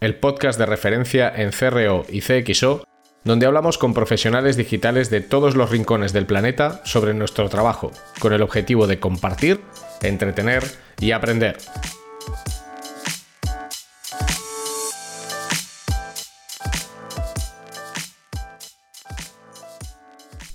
el 0.00 0.14
podcast 0.14 0.58
de 0.58 0.64
referencia 0.64 1.30
en 1.34 1.50
CRO 1.50 2.06
y 2.08 2.22
CXO, 2.22 2.84
donde 3.22 3.44
hablamos 3.44 3.76
con 3.76 3.92
profesionales 3.92 4.56
digitales 4.56 5.10
de 5.10 5.20
todos 5.20 5.56
los 5.56 5.70
rincones 5.70 6.14
del 6.14 6.24
planeta 6.24 6.80
sobre 6.84 7.12
nuestro 7.12 7.50
trabajo, 7.50 7.92
con 8.18 8.32
el 8.32 8.40
objetivo 8.40 8.86
de 8.86 8.98
compartir, 8.98 9.60
entretener 10.00 10.64
y 11.00 11.12
aprender. 11.12 11.58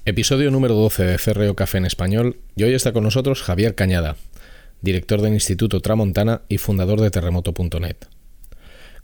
Episodio 0.06 0.50
número 0.50 0.74
12 0.74 1.04
de 1.04 1.18
CRO 1.18 1.56
Café 1.56 1.78
en 1.78 1.86
español 1.86 2.40
y 2.56 2.64
hoy 2.64 2.74
está 2.74 2.94
con 2.94 3.04
nosotros 3.04 3.44
Javier 3.44 3.76
Cañada, 3.76 4.16
director 4.82 5.22
del 5.22 5.34
Instituto 5.34 5.82
Tramontana 5.82 6.42
y 6.48 6.58
fundador 6.58 7.00
de 7.00 7.12
terremoto.net. 7.12 8.15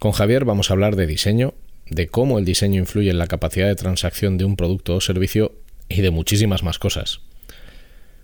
Con 0.02 0.14
Javier 0.14 0.46
vamos 0.46 0.72
a 0.72 0.74
hablar 0.74 0.96
de 0.96 1.06
diseño, 1.06 1.54
de 1.88 2.08
cómo 2.08 2.40
el 2.40 2.44
diseño 2.44 2.80
influye 2.80 3.12
en 3.12 3.20
la 3.20 3.28
capacidad 3.28 3.68
de 3.68 3.76
transacción 3.76 4.40
de 4.40 4.46
un 4.46 4.56
producto 4.56 4.96
o 4.96 5.00
servicio 5.00 5.54
y 5.90 6.02
de 6.02 6.10
muchísimas 6.10 6.64
más 6.64 6.80
cosas. 6.80 7.20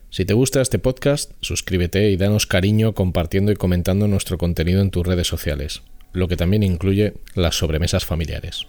Si 0.10 0.26
te 0.26 0.34
gusta 0.34 0.60
este 0.60 0.80
podcast, 0.80 1.34
suscríbete 1.40 2.10
y 2.10 2.18
danos 2.18 2.48
cariño 2.48 2.96
compartiendo 2.96 3.52
y 3.52 3.58
comentando 3.58 4.08
nuestro 4.08 4.40
contenido 4.40 4.82
en 4.82 4.90
tus 4.90 5.06
redes 5.06 5.28
sociales, 5.28 5.84
lo 6.14 6.28
que 6.28 6.36
también 6.36 6.64
incluye 6.64 7.14
las 7.36 7.60
sobremesas 7.60 8.06
familiares. 8.06 8.66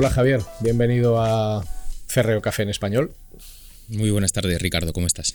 Hola 0.00 0.10
Javier, 0.10 0.42
bienvenido 0.60 1.20
a 1.20 1.64
Ferreo 2.06 2.40
Café 2.40 2.62
en 2.62 2.68
Español. 2.68 3.10
Muy 3.88 4.12
buenas 4.12 4.32
tardes, 4.32 4.62
Ricardo, 4.62 4.92
¿cómo 4.92 5.08
estás? 5.08 5.34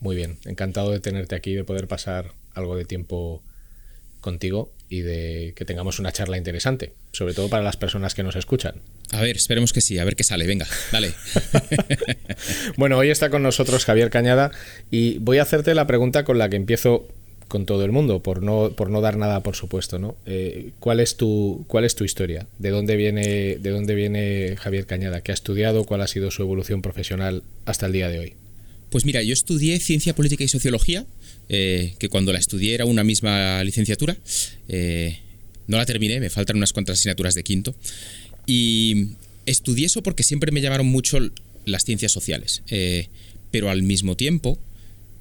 Muy 0.00 0.16
bien, 0.16 0.38
encantado 0.46 0.90
de 0.90 0.98
tenerte 0.98 1.36
aquí, 1.36 1.54
de 1.54 1.62
poder 1.62 1.86
pasar 1.86 2.32
algo 2.54 2.74
de 2.74 2.84
tiempo 2.84 3.40
contigo 4.20 4.72
y 4.88 5.02
de 5.02 5.52
que 5.54 5.64
tengamos 5.64 6.00
una 6.00 6.10
charla 6.10 6.38
interesante, 6.38 6.94
sobre 7.12 7.34
todo 7.34 7.48
para 7.48 7.62
las 7.62 7.76
personas 7.76 8.16
que 8.16 8.24
nos 8.24 8.34
escuchan. 8.34 8.82
A 9.12 9.20
ver, 9.20 9.36
esperemos 9.36 9.72
que 9.72 9.80
sí, 9.80 9.96
a 9.96 10.04
ver 10.04 10.16
qué 10.16 10.24
sale, 10.24 10.44
venga, 10.48 10.66
dale. 10.90 11.14
bueno, 12.76 12.98
hoy 12.98 13.10
está 13.10 13.30
con 13.30 13.44
nosotros 13.44 13.84
Javier 13.84 14.10
Cañada 14.10 14.50
y 14.90 15.18
voy 15.18 15.38
a 15.38 15.42
hacerte 15.42 15.72
la 15.76 15.86
pregunta 15.86 16.24
con 16.24 16.36
la 16.36 16.48
que 16.48 16.56
empiezo 16.56 17.06
con 17.52 17.66
todo 17.66 17.84
el 17.84 17.92
mundo, 17.92 18.22
por 18.22 18.42
no, 18.42 18.72
por 18.74 18.88
no 18.88 19.02
dar 19.02 19.18
nada, 19.18 19.42
por 19.42 19.56
supuesto, 19.56 19.98
¿no? 19.98 20.16
Eh, 20.24 20.70
¿cuál, 20.80 21.00
es 21.00 21.18
tu, 21.18 21.66
¿Cuál 21.68 21.84
es 21.84 21.94
tu 21.94 22.02
historia? 22.02 22.46
¿De 22.58 22.70
dónde, 22.70 22.96
viene, 22.96 23.58
¿De 23.58 23.68
dónde 23.68 23.94
viene 23.94 24.56
Javier 24.56 24.86
Cañada? 24.86 25.20
¿Qué 25.20 25.32
ha 25.32 25.34
estudiado? 25.34 25.84
¿Cuál 25.84 26.00
ha 26.00 26.06
sido 26.06 26.30
su 26.30 26.40
evolución 26.40 26.80
profesional 26.80 27.42
hasta 27.66 27.84
el 27.84 27.92
día 27.92 28.08
de 28.08 28.20
hoy? 28.20 28.32
Pues 28.88 29.04
mira, 29.04 29.22
yo 29.22 29.34
estudié 29.34 29.78
Ciencia 29.80 30.14
Política 30.14 30.42
y 30.42 30.48
Sociología, 30.48 31.04
eh, 31.50 31.92
que 31.98 32.08
cuando 32.08 32.32
la 32.32 32.38
estudié 32.38 32.72
era 32.72 32.86
una 32.86 33.04
misma 33.04 33.62
licenciatura. 33.64 34.16
Eh, 34.68 35.18
no 35.66 35.76
la 35.76 35.84
terminé, 35.84 36.20
me 36.20 36.30
faltan 36.30 36.56
unas 36.56 36.72
cuantas 36.72 37.00
asignaturas 37.00 37.34
de 37.34 37.42
quinto. 37.42 37.74
Y 38.46 39.08
estudié 39.44 39.84
eso 39.84 40.02
porque 40.02 40.22
siempre 40.22 40.52
me 40.52 40.62
llamaron 40.62 40.86
mucho 40.86 41.18
las 41.66 41.84
ciencias 41.84 42.12
sociales. 42.12 42.62
pero 43.50 43.68
al 43.68 43.82
mismo 43.82 44.16
tiempo, 44.16 44.58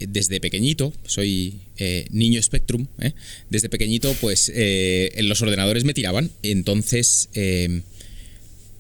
desde 0.10 0.40
pequeñito, 0.40 0.94
soy 1.06 1.56
eh, 1.78 2.08
niño 2.12 2.42
Spectrum, 2.42 2.88
¿eh? 3.00 3.14
desde 3.50 3.70
pequeñito 3.70 4.16
pues 4.22 4.52
eh, 4.54 5.12
en 5.16 5.28
los 5.28 5.42
ordenadores 5.42 5.84
me 5.84 5.94
tiraban, 5.94 6.32
entonces 6.44 7.30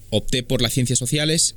opté 0.09 0.43
por 0.43 0.61
las 0.61 0.73
ciencias 0.73 0.99
sociales, 0.99 1.55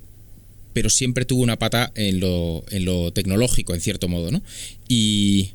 pero 0.72 0.90
siempre 0.90 1.24
tuve 1.24 1.42
una 1.42 1.58
pata 1.58 1.92
en 1.94 2.20
lo, 2.20 2.64
en 2.70 2.84
lo 2.84 3.12
tecnológico, 3.12 3.74
en 3.74 3.80
cierto 3.80 4.08
modo, 4.08 4.30
¿no? 4.30 4.42
Y 4.88 5.50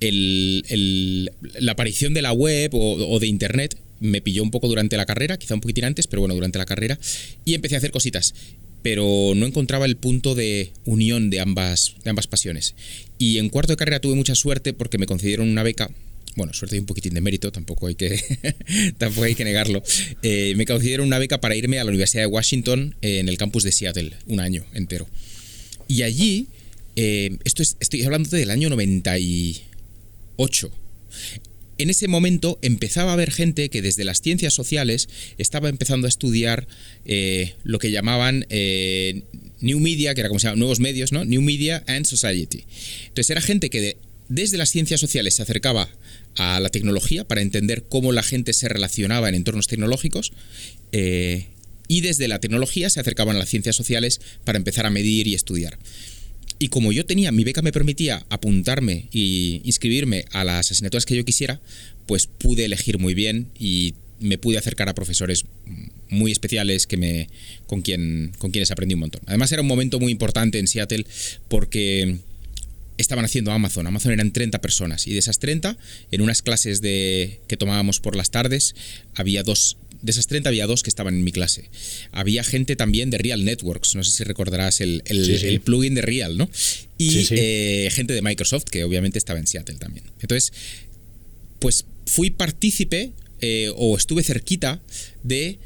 la 0.00 1.72
aparición 1.72 2.14
de 2.14 2.22
la 2.22 2.32
web 2.32 2.70
o, 2.74 3.18
de 3.20 3.26
Internet 3.26 3.76
me 4.00 4.20
pilló 4.20 4.42
un 4.42 4.50
poco 4.50 4.68
durante 4.68 4.96
la 4.96 5.06
carrera, 5.06 5.38
quizá 5.38 5.54
un 5.54 5.60
poquitín 5.60 5.84
antes, 5.84 6.06
pero 6.06 6.20
bueno, 6.20 6.34
durante 6.34 6.58
la 6.58 6.66
carrera, 6.66 6.98
y 7.44 7.54
empecé 7.54 7.76
a 7.76 7.78
hacer 7.78 7.92
cositas 7.92 8.34
pero 8.82 9.32
no 9.34 9.46
encontraba 9.46 9.86
el 9.86 9.96
punto 9.96 10.34
de 10.34 10.72
unión 10.84 11.30
de 11.30 11.40
ambas, 11.40 11.94
de 12.02 12.10
ambas 12.10 12.26
pasiones. 12.26 12.74
Y 13.22 13.38
en 13.38 13.50
cuarto 13.50 13.72
de 13.72 13.76
carrera 13.76 14.00
tuve 14.00 14.16
mucha 14.16 14.34
suerte 14.34 14.72
porque 14.72 14.98
me 14.98 15.06
concedieron 15.06 15.48
una 15.48 15.62
beca. 15.62 15.88
Bueno, 16.34 16.52
suerte 16.52 16.74
y 16.74 16.80
un 16.80 16.86
poquitín 16.86 17.14
de 17.14 17.20
mérito, 17.20 17.52
tampoco 17.52 17.86
hay 17.86 17.94
que, 17.94 18.18
tampoco 18.98 19.22
hay 19.22 19.36
que 19.36 19.44
negarlo. 19.44 19.80
Eh, 20.24 20.54
me 20.56 20.66
concedieron 20.66 21.06
una 21.06 21.20
beca 21.20 21.40
para 21.40 21.54
irme 21.54 21.78
a 21.78 21.84
la 21.84 21.90
Universidad 21.90 22.24
de 22.24 22.26
Washington 22.26 22.96
en 23.00 23.28
el 23.28 23.38
campus 23.38 23.62
de 23.62 23.70
Seattle, 23.70 24.10
un 24.26 24.40
año 24.40 24.64
entero. 24.74 25.06
Y 25.86 26.02
allí, 26.02 26.48
eh, 26.96 27.38
esto 27.44 27.62
estoy 27.62 28.02
hablando 28.02 28.36
del 28.36 28.50
año 28.50 28.68
98 28.68 30.72
en 31.82 31.90
ese 31.90 32.08
momento 32.08 32.58
empezaba 32.62 33.10
a 33.10 33.14
haber 33.14 33.30
gente 33.30 33.68
que 33.68 33.82
desde 33.82 34.04
las 34.04 34.20
ciencias 34.20 34.54
sociales 34.54 35.08
estaba 35.38 35.68
empezando 35.68 36.06
a 36.06 36.08
estudiar 36.08 36.66
eh, 37.04 37.54
lo 37.64 37.78
que 37.78 37.90
llamaban 37.90 38.46
eh, 38.50 39.22
New 39.60 39.80
Media, 39.80 40.14
que 40.14 40.20
era 40.20 40.28
como 40.28 40.38
se 40.38 40.46
llama, 40.46 40.58
nuevos 40.58 40.80
medios, 40.80 41.12
¿no? 41.12 41.24
New 41.24 41.42
Media 41.42 41.82
and 41.86 42.06
Society. 42.06 42.64
Entonces 43.08 43.30
era 43.30 43.40
gente 43.40 43.68
que 43.68 43.96
desde 44.28 44.56
las 44.56 44.70
ciencias 44.70 45.00
sociales 45.00 45.34
se 45.34 45.42
acercaba 45.42 45.88
a 46.36 46.60
la 46.60 46.70
tecnología 46.70 47.24
para 47.24 47.42
entender 47.42 47.84
cómo 47.88 48.12
la 48.12 48.22
gente 48.22 48.52
se 48.52 48.68
relacionaba 48.68 49.28
en 49.28 49.34
entornos 49.34 49.66
tecnológicos. 49.66 50.32
Eh, 50.92 51.46
y 51.88 52.00
desde 52.00 52.28
la 52.28 52.38
tecnología 52.38 52.88
se 52.90 53.00
acercaban 53.00 53.36
a 53.36 53.38
las 53.38 53.48
ciencias 53.48 53.76
sociales 53.76 54.20
para 54.44 54.56
empezar 54.56 54.86
a 54.86 54.90
medir 54.90 55.26
y 55.26 55.34
estudiar. 55.34 55.78
Y 56.62 56.68
como 56.68 56.92
yo 56.92 57.04
tenía, 57.04 57.32
mi 57.32 57.42
beca 57.42 57.60
me 57.60 57.72
permitía 57.72 58.24
apuntarme 58.30 59.08
y 59.10 59.60
inscribirme 59.64 60.26
a 60.30 60.44
las 60.44 60.70
asignaturas 60.70 61.04
que 61.06 61.16
yo 61.16 61.24
quisiera, 61.24 61.60
pues 62.06 62.28
pude 62.28 62.64
elegir 62.64 63.00
muy 63.00 63.14
bien 63.14 63.48
y 63.58 63.94
me 64.20 64.38
pude 64.38 64.58
acercar 64.58 64.88
a 64.88 64.94
profesores 64.94 65.44
muy 66.08 66.30
especiales 66.30 66.86
que 66.86 66.96
me, 66.96 67.28
con, 67.66 67.82
quien, 67.82 68.30
con 68.38 68.52
quienes 68.52 68.70
aprendí 68.70 68.94
un 68.94 69.00
montón. 69.00 69.22
Además 69.26 69.50
era 69.50 69.62
un 69.62 69.66
momento 69.66 69.98
muy 69.98 70.12
importante 70.12 70.60
en 70.60 70.68
Seattle 70.68 71.04
porque 71.48 72.18
estaban 72.96 73.24
haciendo 73.24 73.50
Amazon. 73.50 73.88
Amazon 73.88 74.12
eran 74.12 74.30
30 74.30 74.60
personas 74.60 75.08
y 75.08 75.14
de 75.14 75.18
esas 75.18 75.40
30, 75.40 75.76
en 76.12 76.20
unas 76.20 76.42
clases 76.42 76.80
de, 76.80 77.40
que 77.48 77.56
tomábamos 77.56 77.98
por 77.98 78.14
las 78.14 78.30
tardes, 78.30 78.76
había 79.16 79.42
dos 79.42 79.78
de 80.02 80.10
esas 80.10 80.26
30 80.26 80.48
había 80.48 80.66
dos 80.66 80.82
que 80.82 80.90
estaban 80.90 81.14
en 81.14 81.24
mi 81.24 81.32
clase. 81.32 81.70
Había 82.10 82.44
gente 82.44 82.76
también 82.76 83.10
de 83.10 83.18
Real 83.18 83.44
Networks, 83.44 83.94
no 83.94 84.04
sé 84.04 84.10
si 84.10 84.24
recordarás 84.24 84.80
el, 84.80 85.02
plugin 85.64 85.94
de 85.94 86.02
Real, 86.02 86.36
¿no? 86.36 86.50
Y 86.98 87.26
eh, 87.30 87.88
gente 87.92 88.12
de 88.12 88.22
Microsoft, 88.22 88.64
que 88.64 88.84
obviamente 88.84 89.18
estaba 89.18 89.38
en 89.38 89.46
Seattle 89.46 89.76
también. 89.76 90.04
Entonces, 90.20 90.52
pues 91.58 91.84
fui 92.06 92.30
partícipe 92.30 93.12
eh, 93.40 93.72
o 93.76 93.96
estuve 93.96 94.22
cerquita 94.22 94.82
de 95.22 95.58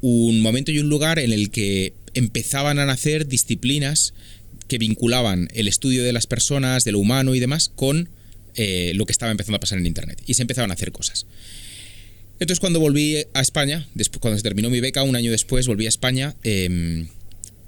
un 0.00 0.40
momento 0.40 0.70
y 0.70 0.78
un 0.78 0.88
lugar 0.88 1.18
en 1.18 1.32
el 1.32 1.50
que 1.50 1.92
empezaban 2.14 2.78
a 2.78 2.86
nacer 2.86 3.26
disciplinas 3.26 4.14
que 4.68 4.78
vinculaban 4.78 5.48
el 5.54 5.66
estudio 5.66 6.04
de 6.04 6.12
las 6.12 6.26
personas, 6.26 6.84
de 6.84 6.92
lo 6.92 6.98
humano 6.98 7.34
y 7.34 7.40
demás, 7.40 7.70
con 7.74 8.10
eh, 8.54 8.92
lo 8.94 9.06
que 9.06 9.12
estaba 9.12 9.32
empezando 9.32 9.56
a 9.56 9.60
pasar 9.60 9.78
en 9.78 9.86
Internet. 9.86 10.22
Y 10.26 10.34
se 10.34 10.42
empezaban 10.42 10.70
a 10.70 10.74
hacer 10.74 10.92
cosas. 10.92 11.26
Entonces 12.40 12.60
cuando 12.60 12.80
volví 12.80 13.16
a 13.34 13.40
España, 13.40 13.86
después, 13.94 14.20
cuando 14.20 14.38
se 14.38 14.42
terminó 14.42 14.70
mi 14.70 14.80
beca, 14.80 15.02
un 15.02 15.16
año 15.16 15.30
después 15.30 15.66
volví 15.66 15.86
a 15.86 15.88
España, 15.88 16.36
em, 16.44 17.08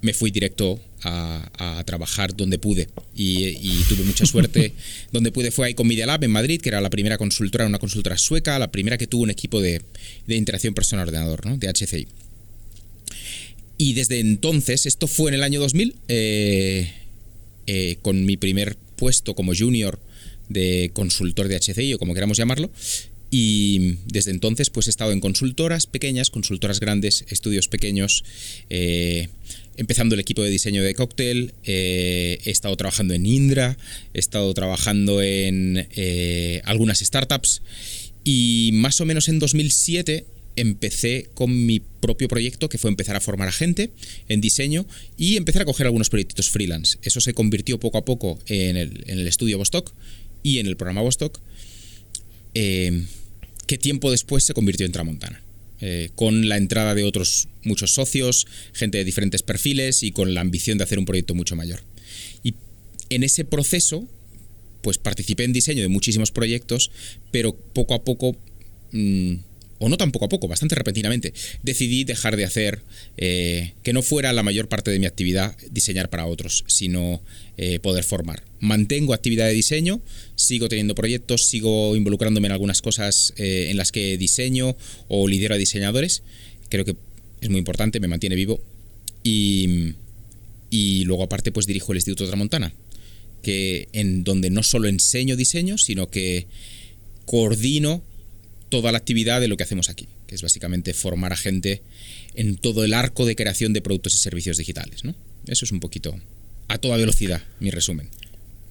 me 0.02 0.14
fui 0.14 0.30
directo 0.30 0.80
a, 1.02 1.82
trabajar 1.86 2.36
donde 2.36 2.58
pude 2.58 2.88
y, 3.16 3.82
tuve 3.88 4.04
mucha 4.04 4.26
suerte. 4.26 4.72
donde 5.12 5.32
pude 5.32 5.50
fue 5.50 5.68
ahí 5.68 5.74
con 5.74 5.88
Media 5.88 6.06
Lab 6.06 6.22
en 6.24 6.30
Madrid, 6.30 6.60
que 6.60 6.68
era 6.68 6.80
la 6.80 6.90
primera 6.90 7.18
consultora, 7.18 7.66
una 7.66 7.78
consultora 7.78 8.16
sueca, 8.16 8.58
la 8.58 8.70
primera 8.70 8.98
que 8.98 9.06
tuvo 9.06 9.22
un 9.22 9.30
equipo 9.30 9.60
de, 9.60 9.82
interacción 10.28 10.74
persona-ordenador, 10.74 11.46
¿no? 11.46 11.56
de 11.56 11.68
HCI. 11.68 12.06
Y 13.78 13.94
desde 13.94 14.20
entonces, 14.20 14.86
esto 14.86 15.06
fue 15.06 15.30
en 15.30 15.34
el 15.36 15.42
año 15.42 15.58
2000, 15.58 15.96
eh, 16.08 16.92
eh, 17.66 17.96
con 18.02 18.24
mi 18.24 18.36
primer 18.36 18.76
puesto 18.96 19.34
como 19.34 19.52
junior 19.54 19.98
de 20.50 20.90
consultor 20.92 21.48
de 21.48 21.58
HCI 21.58 21.94
o 21.94 21.98
como 21.98 22.12
queramos 22.12 22.36
llamarlo, 22.36 22.70
Y 23.30 23.96
desde 24.06 24.32
entonces 24.32 24.70
pues 24.70 24.86
he 24.86 24.90
estado 24.90 25.12
en 25.12 25.20
consultoras 25.20 25.86
pequeñas, 25.86 26.30
consultoras 26.30 26.80
grandes, 26.80 27.24
estudios 27.28 27.68
pequeños, 27.68 28.24
eh, 28.70 29.28
empezando 29.76 30.14
el 30.14 30.20
equipo 30.20 30.42
de 30.42 30.50
diseño 30.50 30.82
de 30.82 30.94
cóctel, 30.94 31.54
eh, 31.64 32.38
he 32.44 32.50
estado 32.50 32.76
trabajando 32.76 33.14
en 33.14 33.26
Indra, 33.26 33.78
he 34.14 34.18
estado 34.18 34.52
trabajando 34.52 35.22
en 35.22 35.88
eh, 35.94 36.60
algunas 36.64 36.98
startups 36.98 37.62
y 38.24 38.70
más 38.74 39.00
o 39.00 39.06
menos 39.06 39.28
en 39.28 39.38
2007 39.38 40.26
empecé 40.56 41.28
con 41.34 41.66
mi 41.66 41.80
propio 41.80 42.28
proyecto, 42.28 42.68
que 42.68 42.78
fue 42.78 42.90
empezar 42.90 43.16
a 43.16 43.20
formar 43.20 43.48
a 43.48 43.52
gente 43.52 43.92
en 44.28 44.40
diseño 44.40 44.86
y 45.16 45.36
empezar 45.36 45.62
a 45.62 45.64
coger 45.64 45.86
algunos 45.86 46.10
proyectos 46.10 46.50
freelance. 46.50 46.98
Eso 47.02 47.20
se 47.20 47.32
convirtió 47.34 47.78
poco 47.78 47.98
a 47.98 48.04
poco 48.04 48.38
en 48.46 48.76
el, 48.76 49.26
estudio 49.26 49.58
Vostok 49.58 49.92
y 50.42 50.58
en 50.58 50.66
el 50.66 50.76
programa 50.76 51.02
Vostok, 51.02 51.40
que 53.70 53.78
tiempo 53.78 54.10
después 54.10 54.42
se 54.42 54.52
convirtió 54.52 54.84
en 54.84 54.90
Tramontana. 54.90 55.40
Eh, 55.80 56.10
con 56.16 56.48
la 56.48 56.56
entrada 56.56 56.92
de 56.96 57.04
otros 57.04 57.46
muchos 57.62 57.94
socios, 57.94 58.48
gente 58.72 58.98
de 58.98 59.04
diferentes 59.04 59.44
perfiles 59.44 60.02
y 60.02 60.10
con 60.10 60.34
la 60.34 60.40
ambición 60.40 60.76
de 60.76 60.82
hacer 60.82 60.98
un 60.98 61.04
proyecto 61.04 61.36
mucho 61.36 61.54
mayor. 61.54 61.80
Y 62.42 62.54
en 63.10 63.22
ese 63.22 63.44
proceso, 63.44 64.08
pues 64.82 64.98
participé 64.98 65.44
en 65.44 65.52
diseño 65.52 65.82
de 65.82 65.88
muchísimos 65.88 66.32
proyectos, 66.32 66.90
pero 67.30 67.54
poco 67.54 67.94
a 67.94 68.02
poco 68.02 68.36
mm, 68.90 69.34
o 69.80 69.88
no 69.88 69.96
tan 69.96 70.12
poco 70.12 70.26
a 70.26 70.28
poco, 70.28 70.46
bastante 70.46 70.74
repentinamente, 70.74 71.32
decidí 71.62 72.04
dejar 72.04 72.36
de 72.36 72.44
hacer 72.44 72.82
eh, 73.16 73.72
que 73.82 73.94
no 73.94 74.02
fuera 74.02 74.34
la 74.34 74.42
mayor 74.42 74.68
parte 74.68 74.90
de 74.90 74.98
mi 74.98 75.06
actividad 75.06 75.56
diseñar 75.70 76.10
para 76.10 76.26
otros, 76.26 76.64
sino 76.66 77.22
eh, 77.56 77.80
poder 77.80 78.04
formar. 78.04 78.42
Mantengo 78.60 79.14
actividad 79.14 79.46
de 79.46 79.54
diseño, 79.54 80.02
sigo 80.36 80.68
teniendo 80.68 80.94
proyectos, 80.94 81.46
sigo 81.46 81.96
involucrándome 81.96 82.48
en 82.48 82.52
algunas 82.52 82.82
cosas 82.82 83.32
eh, 83.38 83.68
en 83.70 83.78
las 83.78 83.90
que 83.90 84.18
diseño 84.18 84.76
o 85.08 85.26
lidero 85.26 85.54
a 85.54 85.58
diseñadores. 85.58 86.22
Creo 86.68 86.84
que 86.84 86.96
es 87.40 87.48
muy 87.48 87.58
importante, 87.58 88.00
me 88.00 88.08
mantiene 88.08 88.36
vivo. 88.36 88.60
Y, 89.24 89.94
y 90.68 91.04
luego 91.04 91.22
aparte 91.22 91.52
pues 91.52 91.66
dirijo 91.66 91.92
el 91.92 91.98
Instituto 91.98 92.28
Tramontana, 92.28 92.74
que 93.42 93.88
en 93.94 94.24
donde 94.24 94.50
no 94.50 94.62
solo 94.62 94.88
enseño 94.88 95.36
diseño, 95.36 95.78
sino 95.78 96.10
que 96.10 96.46
coordino 97.24 98.02
toda 98.70 98.92
la 98.92 98.98
actividad 98.98 99.40
de 99.40 99.48
lo 99.48 99.56
que 99.56 99.64
hacemos 99.64 99.90
aquí, 99.90 100.08
que 100.26 100.34
es 100.34 100.42
básicamente 100.42 100.94
formar 100.94 101.32
a 101.32 101.36
gente 101.36 101.82
en 102.34 102.56
todo 102.56 102.84
el 102.84 102.94
arco 102.94 103.26
de 103.26 103.36
creación 103.36 103.72
de 103.74 103.82
productos 103.82 104.14
y 104.14 104.18
servicios 104.18 104.56
digitales. 104.56 105.04
¿no? 105.04 105.14
Eso 105.46 105.66
es 105.66 105.72
un 105.72 105.80
poquito 105.80 106.18
a 106.68 106.78
toda 106.78 106.96
velocidad 106.96 107.42
mi 107.58 107.70
resumen. 107.70 108.08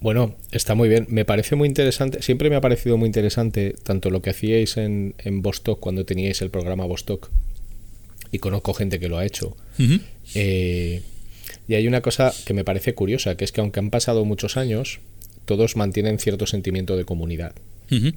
Bueno, 0.00 0.34
está 0.50 0.74
muy 0.74 0.88
bien. 0.88 1.06
Me 1.10 1.26
parece 1.26 1.56
muy 1.56 1.68
interesante. 1.68 2.22
Siempre 2.22 2.48
me 2.48 2.56
ha 2.56 2.62
parecido 2.62 2.96
muy 2.96 3.06
interesante 3.06 3.76
tanto 3.82 4.08
lo 4.08 4.22
que 4.22 4.30
hacíais 4.30 4.78
en, 4.78 5.14
en 5.18 5.42
Vostok 5.42 5.78
cuando 5.78 6.06
teníais 6.06 6.40
el 6.40 6.48
programa 6.48 6.86
Vostok. 6.86 7.30
Y 8.32 8.38
conozco 8.38 8.72
gente 8.72 8.98
que 8.98 9.10
lo 9.10 9.18
ha 9.18 9.26
hecho. 9.26 9.56
eh, 10.34 11.02
y 11.68 11.74
hay 11.74 11.86
una 11.86 12.00
cosa 12.00 12.32
que 12.46 12.54
me 12.54 12.64
parece 12.64 12.94
curiosa, 12.94 13.36
que 13.36 13.44
es 13.44 13.52
que 13.52 13.60
aunque 13.60 13.80
han 13.80 13.90
pasado 13.90 14.24
muchos 14.24 14.56
años, 14.56 15.00
todos 15.44 15.76
mantienen 15.76 16.18
cierto 16.18 16.46
sentimiento 16.46 16.96
de 16.96 17.04
comunidad. 17.04 17.54
Uh 17.90 17.94
-huh 17.96 18.14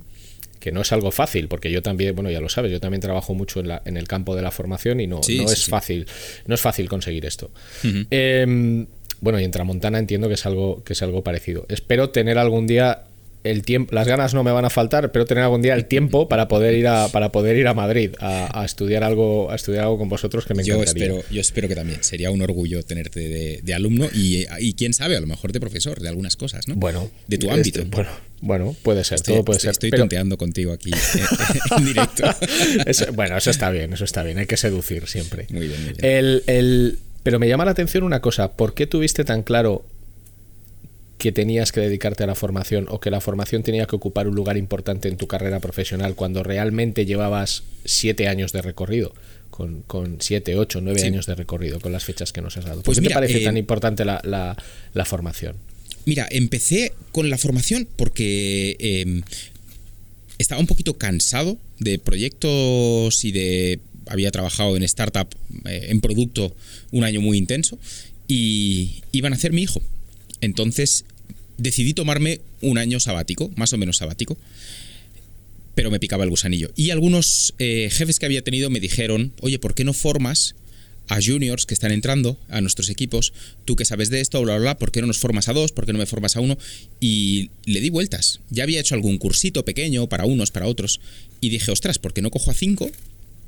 que 0.64 0.72
no 0.72 0.80
es 0.80 0.94
algo 0.94 1.12
fácil, 1.12 1.50
porque 1.50 1.70
yo 1.70 1.82
también, 1.82 2.16
bueno, 2.16 2.32
ya 2.32 2.40
lo 2.40 2.48
sabes, 2.48 2.72
yo 2.72 2.80
también 2.80 3.02
trabajo 3.02 3.34
mucho 3.34 3.60
en, 3.60 3.68
la, 3.68 3.82
en 3.84 3.98
el 3.98 4.08
campo 4.08 4.34
de 4.34 4.42
la 4.42 4.50
formación 4.50 5.02
y 5.02 5.08
no, 5.08 5.22
sí, 5.22 5.40
no 5.40 5.50
sí, 5.50 5.54
es 5.56 5.60
sí. 5.64 5.70
fácil, 5.70 6.08
no 6.48 6.56
es 6.56 6.62
fácil 6.62 6.88
conseguir 6.88 7.26
esto. 7.26 7.52
Uh 7.84 7.88
-huh. 7.88 8.08
eh, 8.10 8.86
bueno, 9.20 9.42
y 9.42 9.44
en 9.44 9.52
Tramontana 9.52 10.00
entiendo 10.00 10.30
que 10.30 10.36
es 10.36 10.46
algo, 10.46 10.82
que 10.86 10.94
es 10.94 11.02
algo 11.02 11.22
parecido. 11.22 11.66
Espero 11.68 12.12
tener 12.12 12.38
algún 12.38 12.66
día 12.66 13.04
el 13.44 13.64
tiempo, 13.64 13.94
las 13.94 14.08
ganas 14.08 14.34
no 14.34 14.42
me 14.46 14.54
van 14.54 14.64
a 14.64 14.70
faltar, 14.70 15.12
pero 15.12 15.26
tener 15.26 15.44
algún 15.44 15.62
día 15.62 15.74
el 15.74 15.84
tiempo 15.84 16.30
para 16.30 16.48
poder 16.48 16.76
ir 16.76 16.88
a, 16.88 17.10
para 17.10 17.34
poder 17.34 17.58
ir 17.58 17.68
a 17.68 17.74
Madrid 17.74 18.12
a, 18.22 18.62
a 18.62 18.64
estudiar 18.64 19.04
algo, 19.04 19.52
a 19.52 19.56
estudiar 19.56 19.84
algo 19.84 19.98
con 19.98 20.08
vosotros 20.08 20.46
que 20.46 20.54
me 20.54 20.64
yo 20.64 20.76
encantaría. 20.76 21.08
Espero, 21.08 21.26
yo 21.30 21.42
espero 21.42 21.68
que 21.68 21.76
también. 21.76 22.02
Sería 22.06 22.32
un 22.32 22.42
orgullo 22.42 22.84
tenerte 22.84 23.20
de, 23.20 23.60
de 23.62 23.74
alumno 23.74 24.08
y, 24.14 24.46
y, 24.60 24.74
quién 24.76 24.94
sabe, 24.94 25.18
a 25.18 25.20
lo 25.20 25.28
mejor 25.28 25.52
de 25.52 25.60
profesor 25.60 26.00
de 26.00 26.08
algunas 26.08 26.38
cosas, 26.38 26.70
¿no? 26.70 26.76
Bueno, 26.76 27.12
de 27.28 27.38
tu 27.38 27.52
ámbito. 27.52 27.82
Este, 27.82 27.94
bueno, 27.94 28.12
bueno, 28.46 28.76
puede 28.84 29.06
ser, 29.06 29.16
estoy, 29.16 29.36
todo 29.36 29.46
puede 29.46 29.58
estoy, 29.58 29.68
ser. 29.68 29.72
Estoy 29.72 29.90
pero... 29.92 30.04
tonteando 30.04 30.38
contigo 30.38 30.74
aquí 30.74 30.92
en, 30.92 31.78
en 31.78 31.86
directo. 31.86 32.24
eso, 32.86 33.14
bueno, 33.14 33.38
eso 33.38 33.50
está 33.50 33.70
bien, 33.70 33.94
eso 33.94 34.04
está 34.04 34.22
bien. 34.22 34.38
Hay 34.38 34.48
que 34.48 34.58
seducir 34.58 35.08
siempre. 35.08 35.48
Muy 35.50 35.68
bien, 35.68 35.82
muy 35.82 35.94
bien. 35.94 36.06
El, 36.06 36.44
el, 36.48 37.00
pero 37.24 37.40
me 37.40 37.48
llama 37.48 37.64
la 37.64 37.72
atención 37.72 38.04
una 38.04 38.20
cosa. 38.20 38.52
¿Por 38.52 38.74
qué 38.74 38.86
tuviste 38.86 39.24
tan 39.24 39.44
claro 39.44 39.86
que 41.18 41.32
tenías 41.32 41.72
que 41.72 41.80
dedicarte 41.80 42.26
a 42.26 42.28
la 42.28 42.36
formación 42.36 42.86
o 42.90 43.00
que 43.00 43.10
la 43.10 43.22
formación 43.22 43.64
tenía 43.64 43.86
que 43.86 43.96
ocupar 43.96 44.28
un 44.28 44.36
lugar 44.36 44.58
importante 44.58 45.08
en 45.08 45.16
tu 45.16 45.26
carrera 45.26 45.62
profesional 45.62 46.16
cuando 46.16 46.44
realmente 46.44 47.06
llevabas 47.06 47.64
siete 47.86 48.28
años 48.28 48.52
de 48.52 48.62
recorrido? 48.62 49.14
Con, 49.50 49.84
con 49.84 50.18
siete, 50.20 50.58
ocho, 50.58 50.82
nueve 50.82 51.00
sí. 51.00 51.08
años 51.08 51.28
de 51.28 51.36
recorrido, 51.36 51.80
con 51.80 51.94
las 51.94 52.04
fechas 52.04 52.34
que 52.34 52.42
nos 52.42 52.58
has 52.58 52.66
dado. 52.66 52.78
¿Por 52.78 52.86
pues 52.86 52.98
qué 52.98 53.02
mira, 53.04 53.14
te 53.14 53.20
parece 53.22 53.42
eh, 53.42 53.46
tan 53.46 53.56
importante 53.56 54.04
la, 54.04 54.20
la, 54.26 54.58
la, 54.94 55.06
formación? 55.06 55.56
Mira, 56.06 56.28
empecé 56.30 56.94
con 57.12 57.30
la 57.30 57.38
formación 57.38 57.88
porque 57.96 58.76
eh, 58.80 59.22
estaba 60.38 60.60
un 60.60 60.68
poquito 60.68 60.98
cansado 60.98 61.58
de 61.80 62.00
proyectos 62.00 63.24
y 63.26 63.32
de... 63.32 63.80
Había 64.08 64.32
trabajado 64.32 64.76
en 64.76 64.84
startup, 64.84 65.30
eh, 65.64 65.88
en 65.90 66.02
producto, 66.02 66.54
un 66.92 67.06
año 67.06 67.22
muy 67.22 67.38
intenso 67.38 67.80
y 68.28 69.02
iban 69.14 69.32
a 69.32 69.38
hacer 69.38 69.54
mi 69.54 69.62
hijo. 69.62 69.82
Entonces 70.42 71.06
decidí 71.58 71.94
tomarme 71.94 72.42
un 72.62 72.78
año 72.78 73.00
sabático, 73.00 73.50
más 73.56 73.72
o 73.72 73.78
menos 73.78 73.98
sabático, 73.98 74.38
pero 75.74 75.90
me 75.90 76.02
picaba 76.02 76.26
el 76.26 76.30
gusanillo. 76.30 76.70
Y 76.76 76.90
algunos 76.90 77.54
eh, 77.60 77.90
jefes 77.92 78.20
que 78.20 78.26
había 78.26 78.42
tenido 78.42 78.70
me 78.70 78.82
dijeron, 78.82 79.32
oye, 79.40 79.58
¿por 79.58 79.74
qué 79.74 79.86
no 79.86 79.94
formas 79.94 80.56
a 81.10 81.20
juniors 81.22 81.66
que 81.66 81.74
están 81.74 81.92
entrando 81.92 82.38
a 82.50 82.62
nuestros 82.62 82.90
equipos? 82.90 83.34
Tú 83.66 83.76
que 83.76 83.86
sabes 83.86 84.10
de 84.10 84.22
esto, 84.22 84.42
bla, 84.42 84.54
bla, 84.56 84.62
bla, 84.62 84.78
¿por 84.78 84.92
qué 84.92 85.02
no 85.02 85.08
nos 85.08 85.18
formas 85.18 85.50
a 85.50 85.54
dos? 85.54 85.72
¿Por 85.72 85.86
qué 85.86 85.94
no 85.94 86.00
me 86.00 86.06
formas 86.06 86.36
a 86.36 86.40
uno? 86.40 86.58
Y 87.00 87.50
le 87.66 87.82
di 87.82 87.90
vueltas. 87.90 88.40
Ya 88.50 88.64
había 88.64 88.80
hecho 88.80 88.96
algún 88.96 89.18
cursito 89.18 89.66
pequeño 89.66 90.08
para 90.08 90.26
unos, 90.26 90.52
para 90.52 90.68
otros. 90.68 91.00
Y 91.42 91.50
dije, 91.50 91.72
ostras, 91.72 92.00
¿por 92.00 92.14
qué 92.14 92.22
no 92.22 92.32
cojo 92.32 92.52
a 92.52 92.54
cinco? 92.54 92.90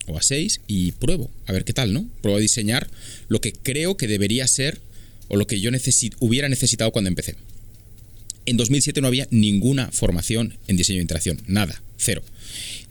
o 0.07 0.17
a 0.17 0.21
seis 0.21 0.61
y 0.67 0.91
pruebo, 0.93 1.31
a 1.47 1.51
ver 1.51 1.65
qué 1.65 1.73
tal, 1.73 1.93
¿no? 1.93 2.07
Pruebo 2.21 2.37
a 2.37 2.41
diseñar 2.41 2.87
lo 3.27 3.41
que 3.41 3.53
creo 3.53 3.97
que 3.97 4.07
debería 4.07 4.47
ser 4.47 4.79
o 5.27 5.37
lo 5.37 5.47
que 5.47 5.59
yo 5.59 5.71
necesit 5.71 6.15
hubiera 6.19 6.49
necesitado 6.49 6.91
cuando 6.91 7.07
empecé. 7.07 7.35
En 8.45 8.57
2007 8.57 9.01
no 9.01 9.07
había 9.07 9.27
ninguna 9.31 9.91
formación 9.91 10.57
en 10.67 10.77
diseño 10.77 10.97
de 10.97 11.03
interacción, 11.03 11.41
nada, 11.47 11.81
cero. 11.97 12.21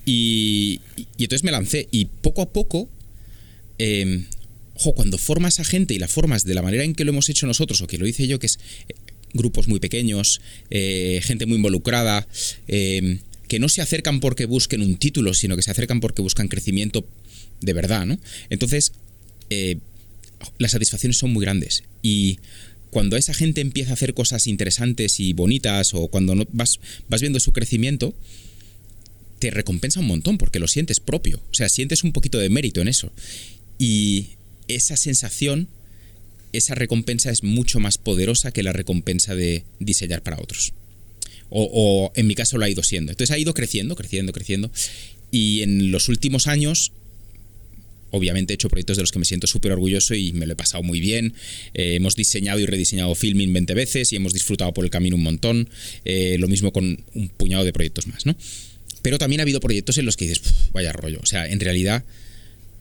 Y, 0.04 0.80
entonces 1.18 1.44
me 1.44 1.52
lancé 1.52 1.88
y 1.90 2.06
poco 2.06 2.42
a 2.42 2.52
poco, 2.52 2.88
eh, 3.78 4.24
ojo, 4.74 4.94
cuando 4.94 5.18
formas 5.18 5.60
a 5.60 5.64
gente 5.64 5.94
y 5.94 5.98
la 5.98 6.08
formas 6.08 6.44
de 6.44 6.54
la 6.54 6.62
manera 6.62 6.84
en 6.84 6.94
que 6.94 7.04
lo 7.04 7.10
hemos 7.10 7.28
hecho 7.28 7.46
nosotros 7.46 7.80
o 7.80 7.86
que 7.86 7.98
lo 7.98 8.06
hice 8.06 8.26
yo, 8.26 8.38
que 8.38 8.46
es 8.46 8.58
eh, 8.88 8.94
grupos 9.34 9.68
muy 9.68 9.80
pequeños, 9.80 10.40
eh, 10.70 11.20
gente 11.22 11.44
muy 11.46 11.56
involucrada, 11.56 12.26
eh, 12.68 13.18
que 13.48 13.58
no 13.58 13.68
se 13.68 13.82
acercan 13.82 14.20
porque 14.20 14.46
busquen 14.46 14.80
un 14.80 14.96
título, 14.96 15.34
sino 15.34 15.56
que 15.56 15.62
se 15.62 15.70
acercan 15.70 16.00
porque 16.00 16.22
buscan 16.22 16.48
crecimiento 16.48 17.06
de 17.60 17.72
verdad, 17.72 18.06
¿no? 18.06 18.18
Entonces, 18.50 18.92
eh, 19.50 19.78
las 20.58 20.72
satisfacciones 20.72 21.18
son 21.18 21.32
muy 21.32 21.44
grandes 21.44 21.84
y 22.02 22.38
cuando 22.90 23.16
esa 23.16 23.34
gente 23.34 23.60
empieza 23.60 23.90
a 23.90 23.94
hacer 23.94 24.14
cosas 24.14 24.46
interesantes 24.46 25.18
y 25.18 25.32
bonitas 25.32 25.94
o 25.94 26.08
cuando 26.08 26.46
vas, 26.52 26.78
vas 27.08 27.20
viendo 27.20 27.40
su 27.40 27.52
crecimiento, 27.52 28.14
te 29.40 29.50
recompensa 29.50 30.00
un 30.00 30.06
montón 30.06 30.38
porque 30.38 30.60
lo 30.60 30.68
sientes 30.68 31.00
propio, 31.00 31.42
o 31.50 31.54
sea, 31.54 31.68
sientes 31.68 32.04
un 32.04 32.12
poquito 32.12 32.38
de 32.38 32.48
mérito 32.48 32.80
en 32.80 32.88
eso. 32.88 33.12
Y 33.78 34.28
esa 34.68 34.96
sensación, 34.96 35.68
esa 36.52 36.74
recompensa 36.74 37.30
es 37.30 37.42
mucho 37.42 37.80
más 37.80 37.98
poderosa 37.98 38.52
que 38.52 38.62
la 38.62 38.72
recompensa 38.72 39.34
de 39.34 39.64
diseñar 39.80 40.22
para 40.22 40.38
otros. 40.40 40.72
O, 41.50 42.10
en 42.16 42.26
mi 42.26 42.34
caso 42.34 42.58
lo 42.58 42.64
ha 42.64 42.70
ido 42.70 42.82
siendo. 42.82 43.12
Entonces 43.12 43.32
ha 43.32 43.38
ido 43.38 43.54
creciendo, 43.54 43.94
creciendo, 43.94 44.32
creciendo. 44.32 44.70
Y 45.30 45.62
en 45.62 45.92
los 45.92 46.08
últimos 46.08 46.46
años 46.46 46.92
obviamente 48.10 48.52
he 48.52 48.54
hecho 48.54 48.68
proyectos 48.68 48.96
de 48.96 49.02
los 49.02 49.10
que 49.10 49.18
me 49.18 49.24
siento 49.24 49.48
súper 49.48 49.72
orgulloso 49.72 50.14
y 50.14 50.32
me 50.32 50.46
lo 50.46 50.52
he 50.52 50.56
pasado 50.56 50.82
muy 50.84 51.00
bien. 51.00 51.34
Eh, 51.74 51.96
hemos 51.96 52.14
diseñado 52.14 52.60
y 52.60 52.66
rediseñado 52.66 53.14
Filming 53.14 53.52
20 53.52 53.74
veces 53.74 54.12
y 54.12 54.16
hemos 54.16 54.32
disfrutado 54.32 54.72
por 54.72 54.84
el 54.84 54.90
camino 54.90 55.16
un 55.16 55.22
montón. 55.22 55.68
Eh, 56.04 56.36
lo 56.38 56.46
mismo 56.46 56.72
con 56.72 57.04
un 57.14 57.28
puñado 57.28 57.64
de 57.64 57.72
proyectos 57.72 58.06
más, 58.06 58.24
¿no? 58.24 58.36
Pero 59.02 59.18
también 59.18 59.40
ha 59.40 59.42
habido 59.42 59.60
proyectos 59.60 59.98
en 59.98 60.06
los 60.06 60.16
que 60.16 60.28
dices, 60.28 60.42
vaya 60.72 60.92
rollo. 60.92 61.18
O 61.22 61.26
sea, 61.26 61.46
en 61.48 61.58
realidad 61.58 62.04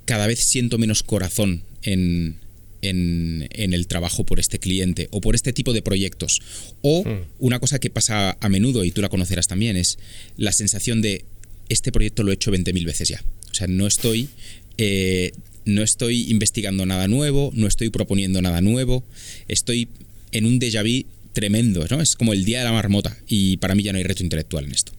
cada 0.05 0.27
vez 0.27 0.39
siento 0.39 0.77
menos 0.77 1.01
corazón 1.03 1.63
en, 1.83 2.37
en, 2.81 3.47
en, 3.51 3.73
el 3.73 3.87
trabajo 3.87 4.25
por 4.25 4.39
este 4.39 4.59
cliente 4.59 5.07
o 5.11 5.21
por 5.21 5.35
este 5.35 5.53
tipo 5.53 5.73
de 5.73 5.81
proyectos. 5.81 6.41
O 6.81 7.03
mm. 7.03 7.21
una 7.39 7.59
cosa 7.59 7.79
que 7.79 7.89
pasa 7.89 8.37
a 8.39 8.49
menudo, 8.49 8.83
y 8.83 8.91
tú 8.91 9.01
la 9.01 9.09
conocerás 9.09 9.47
también, 9.47 9.77
es 9.77 9.99
la 10.37 10.51
sensación 10.51 11.01
de 11.01 11.25
este 11.69 11.91
proyecto 11.91 12.23
lo 12.23 12.31
he 12.31 12.35
hecho 12.35 12.51
20.000 12.51 12.85
veces 12.85 13.09
ya. 13.09 13.23
O 13.51 13.53
sea, 13.53 13.67
no 13.67 13.87
estoy 13.87 14.29
eh, 14.77 15.31
no 15.65 15.83
estoy 15.83 16.29
investigando 16.29 16.85
nada 16.85 17.07
nuevo, 17.07 17.51
no 17.53 17.67
estoy 17.67 17.89
proponiendo 17.89 18.41
nada 18.41 18.61
nuevo, 18.61 19.03
estoy 19.47 19.87
en 20.31 20.45
un 20.45 20.59
déjà 20.59 20.83
vu 20.83 21.07
tremendo, 21.33 21.85
¿no? 21.89 22.01
Es 22.01 22.15
como 22.15 22.33
el 22.33 22.45
día 22.45 22.59
de 22.59 22.65
la 22.65 22.71
marmota 22.71 23.17
y 23.27 23.57
para 23.57 23.75
mí 23.75 23.83
ya 23.83 23.91
no 23.91 23.97
hay 23.97 24.03
reto 24.03 24.23
intelectual 24.23 24.65
en 24.65 24.73
esto. 24.73 24.91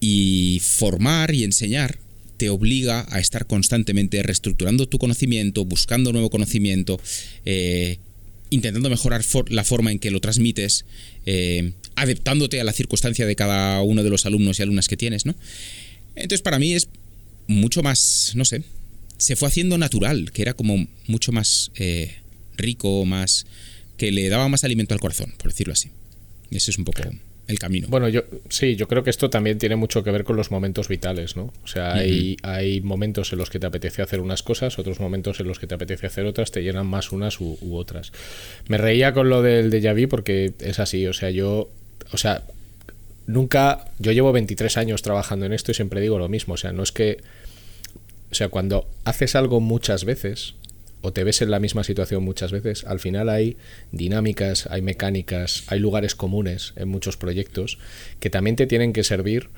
Y 0.00 0.60
formar 0.62 1.34
y 1.34 1.44
enseñar 1.44 1.98
te 2.38 2.48
obliga 2.48 3.04
a 3.10 3.18
estar 3.18 3.46
constantemente 3.46 4.22
reestructurando 4.22 4.88
tu 4.88 4.98
conocimiento, 4.98 5.64
buscando 5.64 6.12
nuevo 6.12 6.30
conocimiento, 6.30 7.00
eh, 7.44 7.98
intentando 8.50 8.88
mejorar 8.88 9.22
la 9.48 9.64
forma 9.64 9.92
en 9.92 9.98
que 9.98 10.10
lo 10.10 10.20
transmites, 10.20 10.86
eh, 11.26 11.72
adaptándote 11.96 12.60
a 12.60 12.64
la 12.64 12.72
circunstancia 12.72 13.26
de 13.26 13.36
cada 13.36 13.82
uno 13.82 14.02
de 14.02 14.10
los 14.10 14.24
alumnos 14.24 14.58
y 14.58 14.62
alumnas 14.62 14.88
que 14.88 14.96
tienes, 14.96 15.26
¿no? 15.26 15.34
Entonces 16.14 16.40
para 16.40 16.58
mí 16.58 16.72
es 16.72 16.88
mucho 17.48 17.82
más, 17.82 18.32
no 18.34 18.44
sé, 18.44 18.62
se 19.18 19.36
fue 19.36 19.48
haciendo 19.48 19.76
natural, 19.76 20.30
que 20.32 20.42
era 20.42 20.54
como 20.54 20.86
mucho 21.08 21.32
más 21.32 21.72
eh, 21.74 22.16
rico, 22.56 23.04
más 23.04 23.46
que 23.96 24.12
le 24.12 24.28
daba 24.28 24.48
más 24.48 24.62
alimento 24.62 24.94
al 24.94 25.00
corazón, 25.00 25.34
por 25.38 25.50
decirlo 25.50 25.72
así. 25.72 25.90
Ese 26.50 26.70
es 26.70 26.78
un 26.78 26.84
poco 26.84 27.02
el 27.48 27.58
camino. 27.58 27.88
Bueno, 27.88 28.08
yo 28.08 28.22
sí, 28.50 28.76
yo 28.76 28.86
creo 28.86 29.02
que 29.02 29.10
esto 29.10 29.30
también 29.30 29.58
tiene 29.58 29.74
mucho 29.74 30.04
que 30.04 30.10
ver 30.10 30.22
con 30.22 30.36
los 30.36 30.50
momentos 30.50 30.86
vitales, 30.86 31.34
¿no? 31.34 31.52
O 31.64 31.66
sea, 31.66 31.94
hay, 31.94 32.36
hay 32.42 32.82
momentos 32.82 33.32
en 33.32 33.38
los 33.38 33.48
que 33.48 33.58
te 33.58 33.66
apetece 33.66 34.02
hacer 34.02 34.20
unas 34.20 34.42
cosas, 34.42 34.78
otros 34.78 35.00
momentos 35.00 35.40
en 35.40 35.48
los 35.48 35.58
que 35.58 35.66
te 35.66 35.74
apetece 35.74 36.06
hacer 36.06 36.26
otras, 36.26 36.52
te 36.52 36.62
llenan 36.62 36.86
más 36.86 37.10
unas 37.10 37.40
u, 37.40 37.58
otras. 37.72 38.12
Me 38.68 38.76
reía 38.76 39.14
con 39.14 39.30
lo 39.30 39.40
del 39.40 39.72
déjà 39.72 39.98
vu 39.98 40.08
porque 40.08 40.52
es 40.60 40.78
así, 40.78 41.06
o 41.06 41.14
sea, 41.14 41.30
yo, 41.30 41.70
o 42.12 42.18
sea, 42.18 42.42
nunca, 43.26 43.86
yo 43.98 44.12
llevo 44.12 44.30
23 44.32 44.76
años 44.76 45.00
trabajando 45.00 45.46
en 45.46 45.54
esto 45.54 45.70
y 45.70 45.74
siempre 45.74 46.02
digo 46.02 46.18
lo 46.18 46.28
mismo, 46.28 46.54
o 46.54 46.58
sea, 46.58 46.72
no 46.72 46.82
es 46.82 46.92
que, 46.92 47.16
o 48.30 48.34
sea, 48.34 48.50
cuando 48.50 48.86
haces 49.04 49.34
algo 49.34 49.60
muchas 49.60 50.04
veces, 50.04 50.54
o 51.00 51.12
te 51.12 51.24
ves 51.24 51.42
en 51.42 51.50
la 51.50 51.60
misma 51.60 51.84
situación 51.84 52.24
muchas 52.24 52.52
veces, 52.52 52.84
al 52.84 53.00
final 53.00 53.28
hay 53.28 53.56
dinámicas, 53.92 54.66
hay 54.66 54.82
mecánicas, 54.82 55.64
hay 55.68 55.78
lugares 55.78 56.14
comunes 56.14 56.72
en 56.76 56.88
muchos 56.88 57.16
proyectos 57.16 57.78
que 58.20 58.30
también 58.30 58.56
te 58.56 58.66
tienen 58.66 58.92
que 58.92 59.04
servir 59.04 59.50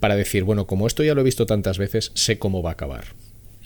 para 0.00 0.16
decir, 0.16 0.44
bueno, 0.44 0.66
como 0.66 0.86
esto 0.86 1.02
ya 1.02 1.14
lo 1.14 1.22
he 1.22 1.24
visto 1.24 1.46
tantas 1.46 1.78
veces, 1.78 2.12
sé 2.14 2.38
cómo 2.38 2.62
va 2.62 2.70
a 2.70 2.72
acabar. 2.74 3.04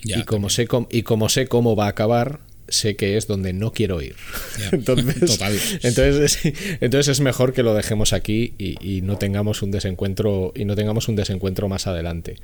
y, 0.01 0.23
como 0.23 0.49
sé 0.49 0.67
y 0.89 1.03
como 1.03 1.27
sé 1.27 1.47
cómo 1.47 1.75
va 1.75 1.87
a 1.87 1.89
acabar, 1.89 2.39
sé 2.69 2.95
que 2.95 3.17
es 3.17 3.27
donde 3.27 3.53
no 3.53 3.71
quiero 3.71 4.01
ir. 4.01 4.15
entonces, 4.71 5.39
entonces, 5.83 6.39
entonces 6.81 7.07
es 7.07 7.19
mejor 7.21 7.53
que 7.53 7.63
lo 7.63 7.73
dejemos 7.73 8.13
aquí 8.13 8.53
y, 8.57 9.01
no 9.01 9.17
tengamos 9.17 9.61
un 9.61 9.71
desencuentro 9.71 10.51
y 10.55 10.65
no 10.65 10.75
tengamos 10.75 11.07
un 11.07 11.15
desencuentro 11.15 11.67
más 11.67 11.87
adelante. 11.87 12.35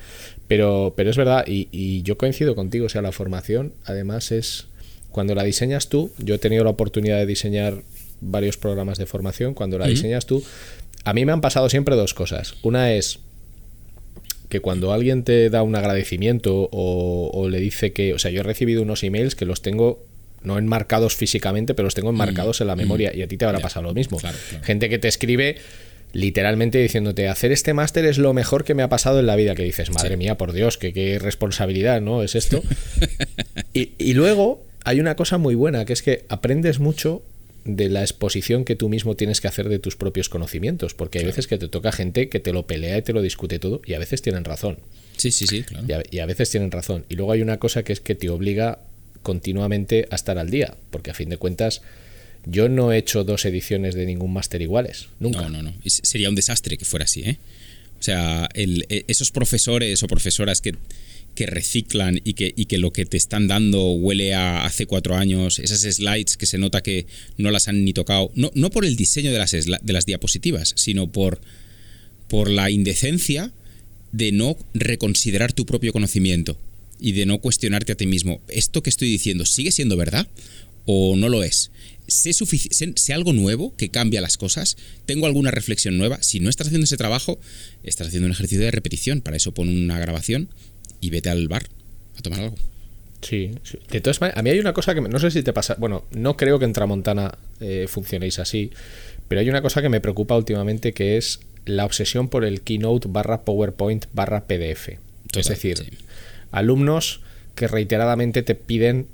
Pero, 0.47 0.93
pero 0.95 1.09
es 1.09 1.17
verdad, 1.17 1.45
y, 1.47 2.01
yo 2.03 2.17
coincido 2.17 2.55
contigo, 2.55 2.85
o 2.85 2.89
sea, 2.89 3.01
la 3.01 3.11
formación 3.11 3.73
además 3.85 4.31
es 4.31 4.67
cuando 5.11 5.35
la 5.35 5.43
diseñas 5.43 5.89
tú, 5.89 6.11
yo 6.17 6.35
he 6.35 6.39
tenido 6.39 6.63
la 6.63 6.71
oportunidad 6.71 7.17
de 7.17 7.25
diseñar 7.25 7.83
varios 8.21 8.57
programas 8.57 8.97
de 8.97 9.05
formación, 9.05 9.53
cuando 9.53 9.77
la 9.77 9.87
diseñas 9.87 10.25
tú, 10.25 10.43
a 11.03 11.13
mí 11.13 11.25
me 11.25 11.31
han 11.31 11.41
pasado 11.41 11.69
siempre 11.69 11.95
dos 11.95 12.13
cosas. 12.13 12.55
Una 12.63 12.93
es 12.93 13.19
que 14.49 14.59
cuando 14.59 14.91
alguien 14.91 15.23
te 15.23 15.49
da 15.49 15.63
un 15.63 15.75
agradecimiento 15.75 16.69
o, 16.71 17.31
o, 17.33 17.49
le 17.49 17.59
dice 17.59 17.93
que, 17.93 18.13
o 18.13 18.19
sea, 18.19 18.31
yo 18.31 18.41
he 18.41 18.43
recibido 18.43 18.81
unos 18.81 19.03
emails 19.03 19.35
que 19.35 19.45
los 19.45 19.61
tengo 19.61 20.03
no 20.45 20.57
enmarcados 20.57 21.15
físicamente, 21.15 21.73
pero 21.73 21.85
los 21.85 21.95
tengo 21.95 22.09
enmarcados 22.09 22.61
en 22.61 22.67
la 22.67 22.75
memoria 22.75 23.15
y 23.15 23.21
a 23.21 23.27
ti 23.27 23.37
te 23.37 23.45
habrá 23.45 23.59
pasado 23.59 23.87
lo 23.87 23.93
mismo. 23.93 24.19
Gente 24.63 24.89
que 24.89 24.99
te 24.99 25.07
escribe 25.07 25.57
literalmente 26.15 26.77
diciéndote, 26.77 27.27
hacer 27.27 27.51
este 27.51 27.73
máster 27.73 28.05
es 28.05 28.17
lo 28.17 28.33
mejor 28.33 28.63
que 28.63 28.73
me 28.73 28.83
ha 28.83 28.89
pasado 28.89 29.19
en 29.19 29.25
la 29.25 29.35
vida, 29.35 29.53
que 29.53 29.63
dices, 29.63 29.91
madre 29.91 30.15
mía, 30.15 30.37
por 30.37 30.53
Dios, 30.53 30.77
qué, 30.77 30.93
qué 30.93 31.19
responsabilidad, 31.19 31.99
¿no? 31.99 32.23
Es 32.23 32.35
esto. 32.35 32.63
y, 33.73 34.13
luego 34.13 34.65
hay 34.85 35.01
una 35.01 35.17
cosa 35.17 35.37
muy 35.37 35.55
buena, 35.55 35.83
que 35.83 35.91
es 35.91 36.01
que 36.01 36.23
aprendes 36.29 36.79
mucho 36.79 37.21
de 37.65 37.89
la 37.89 37.99
exposición 37.99 38.63
que 38.63 38.77
tú 38.77 38.87
mismo 38.87 39.15
tienes 39.15 39.41
que 39.41 39.49
hacer 39.49 39.67
de 39.67 39.77
tus 39.77 39.97
propios 39.97 40.29
conocimientos, 40.29 40.93
porque 40.93 41.19
hay 41.19 41.25
veces 41.25 41.47
que 41.47 41.57
te 41.57 41.67
toca 41.67 41.91
gente 41.91 42.29
que 42.29 42.39
te 42.39 42.53
lo 42.53 42.65
pelea 42.65 42.97
y 42.97 43.01
te 43.01 43.11
lo 43.11 43.21
discute 43.21 43.59
todo, 43.59 43.81
y 43.85 43.93
a 43.93 43.99
veces 43.99 44.21
tienen 44.21 44.45
razón. 44.45 44.77
Sí, 45.17 45.31
sí, 45.31 45.47
sí, 45.47 45.63
claro. 45.63 46.03
y 46.09 46.19
a 46.19 46.25
veces 46.25 46.49
tienen 46.49 46.71
razón. 46.71 47.03
Y 47.09 47.15
luego 47.15 47.33
hay 47.33 47.41
una 47.41 47.57
cosa 47.57 47.83
que 47.83 47.91
es 47.91 47.99
que 47.99 48.15
te 48.15 48.29
obliga 48.29 48.79
continuamente 49.25 50.07
a 50.11 50.15
estar 50.15 50.37
al 50.37 50.51
día, 50.51 50.77
porque 50.91 51.09
a 51.09 51.15
fin 51.15 51.29
de 51.29 51.37
cuentas 51.37 51.81
yo 52.45 52.69
no 52.69 52.93
he 52.93 52.99
hecho 52.99 53.23
dos 53.23 53.43
ediciones 53.45 53.95
de 53.95 54.05
ningún 54.05 54.31
máster 54.31 54.61
iguales, 54.61 55.07
nunca. 55.19 55.41
No, 55.41 55.49
no, 55.49 55.63
no. 55.63 55.73
Sería 55.83 56.29
un 56.29 56.35
desastre 56.35 56.77
que 56.77 56.85
fuera 56.85 57.05
así, 57.05 57.21
¿eh? 57.21 57.39
O 57.99 58.03
sea, 58.03 58.47
e, 58.53 59.03
esos 59.07 59.31
profesores 59.31 60.03
o 60.03 60.07
profesoras 60.07 60.61
que, 60.61 60.75
que 61.33 61.47
reciclan 61.47 62.21
y 62.23 62.35
que, 62.35 62.53
y 62.55 62.65
que 62.65 62.77
lo 62.77 62.93
que 62.93 63.07
te 63.07 63.17
están 63.17 63.47
dando 63.47 63.93
huele 63.93 64.35
a 64.35 64.63
hace 64.63 64.85
cuatro 64.85 65.15
años, 65.15 65.57
esas 65.57 65.81
slides 65.81 66.37
que 66.37 66.45
se 66.45 66.59
nota 66.59 66.81
que 66.81 67.07
no 67.37 67.49
las 67.49 67.67
han 67.67 67.83
ni 67.83 67.93
tocado, 67.93 68.31
no, 68.35 68.51
no 68.53 68.69
por 68.69 68.85
el 68.85 68.95
diseño 68.95 69.31
de 69.31 69.39
las, 69.39 69.51
de 69.53 69.93
las 69.93 70.05
diapositivas, 70.05 70.73
sino 70.75 71.11
por, 71.11 71.41
por 72.27 72.51
la 72.51 72.69
indecencia 72.69 73.51
de 74.11 74.31
no 74.31 74.55
reconsiderar 74.75 75.51
tu 75.51 75.65
propio 75.65 75.91
conocimiento 75.93 76.59
y 76.99 77.11
de 77.13 77.25
no 77.25 77.39
cuestionarte 77.39 77.91
a 77.91 77.95
ti 77.95 78.05
mismo, 78.05 78.41
¿esto 78.47 78.83
que 78.83 78.89
estoy 78.89 79.09
diciendo 79.09 79.45
sigue 79.45 79.71
siendo 79.71 79.97
verdad 79.97 80.27
o 80.85 81.15
no 81.15 81.29
lo 81.29 81.43
es? 81.43 81.71
¿Sé, 82.07 82.33
sé, 82.33 83.13
algo 83.13 83.33
nuevo 83.33 83.75
que 83.75 83.89
cambia 83.89 84.21
las 84.21 84.37
cosas? 84.37 84.77
¿Tengo 85.05 85.25
alguna 85.25 85.49
reflexión 85.49 85.97
nueva? 85.97 86.21
Si 86.21 86.39
no 86.39 86.49
estás 86.49 86.67
haciendo 86.67 86.85
ese 86.85 86.97
trabajo, 86.97 87.39
estás 87.83 88.07
haciendo 88.07 88.27
un 88.27 88.31
ejercicio 88.31 88.63
de 88.63 88.69
repetición. 88.69 89.21
Para 89.21 89.37
eso 89.37 89.53
pon 89.53 89.69
una 89.69 89.97
grabación 89.97 90.49
y 91.01 91.09
vete 91.09 91.29
al 91.29 91.47
bar 91.47 91.67
a 92.15 92.21
tomar 92.21 92.41
algo. 92.41 92.55
Sí, 93.21 93.51
de 93.89 94.01
todas 94.01 94.21
maneras, 94.21 94.37
a 94.37 94.43
mí 94.43 94.51
hay 94.51 94.59
una 94.59 94.73
cosa 94.73 94.93
que 94.93 95.01
no 95.01 95.19
sé 95.19 95.31
si 95.31 95.41
te 95.41 95.51
pasa, 95.51 95.75
bueno, 95.79 96.05
no 96.11 96.37
creo 96.37 96.59
que 96.59 96.65
en 96.65 96.73
Tramontana 96.73 97.35
eh, 97.59 97.87
funcionéis 97.89 98.37
así, 98.37 98.69
pero 99.27 99.41
hay 99.41 99.49
una 99.49 99.63
cosa 99.63 99.81
que 99.81 99.89
me 99.89 99.99
preocupa 99.99 100.37
últimamente 100.37 100.93
que 100.93 101.17
es 101.17 101.39
la 101.65 101.85
obsesión 101.85 102.29
por 102.29 102.45
el 102.45 102.61
Keynote 102.61 103.07
barra 103.07 103.43
PowerPoint 103.43 104.05
barra 104.13 104.45
PDF. 104.45 104.89
es 105.35 105.47
decir, 105.47 105.83
alumnos 106.51 107.21
que 107.55 107.67
reiteradamente 107.67 108.43
te 108.43 108.55
piden 108.55 109.07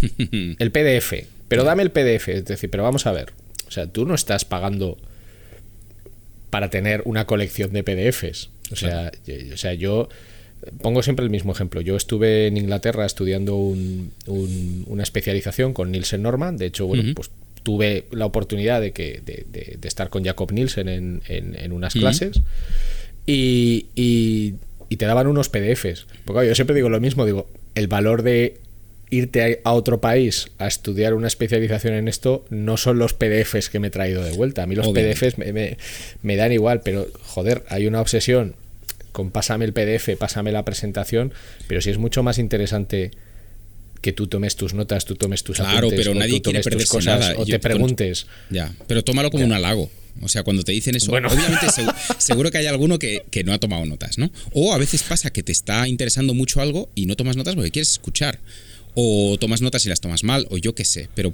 el 0.58 0.70
PDF, 0.70 1.26
pero 1.48 1.64
dame 1.64 1.82
el 1.82 1.90
PDF, 1.90 2.28
es 2.28 2.44
decir, 2.44 2.70
pero 2.70 2.82
vamos 2.82 3.06
a 3.06 3.12
ver, 3.12 3.32
o 3.66 3.70
sea, 3.70 3.86
tú 3.86 4.06
no 4.06 4.14
estás 4.14 4.44
pagando 4.44 4.98
para 6.50 6.70
tener 6.70 7.02
una 7.04 7.26
colección 7.26 7.72
de 7.72 7.82
PDFs, 7.82 8.50
o 8.72 8.76
sea, 8.76 9.12
o 9.52 9.56
sea 9.56 9.74
yo 9.74 10.08
pongo 10.82 11.02
siempre 11.02 11.24
el 11.24 11.30
mismo 11.30 11.52
ejemplo. 11.52 11.80
Yo 11.80 11.96
estuve 11.96 12.46
en 12.46 12.56
Inglaterra 12.56 13.06
estudiando 13.06 13.56
una 13.56 15.02
especialización 15.02 15.72
con 15.72 15.90
Nielsen 15.90 16.22
Norman. 16.22 16.56
De 16.56 16.66
hecho, 16.66 16.86
bueno, 16.86 17.14
pues 17.14 17.30
tuve 17.62 18.06
la 18.10 18.26
oportunidad 18.26 18.80
de, 18.80 18.92
que, 18.92 19.20
de, 19.24 19.78
estar 19.82 20.10
con 20.10 20.24
Jacob 20.24 20.52
Nielsen 20.52 20.88
en, 20.88 21.72
unas 21.72 21.94
clases. 21.94 22.40
y, 23.26 23.86
y 23.94 24.54
te 24.96 25.06
daban 25.06 25.26
unos 25.26 25.48
PDFs. 25.48 26.06
Porque 26.24 26.46
yo 26.46 26.54
siempre 26.54 26.74
digo 26.74 26.88
lo 26.88 27.00
mismo, 27.00 27.24
digo, 27.24 27.48
el 27.74 27.86
valor 27.88 28.22
de 28.22 28.58
irte 29.10 29.60
a 29.64 29.72
otro 29.72 30.00
país 30.00 30.48
a 30.58 30.68
estudiar 30.68 31.14
una 31.14 31.26
especialización 31.26 31.94
en 31.94 32.08
esto 32.08 32.44
no 32.48 32.76
son 32.76 32.98
los 32.98 33.12
PDFs 33.12 33.68
que 33.68 33.80
me 33.80 33.88
he 33.88 33.90
traído 33.90 34.22
de 34.22 34.32
vuelta. 34.32 34.62
A 34.62 34.66
mí 34.66 34.74
los 34.74 34.88
PDFs 34.88 35.36
me, 35.38 36.36
dan 36.36 36.52
igual, 36.52 36.80
pero 36.82 37.08
joder, 37.22 37.64
hay 37.68 37.86
una 37.86 38.00
obsesión 38.00 38.54
con 39.12 39.32
pásame 39.32 39.64
el 39.64 39.72
PDF, 39.72 40.16
pásame 40.16 40.52
la 40.52 40.64
presentación, 40.64 41.32
pero 41.66 41.80
si 41.80 41.90
es 41.90 41.98
mucho 41.98 42.22
más 42.22 42.38
interesante 42.38 43.10
que 44.00 44.12
tú 44.12 44.28
tomes 44.28 44.54
tus 44.54 44.72
notas, 44.72 45.04
tú 45.04 45.16
tomes 45.16 45.42
tus 45.42 45.58
claro, 45.58 45.90
pero 45.90 46.14
nadie 46.14 46.40
quiere 46.40 46.62
tus 46.62 46.86
cosas 46.86 47.34
o 47.36 47.44
te 47.44 47.58
preguntes. 47.58 48.26
ya, 48.48 48.72
pero 48.86 49.02
tómalo 49.02 49.30
como 49.30 49.44
un 49.44 49.52
halago. 49.52 49.90
O 50.22 50.28
sea, 50.28 50.42
cuando 50.42 50.62
te 50.62 50.72
dicen 50.72 50.94
eso, 50.94 51.12
obviamente 51.12 51.66
seguro, 52.18 52.50
que 52.50 52.58
hay 52.58 52.66
alguno 52.66 52.98
que, 52.98 53.22
no 53.44 53.52
ha 53.52 53.58
tomado 53.58 53.84
notas, 53.86 54.18
¿no? 54.18 54.30
O 54.52 54.72
a 54.72 54.78
veces 54.78 55.02
pasa 55.02 55.30
que 55.30 55.42
te 55.42 55.52
está 55.52 55.88
interesando 55.88 56.34
mucho 56.34 56.60
algo 56.60 56.90
y 56.94 57.06
no 57.06 57.16
tomas 57.16 57.36
notas 57.36 57.54
porque 57.54 57.70
quieres 57.70 57.92
escuchar. 57.92 58.38
O 58.94 59.36
tomas 59.38 59.62
notas 59.62 59.86
y 59.86 59.88
las 59.88 60.00
tomas 60.00 60.24
mal, 60.24 60.46
o 60.50 60.58
yo 60.58 60.74
qué 60.74 60.84
sé. 60.84 61.08
Pero 61.14 61.32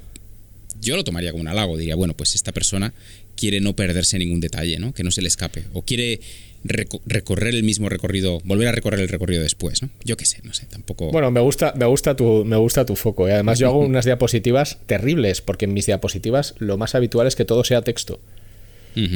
yo 0.80 0.96
lo 0.96 1.04
tomaría 1.04 1.32
como 1.32 1.40
un 1.42 1.48
halago. 1.48 1.76
Diría, 1.76 1.96
bueno, 1.96 2.14
pues 2.14 2.34
esta 2.34 2.52
persona 2.52 2.92
quiere 3.34 3.60
no 3.60 3.74
perderse 3.74 4.18
ningún 4.18 4.40
detalle, 4.40 4.78
¿no? 4.78 4.92
Que 4.92 5.02
no 5.02 5.10
se 5.10 5.22
le 5.22 5.28
escape. 5.28 5.64
O 5.72 5.82
quiere 5.82 6.20
recorrer 6.64 7.54
el 7.54 7.62
mismo 7.62 7.88
recorrido, 7.88 8.40
volver 8.44 8.68
a 8.68 8.72
recorrer 8.72 9.00
el 9.00 9.08
recorrido 9.08 9.42
después, 9.42 9.82
¿no? 9.82 9.90
Yo 10.04 10.16
qué 10.16 10.24
sé, 10.24 10.38
no 10.42 10.52
sé, 10.52 10.66
tampoco. 10.66 11.10
Bueno, 11.12 11.30
me 11.30 11.40
gusta, 11.40 11.72
me 11.76 11.86
gusta 11.86 12.16
tu, 12.16 12.44
me 12.44 12.56
gusta 12.56 12.84
tu 12.84 12.96
foco. 12.96 13.28
Y 13.28 13.30
¿eh? 13.30 13.34
además 13.34 13.58
yo 13.58 13.68
hago 13.68 13.78
unas 13.86 14.04
diapositivas 14.04 14.78
terribles, 14.86 15.40
porque 15.40 15.66
en 15.66 15.74
mis 15.74 15.86
diapositivas 15.86 16.54
lo 16.58 16.76
más 16.76 16.94
habitual 16.94 17.26
es 17.26 17.36
que 17.36 17.44
todo 17.44 17.64
sea 17.64 17.82
texto 17.82 18.20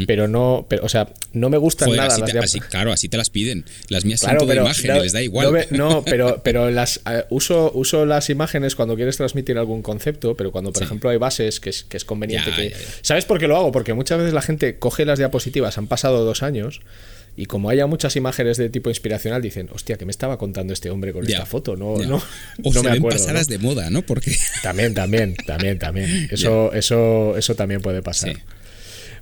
pero 0.06 0.28
no, 0.28 0.66
pero, 0.68 0.84
o 0.84 0.88
sea, 0.88 1.12
no 1.32 1.48
me 1.48 1.56
gustan 1.56 1.90
nada 1.96 2.18
las 2.18 2.56
Claro, 2.68 2.92
así 2.92 3.08
te 3.08 3.16
las 3.16 3.30
piden. 3.30 3.64
Las 3.88 4.04
mías 4.04 4.20
son 4.20 4.36
todo 4.36 4.52
imagen 4.52 5.02
les 5.02 5.12
da 5.12 5.22
igual. 5.22 5.66
No, 5.70 6.02
pero, 6.04 6.42
pero 6.42 6.70
las 6.70 7.00
eh, 7.06 7.24
uso, 7.30 7.72
uso 7.74 8.04
las 8.04 8.30
imágenes 8.30 8.74
cuando 8.74 8.96
quieres 8.96 9.16
transmitir 9.16 9.56
algún 9.58 9.82
concepto, 9.82 10.36
pero 10.36 10.52
cuando, 10.52 10.72
por 10.72 10.82
ejemplo, 10.82 11.10
hay 11.10 11.16
bases 11.16 11.60
que 11.60 11.70
es, 11.70 11.84
que 11.84 11.96
es 11.96 12.04
conveniente 12.04 12.50
que. 12.54 12.74
¿Sabes 13.02 13.24
por 13.24 13.38
qué 13.38 13.48
lo 13.48 13.56
hago? 13.56 13.72
Porque 13.72 13.94
muchas 13.94 14.18
veces 14.18 14.34
la 14.34 14.42
gente 14.42 14.78
coge 14.78 15.04
las 15.04 15.18
diapositivas, 15.18 15.78
han 15.78 15.86
pasado 15.86 16.24
dos 16.24 16.42
años. 16.42 16.80
Y 17.36 17.46
como 17.46 17.70
haya 17.70 17.86
muchas 17.86 18.16
imágenes 18.16 18.58
de 18.58 18.68
tipo 18.68 18.90
inspiracional, 18.90 19.40
dicen, 19.40 19.68
hostia, 19.72 19.96
¿qué 19.96 20.04
me 20.04 20.10
estaba 20.10 20.36
contando 20.36 20.72
este 20.72 20.90
hombre 20.90 21.12
con 21.12 21.26
esta 21.26 21.46
foto? 21.46 21.76
No, 21.76 21.96
no, 21.96 22.20
o 22.62 22.72
se 22.72 22.82
me 22.82 22.90
ven 22.90 23.02
pasadas 23.04 23.46
de 23.46 23.58
moda, 23.58 23.88
¿no? 23.88 24.02
Porque... 24.02 24.36
También, 24.62 24.94
también, 24.94 25.36
también, 25.46 25.78
también. 25.78 26.28
Eso, 26.30 26.72
eso, 26.72 27.36
eso 27.36 27.54
también 27.54 27.80
puede 27.80 28.02
pasar. 28.02 28.36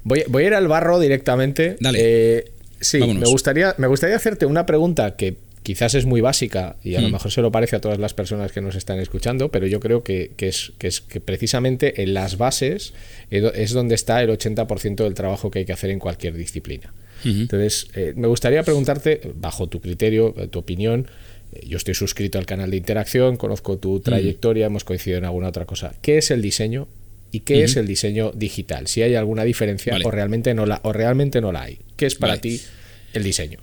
Voy, 0.09 0.43
a 0.43 0.47
ir 0.47 0.55
al 0.55 0.69
barro 0.69 0.99
directamente. 0.99 1.77
Dale. 1.81 1.99
Eh, 2.01 2.45
Sí, 2.81 2.99
me 2.99 3.27
gustaría, 3.27 3.75
me 3.79 3.87
gustaría 3.87 4.17
hacerte 4.17 4.47
una 4.47 4.67
pregunta 4.67 5.17
que 5.17 5.37
quizás 5.63 5.95
es 5.95 6.07
muy 6.07 6.21
básica 6.21 6.77
y 6.83 6.95
a 6.95 7.01
lo 7.01 7.09
mm. 7.09 7.13
mejor 7.13 7.33
se 7.33 7.43
lo 7.43 7.51
parece 7.51 7.77
a 7.77 7.81
todas 7.81 7.99
las 7.99 8.15
personas 8.15 8.53
que 8.53 8.61
nos 8.61 8.75
están 8.75 9.01
escuchando, 9.01 9.51
pero 9.51 9.67
yo 9.67 9.81
creo 9.81 10.03
que, 10.03 10.31
es, 10.39 10.73
que 10.79 10.87
es 10.87 11.01
que 11.01 11.21
precisamente 11.21 12.03
en 12.03 12.15
las 12.15 12.39
bases 12.39 12.95
es 13.31 13.73
donde 13.73 13.95
está 13.95 14.23
el 14.23 14.31
80% 14.31 14.97
del 14.97 15.15
trabajo 15.15 15.51
que 15.51 15.61
hay 15.61 15.65
que 15.65 15.73
hacer 15.73 15.91
en 15.91 15.99
cualquier 15.99 16.35
disciplina. 16.35 16.93
Entonces, 17.25 17.89
eh, 17.97 18.13
me 18.15 18.29
gustaría 18.29 18.63
preguntarte, 18.63 19.21
bajo 19.35 19.67
tu 19.67 19.81
criterio, 19.81 20.33
eh, 20.39 20.47
tu 20.47 20.61
opinión, 20.61 21.09
eh, 21.53 21.67
yo 21.67 21.77
estoy 21.77 21.95
suscrito 21.95 22.39
al 22.39 22.47
canal 22.47 22.71
de 22.71 22.77
interacción, 22.77 23.37
conozco 23.37 23.77
tu 23.77 23.99
trayectoria, 23.99 24.67
hemos 24.67 24.85
coincidido 24.85 25.19
en 25.19 25.25
alguna 25.25 25.49
otra 25.49 25.65
cosa. 25.65 25.95
¿Qué 26.01 26.19
es 26.19 26.31
el 26.31 26.41
diseño 26.41 26.87
y 27.33 27.41
qué 27.41 27.65
es 27.65 27.77
el 27.77 27.87
diseño 27.87 28.33
digital? 28.35 28.87
Si 28.87 29.03
hay 29.03 29.15
alguna 29.15 29.45
diferencia 29.45 29.97
o, 30.05 30.11
realmente 30.11 30.55
no 30.55 30.67
la, 30.67 30.81
o 30.85 30.93
realmente 30.93 31.41
no 31.41 31.53
la 31.53 31.63
hay. 31.63 31.79
¿Qué 31.97 32.07
es 32.07 32.15
para 32.15 32.41
ti 32.41 32.61
el 33.13 33.23
diseño? 33.23 33.59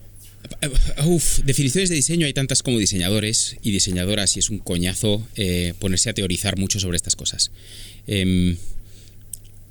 Uf, 1.06 1.40
definiciones 1.40 1.90
de 1.90 1.96
diseño 1.96 2.26
hay 2.26 2.34
tantas 2.34 2.64
como 2.64 2.80
diseñadores 2.80 3.58
y 3.62 3.72
diseñadoras 3.72 4.36
y 4.36 4.40
es 4.40 4.50
un 4.50 4.60
coñazo 4.60 5.26
eh, 5.36 5.74
ponerse 5.80 6.10
a 6.10 6.14
teorizar 6.14 6.58
mucho 6.58 6.80
sobre 6.80 6.98
estas 6.98 7.16
cosas. 7.16 7.52
Em, 8.08 8.58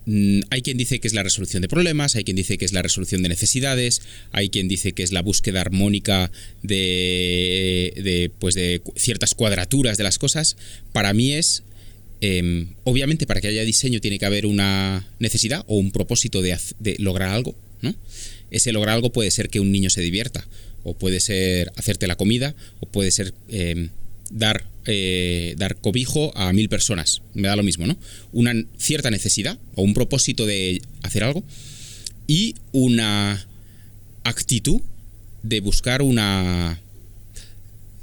mm, 0.07 0.41
hay 0.51 0.63
quien 0.63 0.77
dice 0.77 1.01
que 1.01 1.09
es 1.09 1.15
la 1.15 1.23
resolución 1.23 1.63
de 1.63 1.69
problemas, 1.69 2.17
hay 2.17 2.25
quien 2.25 2.37
dice 2.37 2.59
que 2.59 2.65
es 2.65 2.73
la 2.73 2.83
resolución 2.83 3.23
de 3.23 3.29
necesidades, 3.29 4.03
hay 4.33 4.49
quien 4.49 4.69
dice 4.69 4.93
que 4.93 5.03
es 5.03 5.13
la 5.13 5.23
búsqueda 5.23 5.61
armónica 5.61 6.31
de, 6.63 8.31
pues 8.39 8.55
de 8.55 8.83
ciertas 8.97 9.35
cuadraturas 9.35 9.97
de 9.97 10.05
las 10.05 10.19
cosas. 10.19 10.57
Para 10.93 11.13
mí 11.13 11.33
es, 11.33 11.63
em, 12.25 12.69
obviamente 12.85 13.26
para 13.26 13.40
que 13.40 13.49
haya 13.49 13.64
diseño 13.64 14.00
tiene 14.00 14.19
que 14.19 14.26
haber 14.26 14.47
una 14.47 15.07
necesidad 15.19 15.64
o 15.66 15.76
un 15.76 15.90
propósito 15.90 16.43
de, 16.43 16.57
lograr 16.99 17.31
algo, 17.31 17.54
¿no? 17.83 17.95
ese 18.50 18.73
lograr 18.73 18.95
algo 18.95 19.12
puede 19.12 19.31
ser 19.31 19.49
que 19.49 19.61
un 19.61 19.73
niño 19.73 19.90
se 19.90 20.00
divierta, 20.00 20.47
o 20.85 20.95
puede 20.95 21.21
ser 21.21 21.73
hacerte 21.76 22.07
la 22.07 22.16
comida, 22.16 22.54
o 22.81 22.87
puede 22.87 23.11
ser 23.11 23.35
em, 23.49 23.90
dar, 24.31 24.66
eh, 24.87 25.54
dar 25.59 25.76
cobijo 25.76 26.37
a 26.37 26.52
mil 26.52 26.69
personas. 26.69 27.23
Me 27.35 27.49
da 27.49 27.57
lo 27.57 27.62
mismo, 27.62 27.87
¿no? 27.87 27.97
Una 28.33 28.52
cierta 28.78 29.11
necesidad 29.11 29.59
o 29.75 29.83
un 29.83 29.95
propósito 29.95 30.47
de 30.47 30.83
hacer 31.02 31.25
algo 31.25 31.43
y 32.26 32.54
una 32.73 33.47
actitud 34.25 34.81
de 35.43 35.61
buscar 35.61 36.02
una... 36.02 36.81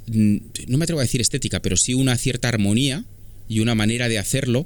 No 0.08 0.78
me 0.78 0.84
atrevo 0.84 1.00
a 1.00 1.04
decir 1.04 1.22
estética, 1.22 1.62
pero 1.62 1.78
sí 1.78 1.94
una 1.94 2.18
cierta 2.18 2.50
armonía 2.50 3.06
y 3.52 3.60
una 3.60 3.76
manera 3.76 4.08
de 4.08 4.18
hacerlo 4.18 4.66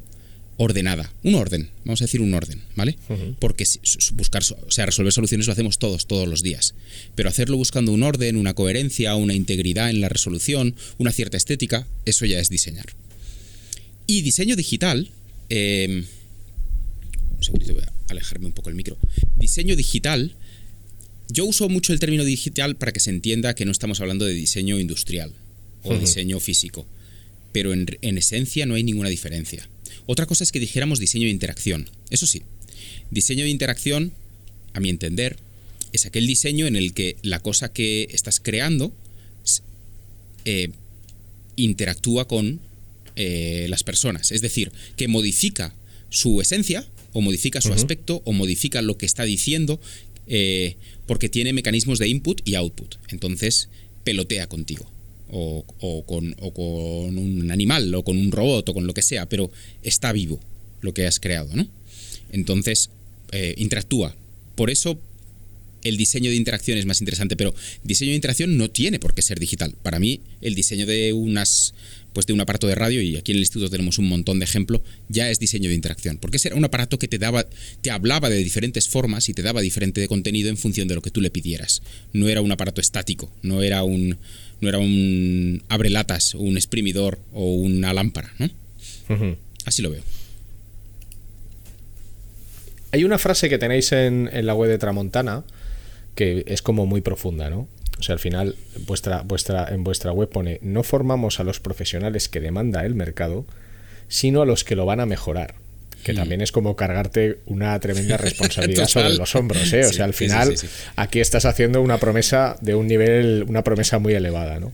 ordenada, 0.58 1.12
un 1.24 1.34
orden, 1.34 1.70
vamos 1.86 2.02
a 2.02 2.06
decir 2.06 2.22
un 2.22 2.36
orden, 2.36 2.62
¿vale? 2.76 2.96
Porque 3.40 3.66
buscar, 4.14 4.44
o 4.44 4.72
sea, 4.72 4.86
resolver 4.86 5.12
soluciones 5.12 5.48
lo 5.48 5.54
hacemos 5.54 5.80
todos, 5.80 6.06
todos 6.06 6.28
los 6.28 6.44
días, 6.44 6.76
pero 7.16 7.28
hacerlo 7.28 7.58
buscando 7.58 7.92
un 7.92 8.04
orden, 8.04 8.38
una 8.38 8.54
coherencia, 8.54 9.16
una 9.16 9.34
integridad 9.34 9.90
en 9.90 10.02
la 10.02 10.08
resolución, 10.08 10.76
una 11.00 11.12
cierta 11.12 11.36
estética, 11.36 11.88
eso 12.06 12.28
ya 12.28 12.40
es 12.40 12.50
diseñar. 12.50 12.86
Y 14.06 14.22
diseño 14.22 14.56
digital, 14.56 15.10
em, 15.50 16.06
un 17.38 17.44
segundito, 17.44 17.74
voy 17.74 17.84
a 17.84 17.92
alejarme 18.10 18.46
un 18.46 18.54
poco 18.54 18.70
el 18.70 18.76
micro. 18.76 19.00
Diseño 19.36 19.76
digital, 19.76 20.36
yo 21.28 21.46
uso 21.46 21.70
mucho 21.70 21.92
el 21.92 22.00
término 22.00 22.24
digital 22.24 22.76
para 22.76 22.92
que 22.92 23.00
se 23.00 23.10
entienda 23.10 23.56
que 23.56 23.66
no 23.66 23.72
estamos 23.72 24.00
hablando 24.00 24.26
de 24.26 24.34
diseño 24.34 24.80
industrial 24.80 25.34
o 25.82 25.96
diseño 25.96 26.40
físico, 26.40 26.86
pero 27.56 27.72
en, 27.72 27.86
en 28.02 28.18
esencia 28.18 28.66
no 28.66 28.76
hay 28.76 28.84
ninguna 28.84 29.08
diferencia 29.08 29.66
otra 30.06 30.26
cosa 30.26 30.44
es 30.44 30.52
que 30.52 30.60
dijéramos 30.60 31.00
diseño 31.00 31.26
de 31.26 31.32
interacción. 31.32 31.90
Eso 32.10 32.28
sí, 32.28 32.44
diseño 33.12 33.44
de 33.44 33.50
interacción, 33.50 34.14
a 34.74 34.80
mi 34.80 34.90
entender, 34.90 35.38
es 35.94 36.06
aquel 36.06 36.28
diseño 36.28 36.68
en 36.68 36.76
el 36.76 36.94
que 36.94 37.16
la 37.22 37.40
cosa 37.40 37.72
que 37.72 38.08
estás 38.12 38.40
creando 38.40 38.94
eh, 40.44 40.70
interactúa 41.56 42.28
con 42.28 42.60
eh, 43.16 43.66
las 43.70 43.84
personas. 43.84 44.32
Es 44.32 44.42
decir, 44.42 44.72
que 44.96 45.08
modifica 45.08 45.74
su 46.10 46.42
esencia, 46.42 46.86
o 47.14 47.22
modifica 47.22 47.62
su 47.62 47.72
aspecto, 47.72 48.22
o 48.26 48.34
modifica 48.34 48.82
lo 48.82 48.98
que 48.98 49.06
está 49.06 49.24
diciendo, 49.24 49.80
eh, 50.28 50.76
porque 51.08 51.30
tiene 51.30 51.54
mecanismos 51.54 51.98
de 51.98 52.10
input 52.10 52.42
y 52.46 52.56
output. 52.56 52.96
Entonces, 53.08 53.70
pelotea 54.04 54.48
contigo 54.48 54.92
o, 55.32 55.66
con, 56.06 56.36
un 57.18 57.52
animal 57.52 57.94
o 57.96 58.04
con 58.04 58.18
un 58.18 58.32
robot 58.32 58.70
o 58.70 58.74
con 58.74 58.88
lo 58.88 58.94
que 58.94 59.02
sea, 59.02 59.28
pero 59.28 59.52
está 59.84 60.12
vivo 60.12 60.40
lo 60.82 60.94
que 60.94 61.08
has 61.08 61.20
creado, 61.20 61.50
¿no? 61.56 61.68
Entonces, 62.32 62.90
eh, 63.32 63.56
interactúa. 63.58 64.16
Por 64.56 64.70
eso 64.70 64.98
el 65.84 65.98
diseño 65.98 66.32
de 66.32 66.36
interacción 66.36 66.78
es 66.78 66.86
más 66.86 67.00
interesante, 67.00 67.36
pero 67.36 67.54
diseño 67.84 68.12
de 68.12 68.16
interacción 68.16 68.58
no 68.58 68.70
tiene 68.70 69.00
por 69.00 69.14
qué 69.14 69.22
ser 69.22 69.40
digital. 69.40 69.76
Para 69.84 70.00
mí, 70.00 70.20
el 70.42 70.56
diseño 70.56 70.86
de 70.86 71.14
unas 71.14 71.74
pues 72.16 72.26
de 72.26 72.32
un 72.32 72.40
aparato 72.40 72.66
de 72.66 72.76
radio, 72.76 73.02
y 73.02 73.18
aquí 73.18 73.34
en 73.34 73.36
el 73.36 73.42
instituto 73.42 73.70
tenemos 73.70 74.00
un 74.00 74.08
montón 74.08 74.40
de 74.40 74.46
ejemplos, 74.46 74.80
ya 75.10 75.30
es 75.30 75.38
diseño 75.38 75.68
de 75.68 75.76
interacción. 75.76 76.18
Porque 76.18 76.40
era 76.42 76.56
un 76.56 76.64
aparato 76.64 76.98
que 76.98 77.10
te 77.10 77.20
daba, 77.20 77.46
te 77.82 77.92
hablaba 77.92 78.30
de 78.30 78.38
diferentes 78.38 78.88
formas 78.88 79.28
y 79.28 79.34
te 79.34 79.42
daba 79.42 79.60
diferente 79.60 80.08
contenido 80.08 80.50
en 80.50 80.56
función 80.56 80.88
de 80.88 80.96
lo 80.96 81.02
que 81.02 81.12
tú 81.12 81.20
le 81.20 81.30
pidieras. 81.30 81.82
No 82.14 82.30
era 82.30 82.40
un 82.40 82.54
aparato 82.54 82.80
estático, 82.80 83.30
no 83.44 83.64
era 83.64 83.84
un, 83.84 84.18
no 84.66 84.70
era 84.70 84.80
un 84.80 85.64
abrelatas 85.70 86.36
o 86.36 86.40
un 86.40 86.58
exprimidor 86.58 87.20
o 87.32 87.54
una 87.56 87.94
lámpara, 87.94 88.32
¿no? 88.40 88.50
Así 89.66 89.82
lo 89.82 89.92
veo. 89.92 90.04
Hay 92.92 93.04
una 93.04 93.18
frase 93.18 93.50
que 93.50 93.58
tenéis 93.58 93.92
en, 93.92 94.30
la 94.34 94.56
web 94.56 94.70
de 94.70 94.78
Tramontana 94.78 95.44
que 96.16 96.46
es 96.48 96.62
como 96.62 96.86
muy 96.86 97.02
profunda, 97.02 97.50
¿no? 97.50 97.68
O 98.00 98.04
sea, 98.04 98.14
al 98.14 98.20
final 98.20 98.56
vuestra, 98.86 99.22
vuestra, 99.22 99.68
en 99.70 99.84
vuestra 99.84 100.12
web 100.12 100.30
pone, 100.30 100.60
no 100.62 100.84
formamos 100.84 101.40
a 101.40 101.44
los 101.44 101.60
profesionales 101.60 102.30
que 102.30 102.40
demanda 102.40 102.86
el 102.86 102.96
mercado, 102.96 103.46
sino 104.08 104.42
a 104.42 104.46
los 104.46 104.64
que 104.64 104.76
lo 104.76 104.86
van 104.86 105.00
a 105.00 105.06
mejorar 105.06 105.56
que 106.06 106.14
también 106.14 106.42
es 106.42 106.52
como 106.52 106.76
cargarte 106.76 107.40
una 107.48 107.80
tremenda 107.80 108.16
responsabilidad 108.18 108.88
sobre 108.88 109.16
los 109.16 109.34
hombros, 109.34 109.74
¿eh? 109.74 109.86
O 109.86 109.92
sea, 109.92 110.06
al 110.06 110.14
final 110.14 110.54
aquí 110.96 111.20
estás 111.20 111.46
haciendo 111.46 111.82
una 111.82 111.98
promesa 111.98 112.58
de 112.62 112.76
un 112.76 112.86
nivel, 112.86 113.44
una 113.48 113.64
promesa 113.64 113.98
muy 113.98 114.14
elevada, 114.14 114.60
¿no? 114.60 114.72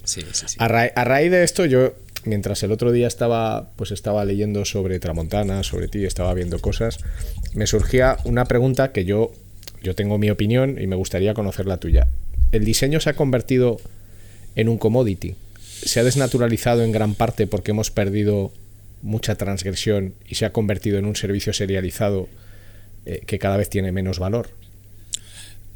A, 0.58 0.66
a, 0.66 1.04
raíz 1.06 1.32
de 1.32 1.46
esto 1.46 1.64
yo, 1.64 1.94
mientras 2.26 2.64
el 2.64 2.74
otro 2.74 2.92
día 2.92 3.08
estaba, 3.08 3.70
pues 3.78 3.92
estaba 3.92 4.26
leyendo 4.26 4.66
sobre 4.66 5.00
Tramontana, 5.00 5.64
sobre 5.64 5.88
ti, 5.88 6.04
estaba 6.04 6.34
viendo 6.34 6.60
cosas, 6.60 6.98
me 7.54 7.66
surgía 7.66 8.18
una 8.26 8.44
pregunta 8.44 8.92
que 8.92 9.06
yo, 9.06 9.32
yo 9.82 9.96
tengo 9.96 10.18
mi 10.18 10.30
opinión 10.32 10.82
y 10.82 10.88
me 10.88 10.98
gustaría 10.98 11.34
conocer 11.34 11.66
la 11.66 11.78
tuya. 11.78 12.10
¿El 12.52 12.66
diseño 12.66 13.00
se 13.00 13.10
ha 13.10 13.14
convertido 13.14 13.80
en 14.58 14.68
un 14.68 14.78
commodity? 14.78 15.36
¿Se 15.62 16.02
ha 16.02 16.04
desnaturalizado 16.04 16.84
en 16.84 16.92
gran 16.92 17.16
parte 17.16 17.48
porque 17.48 17.72
hemos 17.72 17.90
perdido 17.90 18.52
mucha 19.02 19.36
transgresión 19.36 20.14
y 20.28 20.36
se 20.36 20.46
ha 20.46 20.52
convertido 20.52 20.98
en 20.98 21.06
un 21.06 21.16
servicio 21.16 21.54
serializado 21.54 22.30
eh, 23.06 23.22
que 23.26 23.40
cada 23.40 23.58
vez 23.58 23.70
tiene 23.70 23.92
menos 23.92 24.20
valor? 24.20 24.52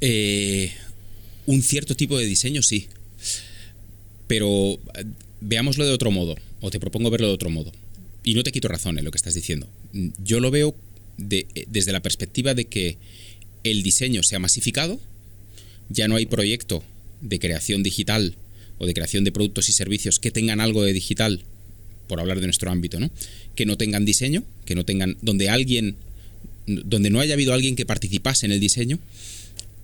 Eh, 0.02 0.72
un 1.46 1.62
cierto 1.62 1.96
tipo 1.96 2.18
de 2.18 2.26
diseño 2.26 2.62
sí. 2.62 2.88
Pero 4.28 4.74
eh, 4.74 5.06
veámoslo 5.42 5.86
de 5.86 5.92
otro 5.92 6.12
modo, 6.12 6.36
o 6.62 6.70
te 6.70 6.80
propongo 6.80 7.10
verlo 7.10 7.28
de 7.28 7.34
otro 7.34 7.50
modo. 7.50 7.72
Y 8.24 8.34
no 8.34 8.44
te 8.44 8.52
quito 8.52 8.68
razón 8.68 8.98
en 8.98 9.06
lo 9.06 9.12
que 9.12 9.18
estás 9.18 9.36
diciendo. 9.36 9.68
Yo 10.24 10.40
lo 10.40 10.50
veo 10.52 10.76
desde 11.18 11.92
la 11.92 12.02
perspectiva 12.02 12.54
de 12.54 12.66
que 12.66 12.98
el 13.64 13.84
diseño 13.84 14.24
se 14.24 14.36
ha 14.36 14.40
masificado, 14.40 15.00
ya 15.90 16.08
no 16.08 16.16
hay 16.16 16.26
proyecto 16.26 16.84
de 17.22 17.40
creación 17.40 17.84
digital 17.84 18.36
o 18.78 18.86
de 18.86 18.94
creación 18.94 19.24
de 19.24 19.32
productos 19.32 19.70
y 19.70 19.74
servicios 19.74 20.20
que 20.20 20.32
tengan 20.32 20.60
algo 20.60 20.84
de 20.84 20.94
digital 20.94 21.44
por 22.08 22.20
hablar 22.20 22.40
de 22.40 22.48
nuestro 22.48 22.72
ámbito, 22.72 23.00
¿no? 23.00 23.10
Que 23.56 23.66
no 23.66 23.78
tengan 23.78 24.06
diseño, 24.06 24.44
que 24.66 24.76
no 24.76 24.86
tengan, 24.86 25.18
donde 25.22 25.50
alguien, 25.50 25.96
donde 26.68 27.10
no 27.10 27.20
haya 27.20 27.34
habido 27.34 27.54
alguien 27.54 27.76
que 27.76 27.86
participase 27.86 28.46
en 28.46 28.52
el 28.52 28.60
diseño 28.60 29.00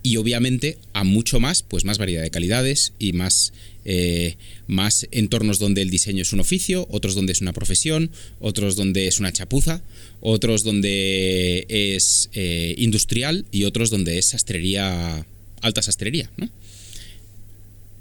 y 0.02 0.16
obviamente 0.16 0.78
a 0.92 1.04
mucho 1.04 1.38
más, 1.38 1.62
pues 1.62 1.84
más 1.84 1.98
variedad 1.98 2.22
de 2.22 2.30
calidades 2.30 2.92
y 2.98 3.12
más, 3.12 3.52
eh, 3.84 4.36
más 4.66 5.06
entornos 5.12 5.58
donde 5.58 5.82
el 5.82 5.90
diseño 5.90 6.22
es 6.22 6.32
un 6.32 6.40
oficio, 6.40 6.88
otros 6.90 7.14
donde 7.14 7.32
es 7.32 7.40
una 7.40 7.52
profesión, 7.52 8.10
otros 8.40 8.74
donde 8.74 9.06
es 9.06 9.20
una 9.20 9.32
chapuza, 9.32 9.82
otros 10.20 10.64
donde 10.64 11.66
es 11.68 12.30
eh, 12.34 12.74
industrial 12.78 13.44
y 13.52 13.64
otros 13.64 13.90
donde 13.90 14.18
es 14.18 14.26
sastrería, 14.26 15.24
alta 15.60 15.82
sastrería, 15.82 16.30
¿no? 16.36 16.50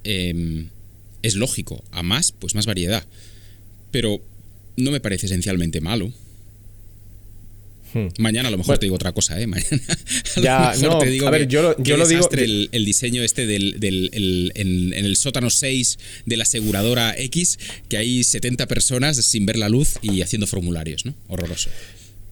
Em, 0.04 0.70
es 1.22 1.36
lógico, 1.36 1.84
a 1.92 2.02
más, 2.02 2.32
pues 2.32 2.56
más 2.56 2.66
variedad 2.66 3.06
pero 3.92 4.22
no 4.78 4.92
me 4.92 5.00
parece 5.00 5.28
esencialmente 5.28 5.82
malo. 5.82 6.12
Hmm. 7.94 8.08
Mañana 8.20 8.48
a 8.48 8.52
lo 8.52 8.58
mejor 8.58 8.78
te 8.78 8.86
digo 8.86 8.96
otra 8.96 9.12
cosa, 9.12 9.40
¿eh? 9.40 9.48
Mañana 9.48 10.70
a 10.70 10.76
lo 10.76 10.82
mejor 10.82 11.04
te 11.04 11.10
digo 11.10 11.28
a 11.28 11.32
ver, 11.32 11.48
yo, 11.48 11.62
lo 11.62 12.08
digo. 12.08 12.30
El, 12.32 12.86
diseño 12.86 13.22
este 13.22 13.46
del, 13.46 14.12
en, 14.56 14.94
el 14.94 15.16
sótano 15.18 15.50
6 15.50 16.00
de 16.26 16.38
la 16.38 16.44
aseguradora 16.44 17.14
X, 17.18 17.60
que 17.90 17.98
hay 17.98 18.24
70 18.24 18.68
personas 18.68 19.18
sin 19.18 19.46
ver 19.46 19.58
la 19.58 19.68
luz 19.68 20.00
y 20.02 20.22
haciendo 20.22 20.48
formularios, 20.48 21.06
¿no? 21.06 21.14
Horroroso. 21.28 21.70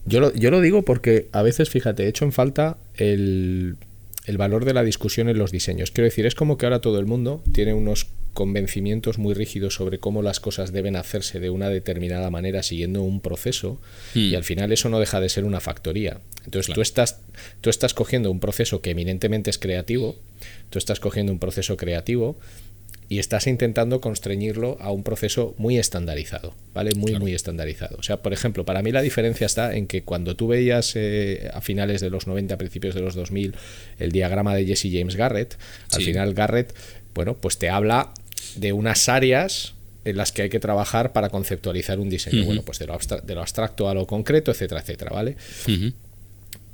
Yo 0.06 0.20
lo, 0.20 0.34
yo 0.34 0.50
lo 0.50 0.62
digo 0.62 0.82
porque 0.82 1.28
a 1.32 1.42
veces, 1.42 1.68
fíjate, 1.68 2.04
he 2.04 2.08
hecho 2.08 2.24
en 2.24 2.32
falta 2.32 2.78
el, 2.96 3.76
el 4.24 4.38
valor 4.38 4.64
de 4.64 4.72
la 4.72 4.82
discusión 4.82 5.28
en 5.28 5.36
los 5.36 5.52
diseños. 5.52 5.90
Quiero 5.90 6.06
decir, 6.06 6.24
es 6.24 6.34
como 6.34 6.56
que 6.56 6.66
ahora 6.66 6.80
todo 6.80 6.98
el 6.98 7.06
mundo 7.06 7.44
tiene 7.52 7.74
unos 7.74 8.06
convencimientos 8.34 9.18
muy 9.18 9.34
rígidos 9.34 9.74
sobre 9.74 9.98
cómo 9.98 10.22
las 10.22 10.40
cosas 10.40 10.72
deben 10.72 10.96
hacerse 10.96 11.40
de 11.40 11.50
una 11.50 11.68
determinada 11.68 12.30
manera 12.30 12.62
siguiendo 12.62 13.02
un 13.02 13.20
proceso 13.20 13.80
y 14.14 14.34
al 14.34 14.44
final 14.44 14.72
eso 14.72 14.88
no 14.88 15.00
deja 15.00 15.20
de 15.20 15.28
ser 15.28 15.44
una 15.44 15.60
factoría. 15.60 16.20
Entonces 16.44 16.74
tú, 16.74 16.80
estás, 16.80 17.20
tú 17.60 17.70
estás 17.70 17.94
cogiendo 17.94 18.30
un 18.30 18.40
proceso 18.40 18.80
que 18.80 18.90
eminentemente 18.90 19.50
es 19.50 19.58
creativo, 19.58 20.16
tú 20.70 20.78
estás 20.78 21.00
cogiendo 21.00 21.32
un 21.32 21.38
proceso 21.38 21.76
creativo 21.76 22.38
y 23.10 23.18
estás 23.18 23.48
intentando 23.48 24.00
constreñirlo 24.00 24.78
a 24.80 24.92
un 24.92 25.02
proceso 25.02 25.56
muy 25.58 25.78
estandarizado, 25.78 26.54
¿vale? 26.72 26.94
Muy, 26.94 27.16
muy 27.18 27.34
estandarizado. 27.34 27.96
O 27.98 28.04
sea, 28.04 28.22
por 28.22 28.32
ejemplo, 28.32 28.64
para 28.64 28.82
mí 28.82 28.92
la 28.92 29.02
diferencia 29.02 29.46
está 29.46 29.74
en 29.74 29.88
que 29.88 30.04
cuando 30.04 30.36
tú 30.36 30.46
veías 30.46 30.92
eh, 30.94 31.50
a 31.52 31.60
finales 31.60 32.00
de 32.00 32.08
los 32.08 32.28
90, 32.28 32.56
principios 32.56 32.94
de 32.94 33.00
los 33.00 33.16
2000, 33.16 33.56
el 33.98 34.12
diagrama 34.12 34.54
de 34.54 34.64
Jesse 34.64 34.86
James 34.92 35.16
Garrett, 35.16 35.58
al 35.92 36.02
final 36.02 36.34
Garrett, 36.34 36.72
bueno, 37.12 37.36
pues 37.36 37.58
te 37.58 37.68
habla 37.68 38.14
de 38.56 38.72
unas 38.72 39.08
áreas 39.08 39.74
en 40.04 40.16
las 40.16 40.32
que 40.32 40.42
hay 40.42 40.48
que 40.48 40.60
trabajar 40.60 41.12
para 41.12 41.28
conceptualizar 41.28 41.98
un 41.98 42.08
diseño. 42.08 42.44
Bueno, 42.44 42.62
pues 42.62 42.78
de 42.78 42.86
lo, 42.86 42.98
de 42.98 43.34
lo, 43.34 43.40
abstracto 43.40 43.88
a 43.88 43.94
lo 43.94 44.06
concreto, 44.06 44.50
etcétera, 44.50 44.80
etcétera, 44.80 45.10
¿vale? 45.12 45.36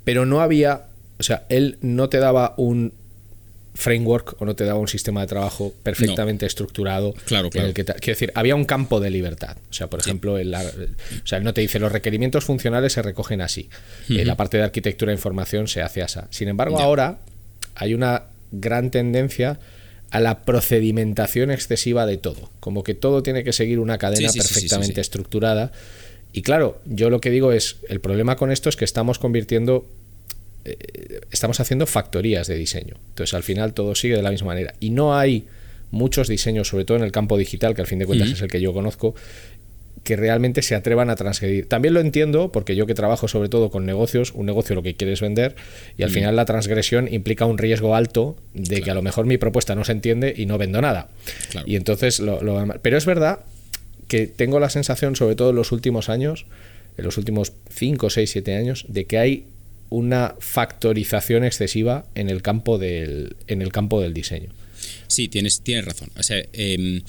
Pero 0.05 0.27
no 0.27 0.41
había, 0.41 0.87
o 1.19 1.23
sea, 1.23 1.45
él 1.49 1.79
no 1.81 2.09
te 2.09 2.19
daba 2.19 2.55
un 2.57 2.93
framework 3.77 4.41
o 4.41 4.45
no 4.45 4.57
te 4.57 4.65
daba 4.65 4.79
un 4.79 4.89
sistema 4.89 5.21
de 5.21 5.27
trabajo 5.27 5.75
perfectamente 5.83 6.47
estructurado. 6.47 7.13
Claro, 7.27 7.51
claro. 7.51 7.73
quiero 7.75 7.95
decir, 8.01 8.33
había 8.35 8.55
un 8.55 8.65
campo 8.65 9.01
de 9.01 9.11
libertad. 9.11 9.57
O 9.71 9.73
sea, 9.73 9.89
por 9.89 10.01
ejemplo, 10.01 10.39
el, 10.39 10.55
o 10.55 11.27
sea, 11.27 11.39
él 11.39 11.45
no 11.45 11.53
te 11.53 11.61
dice 11.61 11.79
los 11.79 11.93
requerimientos 11.93 12.45
funcionales 12.45 12.95
se 12.95 13.03
recogen 13.03 13.41
así. 13.41 13.69
Eh, 14.09 14.25
la 14.25 14.37
parte 14.37 14.57
de 14.57 14.65
arquitectura 14.65 15.11
de 15.11 15.17
información 15.17 15.69
se 15.69 15.83
hace 15.83 16.03
así. 16.03 16.21
Sin 16.31 16.49
embargo, 16.49 16.81
ahora 16.81 17.19
hay 17.75 17.93
una 17.93 18.25
gran 18.51 18.91
tendencia 18.91 19.59
a 20.17 20.21
la 20.21 20.45
procedimentación 20.45 21.51
excesiva 21.51 22.07
de 22.07 22.17
todo. 22.17 22.49
Como 22.59 22.83
que 22.85 22.95
todo 22.95 23.23
tiene 23.23 23.45
que 23.45 23.53
seguir 23.53 23.81
una 23.81 23.99
cadena 23.99 24.33
perfectamente 24.33 25.03
estructurada. 25.03 25.73
Y 26.33 26.41
claro, 26.41 26.81
yo 26.87 27.11
lo 27.11 27.21
que 27.21 27.29
digo 27.29 27.53
es, 27.53 27.77
el 27.91 28.01
problema 28.01 28.37
con 28.37 28.51
esto 28.51 28.71
es 28.71 28.77
que 28.77 28.87
estamos 28.87 29.19
convirtiendo 29.19 29.85
eh, 30.65 31.21
estamos 31.31 31.61
haciendo 31.61 31.85
factorías 31.87 32.47
de 32.47 32.55
diseño. 32.55 32.95
Entonces 33.11 33.35
al 33.35 33.43
final 33.43 33.75
todo 33.75 33.95
sigue 33.95 34.17
de 34.17 34.23
la 34.23 34.31
misma 34.31 34.47
manera. 34.47 34.73
Y 34.81 34.89
no 34.89 35.19
hay 35.19 35.45
muchos 35.91 36.29
diseños, 36.29 36.69
sobre 36.69 36.87
todo 36.87 36.97
en 36.97 37.05
el 37.05 37.13
campo 37.13 37.37
digital, 37.37 37.75
que 37.75 37.83
al 37.83 37.87
fin 37.87 37.99
de 37.99 38.07
cuentas 38.07 38.31
es 38.31 38.41
el 38.41 38.49
que 38.49 38.63
yo 38.63 38.73
conozco, 38.73 39.15
que 40.07 40.15
realmente 40.15 40.63
se 40.63 40.77
atrevan 40.77 41.11
a 41.11 41.17
transgredir. 41.17 41.69
También 41.69 41.93
lo 41.93 41.99
entiendo, 41.99 42.53
porque 42.53 42.77
yo 42.77 42.87
que 42.87 42.95
trabajo 42.95 43.27
sobre 43.27 43.49
todo 43.49 43.71
con 43.71 43.85
negocios, 43.85 44.31
un 44.35 44.47
negocio 44.47 44.77
lo 44.77 44.85
que 44.85 44.95
quiere 44.95 45.13
es 45.13 45.21
vender, 45.21 45.57
y 45.99 46.05
al 46.05 46.11
final 46.11 46.37
la 46.37 46.45
transgresión 46.45 47.13
implica 47.13 47.45
un 47.45 47.59
riesgo 47.59 47.97
alto 47.97 48.37
de 48.55 48.83
que 48.83 48.91
a 48.93 48.95
lo 48.95 49.03
mejor 49.03 49.27
mi 49.27 49.37
propuesta 49.37 49.75
no 49.75 49.83
se 49.83 49.91
entiende 49.91 50.33
y 50.37 50.47
no 50.47 50.59
vendo 50.59 50.81
nada. 50.81 51.09
Y 51.67 51.75
entonces 51.75 52.21
lo, 52.21 52.39
Pero 52.83 52.97
es 52.97 53.05
verdad 53.05 53.41
que 54.07 54.29
tengo 54.29 54.61
la 54.61 54.71
sensación, 54.71 55.17
sobre 55.17 55.35
todo 55.35 55.51
en 55.51 55.57
los 55.57 55.73
últimos 55.73 56.09
años, 56.09 56.47
en 56.97 57.05
los 57.05 57.19
últimos 57.19 57.53
5, 57.71 58.09
6, 58.09 58.31
7 58.31 58.55
años, 58.55 58.85
de 58.89 59.07
que 59.07 59.19
hay 59.19 59.47
una 59.91 60.37
factorización 60.39 61.43
excesiva 61.43 62.07
en 62.15 62.31
el 62.31 62.43
campo 62.43 62.79
del, 62.79 63.35
en 63.49 63.61
el 63.61 63.73
campo 63.73 64.01
del 64.01 64.15
diseño. 64.15 64.51
Sí, 65.09 65.27
tienes, 65.27 65.63
tienes 65.63 65.85
razón. 65.85 66.11
O 66.17 66.23
sea, 66.23 66.45
em, 66.53 67.03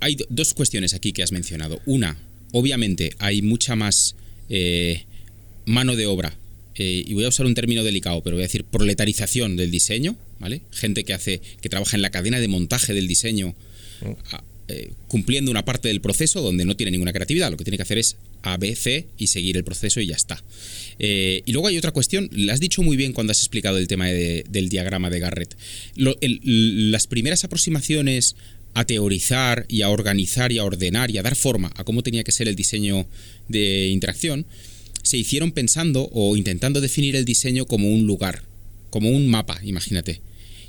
hay 0.00 0.16
dos 0.28 0.54
cuestiones 0.54 0.94
aquí 0.94 1.12
que 1.12 1.22
has 1.22 1.32
mencionado. 1.32 1.80
Una, 1.86 2.18
obviamente 2.52 3.14
hay 3.18 3.42
mucha 3.42 3.76
más 3.76 4.16
eh, 4.48 5.04
mano 5.64 5.96
de 5.96 6.06
obra, 6.06 6.36
eh, 6.74 7.04
y 7.06 7.14
voy 7.14 7.24
a 7.24 7.28
usar 7.28 7.46
un 7.46 7.54
término 7.54 7.84
delicado, 7.84 8.22
pero 8.22 8.36
voy 8.36 8.42
a 8.42 8.46
decir 8.46 8.64
proletarización 8.64 9.56
del 9.56 9.70
diseño, 9.70 10.16
¿vale? 10.40 10.62
Gente 10.72 11.04
que 11.04 11.12
hace, 11.12 11.40
que 11.60 11.68
trabaja 11.68 11.96
en 11.96 12.02
la 12.02 12.10
cadena 12.10 12.40
de 12.40 12.48
montaje 12.48 12.94
del 12.94 13.06
diseño, 13.06 13.54
eh, 14.68 14.90
cumpliendo 15.06 15.50
una 15.50 15.64
parte 15.64 15.88
del 15.88 16.00
proceso 16.00 16.40
donde 16.40 16.64
no 16.64 16.76
tiene 16.76 16.90
ninguna 16.90 17.12
creatividad. 17.12 17.50
Lo 17.50 17.56
que 17.56 17.64
tiene 17.64 17.76
que 17.76 17.82
hacer 17.82 17.98
es 17.98 18.16
A, 18.42 18.56
B, 18.56 18.74
C 18.74 19.06
y 19.18 19.28
seguir 19.28 19.56
el 19.56 19.64
proceso 19.64 20.00
y 20.00 20.06
ya 20.06 20.16
está. 20.16 20.42
Y 20.98 21.52
luego 21.52 21.68
hay 21.68 21.78
otra 21.78 21.90
cuestión, 21.90 22.28
la 22.32 22.54
has 22.54 22.60
dicho 22.60 22.82
muy 22.82 22.96
bien 22.96 23.12
cuando 23.12 23.32
has 23.32 23.38
explicado 23.38 23.78
el 23.78 23.86
tema 23.86 24.06
del 24.06 24.68
diagrama 24.68 25.10
de 25.10 25.20
Garrett. 25.20 25.56
las 25.96 27.06
primeras 27.06 27.44
aproximaciones 27.44 28.36
a 28.74 28.84
teorizar 28.84 29.66
y 29.68 29.82
a 29.82 29.90
organizar 29.90 30.52
y 30.52 30.58
a 30.58 30.64
ordenar 30.64 31.10
y 31.10 31.18
a 31.18 31.22
dar 31.22 31.36
forma 31.36 31.72
a 31.76 31.84
cómo 31.84 32.02
tenía 32.02 32.24
que 32.24 32.32
ser 32.32 32.48
el 32.48 32.56
diseño 32.56 33.06
de 33.48 33.88
interacción, 33.88 34.46
se 35.02 35.18
hicieron 35.18 35.52
pensando 35.52 36.08
o 36.12 36.36
intentando 36.36 36.80
definir 36.80 37.16
el 37.16 37.24
diseño 37.24 37.66
como 37.66 37.88
un 37.88 38.06
lugar, 38.06 38.42
como 38.90 39.10
un 39.10 39.28
mapa, 39.28 39.60
imagínate. 39.62 40.20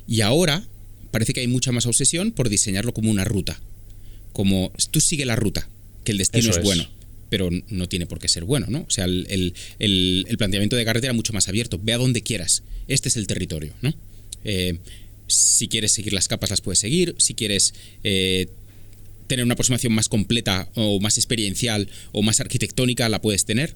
Y 0.07 0.21
ahora 0.21 0.65
parece 1.11 1.33
que 1.33 1.41
hay 1.41 1.47
mucha 1.47 1.71
más 1.71 1.85
obsesión 1.85 2.31
por 2.31 2.49
diseñarlo 2.49 2.93
como 2.93 3.11
una 3.11 3.23
ruta. 3.23 3.59
Como 4.33 4.71
tú 4.91 4.99
sigue 4.99 5.25
la 5.25 5.35
ruta, 5.35 5.69
que 6.03 6.11
el 6.11 6.17
destino 6.17 6.49
es 6.49 6.61
bueno 6.61 6.87
pero 7.33 7.49
no 7.69 7.89
tiene 7.89 8.05
por 8.05 8.19
qué 8.19 8.27
ser 8.27 8.43
bueno, 8.43 8.67
¿no? 8.69 8.81
O 8.81 8.91
sea, 8.91 9.05
el, 9.05 9.55
planteamiento 10.37 10.75
de 10.75 10.83
Garrett 10.83 11.05
era 11.05 11.13
mucho 11.13 11.33
más 11.33 11.47
abierto. 11.47 11.79
Ve 11.81 11.93
a 11.93 11.97
donde 11.97 12.21
quieras. 12.21 12.61
Este 12.87 13.09
es 13.09 13.17
el 13.17 13.25
territorio, 13.25 13.73
¿no? 13.81 13.91
Eh, 14.43 14.77
si 15.27 15.67
quieres 15.67 15.91
seguir 15.91 16.13
las 16.13 16.27
capas, 16.27 16.49
las 16.49 16.61
puedes 16.61 16.79
seguir. 16.79 17.15
Si 17.17 17.33
quieres 17.33 17.73
eh, 18.03 18.47
tener 19.27 19.45
una 19.45 19.53
aproximación 19.53 19.93
más 19.93 20.09
completa 20.09 20.69
o 20.75 20.99
más 20.99 21.17
experiencial 21.17 21.89
o 22.11 22.21
más 22.21 22.39
arquitectónica, 22.39 23.09
la 23.09 23.21
puedes 23.21 23.45
tener. 23.45 23.75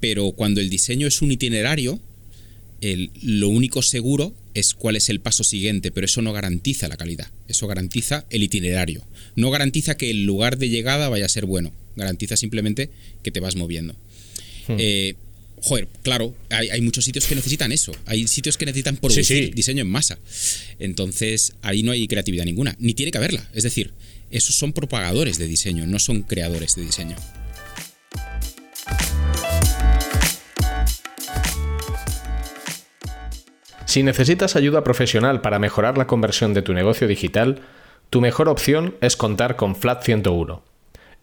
Pero 0.00 0.32
cuando 0.32 0.60
el 0.60 0.70
diseño 0.70 1.06
es 1.06 1.22
un 1.22 1.32
itinerario, 1.32 2.00
lo 3.22 3.48
único 3.48 3.80
seguro 3.80 4.34
es 4.52 4.74
cuál 4.74 4.96
es 4.96 5.08
el 5.08 5.20
paso 5.20 5.42
siguiente, 5.42 5.90
pero 5.90 6.04
eso 6.04 6.20
no 6.20 6.32
garantiza 6.32 6.88
la 6.88 6.96
calidad. 6.96 7.30
Eso 7.48 7.66
garantiza 7.66 8.26
el 8.28 8.42
itinerario. 8.42 9.02
No 9.36 9.50
garantiza 9.50 9.96
que 9.96 10.10
el 10.10 10.24
lugar 10.24 10.58
de 10.58 10.68
llegada 10.68 11.08
vaya 11.08 11.26
a 11.26 11.30
ser 11.30 11.46
bueno 11.46 11.72
garantiza 11.96 12.36
simplemente 12.36 12.90
que 13.22 13.30
te 13.30 13.40
vas 13.40 13.56
moviendo. 13.56 13.94
Hmm. 14.68 14.76
Eh, 14.78 15.14
joder, 15.64 15.88
claro, 16.02 16.34
hay, 16.50 16.80
muchos 16.82 17.06
sitios 17.06 17.26
que 17.26 17.34
necesitan 17.34 17.72
eso. 17.72 17.92
Hay 18.04 18.28
sitios 18.28 18.58
que 18.58 18.66
necesitan 18.66 18.98
producir 18.98 19.54
diseño 19.54 19.80
en 19.80 19.88
masa. 19.88 20.18
Entonces, 20.78 21.54
ahí 21.62 21.82
no 21.82 21.92
hay 21.92 22.06
creatividad 22.06 22.44
ninguna, 22.44 22.76
ni 22.78 22.92
tiene 22.92 23.10
que 23.10 23.16
haberla. 23.16 23.48
Es 23.54 23.62
decir, 23.62 23.92
esos 24.30 24.54
son 24.54 24.74
propagadores 24.74 25.38
de 25.38 25.46
diseño, 25.46 25.86
no 25.86 25.98
son 25.98 26.22
creadores 26.22 26.76
de 26.76 26.82
diseño. 26.84 27.16
Si 33.86 34.02
necesitas 34.02 34.56
ayuda 34.56 34.84
profesional 34.84 35.40
para 35.40 35.58
mejorar 35.58 35.96
la 35.96 36.06
conversión 36.06 36.52
de 36.52 36.60
tu 36.60 36.74
negocio 36.74 37.08
digital, 37.08 37.62
tu 38.10 38.20
mejor 38.20 38.50
opción 38.50 38.96
es 39.00 39.16
contar 39.16 39.56
con 39.56 39.76
Flat 39.76 40.04
101 40.04 40.73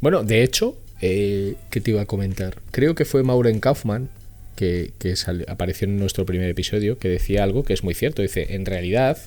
Bueno, 0.00 0.22
de 0.24 0.42
hecho, 0.42 0.76
eh, 1.00 1.54
¿qué 1.70 1.80
te 1.80 1.90
iba 1.90 2.02
a 2.02 2.06
comentar? 2.06 2.56
Creo 2.70 2.94
que 2.94 3.04
fue 3.04 3.22
Maureen 3.22 3.60
Kaufman, 3.60 4.08
que, 4.56 4.92
apareció 5.48 5.88
en 5.88 5.98
nuestro 5.98 6.26
primer 6.26 6.50
episodio, 6.50 6.98
que 6.98 7.08
decía 7.08 7.44
algo 7.44 7.64
que 7.64 7.72
es 7.72 7.82
muy 7.82 7.94
cierto. 7.94 8.20
Dice, 8.22 8.54
en 8.54 8.66
realidad, 8.66 9.18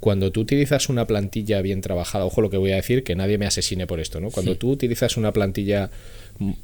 cuando 0.00 0.32
tú 0.32 0.40
utilizas 0.40 0.88
una 0.88 1.06
plantilla 1.06 1.60
bien 1.62 1.80
trabajada, 1.80 2.24
ojo 2.24 2.40
lo 2.40 2.50
que 2.50 2.56
voy 2.56 2.72
a 2.72 2.76
decir, 2.76 3.04
que 3.04 3.14
nadie 3.14 3.38
me 3.38 3.46
asesine 3.46 3.86
por 3.86 4.00
esto, 4.00 4.20
¿no? 4.20 4.30
Cuando 4.30 4.56
tú 4.56 4.70
utilizas 4.70 5.16
una 5.16 5.32
plantilla 5.32 5.90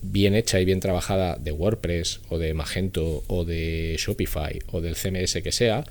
bien 0.02 0.34
hecha 0.34 0.60
y 0.60 0.64
bien 0.64 0.80
trabajada 0.80 1.36
de 1.36 1.52
WordPress 1.52 2.20
o 2.28 2.38
de 2.38 2.54
Magento 2.54 3.22
o 3.28 3.44
de 3.44 3.94
Shopify 3.98 4.58
o 4.72 4.80
del 4.80 4.96
CMS 4.96 5.40
que 5.42 5.52
sea, 5.52 5.84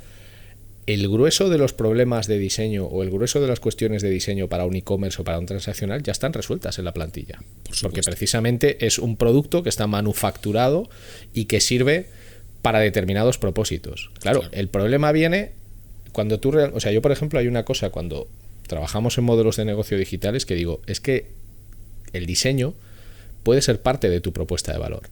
el 0.94 1.08
grueso 1.08 1.50
de 1.50 1.60
los 1.60 1.72
problemas 1.72 2.26
de 2.26 2.40
diseño 2.40 2.86
o 2.86 3.04
el 3.04 3.12
grueso 3.12 3.40
de 3.40 3.48
las 3.48 3.60
cuestiones 3.60 4.02
de 4.02 4.10
diseño 4.10 4.48
para 4.48 4.66
un 4.66 4.76
e-commerce 4.76 5.22
o 5.22 5.24
para 5.24 5.38
un 5.38 5.46
transaccional 5.46 6.02
ya 6.02 6.12
están 6.12 6.34
resueltas 6.34 6.80
en 6.80 6.86
la 6.86 6.94
plantilla. 6.94 7.38
porque 7.84 8.02
precisamente 8.02 8.84
es 8.88 8.98
un 8.98 9.16
producto 9.16 9.62
que 9.62 9.70
está 9.70 9.86
manufacturado 9.86 10.90
y 11.32 11.46
que 11.46 11.62
sirve 11.62 12.08
para 12.64 12.80
determinados 12.80 13.38
propósitos. 13.38 14.10
Claro, 14.20 14.42
el 14.52 14.68
problema 14.68 15.12
viene 15.12 15.52
cuando 16.12 16.40
tú... 16.40 16.58
O 16.74 16.80
sea, 16.80 16.92
yo 16.92 17.04
por 17.04 17.12
ejemplo 17.12 17.38
hay 17.38 17.48
una 17.48 17.66
cosa 17.66 17.92
cuando 17.92 18.28
trabajamos 18.66 19.16
en 19.20 19.26
modelos 19.26 19.58
de 19.58 19.66
negocio 19.66 19.96
digitales 19.96 20.48
que 20.48 20.56
digo, 20.56 20.82
es 20.88 21.00
que 21.00 21.28
el 22.14 22.26
diseño 22.26 22.74
puede 23.44 23.62
ser 23.62 23.80
parte 23.80 24.10
de 24.10 24.22
tu 24.22 24.34
propuesta 24.34 24.74
de 24.74 24.80
valor. 24.80 25.04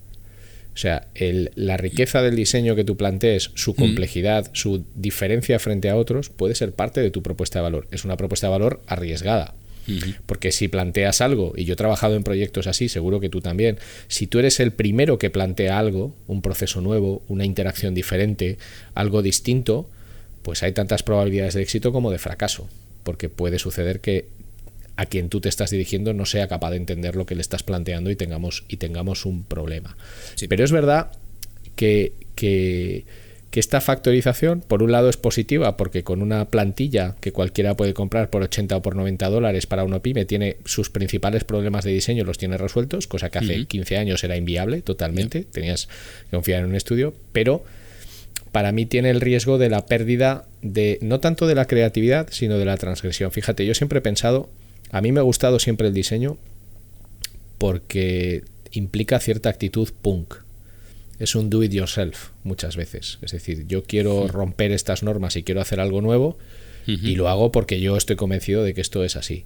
O 0.77 0.79
sea, 0.79 1.07
la 1.55 1.75
riqueza 1.75 2.21
del 2.21 2.35
diseño 2.35 2.75
que 2.75 2.83
tú 2.83 2.97
plantees, 2.97 3.49
su 3.55 3.73
complejidad, 3.73 4.51
su 4.53 4.85
diferencia 4.93 5.57
frente 5.57 5.89
a 5.89 5.95
otros, 5.95 6.29
puede 6.29 6.53
ser 6.53 6.71
parte 6.71 7.01
de 7.01 7.09
tu 7.09 7.23
propuesta 7.23 7.57
de 7.57 7.63
valor. 7.63 7.87
Es 7.89 8.05
una 8.05 8.15
propuesta 8.15 8.45
de 8.45 8.51
valor 8.51 8.79
arriesgada. 8.85 9.55
Porque 10.27 10.51
si 10.51 10.67
planteas 10.67 11.19
algo, 11.21 11.53
y 11.57 11.65
yo 11.65 11.73
he 11.73 11.77
trabajado 11.77 12.15
en 12.15 12.21
proyectos 12.21 12.67
así, 12.67 12.89
seguro 12.89 13.19
que 13.19 13.27
tú 13.27 13.41
también, 13.41 13.79
si 14.07 14.27
tú 14.27 14.37
eres 14.37 14.59
el 14.59 14.71
primero 14.71 15.17
que 15.17 15.31
plantea 15.31 15.79
algo, 15.79 16.13
un 16.27 16.43
proceso 16.43 16.79
nuevo, 16.79 17.23
una 17.27 17.43
interacción 17.43 17.95
diferente, 17.95 18.59
algo 18.93 19.23
distinto, 19.23 19.89
pues 20.43 20.61
hay 20.61 20.73
tantas 20.73 21.01
probabilidades 21.01 21.55
de 21.55 21.63
éxito 21.63 21.91
como 21.91 22.11
de 22.11 22.19
fracaso. 22.19 22.69
Porque 23.01 23.29
puede 23.29 23.57
suceder 23.57 23.99
que 23.99 24.27
a 24.97 25.05
quien 25.05 25.29
tú 25.29 25.39
te 25.39 25.47
estás 25.47 25.69
dirigiendo 25.69 26.13
no 26.13 26.25
sea 26.25 26.47
capaz 26.47 26.71
de 26.71 26.77
entender 26.77 27.15
lo 27.15 27.25
que 27.25 27.35
le 27.35 27.41
estás 27.41 27.63
planteando 27.63 28.09
y 28.09 28.15
tengamos, 28.15 28.65
y 28.67 28.77
tengamos 28.77 29.25
un 29.25 29.43
problema. 29.43 29.95
Pero 30.49 30.63
es 30.63 30.71
verdad 30.71 31.11
que, 31.75 32.13
que, 32.35 33.05
esta 33.53 33.81
factorización, 33.81 34.61
por 34.61 34.83
un 34.83 34.91
lado, 34.91 35.09
es 35.09 35.17
positiva 35.17 35.77
porque 35.77 36.03
con 36.03 36.21
una 36.21 36.45
plantilla 36.45 37.15
que 37.21 37.31
cualquiera 37.31 37.75
puede 37.75 37.95
comprar 37.95 38.29
por 38.29 38.43
80 38.43 38.77
o 38.77 38.81
por 38.83 38.95
90 38.95 39.29
dólares 39.29 39.65
para 39.65 39.83
una 39.83 39.99
pyme, 39.99 40.25
tiene 40.25 40.57
sus 40.63 40.91
principales 40.91 41.43
problemas 41.43 41.83
de 41.83 41.91
diseño, 41.91 42.23
los 42.23 42.37
tiene 42.37 42.57
resueltos, 42.57 43.07
cosa 43.07 43.31
que 43.31 43.39
hace 43.39 43.65
15 43.65 43.97
años 43.97 44.23
era 44.23 44.37
inviable 44.37 44.83
totalmente, 44.83 45.43
tenías 45.43 45.87
que 45.87 46.35
confiar 46.35 46.59
en 46.59 46.67
un 46.67 46.75
estudio, 46.75 47.15
pero 47.31 47.63
para 48.51 48.71
mí 48.71 48.85
tiene 48.85 49.09
el 49.09 49.21
riesgo 49.21 49.57
de 49.57 49.69
la 49.71 49.87
pérdida 49.87 50.45
de, 50.61 50.99
no 51.01 51.19
tanto 51.19 51.47
de 51.47 51.55
la 51.55 51.65
creatividad, 51.65 52.27
sino 52.29 52.59
de 52.59 52.65
la 52.65 52.77
transgresión. 52.77 53.31
Fíjate, 53.31 53.65
yo 53.65 53.73
siempre 53.73 53.99
he 53.99 54.01
pensado 54.03 54.49
a 54.91 55.01
mí 55.01 55.11
me 55.11 55.19
ha 55.19 55.23
gustado 55.23 55.59
siempre 55.59 55.87
el 55.87 55.93
diseño 55.93 56.37
porque 57.57 58.43
implica 58.71 59.19
cierta 59.19 59.49
actitud 59.49 59.89
punk. 60.01 60.35
Es 61.19 61.35
un 61.35 61.49
do 61.49 61.63
it 61.63 61.71
yourself 61.71 62.29
muchas 62.43 62.75
veces. 62.75 63.17
Es 63.21 63.31
decir, 63.31 63.65
yo 63.67 63.83
quiero 63.83 64.27
romper 64.27 64.71
estas 64.71 65.01
normas 65.01 65.35
y 65.35 65.43
quiero 65.43 65.61
hacer 65.61 65.79
algo 65.79 66.01
nuevo 66.01 66.37
y 66.85 67.15
lo 67.15 67.27
hago 67.27 67.51
porque 67.51 67.81
yo 67.81 67.97
estoy 67.97 68.15
convencido 68.15 68.63
de 68.63 68.73
que 68.73 68.81
esto 68.81 69.03
es 69.03 69.17
así. 69.17 69.43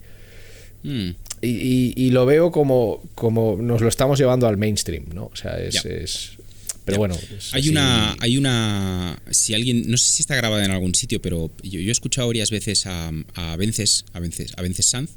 Mm. 0.83 1.11
Y, 1.41 2.09
lo 2.11 2.25
veo 2.25 2.51
como, 2.51 3.01
como 3.15 3.57
nos 3.59 3.81
lo 3.81 3.87
estamos 3.87 4.19
llevando 4.19 4.47
al 4.47 4.57
mainstream, 4.57 5.05
¿no? 5.13 5.25
O 5.25 5.35
sea, 5.35 5.59
es, 5.59 6.37
pero 6.85 6.97
bueno. 6.97 7.17
Hay 7.51 7.69
una, 7.69 8.15
hay 8.19 8.37
una. 8.37 9.21
Si 9.31 9.53
alguien. 9.53 9.89
No 9.89 9.97
sé 9.97 10.11
si 10.11 10.21
está 10.21 10.35
grabada 10.35 10.65
en 10.65 10.71
algún 10.71 10.95
sitio, 10.95 11.21
pero 11.21 11.51
yo, 11.63 11.79
he 11.79 11.91
escuchado 11.91 12.27
varias 12.27 12.49
veces 12.49 12.85
a, 12.85 13.11
a 13.35 13.55
Vences, 13.55 14.05
a 14.13 14.19
Vences, 14.19 14.53
a 14.57 14.61
Vences 14.61 14.85
Sanz, 14.87 15.11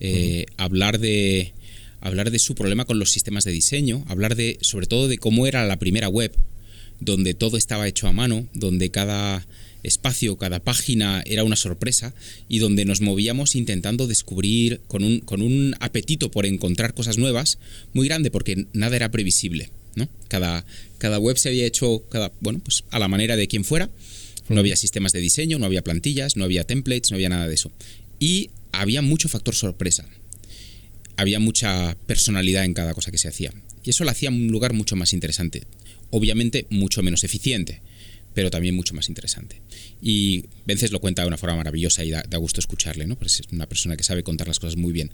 eh, 0.00 0.46
hablar 0.56 0.98
de. 0.98 1.52
hablar 2.00 2.30
de 2.30 2.38
su 2.38 2.54
problema 2.54 2.84
con 2.84 2.98
los 2.98 3.10
sistemas 3.10 3.44
de 3.44 3.52
diseño, 3.52 4.04
hablar 4.08 4.36
de. 4.36 4.58
sobre 4.60 4.86
todo 4.86 5.08
de 5.08 5.18
cómo 5.18 5.46
era 5.46 5.66
la 5.66 5.78
primera 5.78 6.08
web, 6.08 6.32
donde 7.00 7.34
todo 7.34 7.56
estaba 7.56 7.88
hecho 7.88 8.06
a 8.06 8.12
mano, 8.12 8.46
donde 8.54 8.90
cada 8.90 9.46
espacio, 9.82 10.36
cada 10.36 10.60
página 10.60 11.22
era 11.26 11.42
una 11.42 11.56
sorpresa 11.56 12.14
y 12.48 12.58
donde 12.58 12.84
nos 12.84 13.00
movíamos 13.00 13.56
intentando 13.56 14.06
descubrir 14.06 14.80
con 14.86 15.02
un, 15.02 15.20
con 15.20 15.40
un 15.40 15.74
apetito 15.80 16.30
por 16.30 16.46
encontrar 16.46 16.94
cosas 16.94 17.18
nuevas 17.18 17.58
muy 17.94 18.06
grande 18.06 18.30
porque 18.30 18.66
nada 18.74 18.96
era 18.96 19.10
previsible. 19.10 19.70
¿No? 19.94 20.08
Cada, 20.28 20.64
cada 20.98 21.18
web 21.18 21.36
se 21.38 21.48
había 21.48 21.66
hecho 21.66 22.02
cada, 22.10 22.32
bueno, 22.40 22.60
pues 22.62 22.84
a 22.90 22.98
la 22.98 23.08
manera 23.08 23.36
de 23.36 23.48
quien 23.48 23.64
fuera. 23.64 23.90
No 24.48 24.60
había 24.60 24.76
sistemas 24.76 25.12
de 25.12 25.20
diseño, 25.20 25.58
no 25.58 25.66
había 25.66 25.82
plantillas, 25.82 26.36
no 26.36 26.44
había 26.44 26.64
templates, 26.64 27.10
no 27.10 27.16
había 27.16 27.28
nada 27.28 27.46
de 27.46 27.54
eso. 27.54 27.70
Y 28.18 28.50
había 28.72 29.00
mucho 29.00 29.28
factor 29.28 29.54
sorpresa. 29.54 30.06
Había 31.16 31.38
mucha 31.38 31.96
personalidad 32.06 32.64
en 32.64 32.74
cada 32.74 32.94
cosa 32.94 33.10
que 33.10 33.18
se 33.18 33.28
hacía. 33.28 33.52
Y 33.84 33.90
eso 33.90 34.04
lo 34.04 34.10
hacía 34.10 34.30
un 34.30 34.48
lugar 34.48 34.72
mucho 34.72 34.96
más 34.96 35.12
interesante. 35.12 35.64
Obviamente 36.10 36.66
mucho 36.70 37.02
menos 37.02 37.22
eficiente, 37.22 37.80
pero 38.34 38.50
también 38.50 38.74
mucho 38.74 38.94
más 38.94 39.08
interesante. 39.08 39.60
Y 40.02 40.46
Vences 40.66 40.90
lo 40.90 41.00
cuenta 41.00 41.22
de 41.22 41.28
una 41.28 41.36
forma 41.36 41.56
maravillosa 41.56 42.04
y 42.04 42.10
da, 42.10 42.24
da 42.28 42.38
gusto 42.38 42.60
escucharle, 42.60 43.06
¿no? 43.06 43.16
Porque 43.16 43.32
es 43.32 43.42
una 43.52 43.68
persona 43.68 43.96
que 43.96 44.02
sabe 44.02 44.22
contar 44.22 44.48
las 44.48 44.58
cosas 44.58 44.76
muy 44.76 44.92
bien. 44.92 45.10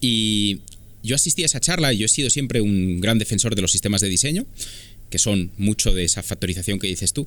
Y 0.00 0.60
yo 1.02 1.16
asistí 1.16 1.42
a 1.42 1.46
esa 1.46 1.60
charla 1.60 1.92
y 1.92 1.98
yo 1.98 2.06
he 2.06 2.08
sido 2.08 2.30
siempre 2.30 2.60
un 2.60 3.00
gran 3.00 3.18
defensor 3.18 3.54
de 3.54 3.62
los 3.62 3.72
sistemas 3.72 4.00
de 4.00 4.08
diseño, 4.08 4.46
que 5.08 5.18
son 5.18 5.50
mucho 5.56 5.92
de 5.92 6.04
esa 6.04 6.22
factorización 6.22 6.78
que 6.78 6.86
dices 6.86 7.12
tú. 7.12 7.26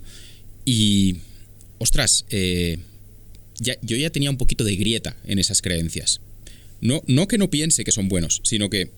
Y, 0.65 1.17
ostras, 1.79 2.25
eh, 2.29 2.77
yo 3.59 3.97
ya 3.97 4.09
tenía 4.09 4.29
un 4.29 4.38
poquito 4.38 4.63
de 4.63 4.75
grieta 4.75 5.15
en 5.25 5.39
esas 5.39 5.62
creencias. 5.62 6.21
No, 6.81 7.03
no 7.07 7.27
que 7.27 7.38
no 7.38 7.49
piense 7.49 7.83
que 7.83 7.91
son 7.91 8.09
buenos, 8.09 8.41
sino 8.43 8.69
que 8.69 8.89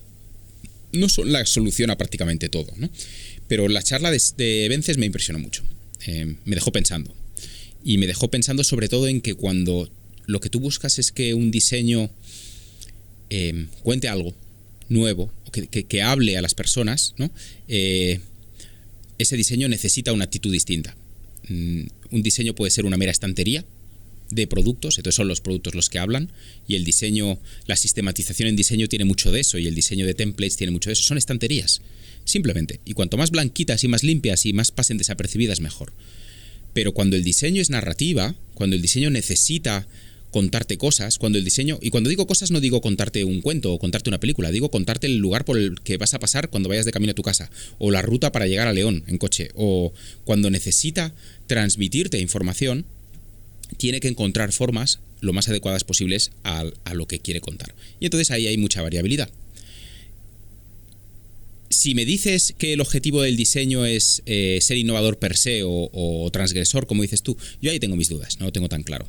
no 0.91 1.09
son 1.09 1.31
la 1.31 1.45
solución 1.45 1.89
a 1.89 1.97
prácticamente 1.97 2.49
todo. 2.49 2.73
¿no? 2.77 2.89
Pero 3.47 3.67
la 3.67 3.83
charla 3.83 4.11
de, 4.11 4.67
Vences 4.69 4.97
me 4.97 5.05
impresionó 5.05 5.39
mucho. 5.39 5.63
Eh, 6.07 6.35
me 6.45 6.55
dejó 6.55 6.71
pensando. 6.71 7.13
Y 7.83 7.97
me 7.97 8.07
dejó 8.07 8.29
pensando 8.29 8.63
sobre 8.63 8.89
todo 8.89 9.07
en 9.07 9.21
que 9.21 9.35
cuando 9.35 9.89
lo 10.25 10.39
que 10.39 10.49
tú 10.49 10.59
buscas 10.59 10.97
es 10.97 11.11
que 11.11 11.33
un 11.33 11.51
diseño 11.51 12.09
eh, 13.29 13.67
cuente 13.83 14.07
algo, 14.07 14.33
nuevo, 14.89 15.31
que, 15.51 16.01
hable 16.01 16.37
a 16.37 16.41
las 16.41 16.53
personas, 16.53 17.13
¿no? 17.17 17.31
Eh, 17.67 18.19
ese 19.17 19.37
diseño 19.37 19.67
necesita 19.67 20.13
una 20.13 20.25
actitud 20.25 20.51
distinta. 20.51 20.95
Mm, 21.47 21.83
un 22.11 22.23
diseño 22.23 22.53
puede 22.55 22.71
ser 22.71 22.85
una 22.85 22.97
mera 22.97 23.11
estantería 23.11 23.65
de 24.31 24.47
productos, 24.47 24.97
entonces 24.97 25.15
son 25.15 25.27
los 25.27 25.41
productos 25.41 25.75
los 25.75 25.89
que 25.89 25.99
hablan, 25.99 26.31
y 26.67 26.75
el 26.75 26.83
diseño, 26.83 27.37
la 27.67 27.75
sistematización 27.75 28.49
en 28.49 28.55
diseño 28.55 28.87
tiene 28.87 29.05
mucho 29.05 29.31
de 29.31 29.41
eso, 29.41 29.57
y 29.57 29.67
el 29.67 29.75
diseño 29.75 30.05
de 30.05 30.13
templates 30.13 30.57
tiene 30.57 30.71
mucho 30.71 30.89
de 30.89 30.93
eso, 30.93 31.03
son 31.03 31.17
estanterías, 31.17 31.81
simplemente. 32.25 32.79
Y 32.85 32.93
cuanto 32.93 33.17
más 33.17 33.31
blanquitas 33.31 33.83
y 33.83 33.87
más 33.87 34.03
limpias 34.03 34.45
y 34.45 34.53
más 34.53 34.71
pasen 34.71 34.97
desapercibidas, 34.97 35.61
mejor. 35.61 35.93
Pero 36.73 36.93
cuando 36.93 37.15
el 37.15 37.23
diseño 37.23 37.61
es 37.61 37.69
narrativa, 37.69 38.35
cuando 38.53 38.75
el 38.75 38.81
diseño 38.81 39.09
necesita 39.09 39.87
contarte 40.35 40.77
cosas, 40.77 41.17
cuando 41.17 41.37
el 41.37 41.45
diseño, 41.45 41.79
y 41.81 41.91
cuando 41.91 42.09
digo 42.09 42.27
cosas 42.27 42.51
no 42.51 42.59
digo 42.59 42.81
contarte 42.81 43.23
un 43.23 43.39
cuento 43.39 43.71
o 43.71 43.79
contarte 43.79 44.09
una 44.09 44.19
película, 44.19 44.51
digo 44.51 44.69
contarte 44.69 45.07
el 45.07 45.15
lugar 45.15 45.45
por 45.45 45.57
el 45.57 45.79
que 45.79 45.95
vas 45.95 46.13
a 46.13 46.19
pasar 46.19 46.49
cuando 46.49 46.67
vayas 46.67 46.83
de 46.83 46.91
camino 46.91 47.11
a 47.11 47.15
tu 47.15 47.21
casa, 47.21 47.49
o 47.77 47.89
la 47.89 48.01
ruta 48.01 48.33
para 48.33 48.45
llegar 48.45 48.67
a 48.67 48.73
León 48.73 49.05
en 49.07 49.17
coche, 49.17 49.51
o 49.55 49.93
cuando 50.25 50.49
necesita 50.49 51.15
transmitirte 51.47 52.19
información, 52.19 52.83
tiene 53.77 54.01
que 54.01 54.09
encontrar 54.09 54.51
formas 54.51 54.99
lo 55.21 55.31
más 55.31 55.47
adecuadas 55.47 55.85
posibles 55.85 56.31
a, 56.43 56.65
lo 56.91 57.07
que 57.07 57.19
quiere 57.19 57.39
contar. 57.39 57.73
Y 58.01 58.05
entonces 58.07 58.29
ahí 58.29 58.45
hay 58.45 58.57
mucha 58.57 58.81
variabilidad. 58.81 59.29
Si 61.69 61.95
me 61.95 62.03
dices 62.03 62.53
que 62.57 62.73
el 62.73 62.81
objetivo 62.81 63.21
del 63.21 63.37
diseño 63.37 63.85
es 63.85 64.21
eh, 64.25 64.59
ser 64.61 64.75
innovador 64.75 65.17
per 65.17 65.37
se 65.37 65.61
o, 65.63 66.29
transgresor, 66.33 66.87
como 66.87 67.03
dices 67.03 67.21
tú, 67.21 67.37
yo 67.61 67.71
ahí 67.71 67.79
tengo 67.79 67.95
mis 67.95 68.09
dudas, 68.09 68.37
no 68.41 68.47
lo 68.47 68.51
tengo 68.51 68.67
tan 68.67 68.83
claro. 68.83 69.07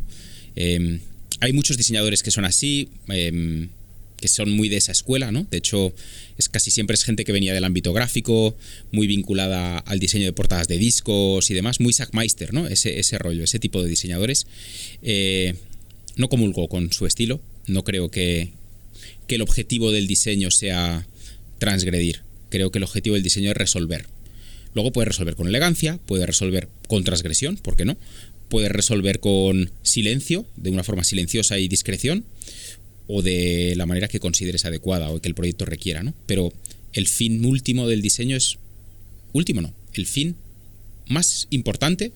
Em, 0.55 1.01
hay 1.41 1.53
muchos 1.53 1.77
diseñadores 1.77 2.23
que 2.23 2.31
son 2.31 2.45
así, 2.45 2.89
em, 3.09 3.69
que 4.17 4.29
son 4.29 4.51
muy 4.51 4.69
de 4.69 4.79
esa 4.79 4.93
escuela, 4.93 5.31
¿no? 5.31 5.47
De 5.51 5.59
hecho, 5.59 5.93
es 6.39 6.49
casi 6.49 6.71
siempre 6.71 6.95
es 6.95 7.05
gente 7.05 7.25
que 7.25 7.33
venía 7.33 7.53
del 7.53 7.65
ámbito 7.65 7.93
gráfico, 7.93 8.57
muy 8.93 9.07
vinculada 9.07 9.79
al 9.79 9.99
diseño 9.99 10.25
de 10.25 10.33
portadas 10.33 10.69
de 10.69 10.79
discos 10.79 11.51
y 11.51 11.55
demás, 11.55 11.81
muy 11.81 11.93
Sackmeister, 11.93 12.55
¿no? 12.55 12.67
Ese, 12.67 12.99
ese 12.99 13.19
rollo, 13.19 13.45
ese 13.45 13.59
tipo 13.59 13.83
de 13.83 13.89
diseñadores. 13.89 14.47
Eh, 15.03 15.55
no 16.17 16.29
comulgo 16.29 16.69
con 16.69 16.93
su 16.93 17.07
estilo, 17.07 17.41
no 17.67 17.85
creo 17.85 18.11
que, 18.11 18.53
que 19.27 19.35
el 19.35 19.43
objetivo 19.43 19.93
del 19.93 20.07
diseño 20.07 20.51
sea 20.51 21.07
transgredir, 21.59 22.23
creo 22.49 22.71
que 22.71 22.79
el 22.79 22.85
objetivo 22.85 23.15
del 23.15 23.23
diseño 23.23 23.51
es 23.51 23.57
resolver. 23.57 24.07
Luego 24.75 24.93
puede 24.93 25.07
resolver 25.07 25.37
con 25.37 25.49
elegancia, 25.49 25.99
puede 26.07 26.27
resolver 26.27 26.69
con 26.89 27.05
transgresión, 27.05 27.57
¿por 27.57 27.77
qué 27.77 27.85
no? 27.85 27.97
Puedes 28.49 28.71
resolver 28.71 29.21
con 29.21 29.71
silencio, 29.83 30.47
de 30.57 30.71
una 30.71 30.85
forma 30.85 31.05
silenciosa 31.05 31.59
y 31.59 31.69
discreción, 31.69 32.25
o 33.07 33.23
de 33.23 33.75
la 33.77 33.87
manera 33.87 34.09
que 34.09 34.21
consideres 34.21 34.65
adecuada 34.65 35.11
o 35.11 35.21
que 35.21 35.29
el 35.29 35.35
proyecto 35.35 35.65
requiera, 35.65 36.03
¿no? 36.03 36.15
Pero 36.27 36.53
el 36.93 37.07
fin 37.07 37.45
último 37.45 37.87
del 37.87 38.03
diseño 38.03 38.37
es. 38.37 38.59
Último 39.33 39.61
no. 39.61 39.75
El 39.93 40.07
fin 40.07 40.35
más 41.09 41.47
importante 41.51 42.13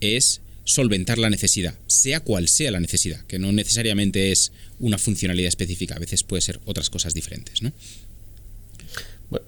es 0.00 0.40
solventar 0.64 1.18
la 1.18 1.30
necesidad, 1.30 1.74
sea 1.86 2.20
cual 2.20 2.48
sea 2.48 2.70
la 2.70 2.80
necesidad, 2.80 3.24
que 3.26 3.38
no 3.38 3.50
necesariamente 3.50 4.30
es 4.30 4.52
una 4.78 4.98
funcionalidad 4.98 5.48
específica, 5.48 5.96
a 5.96 5.98
veces 5.98 6.22
puede 6.22 6.42
ser 6.42 6.60
otras 6.64 6.90
cosas 6.90 7.14
diferentes, 7.14 7.62
¿no? 7.62 7.72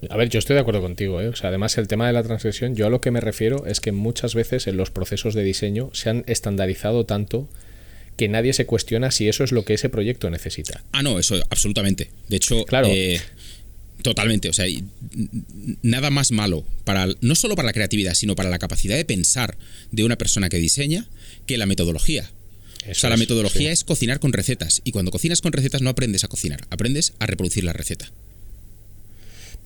A 0.09 0.17
ver, 0.17 0.29
yo 0.29 0.39
estoy 0.39 0.53
de 0.53 0.61
acuerdo 0.61 0.81
contigo. 0.81 1.19
¿eh? 1.21 1.27
O 1.27 1.35
sea, 1.35 1.49
además, 1.49 1.77
el 1.77 1.87
tema 1.87 2.07
de 2.07 2.13
la 2.13 2.23
transgresión, 2.23 2.75
yo 2.75 2.87
a 2.87 2.89
lo 2.89 3.01
que 3.01 3.11
me 3.11 3.19
refiero 3.19 3.65
es 3.65 3.79
que 3.79 3.91
muchas 3.91 4.33
veces 4.35 4.67
en 4.67 4.77
los 4.77 4.91
procesos 4.91 5.33
de 5.33 5.43
diseño 5.43 5.89
se 5.93 6.09
han 6.09 6.23
estandarizado 6.27 7.05
tanto 7.05 7.49
que 8.15 8.29
nadie 8.29 8.53
se 8.53 8.65
cuestiona 8.65 9.11
si 9.11 9.27
eso 9.27 9.43
es 9.43 9.51
lo 9.51 9.65
que 9.65 9.73
ese 9.73 9.89
proyecto 9.89 10.29
necesita. 10.29 10.83
Ah, 10.91 11.03
no, 11.03 11.19
eso 11.19 11.35
absolutamente. 11.49 12.11
De 12.29 12.37
hecho, 12.37 12.63
claro. 12.65 12.87
Eh, 12.89 13.19
totalmente. 14.01 14.49
O 14.49 14.53
sea, 14.53 14.65
nada 15.81 16.09
más 16.11 16.31
malo 16.31 16.63
para 16.83 17.07
no 17.21 17.35
solo 17.35 17.55
para 17.55 17.65
la 17.65 17.73
creatividad, 17.73 18.13
sino 18.13 18.35
para 18.35 18.49
la 18.49 18.59
capacidad 18.59 18.95
de 18.95 19.05
pensar 19.05 19.57
de 19.91 20.03
una 20.03 20.17
persona 20.17 20.49
que 20.49 20.57
diseña 20.57 21.07
que 21.45 21.57
la 21.57 21.65
metodología. 21.65 22.29
o 22.89 22.93
sea, 22.93 23.09
la 23.09 23.17
metodología 23.17 23.71
es 23.71 23.83
cocinar 23.83 24.19
con 24.19 24.31
recetas. 24.31 24.81
Y 24.83 24.91
cuando 24.91 25.11
cocinas 25.11 25.41
con 25.41 25.51
recetas 25.51 25.81
no 25.81 25.89
aprendes 25.89 26.23
a 26.23 26.27
cocinar, 26.27 26.61
aprendes 26.69 27.13
a 27.19 27.25
reproducir 27.25 27.63
la 27.63 27.73
receta. 27.73 28.11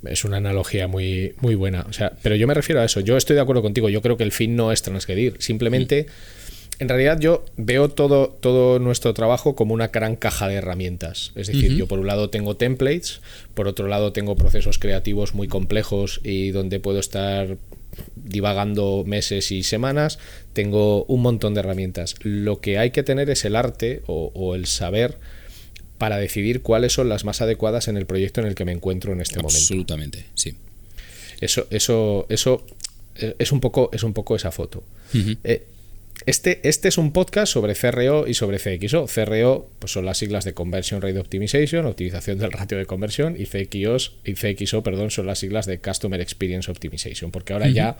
Es 0.10 0.26
una 0.26 0.38
analogía 0.38 0.88
muy, 0.88 1.34
muy 1.39 1.56
buena. 1.56 1.86
O 1.89 1.93
sea, 1.93 2.13
pero 2.22 2.36
yo 2.36 2.48
me 2.48 2.54
refiero 2.54 2.82
a 2.82 2.86
eso. 2.86 3.00
Yo 3.00 3.17
estoy 3.17 3.36
de 3.36 3.41
acuerdo 3.41 3.62
contigo. 3.62 3.89
Yo 3.89 4.02
creo 4.02 4.17
que 4.17 4.24
el 4.24 4.32
fin 4.32 4.56
no 4.56 4.72
es 4.72 4.82
transgredir. 4.82 5.36
Simplemente, 5.39 6.08
mm. 6.08 6.82
en 6.84 6.89
realidad, 6.89 7.20
yo 7.20 7.46
veo 7.58 7.89
todo, 7.89 8.30
todo 8.30 8.80
nuestro 8.80 9.13
trabajo 9.13 9.56
como 9.56 9.74
una 9.74 9.89
gran 9.89 10.15
caja 10.15 10.48
de 10.48 10.56
herramientas. 10.56 11.32
Es 11.36 11.48
decir, 11.48 11.76
yo 11.76 11.88
por 11.88 12.00
un 12.00 12.08
lado 12.08 12.30
tengo 12.30 12.56
templates, 12.56 13.22
por 13.54 13.67
otro 13.67 13.88
lado 13.88 14.13
tengo 14.13 14.36
procesos 14.36 14.80
creativos 14.80 15.34
muy 15.34 15.48
complejos 15.48 16.22
y 16.24 16.52
donde 16.52 16.80
puedo 16.80 17.00
estar 17.00 17.58
divagando 18.15 19.04
meses 19.06 19.52
y 19.52 19.63
semanas, 19.63 20.20
tengo 20.54 21.06
un 21.06 21.22
montón 21.22 21.54
de 21.54 21.62
herramientas. 21.62 22.15
Lo 22.22 22.60
que 22.60 22.78
hay 22.78 22.91
que 22.91 23.04
tener 23.04 23.30
es 23.30 23.46
el 23.46 23.56
arte 23.56 24.02
o, 24.08 24.56
el 24.56 24.65
saber 24.65 25.17
para 25.98 26.18
decidir 26.18 26.62
cuáles 26.62 26.94
son 26.94 27.10
las 27.10 27.26
más 27.26 27.42
adecuadas 27.42 27.88
en 27.88 27.98
el 27.98 28.06
proyecto 28.06 28.42
en 28.42 28.48
el 28.48 28.56
que 28.56 28.66
me 28.66 28.72
encuentro 28.72 29.14
en 29.14 29.22
este 29.22 29.38
momento. 29.38 29.58
Absolutamente, 29.58 30.26
sí. 30.36 30.56
Eso, 31.42 31.68
eso, 31.70 32.26
eso 32.30 32.66
eh, 33.16 33.36
es 33.40 33.52
un 33.52 33.60
poco, 33.60 33.90
es 33.94 34.04
un 34.04 34.14
poco 34.14 34.36
esa 34.36 34.52
foto. 34.52 34.84
Este, 36.26 36.68
este 36.68 36.88
es 36.88 36.98
un 36.98 37.14
podcast 37.14 37.54
sobre 37.54 37.76
CRO 37.76 38.28
y 38.28 38.34
sobre 38.34 38.58
CXO. 38.58 39.06
CRO 39.06 39.70
pues 39.80 39.92
son 39.92 40.06
las 40.06 40.18
siglas 40.18 40.46
de 40.46 40.54
Conversion 40.54 41.02
Rate 41.02 41.20
Optimization, 41.20 41.86
optimización 41.86 42.40
del 42.40 42.52
ratio 42.52 42.78
de 42.78 42.86
conversión, 42.86 43.36
y 43.38 43.46
CXO, 43.46 44.14
y 44.26 44.34
CXO 44.34 44.84
perdón, 44.84 45.12
son 45.12 45.28
las 45.28 45.40
siglas 45.40 45.68
de 45.68 45.80
Customer 45.80 46.20
Experience 46.20 46.70
Optimization, 46.72 47.32
porque 47.32 47.54
ahora 47.54 47.70
ya 47.70 47.98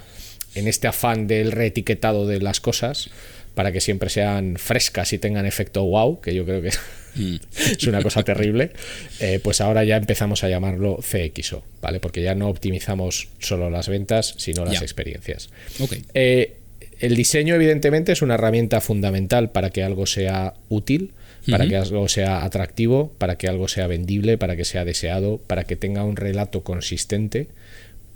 en 0.56 0.68
este 0.68 0.88
afán 0.88 1.28
del 1.28 1.52
reetiquetado 1.52 2.26
de 2.26 2.42
las 2.42 2.60
cosas, 2.60 3.10
para 3.54 3.72
que 3.72 3.82
siempre 3.82 4.10
sean 4.10 4.58
frescas 4.58 5.14
y 5.14 5.20
tengan 5.20 5.46
efecto 5.46 5.84
wow, 5.84 6.20
que 6.20 6.34
yo 6.34 6.46
creo 6.46 6.62
que. 6.62 6.72
es 7.72 7.88
una 7.88 8.02
cosa 8.02 8.24
terrible, 8.24 8.72
eh, 9.20 9.40
pues 9.44 9.62
ahora 9.62 9.84
ya 9.84 9.98
empezamos 9.98 10.44
a 10.44 10.50
llamarlo 10.50 10.98
CXO, 10.98 11.64
¿vale? 11.82 12.00
Porque 12.00 12.22
ya 12.22 12.36
no 12.36 12.50
optimizamos 12.50 13.30
solo 13.40 13.70
las 13.70 13.90
ventas, 13.90 14.36
sino 14.38 14.66
las 14.66 14.82
experiencias. 14.82 15.50
Okay. 15.80 16.04
Eh, 16.14 16.58
el 17.00 17.16
diseño, 17.16 17.56
evidentemente, 17.56 18.12
es 18.12 18.22
una 18.22 18.36
herramienta 18.36 18.82
fundamental 18.82 19.52
para 19.52 19.70
que 19.70 19.84
algo 19.84 20.06
sea 20.06 20.56
útil, 20.70 21.12
para 21.50 21.68
que 21.68 21.78
algo 21.78 22.08
sea 22.10 22.44
atractivo, 22.44 23.14
para 23.18 23.38
que 23.38 23.48
algo 23.48 23.68
sea 23.68 23.88
vendible, 23.88 24.38
para 24.38 24.56
que 24.56 24.66
sea 24.66 24.84
deseado, 24.84 25.38
para 25.38 25.64
que 25.64 25.76
tenga 25.76 26.04
un 26.04 26.16
relato 26.16 26.64
consistente, 26.64 27.48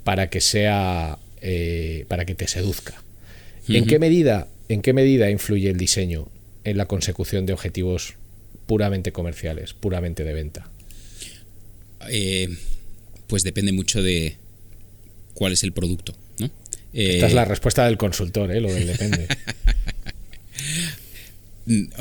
para 0.04 0.30
que 0.30 0.42
sea. 0.42 1.18
Eh, 1.42 2.06
para 2.08 2.26
que 2.26 2.36
te 2.36 2.48
seduzca. 2.48 3.02
¿En 3.68 3.86
qué 3.86 3.98
medida? 3.98 4.48
¿En 4.70 4.82
qué 4.82 4.94
medida 4.94 5.30
influye 5.32 5.70
el 5.70 5.78
diseño 5.78 6.28
en 6.64 6.78
la 6.78 6.86
consecución 6.86 7.46
de 7.48 7.54
objetivos 7.54 8.16
puramente 8.72 9.12
comerciales, 9.12 9.74
puramente 9.74 10.24
de 10.24 10.32
venta? 10.32 10.72
Eh, 12.10 12.48
pues 13.28 13.44
depende 13.44 13.74
mucho 13.74 14.02
de 14.02 14.38
cuál 15.34 15.52
es 15.52 15.64
el 15.64 15.74
producto. 15.74 16.16
Esta 16.94 17.28
es 17.28 17.34
la 17.34 17.42
eh, 17.42 17.46
respuesta 17.46 17.86
del 17.86 17.98
consultor, 17.98 18.50
¿eh? 18.50 18.62
lo 18.62 18.74
del 18.74 18.88
depende. 18.88 19.28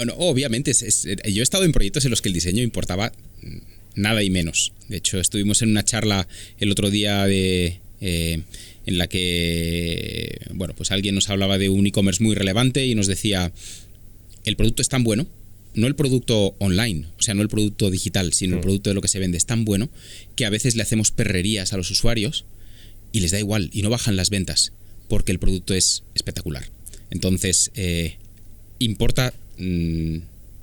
obviamente, 0.16 0.72
yo 0.72 1.40
he 1.40 1.42
estado 1.42 1.64
en 1.64 1.72
proyectos 1.72 2.04
en 2.04 2.12
los 2.12 2.22
que 2.22 2.28
el 2.28 2.34
diseño 2.34 2.62
importaba 2.62 3.12
nada 3.96 4.22
y 4.22 4.30
menos. 4.30 4.72
De 4.86 4.98
hecho, 4.98 5.18
estuvimos 5.18 5.62
en 5.62 5.70
una 5.70 5.84
charla 5.84 6.28
el 6.60 6.70
otro 6.70 6.88
día 6.88 7.26
de, 7.26 7.80
eh, 8.00 8.42
en 8.86 8.98
la 8.98 9.08
que 9.08 10.38
bueno, 10.52 10.74
pues 10.76 10.92
alguien 10.92 11.16
nos 11.16 11.30
hablaba 11.30 11.58
de 11.58 11.68
un 11.68 11.84
e-commerce 11.84 12.22
muy 12.22 12.36
relevante 12.36 12.86
y 12.86 12.94
nos 12.94 13.08
decía, 13.08 13.50
el 14.44 14.54
producto 14.54 14.82
es 14.82 14.88
tan 14.88 15.02
bueno, 15.02 15.26
no 15.74 15.86
el 15.86 15.94
producto 15.94 16.54
online, 16.58 17.06
o 17.18 17.22
sea, 17.22 17.34
no 17.34 17.42
el 17.42 17.48
producto 17.48 17.90
digital, 17.90 18.32
sino 18.32 18.54
el 18.54 18.58
mm. 18.58 18.62
producto 18.62 18.90
de 18.90 18.94
lo 18.94 19.00
que 19.00 19.08
se 19.08 19.18
vende 19.18 19.38
es 19.38 19.46
tan 19.46 19.64
bueno 19.64 19.88
que 20.36 20.44
a 20.44 20.50
veces 20.50 20.76
le 20.76 20.82
hacemos 20.82 21.10
perrerías 21.10 21.72
a 21.72 21.76
los 21.76 21.90
usuarios 21.90 22.44
y 23.12 23.20
les 23.20 23.30
da 23.30 23.38
igual 23.38 23.70
y 23.72 23.82
no 23.82 23.90
bajan 23.90 24.16
las 24.16 24.30
ventas 24.30 24.72
porque 25.08 25.32
el 25.32 25.38
producto 25.38 25.74
es 25.74 26.04
espectacular. 26.14 26.64
Entonces, 27.10 27.72
eh, 27.74 28.16
importa 28.78 29.34
mm, 29.58 30.18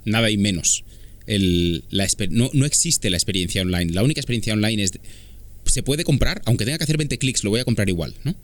nada 0.05 0.31
y 0.31 0.37
menos. 0.37 0.83
la, 1.27 2.07
no, 2.29 2.49
no, 2.53 2.65
existe 2.65 3.09
la 3.09 3.17
experiencia 3.17 3.61
online. 3.61 3.91
La 3.91 4.03
única 4.03 4.21
experiencia 4.21 4.53
online 4.53 4.83
es... 4.83 4.93
se 5.65 5.83
puede 5.83 6.05
comprar, 6.05 6.41
aunque 6.45 6.63
tenga 6.63 6.77
que 6.77 6.85
hacer 6.85 6.97
20 6.97 7.17
clics, 7.17 7.43
lo 7.43 7.49
voy 7.49 7.59
a 7.59 7.65
comprar 7.65 7.89
igual, 7.89 8.15
¿no? 8.23 8.35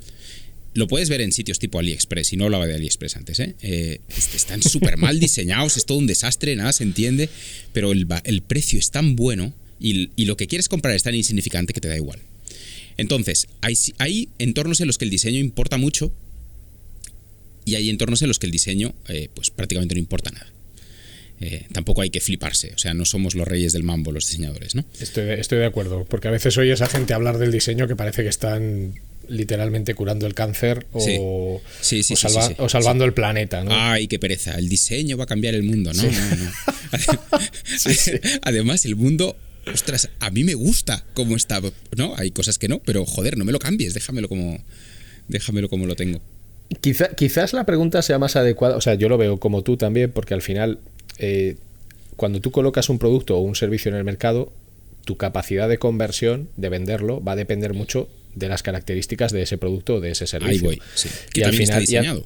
Lo 0.73 0.87
puedes 0.87 1.09
ver 1.09 1.21
en 1.21 1.31
sitios 1.31 1.59
tipo 1.59 1.79
AliExpress, 1.79 2.33
y 2.33 2.37
no 2.37 2.45
hablaba 2.45 2.65
de 2.65 2.73
AliExpress 2.73 3.15
antes, 3.15 3.39
¿eh? 3.39 3.55
eh 3.61 3.99
están 4.09 4.63
súper 4.63 4.97
mal 4.97 5.19
diseñados, 5.19 5.77
es 5.77 5.85
todo 5.85 5.99
un 5.99 6.07
desastre, 6.07 6.55
nada 6.55 6.73
se 6.73 6.83
entiende, 6.83 7.29
pero 7.73 7.91
el, 7.91 8.41
precio 8.41 8.79
es 8.79 8.89
tan 8.91 9.15
bueno 9.15 9.53
y, 9.79 10.09
lo 10.25 10.37
que 10.37 10.47
quieres 10.47 10.69
comprar 10.69 10.95
es 10.95 11.03
tan 11.03 11.13
insignificante 11.13 11.73
que 11.73 11.81
te 11.81 11.87
da 11.87 11.95
igual. 11.95 12.19
Entonces, 12.97 13.47
hay, 13.61 14.29
entornos 14.39 14.81
en 14.81 14.87
los 14.87 14.97
que 14.97 15.05
el 15.05 15.11
diseño 15.11 15.39
importa 15.39 15.77
mucho 15.77 16.11
y 17.65 17.75
hay 17.75 17.89
entornos 17.89 18.21
en 18.21 18.27
los 18.27 18.39
que 18.39 18.47
el 18.47 18.51
diseño 18.51 18.93
eh, 19.07 19.29
pues 19.33 19.51
prácticamente 19.51 19.95
no 19.95 19.99
importa 19.99 20.31
nada. 20.31 20.51
Eh, 21.39 21.65
tampoco 21.71 22.01
hay 22.01 22.09
que 22.09 22.21
fliparse, 22.21 22.71
o 22.73 22.77
sea, 22.77 22.93
no 22.93 23.05
somos 23.05 23.35
los 23.35 23.47
reyes 23.47 23.73
del 23.73 23.83
mambo 23.83 24.11
los 24.11 24.27
diseñadores, 24.27 24.75
¿no? 24.75 24.85
Estoy 24.99 25.25
de, 25.25 25.33
estoy 25.41 25.59
de 25.59 25.65
acuerdo, 25.65 26.05
porque 26.05 26.29
a 26.29 26.31
veces 26.31 26.57
oyes 26.57 26.81
a 26.81 26.87
gente 26.87 27.13
hablar 27.13 27.37
del 27.37 27.51
diseño 27.51 27.87
que 27.87 27.95
parece 27.95 28.23
que 28.23 28.29
están 28.29 28.93
literalmente 29.27 29.95
curando 29.95 30.27
el 30.27 30.33
cáncer 30.33 30.85
o, 30.91 31.61
salvando 32.67 33.05
el 33.05 33.13
planeta. 33.13 33.63
¿no? 33.63 33.71
Ay, 33.73 34.07
qué 34.07 34.19
pereza. 34.19 34.55
El 34.57 34.69
diseño 34.69 35.17
va 35.17 35.23
a 35.23 35.27
cambiar 35.27 35.55
el 35.55 35.63
mundo. 35.63 35.91
No, 35.93 36.03
no, 36.03 36.09
no. 36.09 36.51
Además, 38.41 38.85
el 38.85 38.95
mundo 38.95 39.35
ostras, 39.71 40.09
a 40.19 40.29
mí 40.29 40.43
me 40.43 40.55
gusta 40.55 41.05
cómo 41.13 41.35
está, 41.35 41.61
¿no? 41.95 42.13
Hay 42.17 42.31
cosas 42.31 42.57
que 42.57 42.67
no, 42.67 42.79
pero 42.79 43.05
joder, 43.05 43.37
no 43.37 43.45
me 43.45 43.51
lo 43.51 43.59
cambies, 43.59 43.93
déjamelo 43.93 44.27
como, 44.27 44.59
déjamelo 45.27 45.69
como 45.69 45.85
lo 45.85 45.95
tengo. 45.95 46.19
quizás 46.81 47.53
la 47.53 47.65
pregunta 47.65 48.01
sea 48.01 48.19
más 48.19 48.35
adecuada, 48.35 48.75
o 48.75 48.81
sea, 48.81 48.95
yo 48.95 49.09
lo 49.09 49.17
veo 49.17 49.39
como 49.39 49.63
tú 49.63 49.77
también, 49.77 50.11
porque 50.11 50.33
al 50.33 50.41
final, 50.41 50.79
eh, 51.17 51.57
cuando 52.15 52.41
tú 52.41 52.51
colocas 52.51 52.89
un 52.89 52.99
producto 52.99 53.37
o 53.37 53.41
un 53.41 53.55
servicio 53.55 53.89
en 53.89 53.95
el 53.95 54.03
mercado, 54.03 54.51
tu 55.05 55.17
capacidad 55.17 55.67
de 55.67 55.77
conversión, 55.77 56.49
de 56.57 56.69
venderlo, 56.69 57.23
va 57.23 57.33
a 57.33 57.37
depender 57.37 57.73
mucho 57.73 58.09
de 58.35 58.49
las 58.49 58.63
características 58.63 59.31
de 59.31 59.41
ese 59.41 59.57
producto 59.57 59.95
o 59.95 60.01
de 60.01 60.11
ese 60.11 60.27
servicio. 60.27 60.69
Ahí 60.69 60.77
voy, 60.77 60.81
sí. 60.95 61.09
y 61.33 61.43
al 61.43 61.53
final, 61.53 61.79
diseñado. 61.79 62.25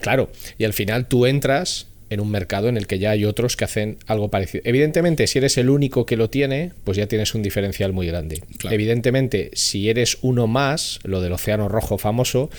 claro, 0.00 0.30
y 0.58 0.64
al 0.64 0.72
final 0.72 1.06
tú 1.06 1.26
entras 1.26 1.86
en 2.10 2.20
un 2.20 2.30
mercado 2.30 2.68
en 2.68 2.76
el 2.76 2.86
que 2.86 2.98
ya 2.98 3.10
hay 3.10 3.24
otros 3.24 3.56
que 3.56 3.64
hacen 3.64 3.98
algo 4.06 4.28
parecido. 4.28 4.62
Evidentemente, 4.64 5.26
si 5.26 5.38
eres 5.38 5.58
el 5.58 5.70
único 5.70 6.06
que 6.06 6.16
lo 6.16 6.30
tiene, 6.30 6.72
pues 6.84 6.96
ya 6.96 7.06
tienes 7.06 7.34
un 7.34 7.42
diferencial 7.42 7.92
muy 7.92 8.06
grande. 8.06 8.42
Evidentemente, 8.70 9.50
si 9.54 9.88
eres 9.88 10.18
uno 10.22 10.46
más, 10.46 11.00
lo 11.02 11.20
del 11.20 11.32
océano 11.32 11.68
rojo 11.68 11.98
famoso, 11.98 12.50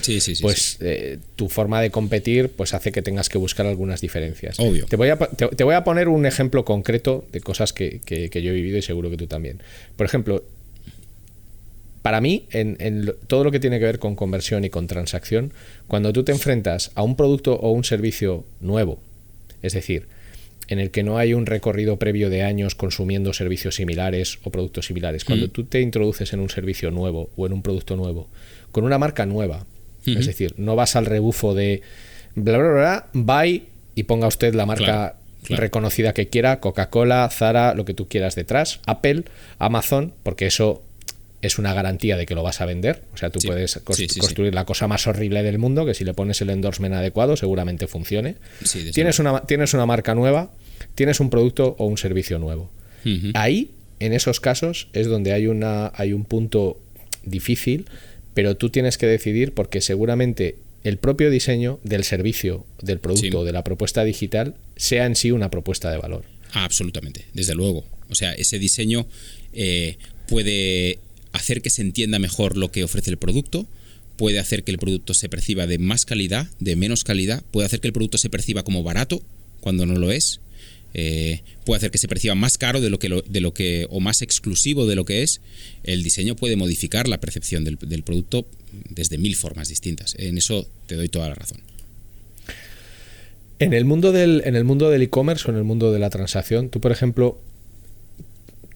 pues 0.41 0.77
eh, 0.81 1.17
tu 1.35 1.49
forma 1.49 1.81
de 1.81 1.89
competir 1.89 2.49
pues 2.49 2.73
hace 2.73 2.91
que 2.91 3.01
tengas 3.01 3.29
que 3.29 3.37
buscar 3.37 3.65
algunas 3.65 4.01
diferencias. 4.01 4.59
Obvio. 4.59 4.85
Te 4.85 4.95
voy 4.95 5.09
a, 5.09 5.17
te, 5.17 5.63
voy 5.63 5.75
a 5.75 5.83
poner 5.83 6.07
un 6.07 6.25
ejemplo 6.25 6.65
concreto 6.65 7.25
de 7.31 7.41
cosas 7.41 7.73
que, 7.73 8.01
yo 8.05 8.51
he 8.51 8.53
vivido 8.53 8.77
y 8.77 8.81
seguro 8.81 9.09
que 9.09 9.17
tú 9.17 9.27
también. 9.27 9.61
Por 9.95 10.05
ejemplo, 10.05 10.43
para 12.05 12.21
mí, 12.21 12.45
en, 12.51 12.77
en, 12.81 13.15
todo 13.25 13.43
lo 13.43 13.49
que 13.49 13.59
tiene 13.59 13.79
que 13.79 13.85
ver 13.85 13.97
con 13.97 14.15
conversión 14.15 14.63
y 14.63 14.69
con 14.69 14.85
transacción, 14.85 15.51
cuando 15.87 16.13
tú 16.13 16.23
te 16.23 16.31
enfrentas 16.31 16.91
a 16.93 17.01
un 17.01 17.15
producto 17.15 17.55
o 17.55 17.71
un 17.71 17.83
servicio 17.83 18.45
nuevo, 18.61 18.99
es 19.63 19.73
decir, 19.73 20.05
en 20.67 20.77
el 20.77 20.91
que 20.91 21.01
no 21.01 21.17
hay 21.17 21.33
un 21.33 21.47
recorrido 21.47 21.97
previo 21.97 22.29
de 22.29 22.43
años 22.43 22.75
consumiendo 22.75 23.33
servicios 23.33 23.77
similares 23.77 24.37
o 24.43 24.51
productos 24.51 24.85
similares. 24.85 25.25
Cuando 25.25 25.49
tú 25.49 25.63
te 25.63 25.81
introduces 25.81 26.31
en 26.31 26.41
un 26.41 26.49
servicio 26.51 26.91
nuevo 26.91 27.31
o 27.35 27.47
en 27.47 27.53
un 27.53 27.63
producto 27.63 27.95
nuevo, 27.95 28.29
con 28.71 28.83
una 28.83 28.99
marca 28.99 29.25
nueva, 29.25 29.65
es 30.05 30.27
decir, 30.27 30.53
no 30.57 30.75
vas 30.75 30.95
al 30.95 31.07
rebufo 31.07 31.55
de 31.55 31.81
bla, 32.35 32.59
bla, 32.59 32.69
bla, 32.69 33.07
buy 33.13 33.63
y 33.95 34.03
ponga 34.03 34.27
usted 34.27 34.53
la 34.53 34.67
marca 34.67 35.15
reconocida 35.49 36.13
que 36.13 36.27
quiera, 36.27 36.59
Coca-Cola, 36.59 37.27
Zara, 37.31 37.73
lo 37.73 37.83
que 37.83 37.95
tú 37.95 38.07
quieras 38.07 38.35
detrás, 38.35 38.79
Apple, 38.85 39.23
Amazon, 39.57 40.13
porque 40.21 40.45
eso 40.45 40.83
es 41.45 41.57
una 41.57 41.73
garantía 41.73 42.17
de 42.17 42.25
que 42.25 42.35
lo 42.35 42.43
vas 42.43 42.61
a 42.61 42.65
vender. 42.65 43.03
O 43.13 43.17
sea, 43.17 43.29
tú 43.29 43.39
puedes 43.45 43.79
construir 44.17 44.53
la 44.53 44.65
cosa 44.65 44.87
más 44.87 45.07
horrible 45.07 45.43
del 45.43 45.57
mundo, 45.57 45.85
que 45.85 45.93
si 45.93 46.03
le 46.03 46.13
pones 46.13 46.41
el 46.41 46.49
endorsement 46.49 46.95
adecuado 46.95 47.37
seguramente 47.37 47.87
funcione. 47.87 48.35
tienes, 48.93 49.19
una, 49.19 49.41
tienes 49.41 49.73
una 49.73 49.85
marca 49.85 50.15
nueva, 50.15 50.51
tienes 50.95 51.19
un 51.19 51.29
producto 51.29 51.75
o 51.77 51.85
un 51.85 51.97
servicio 51.97 52.39
nuevo. 52.39 52.69
Ahí, 53.35 53.69
en 53.99 54.13
esos 54.13 54.39
casos, 54.39 54.87
es 54.93 55.07
donde 55.07 55.31
hay, 55.31 55.45
una, 55.45 55.91
hay 55.95 56.11
un 56.11 56.25
punto 56.25 56.79
difícil, 57.23 57.85
pero 58.33 58.57
tú 58.57 58.69
tienes 58.69 58.97
que 58.97 59.05
decidir 59.05 59.53
porque 59.53 59.79
seguramente 59.81 60.55
el 60.83 60.97
propio 60.97 61.29
diseño 61.29 61.79
del 61.83 62.03
servicio, 62.03 62.65
del 62.81 62.99
producto, 62.99 63.43
de 63.43 63.51
la 63.51 63.63
propuesta 63.63 64.03
digital, 64.03 64.55
sea 64.75 65.05
en 65.05 65.15
sí 65.15 65.31
una 65.31 65.49
propuesta 65.49 65.91
de 65.91 65.97
valor. 65.97 66.25
absolutamente, 66.53 67.25
desde 67.33 67.53
luego. 67.53 67.85
O 68.09 68.15
sea, 68.15 68.33
ese 68.33 68.59
diseño 68.59 69.07
eh, 69.53 69.97
puede 70.27 70.99
hacer 71.35 71.61
que 71.61 71.69
se 71.69 71.81
entienda 71.81 72.19
mejor 72.19 72.57
lo 72.57 72.71
que 72.71 72.83
ofrece 72.83 73.11
el 73.11 73.17
producto, 73.17 73.67
puede 74.17 74.39
hacer 74.39 74.63
que 74.63 74.71
el 74.71 74.77
producto 74.77 75.13
se 75.13 75.29
perciba 75.29 75.67
de 75.67 75.77
más 75.77 76.05
calidad, 76.05 76.47
de 76.59 76.75
menos 76.75 77.03
calidad, 77.03 77.43
puede 77.51 77.65
hacer 77.65 77.79
que 77.79 77.87
el 77.87 77.93
producto 77.93 78.17
se 78.17 78.29
perciba 78.29 78.63
como 78.63 78.83
barato 78.83 79.21
cuando 79.59 79.85
no 79.85 79.95
lo 79.97 80.11
es. 80.11 80.39
eh, 80.97 81.41
puede 81.65 81.77
hacer 81.77 81.91
que 81.91 81.97
se 81.97 82.07
perciba 82.07 82.35
más 82.35 82.57
caro 82.57 82.79
de 82.79 82.89
lo 82.89 82.99
que, 82.99 83.09
de 83.27 83.41
lo 83.41 83.53
que 83.53 83.85
o 83.89 83.99
más 83.99 84.21
exclusivo 84.21 84.85
de 84.85 84.95
lo 84.95 85.03
que 85.03 85.23
es, 85.23 85.41
el 85.83 86.03
diseño 86.03 86.37
puede 86.37 86.55
modificar 86.55 87.09
la 87.09 87.19
percepción 87.19 87.65
del, 87.65 87.77
del 87.81 88.01
producto 88.03 88.47
desde 88.89 89.17
mil 89.17 89.35
formas 89.35 89.67
distintas. 89.67 90.15
En 90.17 90.37
eso 90.37 90.65
te 90.87 90.95
doy 90.95 91.09
toda 91.09 91.27
la 91.27 91.35
razón. 91.35 91.59
En 93.59 93.73
el 93.73 93.83
mundo 93.83 94.13
del 94.13 94.41
en 94.45 94.55
el 94.55 94.63
mundo 94.63 94.89
del 94.89 95.01
e-commerce 95.01 95.45
o 95.47 95.51
en 95.51 95.57
el 95.57 95.65
mundo 95.65 95.91
de 95.91 95.99
la 95.99 96.09
transacción, 96.09 96.69
tú 96.69 96.79
por 96.79 96.93
ejemplo, 96.93 97.41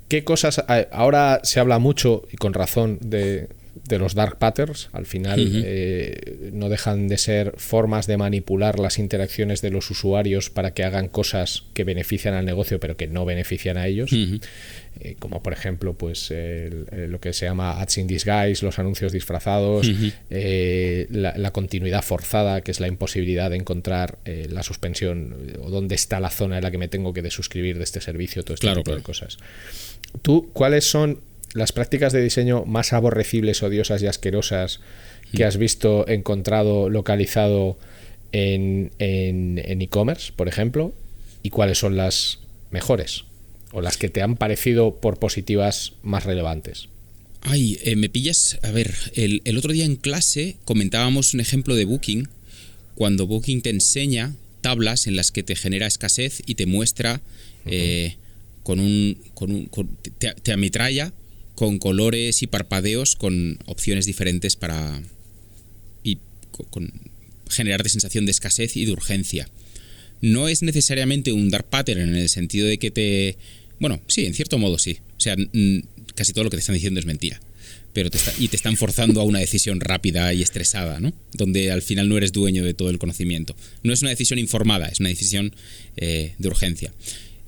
¿qué 0.09 0.23
cosas 0.23 0.63
ahora 0.91 1.39
se 1.43 1.59
habla 1.59 1.79
mucho 1.79 2.23
y 2.31 2.37
con 2.37 2.53
razón 2.53 2.97
de 3.01 3.47
de 3.87 3.97
los 3.97 4.13
dark 4.13 4.37
patterns. 4.37 4.89
Al 4.91 5.05
final 5.05 5.39
eh, 5.65 6.49
no 6.53 6.69
dejan 6.69 7.07
de 7.07 7.17
ser 7.17 7.53
formas 7.57 8.07
de 8.07 8.17
manipular 8.17 8.79
las 8.79 8.99
interacciones 8.99 9.61
de 9.61 9.71
los 9.71 9.89
usuarios 9.89 10.49
para 10.49 10.73
que 10.73 10.83
hagan 10.83 11.07
cosas 11.07 11.63
que 11.73 11.83
benefician 11.83 12.33
al 12.33 12.45
negocio 12.45 12.79
pero 12.79 12.97
que 12.97 13.07
no 13.07 13.25
benefician 13.25 13.77
a 13.77 13.87
ellos. 13.87 14.11
Eh, 15.01 15.15
como 15.17 15.41
por 15.41 15.53
ejemplo 15.53 15.93
pues 15.93 16.31
lo 16.31 17.19
que 17.19 17.33
se 17.33 17.45
llama 17.45 17.79
ads 17.79 17.97
in 17.97 18.07
disguise, 18.07 18.65
los 18.65 18.79
anuncios 18.79 19.11
disfrazados, 19.11 19.89
eh, 20.29 21.07
la, 21.09 21.51
continuidad 21.51 22.03
forzada, 22.03 22.61
que 22.61 22.71
es 22.71 22.79
la 22.79 22.87
imposibilidad 22.87 23.49
de 23.49 23.57
encontrar 23.57 24.19
la 24.25 24.63
suspensión 24.63 25.35
o 25.61 25.69
dónde 25.69 25.95
está 25.95 26.19
la 26.19 26.29
zona 26.29 26.57
en 26.57 26.63
la 26.63 26.71
que 26.71 26.77
me 26.77 26.87
tengo 26.87 27.13
que 27.13 27.21
desuscribir 27.21 27.77
de 27.77 27.83
este 27.83 28.01
servicio, 28.01 28.43
todo 28.43 28.53
este 28.55 28.73
tipo 28.73 28.95
de 28.95 29.01
cosas. 29.01 29.37
¿Tú 30.21 30.49
cuáles 30.53 30.85
son 30.85 31.19
las 31.53 31.71
prácticas 31.71 32.13
de 32.13 32.21
diseño 32.21 32.65
más 32.65 32.93
aborrecibles, 32.93 33.63
odiosas 33.63 34.01
y 34.01 34.07
asquerosas 34.07 34.79
que 35.33 35.45
has 35.45 35.57
visto, 35.57 36.07
encontrado, 36.07 36.89
localizado 36.89 37.77
en 38.31 38.91
e-commerce, 38.99 40.31
por 40.35 40.47
ejemplo, 40.47 40.93
y 41.43 41.49
cuáles 41.49 41.77
son 41.77 41.97
las 41.97 42.39
mejores 42.71 43.25
o 43.71 43.81
las 43.81 43.97
que 43.97 44.09
te 44.09 44.21
han 44.21 44.35
parecido 44.35 44.95
por 44.95 45.19
positivas 45.19 45.93
más 46.03 46.25
relevantes. 46.25 46.89
Ay, 47.41 47.79
eh, 47.83 47.95
me 47.95 48.09
pillas. 48.09 48.59
A 48.63 48.71
ver, 48.71 48.93
el, 49.13 49.57
otro 49.57 49.71
día 49.71 49.85
en 49.85 49.95
clase 49.95 50.57
comentábamos 50.65 51.33
un 51.33 51.39
ejemplo 51.39 51.75
de 51.75 51.85
Booking, 51.85 52.27
cuando 52.95 53.27
Booking 53.27 53.61
te 53.61 53.69
enseña 53.69 54.35
tablas 54.61 55.07
en 55.07 55.15
las 55.15 55.31
que 55.31 55.43
te 55.43 55.55
genera 55.55 55.87
escasez 55.87 56.41
y 56.45 56.55
te 56.55 56.65
muestra 56.65 57.21
eh, 57.65 58.17
con 58.69 58.79
un. 58.79 59.17
Con 59.33 59.49
un 59.49 59.69
te, 60.19 60.35
te, 60.35 60.51
ametralla 60.51 61.11
con 61.55 61.79
colores 61.79 62.43
y 62.43 62.47
parpadeos 62.47 63.15
con 63.15 63.57
opciones 63.65 64.05
diferentes 64.05 64.55
para 64.55 65.01
y 66.03 66.19
con 66.69 66.93
generarte 67.49 67.89
sensación 67.89 68.27
de 68.27 68.31
escasez 68.31 68.77
y 68.77 68.85
de 68.85 68.91
urgencia. 68.91 69.49
No 70.21 70.47
es 70.47 70.61
necesariamente 70.61 71.31
un 71.31 71.49
dark 71.49 71.65
pattern 71.67 72.01
en 72.01 72.15
el 72.15 72.29
sentido 72.29 72.67
de 72.67 72.77
que 72.77 72.91
te... 72.91 73.37
Bueno, 73.79 74.01
sí, 74.05 74.27
en 74.27 74.35
cierto 74.35 74.59
modo 74.59 74.77
sí. 74.77 74.99
O 75.17 75.19
sea, 75.19 75.35
casi 76.13 76.31
todo 76.33 76.43
lo 76.43 76.51
que 76.51 76.57
te 76.57 76.61
están 76.61 76.75
diciendo 76.75 76.99
es 76.99 77.07
mentira. 77.07 77.41
Pero 77.91 78.11
te 78.11 78.19
y 78.37 78.49
te 78.49 78.55
están 78.55 78.77
forzando 78.77 79.19
a 79.19 79.23
una 79.23 79.39
decisión 79.39 79.79
rápida 79.79 80.31
y 80.35 80.43
estresada, 80.43 80.99
¿no? 80.99 81.11
Donde 81.33 81.71
al 81.71 81.81
final 81.81 82.07
no 82.07 82.17
eres 82.17 82.33
dueño 82.33 82.63
de 82.63 82.75
todo 82.75 82.91
el 82.91 82.99
conocimiento. 82.99 83.55
No 83.81 83.93
es 83.93 84.03
una 84.03 84.11
decisión 84.11 84.37
informada, 84.37 84.89
es 84.89 84.99
una 84.99 85.09
decisión 85.09 85.55
eh, 85.97 86.35
de 86.37 86.47
urgencia. 86.47 86.93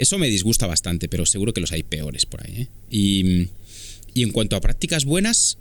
Eso 0.02 0.18
me 0.18 0.28
disgusta 0.28 0.68
bastante, 0.68 1.08
pero 1.08 1.26
seguro 1.26 1.54
que 1.54 1.62
los 1.62 1.72
hay 1.72 1.84
peores 1.84 2.26
por 2.26 2.46
ahí. 2.46 2.64
¿eh? 2.64 2.68
Y 2.90 3.48
y 4.14 4.24
en 4.24 4.32
cuanto 4.32 4.56
a 4.56 4.62
prácticas 4.62 5.06
buenas, 5.06 5.58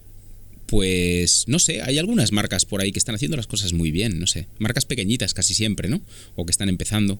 pues 0.67 1.45
no 1.47 1.59
sé, 1.59 1.83
hay 1.83 1.99
algunas 1.99 2.33
marcas 2.33 2.65
por 2.65 2.81
ahí 2.81 2.93
que 2.93 2.99
están 2.99 3.15
haciendo 3.15 3.37
las 3.37 3.47
cosas 3.47 3.73
muy 3.73 3.91
bien, 3.91 4.19
no 4.19 4.27
sé. 4.27 4.47
Marcas 4.59 4.85
pequeñitas 4.85 5.35
casi 5.35 5.55
siempre, 5.55 5.89
¿no? 5.89 6.01
O 6.37 6.47
que 6.47 6.51
están 6.51 6.69
empezando. 6.69 7.19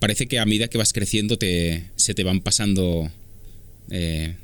Parece 0.00 0.26
que 0.26 0.38
a 0.38 0.46
medida 0.46 0.68
que 0.68 0.78
vas 0.78 0.92
creciendo 0.92 1.38
te, 1.38 1.84
se 1.96 2.14
te 2.14 2.24
van 2.24 2.40
pasando... 2.40 3.10
Eh, 3.90 4.34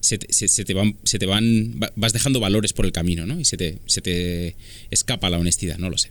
se, 0.00 0.18
te, 0.18 0.74
van, 0.74 0.96
se 1.02 1.18
te 1.18 1.26
van... 1.26 1.80
Vas 1.96 2.12
dejando 2.12 2.40
valores 2.40 2.72
por 2.72 2.86
el 2.86 2.92
camino, 2.92 3.26
¿no? 3.26 3.40
Y 3.40 3.44
se 3.44 3.56
te, 3.56 3.78
se 3.86 4.00
te 4.00 4.54
escapa 4.90 5.30
la 5.30 5.38
honestidad, 5.38 5.78
no 5.78 5.90
lo 5.90 5.98
sé. 5.98 6.10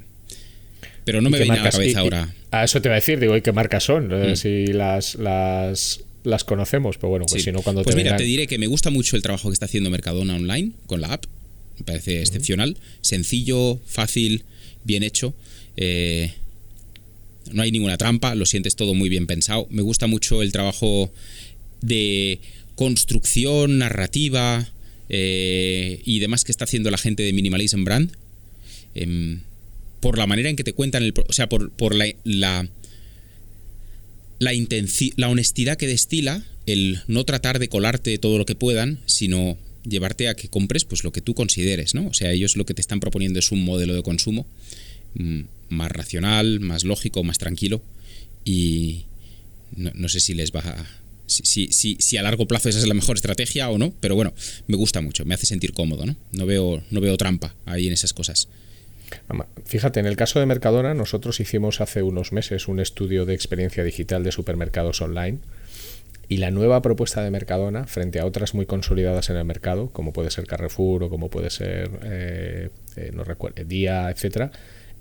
Pero 1.03 1.21
no 1.21 1.29
me 1.29 1.37
viene 1.37 1.59
a 1.59 1.63
la 1.63 1.69
cabeza 1.69 1.99
ahora. 1.99 2.33
a 2.51 2.63
eso 2.63 2.81
te 2.81 2.89
va 2.89 2.95
a 2.95 2.99
decir, 2.99 3.19
digo, 3.19 3.35
¿y 3.35 3.41
qué 3.41 3.51
marcas 3.51 3.83
son? 3.83 4.07
Mm. 4.07 4.35
Si 4.35 4.67
las, 4.67 5.15
las 5.15 6.01
las 6.25 6.43
conocemos, 6.43 6.97
pero 6.97 7.09
bueno, 7.09 7.25
pues 7.29 7.43
si 7.43 7.51
no, 7.51 7.61
cuando 7.61 7.83
pues 7.83 7.95
te 7.95 8.03
mira, 8.03 8.17
te 8.17 8.23
diré 8.23 8.47
que 8.47 8.57
me 8.57 8.67
gusta 8.67 8.89
mucho 8.89 9.15
el 9.15 9.21
trabajo 9.21 9.49
que 9.49 9.53
está 9.53 9.65
haciendo 9.65 9.89
Mercadona 9.89 10.35
Online 10.35 10.71
con 10.87 11.01
la 11.01 11.13
app. 11.13 11.25
Me 11.77 11.85
parece 11.85 12.21
excepcional. 12.21 12.77
Sencillo, 13.01 13.79
fácil, 13.85 14.43
bien 14.83 15.03
hecho. 15.03 15.33
Eh, 15.77 16.31
no 17.51 17.61
hay 17.61 17.71
ninguna 17.71 17.97
trampa, 17.97 18.33
lo 18.35 18.45
sientes 18.45 18.75
todo 18.75 18.93
muy 18.93 19.09
bien 19.09 19.27
pensado. 19.27 19.67
Me 19.69 19.81
gusta 19.81 20.07
mucho 20.07 20.41
el 20.41 20.51
trabajo 20.51 21.11
de 21.81 22.39
construcción, 22.75 23.77
narrativa 23.77 24.67
eh, 25.09 26.01
y 26.05 26.19
demás 26.19 26.43
que 26.43 26.51
está 26.51 26.63
haciendo 26.65 26.89
la 26.91 26.97
gente 26.97 27.23
de 27.23 27.33
Minimalism 27.33 27.83
Brand. 27.83 28.11
Em, 28.95 29.41
por 29.99 30.17
la 30.17 30.27
manera 30.27 30.49
en 30.49 30.55
que 30.55 30.63
te 30.63 30.73
cuentan 30.73 31.03
el. 31.03 31.13
O 31.27 31.33
sea, 31.33 31.49
por, 31.49 31.71
por 31.71 31.95
la 31.95 32.05
la, 32.23 32.67
la 34.39 35.29
honestidad 35.29 35.77
que 35.77 35.87
destila, 35.87 36.43
el 36.65 37.01
no 37.07 37.23
tratar 37.25 37.59
de 37.59 37.69
colarte 37.69 38.17
todo 38.17 38.37
lo 38.37 38.45
que 38.45 38.55
puedan, 38.55 38.99
sino 39.05 39.57
llevarte 39.83 40.27
a 40.27 40.35
que 40.35 40.49
compres 40.49 40.85
pues 40.85 41.03
lo 41.03 41.11
que 41.11 41.21
tú 41.21 41.33
consideres, 41.33 41.93
¿no? 41.93 42.07
O 42.07 42.13
sea, 42.13 42.31
ellos 42.31 42.57
lo 42.57 42.65
que 42.65 42.73
te 42.73 42.81
están 42.81 42.99
proponiendo 42.99 43.39
es 43.39 43.51
un 43.51 43.63
modelo 43.63 43.93
de 43.93 44.03
consumo 44.03 44.45
mm, 45.15 45.41
más 45.69 45.91
racional, 45.91 46.59
más 46.59 46.83
lógico, 46.83 47.23
más 47.23 47.37
tranquilo 47.37 47.81
y 48.43 49.03
no, 49.75 50.09
sé 50.09 50.19
si 50.19 50.33
les 50.33 50.51
va 50.51 50.61
a, 50.61 50.87
si, 51.27 51.67
si, 51.71 51.97
si, 51.99 52.17
a 52.17 52.21
largo 52.21 52.47
plazo 52.47 52.69
esa 52.69 52.79
es 52.79 52.87
la 52.87 52.93
mejor 52.93 53.17
estrategia 53.17 53.69
o 53.69 53.77
no, 53.77 53.93
pero 53.99 54.15
bueno, 54.15 54.33
me 54.67 54.77
gusta 54.77 55.01
mucho, 55.01 55.25
me 55.25 55.33
hace 55.33 55.45
sentir 55.45 55.73
cómodo, 55.73 56.05
¿no? 56.05 56.15
No 56.31 56.45
veo, 56.45 56.83
no 56.91 57.01
veo 57.01 57.17
trampa 57.17 57.55
ahí 57.65 57.87
en 57.87 57.93
esas 57.93 58.13
cosas. 58.13 58.47
Fíjate, 59.65 59.99
en 59.99 60.05
el 60.05 60.15
caso 60.15 60.39
de 60.39 60.45
Mercadona, 60.45 60.93
nosotros 60.93 61.39
hicimos 61.39 61.81
hace 61.81 62.03
unos 62.03 62.31
meses 62.31 62.67
un 62.67 62.79
estudio 62.79 63.25
de 63.25 63.33
experiencia 63.33 63.83
digital 63.83 64.23
de 64.23 64.31
supermercados 64.31 65.01
online 65.01 65.39
y 66.27 66.37
la 66.37 66.51
nueva 66.51 66.81
propuesta 66.81 67.23
de 67.23 67.31
Mercadona, 67.31 67.85
frente 67.85 68.19
a 68.19 68.25
otras 68.25 68.53
muy 68.53 68.65
consolidadas 68.65 69.29
en 69.29 69.37
el 69.37 69.45
mercado, 69.45 69.89
como 69.89 70.13
puede 70.13 70.31
ser 70.31 70.47
Carrefour 70.47 71.03
o 71.03 71.09
como 71.09 71.29
puede 71.29 71.49
ser, 71.49 71.89
eh, 72.03 72.69
eh, 72.95 73.11
no 73.13 73.23
recuerdo, 73.23 73.63
Día, 73.63 74.09
etcétera, 74.09 74.51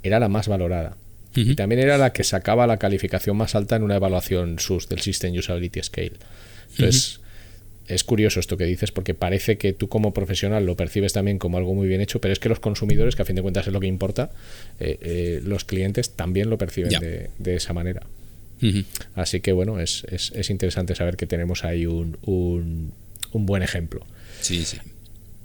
era 0.03 0.21
la 0.21 0.29
más 0.29 0.49
valorada. 0.49 0.97
Y 1.37 1.57
también 1.57 1.81
era 1.81 1.99
la 1.99 2.13
que 2.13 2.23
sacaba 2.23 2.65
la 2.69 2.77
calificación 2.77 3.37
más 3.37 3.57
alta 3.57 3.75
en 3.75 3.83
una 3.83 3.97
evaluación 3.97 4.61
SUS 4.61 4.89
del 4.89 5.01
System 5.01 5.35
Usability 5.37 5.83
Scale. 5.83 6.13
Entonces, 6.71 7.21
es 7.87 8.05
curioso 8.05 8.41
esto 8.41 8.57
que 8.57 8.65
dices 8.65 8.93
porque 8.93 9.15
parece 9.15 9.59
que 9.59 9.73
tú 9.73 9.89
como 9.89 10.15
profesional 10.15 10.65
lo 10.65 10.77
percibes 10.77 11.13
también 11.13 11.39
como 11.39 11.59
algo 11.59 11.75
muy 11.75 11.87
bien 11.87 12.01
hecho, 12.01 12.21
pero 12.21 12.33
es 12.33 12.39
que 12.39 12.49
los 12.49 12.61
consumidores, 12.61 13.17
que 13.17 13.23
a 13.23 13.25
fin 13.25 13.37
de 13.37 13.43
cuentas 13.43 13.67
es 13.67 13.73
lo 13.73 13.81
que 13.81 13.87
importa, 13.87 14.31
eh, 14.81 14.99
eh, 15.01 15.41
los 15.45 15.65
clientes 15.65 16.11
también 16.11 16.51
lo 16.51 16.59
perciben 16.59 16.91
de, 17.39 17.55
esa 17.55 17.73
manera. 17.73 18.03
Así 19.15 19.41
que 19.41 19.53
bueno, 19.53 19.79
es, 19.79 20.07
es, 20.11 20.49
interesante 20.49 20.95
saber 20.95 21.19
que 21.19 21.27
tenemos 21.27 21.65
ahí 21.65 21.85
un, 21.85 22.17
un, 22.23 22.93
un 23.33 23.47
buen 23.47 23.63
ejemplo. 23.63 24.07
Sí, 24.41 24.65
sí. 24.65 24.79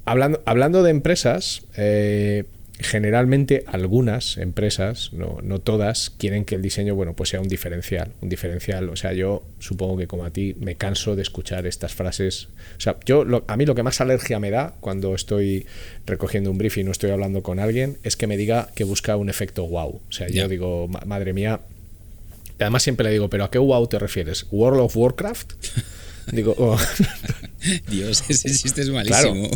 Hablando, 0.06 0.42
hablando 0.46 0.84
de 0.84 0.92
empresas, 0.92 1.64
eh, 1.76 2.46
generalmente 2.80 3.66
algunas 3.68 4.38
empresas, 4.38 5.12
no, 5.12 5.40
no, 5.44 5.60
todas, 5.60 6.10
quieren 6.12 6.46
que 6.46 6.56
el 6.56 6.62
diseño 6.62 6.96
bueno, 6.96 7.14
pues 7.14 7.30
sea 7.30 7.42
un 7.42 7.50
diferencial. 7.50 8.12
Un 8.22 8.30
diferencial, 8.30 8.90
o 8.90 8.96
sea, 8.96 9.12
yo 9.12 9.44
supongo 9.60 9.98
que 9.98 10.08
como 10.08 10.24
a 10.24 10.32
ti 10.32 10.56
me 10.60 10.76
canso 10.76 11.16
de 11.16 11.22
escuchar 11.22 11.68
estas 11.68 11.94
frases. 11.94 12.48
O 12.78 12.82
sea, 12.82 12.96
yo 13.06 13.26
a 13.48 13.58
mí 13.58 13.66
lo 13.66 13.76
que 13.76 13.84
más 13.84 14.00
alergia 14.00 14.40
me 14.40 14.50
da 14.50 14.76
cuando 14.80 15.14
estoy 15.14 15.66
recogiendo 16.06 16.52
un 16.52 16.58
brief 16.58 16.78
y 16.78 16.84
no 16.84 16.92
estoy 16.92 17.12
hablando 17.12 17.44
con 17.44 17.60
alguien 17.60 17.98
es 18.04 18.16
que 18.16 18.28
me 18.28 18.38
diga 18.38 18.70
que 18.76 18.86
busca 18.86 19.18
un 19.18 19.30
efecto 19.30 19.68
wow. 19.68 20.02
O 20.08 20.12
sea, 20.12 20.30
yo 20.30 20.48
digo, 20.48 20.88
madre 21.06 21.34
mía. 21.34 21.60
Además 22.60 22.84
siempre 22.84 23.06
le 23.06 23.12
digo, 23.12 23.30
pero 23.30 23.44
¿a 23.44 23.52
qué 23.52 23.58
wow 23.58 23.88
te 23.88 24.00
refieres? 24.00 24.46
¿World 24.52 24.80
of 24.82 24.96
Warcraft? 24.96 25.54
Digo, 26.32 26.56
oh. 26.58 26.78
Dios, 27.90 28.24
ese 28.30 28.50
chiste 28.50 28.82
es 28.82 28.90
malísimo. 28.90 29.50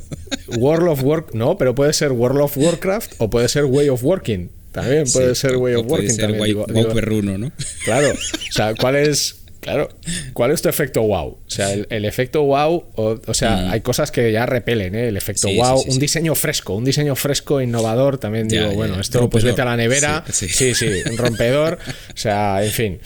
World 0.57 0.89
of 0.89 1.03
Work, 1.03 1.33
no, 1.33 1.57
pero 1.57 1.75
puede 1.75 1.93
ser 1.93 2.11
World 2.11 2.41
of 2.41 2.57
Warcraft 2.57 3.13
o 3.17 3.29
puede 3.29 3.47
ser 3.49 3.65
Way 3.65 3.89
of 3.89 4.03
Working. 4.03 4.49
También 4.71 5.05
puede 5.11 5.35
ser 5.35 5.57
Way 5.57 5.75
of 5.75 5.85
Working. 5.87 6.17
Puede 6.17 6.53
ser 6.73 6.93
perruno, 6.93 7.37
¿no? 7.37 7.51
Claro, 7.85 8.11
o 8.11 8.51
sea, 8.51 8.73
¿cuál 8.73 8.95
es, 8.95 9.43
claro, 9.59 9.87
¿cuál 10.33 10.51
es 10.51 10.63
tu 10.63 10.69
efecto 10.69 11.03
wow? 11.03 11.27
O 11.27 11.49
sea, 11.49 11.71
el, 11.71 12.05
efecto 12.05 12.43
wow, 12.43 12.83
o, 12.95 13.33
sea, 13.33 13.57
mm. 13.57 13.71
hay 13.71 13.81
cosas 13.81 14.11
que 14.11 14.31
ya 14.31 14.47
repelen, 14.47 14.95
¿eh? 14.95 15.09
El 15.09 15.17
efecto 15.17 15.47
wow, 15.47 15.83
un 15.87 15.99
diseño 15.99 16.33
fresco, 16.33 16.73
un 16.73 16.85
diseño 16.85 17.15
fresco, 17.15 17.61
innovador, 17.61 18.17
también 18.17 18.47
digo, 18.47 18.71
bueno, 18.71 18.99
esto 18.99 19.29
pues 19.29 19.43
vete 19.43 19.61
a 19.61 19.65
la 19.65 19.77
nevera, 19.77 20.23
sí, 20.31 20.47
sí, 20.49 20.73
sí, 20.73 21.03
rompedor, 21.15 21.77
o 22.13 22.17
sea, 22.17 22.63
en 22.63 22.71
fin. 22.71 22.99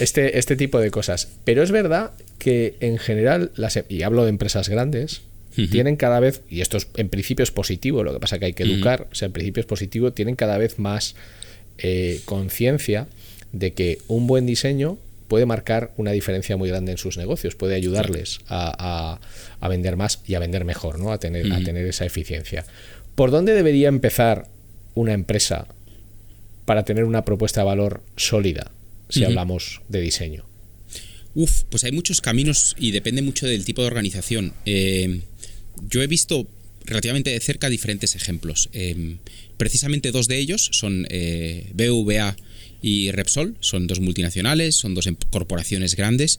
Este, 0.00 0.40
este 0.40 0.56
tipo 0.56 0.80
de 0.80 0.90
cosas. 0.90 1.28
Pero 1.44 1.62
es 1.62 1.70
verdad 1.70 2.10
que 2.38 2.76
en 2.80 2.98
general, 2.98 3.52
las, 3.56 3.78
y 3.88 4.02
hablo 4.02 4.24
de 4.24 4.30
empresas 4.30 4.68
grandes, 4.68 5.22
tienen 5.70 5.94
cada 5.94 6.18
vez, 6.18 6.42
y 6.50 6.62
esto 6.62 6.76
es, 6.76 6.88
en 6.96 7.08
principio 7.08 7.44
es 7.44 7.52
positivo, 7.52 8.02
lo 8.02 8.12
que 8.12 8.18
pasa 8.18 8.40
que 8.40 8.46
hay 8.46 8.52
que 8.54 8.64
educar, 8.64 9.06
o 9.12 9.14
sea, 9.14 9.26
en 9.26 9.32
principio 9.32 9.60
es 9.60 9.66
positivo, 9.66 10.12
tienen 10.12 10.34
cada 10.34 10.58
vez 10.58 10.80
más 10.80 11.14
eh, 11.78 12.20
conciencia 12.24 13.06
de 13.52 13.72
que 13.72 13.98
un 14.08 14.26
buen 14.26 14.46
diseño 14.46 14.98
puede 15.28 15.46
marcar 15.46 15.92
una 15.96 16.10
diferencia 16.10 16.56
muy 16.56 16.68
grande 16.68 16.92
en 16.92 16.98
sus 16.98 17.16
negocios, 17.16 17.54
puede 17.54 17.76
ayudarles 17.76 18.40
a, 18.48 19.20
vender 19.62 19.96
más 19.96 20.20
y 20.26 20.34
a 20.34 20.40
vender 20.40 20.64
mejor, 20.64 20.98
¿no? 20.98 21.12
a, 21.12 21.18
tener, 21.18 21.52
a 21.52 21.62
tener 21.62 21.86
esa 21.86 22.04
eficiencia. 22.04 22.64
¿Por 23.14 23.30
dónde 23.30 23.54
debería 23.54 23.88
empezar 23.88 24.48
una 24.94 25.12
empresa 25.12 25.68
para 26.64 26.84
tener 26.84 27.04
una 27.04 27.24
propuesta 27.24 27.60
de 27.60 27.66
valor 27.66 28.02
sólida 28.16 28.70
si 29.08 29.24
hablamos 29.24 29.82
de 29.88 30.00
diseño? 30.00 30.44
Uf, 31.34 31.64
pues 31.68 31.82
hay 31.84 31.92
muchos 31.92 32.20
caminos 32.20 32.76
y 32.78 32.92
depende 32.92 33.20
mucho 33.20 33.46
del 33.46 33.64
tipo 33.64 33.82
de 33.82 33.88
organización. 33.88 34.54
Eh, 34.66 35.20
yo 35.90 36.02
he 36.02 36.06
visto 36.06 36.46
relativamente 36.84 37.30
de 37.30 37.40
cerca 37.40 37.68
diferentes 37.68 38.14
ejemplos. 38.14 38.68
Eh, 38.72 39.16
precisamente 39.56 40.12
dos 40.12 40.28
de 40.28 40.38
ellos 40.38 40.68
son 40.72 41.06
eh, 41.10 41.70
BVA 41.74 42.36
y 42.82 43.10
Repsol, 43.10 43.56
son 43.60 43.86
dos 43.86 43.98
multinacionales, 43.98 44.76
son 44.76 44.94
dos 44.94 45.06
em, 45.06 45.16
corporaciones 45.30 45.96
grandes 45.96 46.38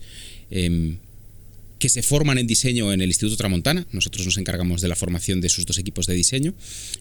que 1.80 1.90
se 1.90 2.04
forman 2.04 2.38
en 2.38 2.48
diseño 2.48 2.94
en 2.94 3.02
el 3.02 3.10
Instituto 3.10 3.36
Tramontana. 3.36 3.86
Nosotros 3.92 4.26
nos 4.26 4.38
encargamos 4.38 4.82
de 4.82 4.88
la 4.88 4.96
formación 4.96 5.42
de 5.42 5.50
sus 5.50 5.66
dos 5.66 5.78
equipos 5.78 6.06
de 6.06 6.14
diseño 6.14 6.54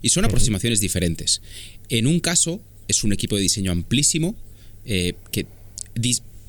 y 0.02 0.08
son 0.08 0.24
aproximaciones 0.24 0.80
diferentes. 0.80 1.42
En 1.90 2.06
un 2.08 2.18
caso 2.18 2.60
es 2.88 3.04
un 3.04 3.12
equipo 3.12 3.36
de 3.36 3.42
diseño 3.42 3.70
amplísimo 3.70 4.34
que 4.84 5.46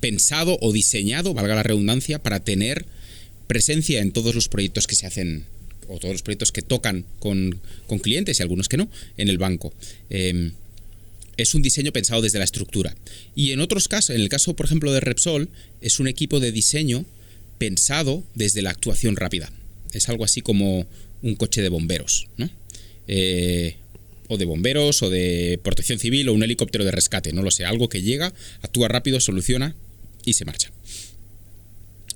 pensado 0.00 0.58
o 0.60 0.72
diseñado, 0.72 1.34
valga 1.34 1.54
la 1.54 1.62
redundancia, 1.62 2.22
para 2.22 2.40
tener 2.40 2.86
presencia 3.46 4.00
en 4.00 4.12
todos 4.12 4.34
los 4.34 4.48
proyectos 4.48 4.86
que 4.86 4.94
se 4.94 5.06
hacen 5.06 5.46
o 5.88 5.98
todos 5.98 6.14
los 6.14 6.22
proyectos 6.22 6.52
que 6.52 6.62
tocan 6.62 7.04
con, 7.20 7.60
clientes 8.02 8.38
y 8.38 8.42
algunos 8.42 8.68
que 8.68 8.76
no 8.76 8.88
en 9.16 9.28
el 9.28 9.38
banco. 9.38 9.72
Em, 10.10 10.52
es 11.36 11.54
un 11.54 11.62
diseño 11.62 11.92
pensado 11.92 12.22
desde 12.22 12.38
la 12.38 12.44
estructura. 12.44 12.96
Y 13.34 13.52
en 13.52 13.60
otros 13.60 13.88
casos, 13.88 14.14
en 14.16 14.22
el 14.22 14.28
caso, 14.28 14.54
por 14.56 14.66
ejemplo, 14.66 14.92
de 14.92 15.00
Repsol, 15.00 15.48
es 15.80 16.00
un 16.00 16.08
equipo 16.08 16.40
de 16.40 16.50
diseño 16.50 17.04
pensado 17.58 18.24
desde 18.34 18.62
la 18.62 18.70
actuación 18.70 19.16
rápida. 19.16 19.52
Es 19.92 20.08
algo 20.08 20.24
así 20.24 20.40
como 20.40 20.86
un 21.22 21.34
coche 21.36 21.62
de 21.62 21.68
bomberos, 21.68 22.28
¿no? 22.36 22.50
Eh, 23.06 23.76
o 24.28 24.36
de 24.38 24.44
bomberos, 24.44 25.02
o 25.02 25.10
de 25.10 25.60
protección 25.62 25.98
civil, 25.98 26.28
o 26.28 26.32
un 26.32 26.42
helicóptero 26.42 26.84
de 26.84 26.90
rescate, 26.90 27.32
no 27.32 27.42
lo 27.42 27.50
sé, 27.50 27.64
algo 27.64 27.88
que 27.88 28.02
llega, 28.02 28.32
actúa 28.62 28.88
rápido, 28.88 29.20
soluciona 29.20 29.76
y 30.26 30.34
se 30.34 30.44
marcha. 30.44 30.70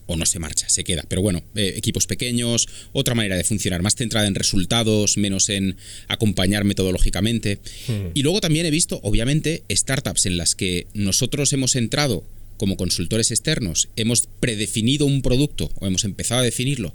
O 0.04 0.16
no 0.16 0.26
se 0.26 0.38
marcha, 0.38 0.68
se 0.68 0.84
queda. 0.84 1.04
Pero 1.08 1.22
bueno, 1.22 1.42
eh, 1.54 1.72
equipos 1.76 2.06
pequeños, 2.06 2.68
otra 2.92 3.14
manera 3.14 3.36
de 3.36 3.44
funcionar, 3.44 3.80
más 3.80 3.94
centrada 3.94 4.26
en 4.26 4.34
resultados, 4.34 5.16
menos 5.16 5.48
en 5.48 5.78
acompañar 6.08 6.64
metodológicamente. 6.64 7.60
Hmm. 7.88 8.08
Y 8.12 8.22
luego 8.22 8.42
también 8.42 8.66
he 8.66 8.70
visto, 8.70 9.00
obviamente, 9.02 9.62
startups 9.70 10.26
en 10.26 10.36
las 10.36 10.54
que 10.54 10.86
nosotros 10.92 11.52
hemos 11.54 11.76
entrado 11.76 12.24
como 12.58 12.76
consultores 12.76 13.30
externos, 13.30 13.88
hemos 13.96 14.28
predefinido 14.38 15.06
un 15.06 15.22
producto 15.22 15.72
o 15.76 15.86
hemos 15.86 16.04
empezado 16.04 16.42
a 16.42 16.44
definirlo 16.44 16.92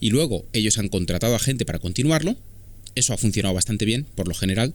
y 0.00 0.10
luego 0.10 0.46
ellos 0.52 0.78
han 0.78 0.88
contratado 0.88 1.34
a 1.34 1.38
gente 1.38 1.64
para 1.64 1.78
continuarlo. 1.78 2.36
Eso 2.94 3.12
ha 3.12 3.16
funcionado 3.16 3.54
bastante 3.54 3.84
bien, 3.84 4.06
por 4.14 4.28
lo 4.28 4.34
general. 4.34 4.74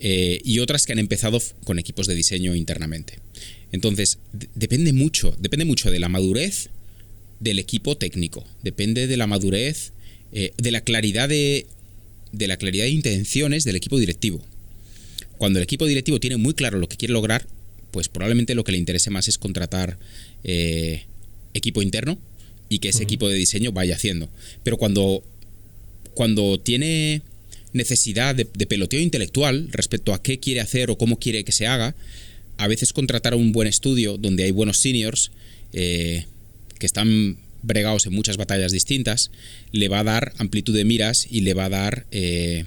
Eh, 0.00 0.40
y 0.44 0.60
otras 0.60 0.86
que 0.86 0.92
han 0.92 0.98
empezado 0.98 1.40
con 1.64 1.78
equipos 1.78 2.06
de 2.06 2.14
diseño 2.14 2.54
internamente. 2.54 3.18
Entonces, 3.72 4.18
depende 4.54 4.92
mucho, 4.92 5.36
depende 5.38 5.64
mucho 5.64 5.90
de 5.90 5.98
la 5.98 6.08
madurez 6.08 6.70
del 7.40 7.58
equipo 7.58 7.96
técnico, 7.96 8.44
depende 8.62 9.06
de 9.06 9.16
la 9.16 9.26
madurez, 9.26 9.92
eh, 10.32 10.52
de 10.56 10.70
la 10.70 10.80
claridad 10.80 11.28
de, 11.28 11.66
de 12.32 12.48
la 12.48 12.56
claridad 12.56 12.84
de 12.84 12.90
intenciones 12.90 13.64
del 13.64 13.76
equipo 13.76 13.98
directivo. 13.98 14.42
Cuando 15.36 15.58
el 15.58 15.62
equipo 15.62 15.86
directivo 15.86 16.18
tiene 16.18 16.36
muy 16.36 16.54
claro 16.54 16.78
lo 16.78 16.88
que 16.88 16.96
quiere 16.96 17.14
lograr, 17.14 17.46
pues 17.90 18.08
probablemente 18.08 18.54
lo 18.54 18.64
que 18.64 18.72
le 18.72 18.78
interese 18.78 19.10
más 19.10 19.28
es 19.28 19.38
contratar 19.38 19.98
eh, 20.44 21.04
equipo 21.54 21.82
interno 21.82 22.18
y 22.68 22.80
que 22.80 22.90
ese 22.90 23.02
equipo 23.02 23.28
de 23.28 23.36
diseño 23.36 23.72
vaya 23.72 23.94
haciendo. 23.94 24.28
Pero 24.62 24.76
cuando, 24.76 25.22
cuando 26.14 26.60
tiene 26.60 27.22
necesidad 27.72 28.34
de, 28.34 28.44
peloteo 28.44 29.00
intelectual 29.00 29.68
respecto 29.72 30.12
a 30.12 30.22
qué 30.22 30.38
quiere 30.38 30.60
hacer 30.60 30.90
o 30.90 30.98
cómo 30.98 31.18
quiere 31.18 31.44
que 31.44 31.52
se 31.52 31.66
haga, 31.66 31.94
a 32.58 32.68
veces 32.68 32.92
contratar 32.92 33.32
a 33.32 33.36
un 33.36 33.52
buen 33.52 33.68
estudio 33.68 34.18
donde 34.18 34.44
hay 34.44 34.50
buenos 34.50 34.78
seniors 34.78 35.30
eh, 35.72 36.26
que 36.78 36.86
están 36.86 37.38
bregados 37.62 38.06
en 38.06 38.12
muchas 38.12 38.36
batallas 38.36 38.72
distintas, 38.72 39.30
le 39.72 39.88
va 39.88 40.00
a 40.00 40.04
dar 40.04 40.32
amplitud 40.38 40.74
de 40.74 40.84
miras 40.84 41.26
y 41.30 41.40
le 41.40 41.54
va 41.54 41.66
a 41.66 41.68
dar 41.68 42.06
eh, 42.10 42.64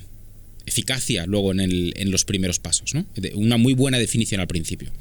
eficacia 0.65 1.25
luego 1.25 1.51
en, 1.53 2.11
los 2.11 2.25
primeros 2.25 2.59
pasos. 2.59 2.93
¿no? 2.93 3.05
Una 3.35 3.57
muy 3.57 3.73
buena 3.73 3.99
definición 3.99 4.41
al 4.41 4.47
principio, 4.47 4.91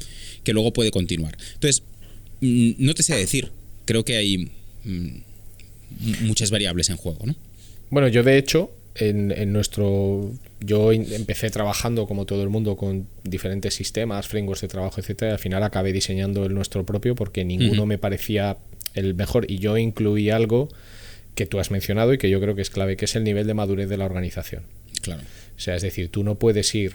que 0.44 0.52
luego 0.52 0.72
puede 0.72 0.90
continuar. 0.90 1.36
Entonces, 1.54 1.82
mm, 2.40 2.72
no 2.78 2.94
te 2.94 3.02
sé 3.02 3.16
decir, 3.16 3.50
creo 3.84 4.04
que 4.04 4.16
hay 4.16 4.50
mm, 4.84 5.08
muchas 6.22 6.50
variables 6.50 6.90
en 6.90 6.96
juego. 6.96 7.26
¿no? 7.26 7.36
Bueno, 7.90 8.08
yo 8.08 8.22
de 8.22 8.38
hecho 8.38 8.72
en, 9.00 9.52
nuestro. 9.52 10.30
Yo 10.60 10.92
empecé 10.92 11.50
trabajando, 11.50 12.06
como 12.06 12.26
todo 12.26 12.42
el 12.42 12.50
mundo, 12.50 12.76
con 12.76 13.06
diferentes 13.24 13.74
sistemas, 13.74 14.28
frameworks 14.28 14.60
de 14.60 14.68
trabajo, 14.68 15.00
etcétera. 15.00 15.30
Y 15.30 15.32
al 15.32 15.38
final 15.38 15.62
acabé 15.62 15.92
diseñando 15.92 16.44
el 16.44 16.54
nuestro 16.54 16.84
propio 16.84 17.14
porque 17.14 17.44
ninguno 17.44 17.86
me 17.86 17.98
parecía 17.98 18.58
el 18.94 19.14
mejor. 19.14 19.50
Y 19.50 19.58
yo 19.58 19.78
incluí 19.78 20.30
algo 20.30 20.68
que 21.34 21.46
tú 21.46 21.58
has 21.58 21.70
mencionado 21.70 22.12
y 22.12 22.18
que 22.18 22.28
yo 22.28 22.40
creo 22.40 22.54
que 22.54 22.62
es 22.62 22.70
clave, 22.70 22.96
que 22.96 23.06
es 23.06 23.16
el 23.16 23.24
nivel 23.24 23.46
de 23.46 23.54
madurez 23.54 23.88
de 23.88 23.96
la 23.96 24.04
organización. 24.04 24.64
Claro. 25.00 25.22
O 25.56 25.60
sea, 25.60 25.76
es 25.76 25.82
decir, 25.82 26.10
tú 26.10 26.22
no 26.22 26.34
puedes 26.34 26.74
ir, 26.74 26.94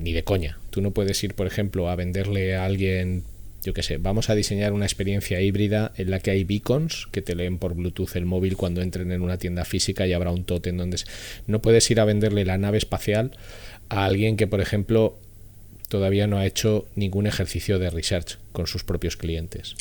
ni 0.00 0.12
de 0.12 0.24
coña, 0.24 0.58
tú 0.70 0.80
no 0.80 0.92
puedes 0.92 1.22
ir, 1.22 1.34
por 1.34 1.46
ejemplo, 1.46 1.90
a 1.90 1.96
venderle 1.96 2.56
a 2.56 2.64
alguien 2.64 3.24
yo 3.64 3.72
qué 3.72 3.82
sé, 3.82 3.98
vamos 3.98 4.30
a 4.30 4.34
diseñar 4.34 4.72
una 4.72 4.84
experiencia 4.84 5.40
híbrida 5.40 5.92
en 5.96 6.10
la 6.10 6.20
que 6.20 6.30
hay 6.30 6.44
beacons 6.44 7.08
que 7.12 7.22
te 7.22 7.34
leen 7.34 7.58
por 7.58 7.74
Bluetooth 7.74 8.16
el 8.16 8.26
móvil 8.26 8.56
cuando 8.56 8.82
entren 8.82 9.12
en 9.12 9.22
una 9.22 9.38
tienda 9.38 9.64
física 9.64 10.06
y 10.06 10.12
habrá 10.12 10.30
un 10.32 10.44
totem 10.44 10.76
donde 10.76 10.98
no 11.46 11.62
puedes 11.62 11.90
ir 11.90 12.00
a 12.00 12.04
venderle 12.04 12.44
la 12.44 12.58
nave 12.58 12.78
espacial 12.78 13.32
a 13.88 14.04
alguien 14.04 14.36
que, 14.36 14.46
por 14.46 14.60
ejemplo, 14.60 15.16
todavía 15.88 16.26
no 16.26 16.38
ha 16.38 16.46
hecho 16.46 16.86
ningún 16.96 17.26
ejercicio 17.26 17.78
de 17.78 17.90
research 17.90 18.38
con 18.52 18.66
sus 18.66 18.82
propios 18.82 19.16
clientes. 19.16 19.76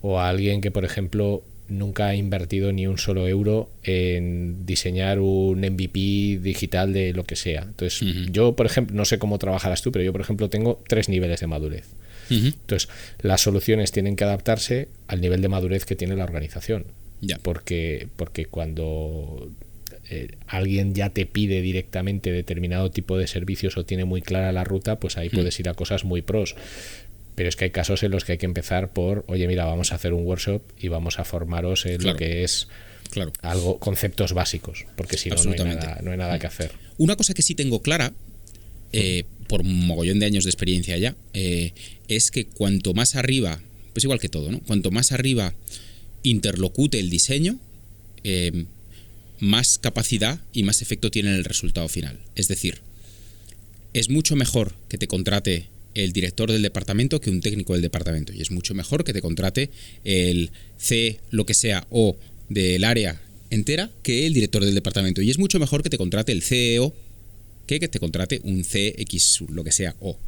O 0.00 0.20
a 0.20 0.28
alguien 0.28 0.60
que, 0.60 0.70
por 0.70 0.84
ejemplo, 0.84 1.42
nunca 1.68 2.06
ha 2.06 2.14
invertido 2.14 2.72
ni 2.72 2.86
un 2.86 2.98
solo 2.98 3.26
euro 3.26 3.68
en 3.82 4.64
diseñar 4.64 5.18
un 5.18 5.60
MVP 5.60 6.38
digital 6.40 6.92
de 6.92 7.12
lo 7.12 7.24
que 7.24 7.36
sea. 7.36 7.62
Entonces, 7.62 8.00
yo, 8.30 8.54
por 8.54 8.66
ejemplo, 8.66 8.96
no 8.96 9.04
sé 9.04 9.18
cómo 9.18 9.38
trabajarás 9.38 9.82
tú, 9.82 9.92
pero 9.92 10.04
yo, 10.04 10.12
por 10.12 10.20
ejemplo, 10.20 10.48
tengo 10.48 10.80
tres 10.88 11.08
niveles 11.08 11.40
de 11.40 11.46
madurez. 11.48 11.86
Entonces, 12.30 12.88
las 13.20 13.40
soluciones 13.40 13.92
tienen 13.92 14.16
que 14.16 14.24
adaptarse 14.24 14.88
al 15.06 15.20
nivel 15.20 15.40
de 15.42 15.48
madurez 15.48 15.84
que 15.84 15.96
tiene 15.96 16.16
la 16.16 16.24
organización. 16.24 16.86
Ya. 17.20 17.38
Porque, 17.38 18.08
porque 18.16 18.46
cuando 18.46 19.50
eh, 20.08 20.36
alguien 20.46 20.94
ya 20.94 21.10
te 21.10 21.26
pide 21.26 21.60
directamente 21.62 22.30
determinado 22.30 22.90
tipo 22.90 23.18
de 23.18 23.26
servicios 23.26 23.76
o 23.76 23.84
tiene 23.84 24.04
muy 24.04 24.22
clara 24.22 24.52
la 24.52 24.64
ruta, 24.64 25.00
pues 25.00 25.16
ahí 25.16 25.30
puedes 25.30 25.58
ir 25.58 25.68
a 25.68 25.74
cosas 25.74 26.04
muy 26.04 26.22
pros. 26.22 26.54
Pero 27.34 27.48
es 27.48 27.56
que 27.56 27.64
hay 27.64 27.70
casos 27.70 28.02
en 28.02 28.12
los 28.12 28.24
que 28.24 28.32
hay 28.32 28.38
que 28.38 28.46
empezar 28.46 28.92
por, 28.92 29.24
oye, 29.28 29.46
mira, 29.46 29.64
vamos 29.64 29.92
a 29.92 29.96
hacer 29.96 30.12
un 30.12 30.24
workshop 30.24 30.62
y 30.78 30.88
vamos 30.88 31.18
a 31.18 31.24
formaros 31.24 31.86
en 31.86 32.02
lo 32.02 32.16
que 32.16 32.44
es 32.44 32.68
claro. 33.10 33.32
algo, 33.42 33.78
conceptos 33.78 34.32
básicos, 34.32 34.86
porque 34.96 35.18
si 35.18 35.28
no, 35.28 35.36
no 35.42 35.50
hay 35.50 35.58
nada, 35.58 35.98
no 36.02 36.12
hay 36.12 36.16
nada 36.16 36.38
que 36.38 36.46
hacer. 36.46 36.72
Una 36.98 37.16
cosa 37.16 37.34
que 37.34 37.42
sí 37.42 37.54
tengo 37.54 37.82
clara, 37.82 38.12
eh, 38.92 39.24
por 39.48 39.60
un 39.60 39.86
mogollón 39.86 40.18
de 40.18 40.26
años 40.26 40.44
de 40.44 40.50
experiencia 40.50 40.96
ya, 40.98 41.16
eh, 41.32 41.72
es 42.08 42.30
que 42.30 42.46
cuanto 42.46 42.94
más 42.94 43.14
arriba, 43.14 43.62
pues 43.92 44.04
igual 44.04 44.20
que 44.20 44.28
todo, 44.28 44.50
¿no? 44.50 44.60
Cuanto 44.60 44.90
más 44.90 45.12
arriba 45.12 45.54
interlocute 46.22 46.98
el 46.98 47.10
diseño, 47.10 47.58
eh, 48.24 48.64
más 49.38 49.78
capacidad 49.78 50.40
y 50.52 50.62
más 50.62 50.82
efecto 50.82 51.10
tiene 51.10 51.30
en 51.30 51.36
el 51.36 51.44
resultado 51.44 51.88
final. 51.88 52.18
Es 52.34 52.48
decir, 52.48 52.78
es 53.92 54.10
mucho 54.10 54.36
mejor 54.36 54.74
que 54.88 54.98
te 54.98 55.08
contrate 55.08 55.66
el 55.94 56.12
director 56.12 56.50
del 56.50 56.62
departamento 56.62 57.20
que 57.20 57.30
un 57.30 57.40
técnico 57.40 57.72
del 57.72 57.82
departamento. 57.82 58.32
Y 58.32 58.42
es 58.42 58.50
mucho 58.50 58.74
mejor 58.74 59.04
que 59.04 59.12
te 59.12 59.22
contrate 59.22 59.70
el 60.04 60.50
C, 60.76 61.20
lo 61.30 61.46
que 61.46 61.54
sea, 61.54 61.86
o 61.90 62.16
del 62.48 62.84
área 62.84 63.20
entera 63.50 63.90
que 64.02 64.26
el 64.26 64.34
director 64.34 64.64
del 64.64 64.74
departamento. 64.74 65.22
Y 65.22 65.30
es 65.30 65.38
mucho 65.38 65.58
mejor 65.58 65.82
que 65.82 65.90
te 65.90 65.98
contrate 65.98 66.32
el 66.32 66.42
CEO 66.42 66.94
que 67.66 67.80
que 67.80 67.88
te 67.88 68.00
contrate 68.00 68.40
un 68.44 68.62
CX, 68.62 69.42
lo 69.48 69.64
que 69.64 69.72
sea, 69.72 69.96
O. 70.00 70.18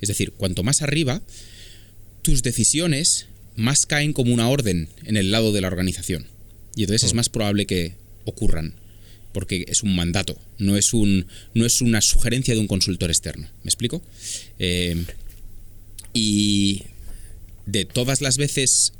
Es 0.00 0.08
decir, 0.08 0.32
cuanto 0.32 0.62
más 0.62 0.82
arriba, 0.82 1.22
tus 2.22 2.42
decisiones 2.42 3.26
más 3.56 3.86
caen 3.86 4.12
como 4.12 4.34
una 4.34 4.48
orden 4.48 4.88
en 5.04 5.16
el 5.16 5.30
lado 5.30 5.52
de 5.52 5.60
la 5.60 5.68
organización. 5.68 6.26
Y 6.74 6.82
entonces 6.82 7.04
es 7.04 7.14
más 7.14 7.28
probable 7.28 7.66
que 7.66 7.94
ocurran, 8.24 8.74
porque 9.32 9.64
es 9.68 9.82
un 9.82 9.94
mandato, 9.94 10.38
no 10.58 10.76
es, 10.76 10.92
un, 10.92 11.26
no 11.54 11.64
es 11.64 11.80
una 11.80 12.00
sugerencia 12.00 12.54
de 12.54 12.60
un 12.60 12.66
consultor 12.66 13.10
externo. 13.10 13.48
¿Me 13.62 13.68
explico? 13.68 14.02
Eh, 14.58 15.04
y 16.12 16.82
de 17.64 17.84
todas 17.84 18.20
las 18.20 18.36
veces 18.36 18.92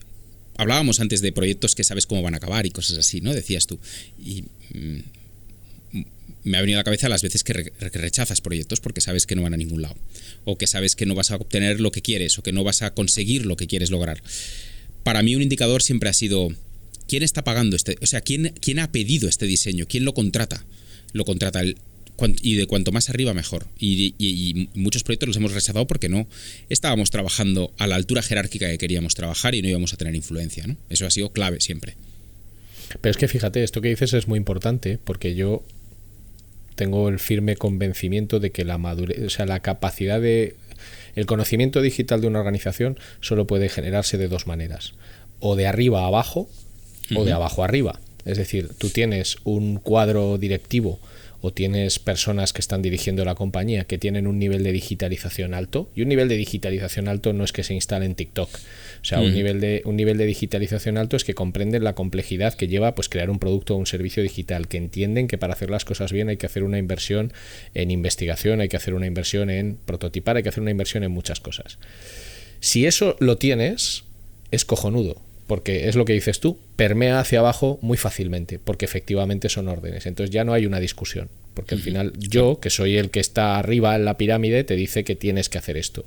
hablábamos 0.56 1.00
antes 1.00 1.20
de 1.20 1.32
proyectos 1.32 1.74
que 1.74 1.84
sabes 1.84 2.06
cómo 2.06 2.22
van 2.22 2.34
a 2.34 2.38
acabar 2.38 2.66
y 2.66 2.70
cosas 2.70 2.98
así, 2.98 3.20
¿no? 3.20 3.34
Decías 3.34 3.66
tú. 3.66 3.78
Y 4.22 4.44
mm, 4.72 5.00
me 6.46 6.58
ha 6.58 6.60
venido 6.60 6.78
a 6.78 6.80
la 6.80 6.84
cabeza 6.84 7.08
las 7.08 7.22
veces 7.22 7.42
que, 7.42 7.52
rechazas 7.52 8.40
proyectos 8.40 8.80
porque 8.80 9.00
sabes 9.00 9.26
que 9.26 9.34
no 9.34 9.42
van 9.42 9.52
a 9.52 9.56
ningún 9.56 9.82
lado, 9.82 9.96
o 10.44 10.56
que 10.56 10.66
sabes 10.66 10.94
que 10.94 11.04
no 11.04 11.14
vas 11.14 11.32
a 11.32 11.36
obtener 11.36 11.80
lo 11.80 11.90
que 11.90 12.02
quieres, 12.02 12.38
o 12.38 12.42
que 12.42 12.52
no 12.52 12.62
vas 12.64 12.82
a 12.82 12.94
conseguir 12.94 13.46
lo 13.46 13.56
que 13.56 13.66
quieres 13.66 13.90
lograr. 13.90 14.22
para 15.02 15.22
mí 15.22 15.34
un 15.36 15.42
indicador 15.42 15.82
siempre 15.82 16.08
ha 16.08 16.12
sido 16.12 16.48
quién 17.08 17.22
está 17.22 17.44
pagando 17.44 17.76
este, 17.76 17.96
o 18.00 18.06
sea, 18.06 18.20
quién, 18.20 18.54
quién 18.60 18.78
ha 18.78 18.92
pedido 18.92 19.28
este 19.28 19.46
diseño, 19.46 19.86
quién 19.88 20.04
lo 20.04 20.14
contrata. 20.14 20.64
Lo 21.12 21.24
contrata 21.24 21.62
y 22.42 22.54
de 22.54 22.66
cuanto 22.66 22.92
más 22.92 23.10
arriba 23.10 23.34
mejor. 23.34 23.66
Y, 23.78 24.68
muchos 24.74 25.02
proyectos 25.02 25.28
los 25.28 25.36
hemos 25.36 25.52
rechazado 25.52 25.86
porque 25.86 26.08
no 26.08 26.26
estábamos 26.68 27.10
trabajando 27.10 27.72
a 27.78 27.86
la 27.86 27.96
altura 27.96 28.22
jerárquica 28.22 28.68
que 28.70 28.78
queríamos 28.78 29.14
trabajar 29.14 29.54
y 29.54 29.62
no 29.62 29.68
íbamos 29.68 29.92
a 29.92 29.96
tener 29.96 30.14
influencia. 30.14 30.66
¿no? 30.66 30.76
Eso 30.88 31.06
ha 31.06 31.10
sido 31.10 31.30
clave 31.30 31.60
siempre. 31.60 31.94
Pero 33.00 33.10
es 33.10 33.16
que 33.16 33.28
fíjate, 33.28 33.62
esto 33.62 33.80
que 33.80 33.88
dices 33.88 34.14
es 34.14 34.28
muy 34.28 34.36
importante 34.36 34.98
porque 35.02 35.34
yo 35.34 35.62
tengo 36.76 37.08
el 37.08 37.18
firme 37.18 37.56
convencimiento 37.56 38.38
de 38.38 38.52
que 38.52 38.64
la 38.64 38.78
madurez, 38.78 39.18
o 39.26 39.30
sea, 39.30 39.46
la 39.46 39.60
capacidad 39.60 40.20
de 40.20 40.54
el 41.16 41.26
conocimiento 41.26 41.80
digital 41.80 42.20
de 42.20 42.28
una 42.28 42.38
organización 42.38 42.98
solo 43.20 43.46
puede 43.46 43.68
generarse 43.68 44.18
de 44.18 44.28
dos 44.28 44.46
maneras, 44.46 44.92
o 45.40 45.56
de 45.56 45.66
arriba 45.66 46.02
a 46.02 46.06
abajo 46.06 46.48
o 47.14 47.24
de 47.24 47.32
abajo 47.32 47.62
a 47.62 47.64
arriba. 47.64 48.00
Es 48.24 48.36
decir, 48.36 48.70
tú 48.76 48.90
tienes 48.90 49.36
un 49.44 49.78
cuadro 49.78 50.36
directivo 50.38 50.98
o 51.40 51.52
tienes 51.52 51.98
personas 51.98 52.52
que 52.52 52.60
están 52.60 52.82
dirigiendo 52.82 53.24
la 53.24 53.34
compañía 53.34 53.84
que 53.84 53.98
tienen 53.98 54.26
un 54.26 54.38
nivel 54.38 54.62
de 54.62 54.72
digitalización 54.72 55.54
alto, 55.54 55.90
y 55.94 56.02
un 56.02 56.08
nivel 56.08 56.28
de 56.28 56.36
digitalización 56.36 57.08
alto 57.08 57.32
no 57.32 57.44
es 57.44 57.52
que 57.52 57.62
se 57.62 57.74
instale 57.74 58.06
en 58.06 58.14
TikTok, 58.14 58.48
o 58.52 59.04
sea, 59.04 59.20
un, 59.20 59.34
nivel 59.34 59.60
de, 59.60 59.82
un 59.84 59.96
nivel 59.96 60.18
de 60.18 60.26
digitalización 60.26 60.98
alto 60.98 61.16
es 61.16 61.24
que 61.24 61.34
comprenden 61.34 61.84
la 61.84 61.94
complejidad 61.94 62.54
que 62.54 62.68
lleva 62.68 62.94
pues, 62.94 63.08
crear 63.08 63.30
un 63.30 63.38
producto 63.38 63.74
o 63.74 63.78
un 63.78 63.86
servicio 63.86 64.22
digital, 64.22 64.68
que 64.68 64.78
entienden 64.78 65.28
que 65.28 65.38
para 65.38 65.52
hacer 65.52 65.70
las 65.70 65.84
cosas 65.84 66.12
bien 66.12 66.28
hay 66.28 66.36
que 66.36 66.46
hacer 66.46 66.64
una 66.64 66.78
inversión 66.78 67.32
en 67.74 67.90
investigación, 67.90 68.60
hay 68.60 68.68
que 68.68 68.76
hacer 68.76 68.94
una 68.94 69.06
inversión 69.06 69.50
en 69.50 69.78
prototipar, 69.84 70.36
hay 70.36 70.42
que 70.42 70.48
hacer 70.48 70.62
una 70.62 70.70
inversión 70.70 71.04
en 71.04 71.12
muchas 71.12 71.40
cosas. 71.40 71.78
Si 72.60 72.86
eso 72.86 73.16
lo 73.20 73.36
tienes, 73.36 74.04
es 74.50 74.64
cojonudo, 74.64 75.22
porque 75.46 75.88
es 75.88 75.94
lo 75.94 76.04
que 76.04 76.12
dices 76.12 76.40
tú, 76.40 76.58
permea 76.76 77.20
hacia 77.20 77.38
abajo 77.38 77.78
muy 77.82 77.96
fácilmente, 77.96 78.58
porque 78.58 78.84
efectivamente 78.84 79.48
son 79.48 79.68
órdenes. 79.68 80.06
Entonces 80.06 80.32
ya 80.32 80.44
no 80.44 80.52
hay 80.52 80.66
una 80.66 80.80
discusión, 80.80 81.28
porque 81.54 81.76
al 81.76 81.80
final 81.80 82.12
yo, 82.18 82.58
que 82.60 82.70
soy 82.70 82.96
el 82.96 83.10
que 83.10 83.20
está 83.20 83.58
arriba 83.58 83.94
en 83.94 84.04
la 84.04 84.16
pirámide, 84.16 84.64
te 84.64 84.74
dice 84.74 85.04
que 85.04 85.14
tienes 85.14 85.48
que 85.48 85.58
hacer 85.58 85.76
esto. 85.76 86.04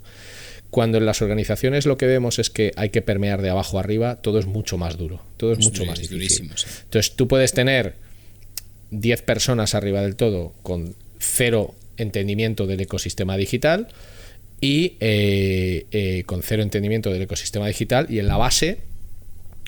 Cuando 0.70 0.98
en 0.98 1.06
las 1.06 1.22
organizaciones 1.22 1.86
lo 1.86 1.98
que 1.98 2.06
vemos 2.06 2.38
es 2.38 2.50
que 2.50 2.74
hay 2.76 2.90
que 2.90 3.02
permear 3.02 3.42
de 3.42 3.50
abajo 3.50 3.80
arriba, 3.80 4.18
todo 4.18 4.40
es 4.40 4.46
mucho 4.46 4.78
más 4.78 4.98
duro, 4.98 5.22
todo 5.38 5.54
es, 5.54 5.60
mucho 5.60 5.86
más 5.86 6.00
difícil. 6.00 6.52
Entonces 6.84 7.16
tú 7.16 7.28
puedes 7.28 7.54
tener 7.54 7.96
10 8.92 9.22
personas 9.24 9.74
arriba 9.74 10.02
del 10.02 10.16
todo 10.16 10.54
con 10.62 10.96
cero 11.18 11.74
entendimiento 11.98 12.68
del 12.68 12.82
ecosistema 12.82 13.36
digital 13.36 13.88
y 14.62 14.94
eh, 15.00 15.86
eh, 15.92 16.24
con 16.26 16.44
cero 16.44 16.62
entendimiento 16.62 17.12
del 17.12 17.24
ecosistema 17.24 17.68
digital 17.68 18.08
y 18.10 18.20
en 18.20 18.28
la 18.28 18.38
base 18.38 18.89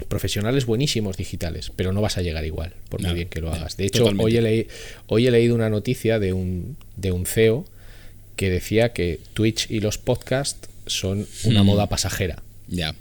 profesionales 0.08 0.66
buenísimos 0.66 1.18
digitales, 1.18 1.72
pero 1.76 1.92
no 1.92 2.02
vas 2.02 2.18
a 2.18 2.22
llegar 2.22 2.46
igual, 2.46 2.74
por 2.90 3.02
muy 3.02 3.14
bien 3.14 3.30
que 3.30 3.42
lo 3.42 3.52
hagas. 3.52 3.78
De 3.78 3.86
hecho, 3.86 4.06
hoy 4.18 4.38
he, 4.38 4.68
hoy 5.08 5.28
he, 5.28 5.32
leído 5.32 5.56
una 5.56 5.70
noticia 5.70 6.20
de 6.20 6.34
un, 6.34 6.78
de 6.96 7.12
un 7.12 7.26
CEO 7.26 7.66
que 8.36 8.50
decía 8.50 8.94
que 8.94 9.20
Twitch 9.34 9.70
y 9.70 9.80
los 9.80 9.98
podcasts 9.98 10.70
son 10.88 11.28
una 11.44 11.64
mm. 11.64 11.66
moda 11.66 11.88
pasajera. 11.88 12.42
Ya 12.68 12.96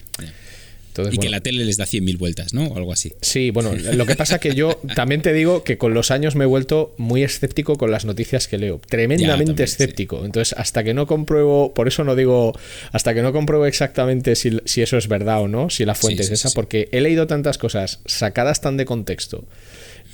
y 1.11 1.19
que 1.19 1.29
la 1.29 1.41
tele 1.41 1.65
les 1.65 1.77
da 1.77 1.85
100.000 1.85 2.19
vueltas, 2.19 2.55
¿no? 2.55 2.67
O 2.67 2.77
algo 2.77 2.93
así. 2.93 3.13
Sí, 3.21 3.51
bueno, 3.51 3.73
lo 3.75 4.07
que 4.07 4.17
pasa 4.17 4.39
que 4.39 4.55
yo 4.55 4.81
también 4.95 5.23
te 5.23 5.33
digo 5.33 5.65
que 5.65 5.79
con 5.79 5.95
los 5.95 6.11
años 6.11 6.37
me 6.37 6.45
he 6.45 6.47
vuelto 6.47 6.95
muy 6.99 7.23
escéptico 7.23 7.77
con 7.77 7.91
las 7.91 8.05
noticias 8.05 8.49
que 8.49 8.59
leo. 8.59 8.81
Tremendamente 8.89 9.63
escéptico. 9.63 10.25
Entonces, 10.25 10.55
hasta 10.59 10.85
que 10.85 10.95
no 10.95 11.07
compruebo, 11.07 11.75
por 11.75 11.89
eso 11.89 12.05
no 12.05 12.17
digo, 12.17 12.59
hasta 12.93 13.15
que 13.15 13.23
no 13.23 13.33
compruebo 13.33 13.67
exactamente 13.67 14.35
si, 14.37 14.61
eso 14.81 14.97
es 14.97 15.09
verdad 15.09 15.43
o 15.43 15.49
no, 15.49 15.71
si 15.71 15.85
la 15.85 15.95
fuente 15.95 16.23
es 16.23 16.31
esa, 16.31 16.51
porque 16.51 16.89
he 16.93 17.01
leído 17.01 17.27
tantas 17.27 17.59
cosas 17.59 18.01
sacadas 18.07 18.61
tan 18.61 18.77
de 18.77 18.85
contexto, 18.85 19.45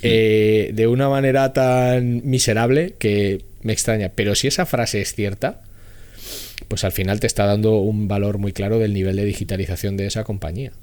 eh, 0.01 0.71
de 0.73 0.87
una 0.87 1.09
manera 1.09 1.53
tan 1.53 2.21
miserable 2.25 2.95
que 2.99 3.41
me 3.61 3.73
extraña. 3.73 4.11
Pero 4.13 4.35
si 4.35 4.47
esa 4.47 4.65
frase 4.65 5.01
es 5.01 5.13
cierta, 5.13 5.61
pues 6.67 6.83
al 6.83 6.91
final 6.91 7.19
te 7.19 7.27
está 7.27 7.45
dando 7.45 7.77
un 7.77 8.07
valor 8.07 8.37
muy 8.37 8.53
claro 8.53 8.79
del 8.79 8.93
nivel 8.93 9.15
de 9.15 9.25
digitalización 9.25 9.97
de 9.97 10.07
esa 10.07 10.23
compañía. 10.23 10.73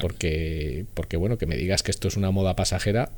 Porque, 0.00 0.84
porque, 0.94 1.16
bueno, 1.16 1.38
que 1.38 1.46
me 1.46 1.56
digas 1.56 1.82
que 1.82 1.92
esto 1.92 2.08
es 2.08 2.16
una 2.16 2.32
moda 2.32 2.56
pasajera 2.56 3.12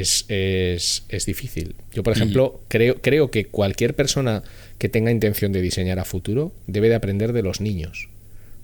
es, 0.00 1.26
difícil. 1.26 1.74
Yo, 1.92 2.02
por 2.02 2.12
ejemplo, 2.14 2.60
creo, 2.68 3.00
creo 3.00 3.30
que 3.30 3.46
cualquier 3.46 3.94
persona 3.94 4.42
que 4.78 4.88
tenga 4.88 5.10
intención 5.10 5.52
de 5.52 5.62
diseñar 5.62 5.98
a 5.98 6.04
futuro 6.04 6.52
debe 6.66 6.88
de 6.88 6.94
aprender 6.94 7.32
de 7.32 7.42
los 7.42 7.60
niños. 7.60 8.08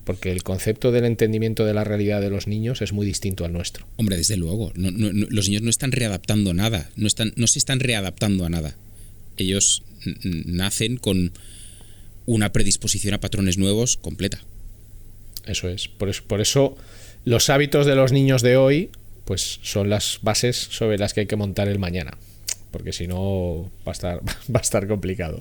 Porque 0.05 0.33
el 0.33 0.43
concepto 0.43 0.91
del 0.91 1.05
entendimiento 1.05 1.65
de 1.65 1.75
la 1.75 1.85
realidad 1.85 2.21
de 2.21 2.31
los 2.31 2.49
niños 2.49 2.83
es 2.83 2.93
muy 2.93 3.07
distinto 3.07 3.45
al 3.45 3.53
nuestro. 3.53 3.87
Hombre, 3.97 4.17
desde 4.17 4.37
luego. 4.37 4.73
los 4.75 5.49
niños 5.49 5.63
no 5.63 5.71
están 5.71 5.93
readaptando 5.93 6.55
nada. 6.55 6.91
No, 6.97 7.07
están, 7.07 7.33
no 7.37 7.47
se 7.47 7.61
están 7.61 7.79
readaptando 7.81 8.45
a 8.45 8.51
nada. 8.51 8.77
Ellos 9.37 9.85
nacen 10.25 10.97
con 10.97 11.33
una 12.27 12.53
predisposición 12.53 13.15
a 13.15 13.21
patrones 13.21 13.59
nuevos 13.59 13.97
completa. 13.97 14.41
Eso 15.45 15.69
es. 15.69 15.89
Por 15.89 16.09
eso, 16.09 16.23
por 16.27 16.41
eso 16.41 16.77
los 17.25 17.51
hábitos 17.51 17.87
de 17.87 17.95
los 17.95 18.13
niños 18.13 18.43
de 18.43 18.57
hoy 18.57 18.91
pues 19.25 19.61
son 19.63 19.89
las 19.89 20.19
bases 20.23 20.57
sobre 20.57 20.99
las 20.99 21.15
que 21.15 21.21
hay 21.21 21.27
que 21.27 21.37
montar 21.37 21.69
el 21.69 21.79
mañana. 21.79 22.17
Porque 22.71 22.93
si 22.93 23.07
no 23.07 23.71
va 23.87 23.91
a 23.91 23.93
estar, 23.93 24.21
va 24.55 24.59
a 24.59 24.63
estar 24.63 24.87
complicado. 24.87 25.41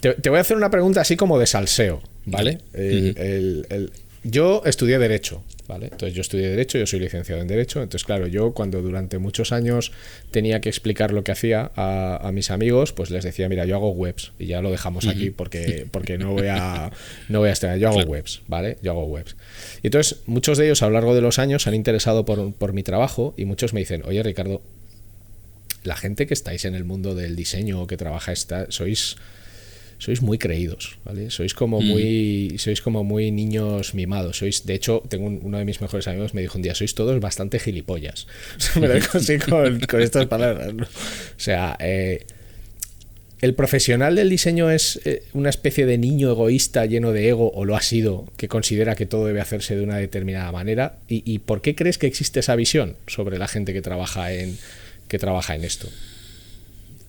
Te, 0.00 0.30
voy 0.30 0.38
a 0.38 0.40
hacer 0.40 0.56
una 0.56 0.70
pregunta 0.70 1.02
así 1.02 1.16
como 1.16 1.38
de 1.38 1.46
salseo, 1.46 2.02
¿vale? 2.24 2.58
el, 2.72 3.92
yo 4.22 4.62
estudié 4.66 4.98
Derecho, 4.98 5.42
¿vale? 5.66 5.86
Entonces 5.86 6.14
yo 6.14 6.20
estudié 6.20 6.48
Derecho, 6.48 6.78
yo 6.78 6.86
soy 6.86 7.00
licenciado 7.00 7.40
en 7.40 7.48
Derecho, 7.48 7.82
entonces 7.82 8.04
claro, 8.04 8.26
yo 8.26 8.52
cuando 8.52 8.82
durante 8.82 9.18
muchos 9.18 9.50
años 9.52 9.92
tenía 10.30 10.60
que 10.60 10.68
explicar 10.68 11.12
lo 11.12 11.24
que 11.24 11.32
hacía 11.32 11.70
a, 11.74 12.30
mis 12.32 12.50
amigos, 12.50 12.92
pues 12.92 13.10
les 13.10 13.24
decía, 13.24 13.48
mira, 13.48 13.64
yo 13.64 13.76
hago 13.76 13.90
webs, 13.92 14.32
y 14.38 14.46
ya 14.46 14.60
lo 14.60 14.70
dejamos 14.70 15.06
aquí 15.06 15.30
porque, 15.30 15.86
porque 15.90 16.18
no 16.18 16.32
voy 16.32 16.48
a 16.48 16.90
no 17.28 17.38
voy 17.38 17.48
a 17.48 17.52
estar, 17.52 17.78
yo 17.78 17.88
hago 17.88 18.02
webs, 18.02 18.42
¿vale? 18.46 18.76
Yo 18.82 18.90
hago 18.90 19.04
webs. 19.04 19.36
Y 19.82 19.86
entonces 19.86 20.20
muchos 20.26 20.58
de 20.58 20.66
ellos 20.66 20.82
a 20.82 20.86
lo 20.86 20.92
largo 20.92 21.14
de 21.14 21.22
los 21.22 21.38
años 21.38 21.62
se 21.62 21.70
han 21.70 21.74
interesado 21.74 22.24
por, 22.24 22.52
por 22.52 22.72
mi 22.72 22.82
trabajo 22.82 23.34
y 23.36 23.46
muchos 23.46 23.72
me 23.72 23.80
dicen, 23.80 24.02
oye 24.04 24.22
Ricardo, 24.22 24.60
la 25.82 25.96
gente 25.96 26.26
que 26.26 26.34
estáis 26.34 26.64
en 26.66 26.74
el 26.74 26.84
mundo 26.84 27.14
del 27.14 27.36
diseño 27.36 27.80
o 27.80 27.86
que 27.86 27.96
trabaja 27.96 28.32
esta, 28.32 28.70
sois 28.70 29.16
sois 30.00 30.22
muy 30.22 30.38
creídos, 30.38 30.98
¿vale? 31.04 31.30
Sois 31.30 31.52
como 31.52 31.80
mm. 31.80 31.84
muy 31.84 32.54
sois 32.58 32.80
como 32.80 33.04
muy 33.04 33.30
niños 33.30 33.94
mimados. 33.94 34.38
Sois, 34.38 34.64
de 34.64 34.74
hecho, 34.74 35.02
tengo 35.08 35.26
uno 35.26 35.58
de 35.58 35.66
mis 35.66 35.80
mejores 35.82 36.08
amigos 36.08 36.32
me 36.32 36.40
dijo 36.40 36.56
un 36.56 36.62
día, 36.62 36.74
sois 36.74 36.94
todos 36.94 37.20
bastante 37.20 37.58
gilipollas. 37.58 38.26
me 38.80 38.88
lo 38.88 38.94
dijo 38.94 39.18
así 39.18 39.38
con, 39.38 39.78
estas 40.00 40.26
palabras. 40.26 40.72
O 40.72 40.86
sea, 41.36 41.76
eh, 41.78 42.24
¿El 43.42 43.54
profesional 43.54 44.16
del 44.16 44.28
diseño 44.28 44.70
es 44.70 45.00
eh, 45.04 45.22
una 45.32 45.48
especie 45.48 45.86
de 45.86 45.96
niño 45.96 46.30
egoísta 46.30 46.84
lleno 46.84 47.12
de 47.12 47.28
ego, 47.28 47.50
o 47.52 47.64
lo 47.64 47.74
ha 47.74 47.80
sido, 47.80 48.26
que 48.36 48.48
considera 48.48 48.94
que 48.94 49.06
todo 49.06 49.26
debe 49.26 49.40
hacerse 49.40 49.76
de 49.76 49.82
una 49.82 49.96
determinada 49.96 50.52
manera? 50.52 50.98
¿Y, 51.08 51.22
y 51.30 51.38
por 51.38 51.62
qué 51.62 51.74
crees 51.74 51.96
que 51.96 52.06
existe 52.06 52.40
esa 52.40 52.54
visión 52.56 52.96
sobre 53.06 53.38
la 53.38 53.48
gente 53.48 53.72
que 53.72 53.80
trabaja 53.80 54.32
en, 54.32 54.58
que 55.08 55.18
trabaja 55.18 55.54
en 55.54 55.64
esto? 55.64 55.88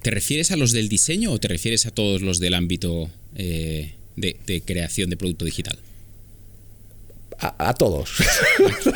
¿Te 0.02 0.10
refieres 0.10 0.52
a 0.52 0.56
los 0.56 0.72
del 0.72 0.90
diseño 0.90 1.32
o 1.32 1.40
te 1.40 1.48
refieres 1.48 1.86
a 1.86 1.92
todos 1.92 2.22
los 2.22 2.40
del 2.40 2.56
ámbito 2.56 3.10
eh, 3.36 3.94
de, 4.16 4.62
creación 4.66 5.10
de 5.10 5.18
producto 5.18 5.46
digital? 5.46 5.78
A, 7.38 7.74
todos. 7.74 8.10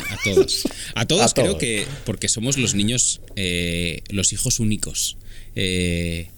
A, 0.08 0.18
todos. 0.22 0.62
A 0.94 1.06
todos 1.06 1.34
creo 1.34 1.58
que 1.58 1.84
porque 2.04 2.28
somos 2.28 2.58
los 2.58 2.74
niños, 2.74 3.20
eh, 3.34 4.02
los 4.10 4.32
hijos 4.32 4.60
únicos. 4.60 5.16
Eh, 5.56 6.28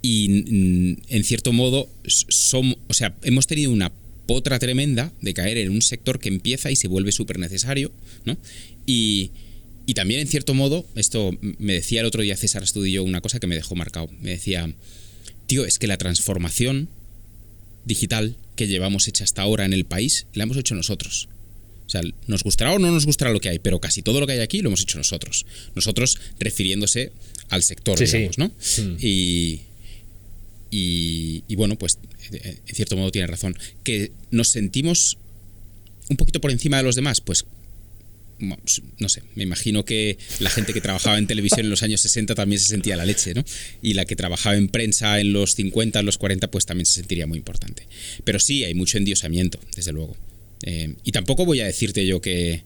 y 0.00 0.96
en 1.08 1.24
cierto 1.24 1.52
modo, 1.52 1.88
somos, 2.06 2.76
o 2.88 2.94
sea, 2.94 3.14
hemos 3.22 3.46
tenido 3.46 3.70
una 3.72 3.92
potra 4.26 4.58
tremenda 4.58 5.12
de 5.20 5.34
caer 5.34 5.58
en 5.58 5.70
un 5.70 5.82
sector 5.82 6.20
que 6.20 6.28
empieza 6.28 6.70
y 6.70 6.76
se 6.76 6.88
vuelve 6.88 7.12
súper 7.12 7.38
necesario, 7.38 7.90
¿no? 8.24 8.36
Y, 8.86 9.30
y 9.88 9.94
también, 9.94 10.20
en 10.20 10.26
cierto 10.26 10.52
modo, 10.52 10.84
esto 10.96 11.30
me 11.40 11.72
decía 11.72 12.00
el 12.00 12.06
otro 12.06 12.20
día 12.20 12.36
César 12.36 12.62
Estudio 12.62 13.02
una 13.02 13.22
cosa 13.22 13.40
que 13.40 13.46
me 13.46 13.54
dejó 13.54 13.74
marcado. 13.74 14.10
Me 14.20 14.32
decía, 14.32 14.70
tío, 15.46 15.64
es 15.64 15.78
que 15.78 15.86
la 15.86 15.96
transformación 15.96 16.90
digital 17.86 18.36
que 18.54 18.66
llevamos 18.66 19.08
hecha 19.08 19.24
hasta 19.24 19.40
ahora 19.40 19.64
en 19.64 19.72
el 19.72 19.86
país, 19.86 20.26
la 20.34 20.42
hemos 20.42 20.58
hecho 20.58 20.74
nosotros. 20.74 21.30
O 21.86 21.88
sea, 21.88 22.02
nos 22.26 22.42
gustará 22.42 22.74
o 22.74 22.78
no 22.78 22.92
nos 22.92 23.06
gustará 23.06 23.32
lo 23.32 23.40
que 23.40 23.48
hay, 23.48 23.60
pero 23.60 23.80
casi 23.80 24.02
todo 24.02 24.20
lo 24.20 24.26
que 24.26 24.34
hay 24.34 24.40
aquí 24.40 24.60
lo 24.60 24.68
hemos 24.68 24.82
hecho 24.82 24.98
nosotros. 24.98 25.46
Nosotros 25.74 26.20
refiriéndose 26.38 27.12
al 27.48 27.62
sector, 27.62 27.98
digamos, 27.98 28.36
¿no? 28.36 28.48
Hmm. 28.48 28.96
Y, 29.00 29.62
y, 30.70 31.44
y, 31.48 31.56
bueno, 31.56 31.78
pues 31.78 31.98
en 32.30 32.74
cierto 32.74 32.94
modo 32.94 33.10
tiene 33.10 33.26
razón. 33.26 33.56
Que 33.84 34.12
nos 34.30 34.48
sentimos 34.48 35.16
un 36.10 36.18
poquito 36.18 36.42
por 36.42 36.50
encima 36.50 36.76
de 36.76 36.82
los 36.82 36.94
demás, 36.94 37.22
pues, 37.22 37.46
no 38.40 39.08
sé, 39.08 39.22
me 39.34 39.42
imagino 39.42 39.84
que 39.84 40.18
la 40.38 40.50
gente 40.50 40.72
que 40.72 40.80
trabajaba 40.80 41.18
en 41.18 41.26
televisión 41.26 41.60
en 41.60 41.70
los 41.70 41.82
años 41.82 42.00
60 42.00 42.34
también 42.34 42.60
se 42.60 42.68
sentía 42.68 42.96
la 42.96 43.04
leche, 43.04 43.34
¿no? 43.34 43.44
Y 43.82 43.94
la 43.94 44.04
que 44.04 44.16
trabajaba 44.16 44.56
en 44.56 44.68
prensa 44.68 45.20
en 45.20 45.32
los 45.32 45.54
50, 45.54 46.00
en 46.00 46.06
los 46.06 46.18
40, 46.18 46.50
pues 46.50 46.66
también 46.66 46.86
se 46.86 46.94
sentiría 46.94 47.26
muy 47.26 47.38
importante. 47.38 47.86
Pero 48.24 48.38
sí, 48.38 48.64
hay 48.64 48.74
mucho 48.74 48.98
endiosamiento, 48.98 49.58
desde 49.74 49.92
luego. 49.92 50.16
Eh, 50.62 50.94
y 51.04 51.12
tampoco 51.12 51.44
voy 51.44 51.60
a 51.60 51.66
decirte 51.66 52.06
yo 52.06 52.20
que, 52.20 52.62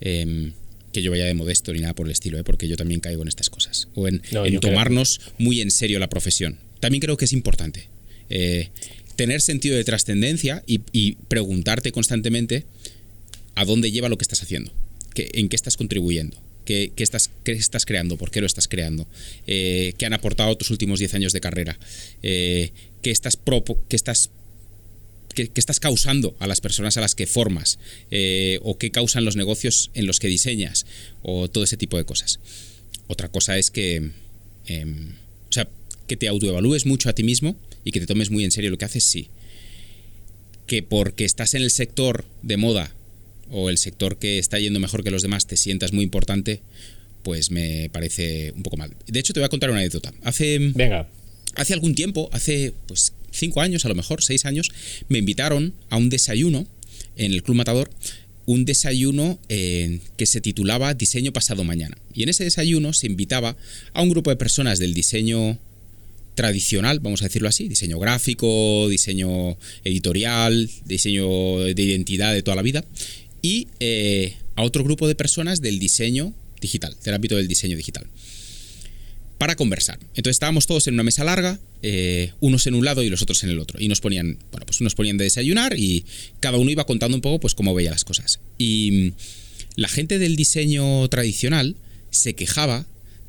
em, 0.00 0.52
que 0.92 1.02
yo 1.02 1.10
vaya 1.10 1.24
de 1.24 1.34
modesto 1.34 1.72
ni 1.72 1.80
nada 1.80 1.94
por 1.94 2.06
el 2.06 2.12
estilo, 2.12 2.38
¿eh? 2.38 2.44
porque 2.44 2.68
yo 2.68 2.76
también 2.76 3.00
caigo 3.00 3.22
en 3.22 3.28
estas 3.28 3.50
cosas. 3.50 3.88
O 3.94 4.08
en, 4.08 4.22
tomarnos 4.60 5.20
muy 5.38 5.60
en 5.60 5.70
serio 5.70 5.98
la 5.98 6.08
profesión. 6.08 6.58
También 6.80 7.00
creo 7.00 7.16
que 7.16 7.24
es 7.24 7.32
importante. 7.32 7.88
Eh, 8.30 8.68
tener 9.16 9.40
sentido 9.40 9.76
de 9.76 9.82
trascendencia 9.84 10.62
y, 10.66 11.16
preguntarte 11.28 11.90
constantemente 11.90 12.64
a 13.56 13.64
dónde 13.64 13.90
lleva 13.90 14.08
lo 14.08 14.16
que 14.16 14.22
estás 14.22 14.42
haciendo, 14.42 14.72
en 15.16 15.48
qué 15.48 15.56
estás 15.56 15.76
contribuyendo. 15.76 16.36
¿Qué, 16.64 16.92
estás, 16.98 17.30
estás, 17.46 17.86
creando? 17.86 18.18
¿Por 18.18 18.30
qué 18.30 18.40
lo 18.40 18.46
estás 18.46 18.68
creando? 18.68 19.06
¿Qué 19.46 19.96
han 20.04 20.12
aportado 20.12 20.54
tus 20.56 20.70
últimos 20.70 20.98
10 20.98 21.14
años 21.14 21.32
de 21.32 21.40
carrera? 21.40 21.78
¿Qué 22.20 22.72
estás, 23.04 23.38
qué 23.88 23.96
estás 23.96 24.30
¿Qué, 25.34 25.50
estás 25.54 25.78
causando 25.78 26.36
a 26.40 26.48
las 26.48 26.60
personas 26.60 26.96
a 26.96 27.00
las 27.00 27.14
que 27.14 27.26
formas? 27.26 27.78
Eh, 28.10 28.58
¿O 28.62 28.76
qué 28.76 28.90
causan 28.90 29.24
los 29.24 29.36
negocios 29.36 29.90
en 29.94 30.06
los 30.06 30.18
que 30.18 30.26
diseñas? 30.26 30.84
O 31.22 31.48
todo 31.48 31.64
ese 31.64 31.76
tipo 31.76 31.96
de 31.96 32.04
cosas. 32.04 32.40
Otra 33.06 33.28
cosa 33.28 33.56
es 33.56 33.70
que, 33.70 34.10
em, 34.66 35.12
o 35.48 35.52
sea, 35.52 35.68
que 36.08 36.16
te 36.16 36.28
autoevalúes 36.28 36.86
mucho 36.86 37.08
a 37.08 37.12
ti 37.12 37.22
mismo 37.22 37.56
y 37.84 37.92
que 37.92 38.00
te 38.00 38.06
tomes 38.06 38.30
muy 38.30 38.44
en 38.44 38.50
serio 38.50 38.70
lo 38.70 38.78
que 38.78 38.86
haces, 38.86 39.04
sí. 39.04 39.28
Que 40.66 40.82
porque 40.82 41.24
estás 41.24 41.54
en 41.54 41.62
el 41.62 41.70
sector 41.70 42.24
de 42.42 42.56
moda 42.56 42.94
o 43.50 43.70
el 43.70 43.78
sector 43.78 44.18
que 44.18 44.38
está 44.38 44.58
yendo 44.58 44.80
mejor 44.80 45.04
que 45.04 45.10
los 45.10 45.22
demás 45.22 45.46
te 45.46 45.56
sientas 45.56 45.92
muy 45.92 46.04
importante, 46.04 46.60
pues 47.22 47.50
me 47.50 47.90
parece 47.90 48.52
un 48.56 48.62
poco 48.62 48.76
mal. 48.76 48.94
De 49.06 49.18
hecho, 49.18 49.32
te 49.32 49.40
voy 49.40 49.46
a 49.46 49.50
contar 49.50 49.70
una 49.70 49.80
anécdota. 49.80 50.12
Hace. 50.22 50.58
Venga. 50.74 51.08
Hace 51.54 51.74
algún 51.74 51.94
tiempo, 51.94 52.28
hace 52.32 52.72
pues 52.86 53.12
cinco 53.32 53.60
años, 53.60 53.84
a 53.84 53.88
lo 53.88 53.94
mejor 53.94 54.22
seis 54.22 54.44
años, 54.44 54.70
me 55.08 55.18
invitaron 55.18 55.74
a 55.90 55.96
un 55.96 56.08
desayuno 56.08 56.66
en 57.16 57.32
el 57.32 57.42
Club 57.42 57.56
Matador, 57.56 57.90
un 58.46 58.64
desayuno 58.64 59.38
eh, 59.48 60.00
que 60.16 60.26
se 60.26 60.40
titulaba 60.40 60.94
Diseño 60.94 61.32
Pasado 61.32 61.64
Mañana. 61.64 61.98
Y 62.14 62.22
en 62.22 62.28
ese 62.28 62.44
desayuno 62.44 62.92
se 62.92 63.06
invitaba 63.06 63.56
a 63.92 64.02
un 64.02 64.08
grupo 64.08 64.30
de 64.30 64.36
personas 64.36 64.78
del 64.78 64.94
diseño 64.94 65.58
tradicional, 66.34 67.00
vamos 67.00 67.20
a 67.20 67.24
decirlo 67.24 67.48
así, 67.48 67.68
diseño 67.68 67.98
gráfico, 67.98 68.88
diseño 68.88 69.58
editorial, 69.84 70.70
diseño 70.86 71.58
de 71.58 71.82
identidad 71.82 72.32
de 72.32 72.42
toda 72.42 72.54
la 72.54 72.62
vida, 72.62 72.84
y 73.42 73.68
eh, 73.80 74.36
a 74.56 74.62
otro 74.62 74.84
grupo 74.84 75.06
de 75.08 75.14
personas 75.14 75.60
del 75.60 75.78
diseño 75.78 76.34
digital, 76.60 76.96
del 77.04 77.14
ámbito 77.14 77.36
del 77.36 77.48
diseño 77.48 77.76
digital 77.76 78.06
para 79.38 79.54
conversar. 79.54 79.98
Entonces 80.16 80.34
estábamos 80.34 80.66
todos 80.66 80.88
en 80.88 80.94
una 80.94 81.04
mesa 81.04 81.22
larga, 81.22 81.60
eh, 81.82 82.32
unos 82.40 82.66
en 82.66 82.74
un 82.74 82.84
lado 82.84 83.04
y 83.04 83.08
los 83.08 83.22
otros 83.22 83.44
en 83.44 83.50
el 83.50 83.60
otro. 83.60 83.80
Y 83.80 83.88
nos 83.88 84.00
ponían, 84.00 84.36
bueno, 84.50 84.66
pues 84.66 84.80
nos 84.80 84.96
ponían 84.96 85.16
de 85.16 85.24
desayunar 85.24 85.78
y 85.78 86.04
cada 86.40 86.58
uno 86.58 86.70
iba 86.70 86.84
contando 86.84 87.16
un 87.16 87.20
poco 87.20 87.38
pues 87.38 87.54
cómo 87.54 87.72
veía 87.72 87.92
las 87.92 88.04
cosas. 88.04 88.40
Y 88.58 88.90
mm, 88.90 89.12
la 89.76 89.88
gente 89.88 90.18
del 90.18 90.34
diseño 90.34 91.08
tradicional 91.08 91.76
se 92.10 92.34
quejaba 92.34 92.84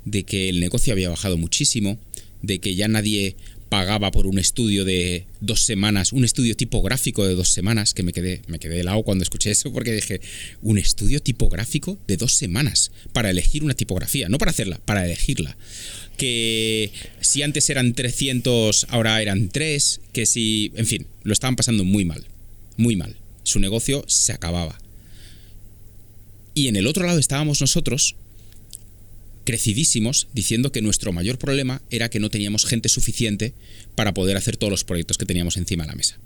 de 0.06 0.24
que 0.24 0.50
el 0.50 0.60
negocio 0.60 0.94
había 0.94 1.10
bajado 1.10 1.38
muchísimo, 1.38 2.00
de 2.42 2.58
que 2.60 2.74
ya 2.74 2.88
nadie 2.88 3.36
pagaba 3.70 4.12
por 4.12 4.26
un 4.26 4.40
estudio 4.40 4.84
de 4.84 5.26
dos 5.40 5.62
semanas, 5.64 6.12
un 6.12 6.26
estudio 6.26 6.56
tipográfico 6.56 7.26
de 7.26 7.36
dos 7.36 7.54
semanas, 7.54 7.94
que 7.94 8.04
me 8.04 8.12
quedé, 8.12 8.42
me 8.48 8.60
quedé 8.60 8.80
helado 8.80 9.04
cuando 9.04 9.24
escuché 9.24 9.52
eso, 9.52 9.72
porque 9.72 9.94
dije, 9.94 10.20
un 10.62 10.78
estudio 10.78 11.22
tipográfico 11.22 11.98
de 12.08 12.18
dos 12.18 12.34
semanas 12.34 12.92
para 13.14 13.30
elegir 13.30 13.64
una 13.64 13.76
tipografía, 13.76 14.28
no 14.28 14.40
para 14.40 14.52
hacerla, 14.52 14.80
para 14.84 15.06
elegirla. 15.06 15.56
Que 16.18 16.92
si 17.22 17.44
antes 17.44 17.70
eran 17.70 17.94
300, 17.94 18.88
ahora 18.90 19.22
eran 19.22 19.50
3, 19.50 20.02
que 20.12 20.26
si, 20.26 20.72
en 20.76 20.88
fin, 20.88 21.08
lo 21.24 21.32
estaban 21.32 21.56
pasando 21.56 21.86
muy 21.86 22.04
mal, 22.04 22.26
muy 22.76 22.96
mal. 22.96 23.16
Su 23.44 23.60
negocio 23.60 24.04
se 24.08 24.34
acababa. 24.34 24.78
Y 26.54 26.68
en 26.68 26.76
el 26.76 26.88
otro 26.88 27.06
lado 27.06 27.20
estábamos 27.20 27.62
nosotros, 27.62 28.16
crecidísimos 29.50 30.28
diciendo 30.32 30.72
que 30.72 30.84
nuestro 30.84 31.12
mayor 31.12 31.40
problema 31.40 31.82
era 31.90 32.12
que 32.12 32.20
no 32.20 32.30
teníamos 32.30 32.66
gente 32.66 32.88
suficiente 32.88 33.56
para 33.96 34.14
poder 34.14 34.38
hacer 34.38 34.58
todos 34.58 34.70
los 34.70 34.84
proyectos 34.84 35.18
que 35.18 35.26
teníamos 35.26 35.58
encima 35.58 35.86
de 35.86 35.88
la 35.88 35.96
mesa. 35.96 36.20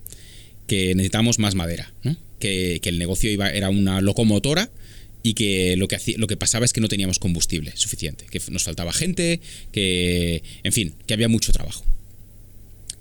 Que 0.68 0.94
necesitábamos 0.94 1.40
más 1.40 1.56
madera, 1.56 1.94
que, 2.40 2.82
el 2.84 3.00
negocio 3.00 3.32
iba, 3.32 3.50
era 3.50 3.70
una 3.70 4.02
locomotora 4.02 4.70
y 5.24 5.36
que 5.36 5.78
lo 5.78 5.88
que, 5.88 5.98
lo 6.18 6.28
que 6.28 6.36
pasaba 6.36 6.66
es 6.66 6.74
que 6.74 6.82
no 6.82 6.90
teníamos 6.90 7.18
combustible 7.18 7.72
suficiente, 7.78 8.26
que 8.30 8.42
nos 8.52 8.66
faltaba 8.66 8.92
gente, 8.92 9.40
que, 9.72 10.44
en 10.64 10.74
fin, 10.74 10.94
que 11.08 11.14
había 11.14 11.30
mucho 11.30 11.54
trabajo. 11.54 11.86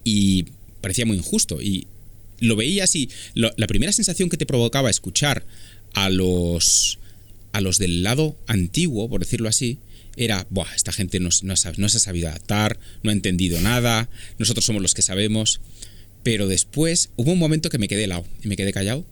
Y 0.04 0.44
parecía 0.80 1.04
muy 1.04 1.16
injusto. 1.16 1.60
Y 1.60 1.88
lo 2.38 2.54
veía 2.54 2.84
así. 2.84 3.08
la 3.34 3.66
primera 3.66 3.90
sensación 3.90 4.28
que 4.28 4.36
te 4.36 4.46
provocaba 4.46 4.88
escuchar 4.88 5.44
a 5.94 6.10
los, 6.10 7.00
a 7.50 7.60
los 7.60 7.78
del 7.78 8.04
lado 8.04 8.36
antiguo, 8.46 9.08
por 9.08 9.18
decirlo 9.18 9.48
así, 9.48 9.78
era, 10.16 10.46
Buah, 10.50 10.74
esta 10.74 10.92
gente 10.92 11.20
no, 11.20 11.30
no, 11.42 11.56
se 11.56 11.68
ha 11.68 12.00
sabido 12.00 12.28
adaptar, 12.28 12.78
no 13.02 13.10
ha 13.10 13.12
entendido 13.12 13.60
nada, 13.60 14.08
nosotros 14.38 14.64
somos 14.64 14.82
los 14.82 14.94
que 14.94 15.02
sabemos. 15.02 15.60
Pero 16.22 16.46
después 16.46 17.10
hubo 17.16 17.32
un 17.32 17.38
momento 17.38 17.68
que 17.68 17.78
me 17.78 17.88
quedé 17.88 18.04
helado 18.04 18.24
y 18.42 18.48
me 18.48 18.56
quedé 18.56 18.72
callado 18.72 19.04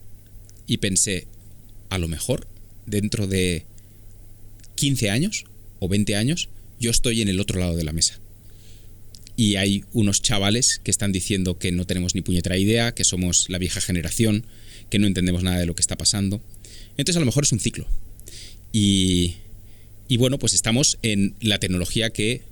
y 0.67 0.77
pensé, 0.77 1.27
a 1.89 1.99
lo 1.99 2.07
mejor 2.07 2.47
dentro 2.87 3.27
de 3.27 3.65
15 4.77 5.11
años 5.11 5.45
o 5.81 5.89
20 5.89 6.15
años 6.15 6.49
yo 6.79 6.91
estoy 6.91 7.21
en 7.21 7.29
el 7.29 7.41
otro 7.41 7.59
lado 7.59 7.77
de 7.77 7.85
la 7.85 7.93
mesa. 7.93 8.19
Y 9.37 9.57
hay 9.57 9.85
unos 9.93 10.23
chavales 10.23 10.81
que 10.85 10.91
están 10.91 11.13
diciendo 11.13 11.59
que 11.59 11.73
no 11.73 11.87
tenemos 11.87 12.15
ni 12.15 12.21
puñetera 12.21 12.59
idea, 12.59 12.93
que 12.93 13.05
somos 13.05 13.49
la 13.49 13.59
vieja 13.59 13.81
generación, 13.81 14.45
que 14.91 14.99
no 14.99 15.07
entendemos 15.07 15.43
nada 15.43 15.59
de 15.59 15.67
lo 15.67 15.75
que 15.75 15.81
está 15.81 15.97
pasando. 15.97 16.41
Entonces 16.97 17.17
a 17.17 17.21
lo 17.21 17.27
mejor 17.27 17.45
es 17.45 17.53
un 17.53 17.61
ciclo. 17.61 17.87
Y 18.73 19.37
y 20.11 20.17
bueno, 20.17 20.41
pues 20.41 20.55
estamos 20.55 20.99
en 21.03 21.37
la 21.41 21.61
tecnología 21.61 22.11
que 22.11 22.43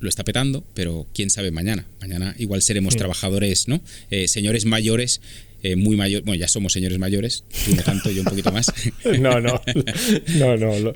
lo 0.00 0.08
está 0.08 0.24
petando, 0.24 0.64
pero 0.74 1.06
quién 1.14 1.30
sabe 1.30 1.52
mañana. 1.52 1.86
Mañana 2.00 2.34
igual 2.36 2.62
seremos 2.62 2.96
trabajadores, 2.96 3.68
¿no? 3.68 3.80
Eh, 4.10 4.26
señores 4.26 4.64
mayores 4.64 5.20
eh, 5.62 5.76
muy 5.76 5.94
mayores, 5.94 6.24
bueno, 6.24 6.40
ya 6.40 6.48
somos 6.48 6.72
señores 6.72 6.98
mayores, 6.98 7.44
tú 7.66 7.76
no 7.76 7.82
tanto, 7.82 8.10
yo 8.10 8.22
un 8.22 8.24
poquito 8.24 8.50
más. 8.50 8.72
no, 9.20 9.40
no, 9.40 9.62
no, 10.34 10.56
no. 10.56 10.92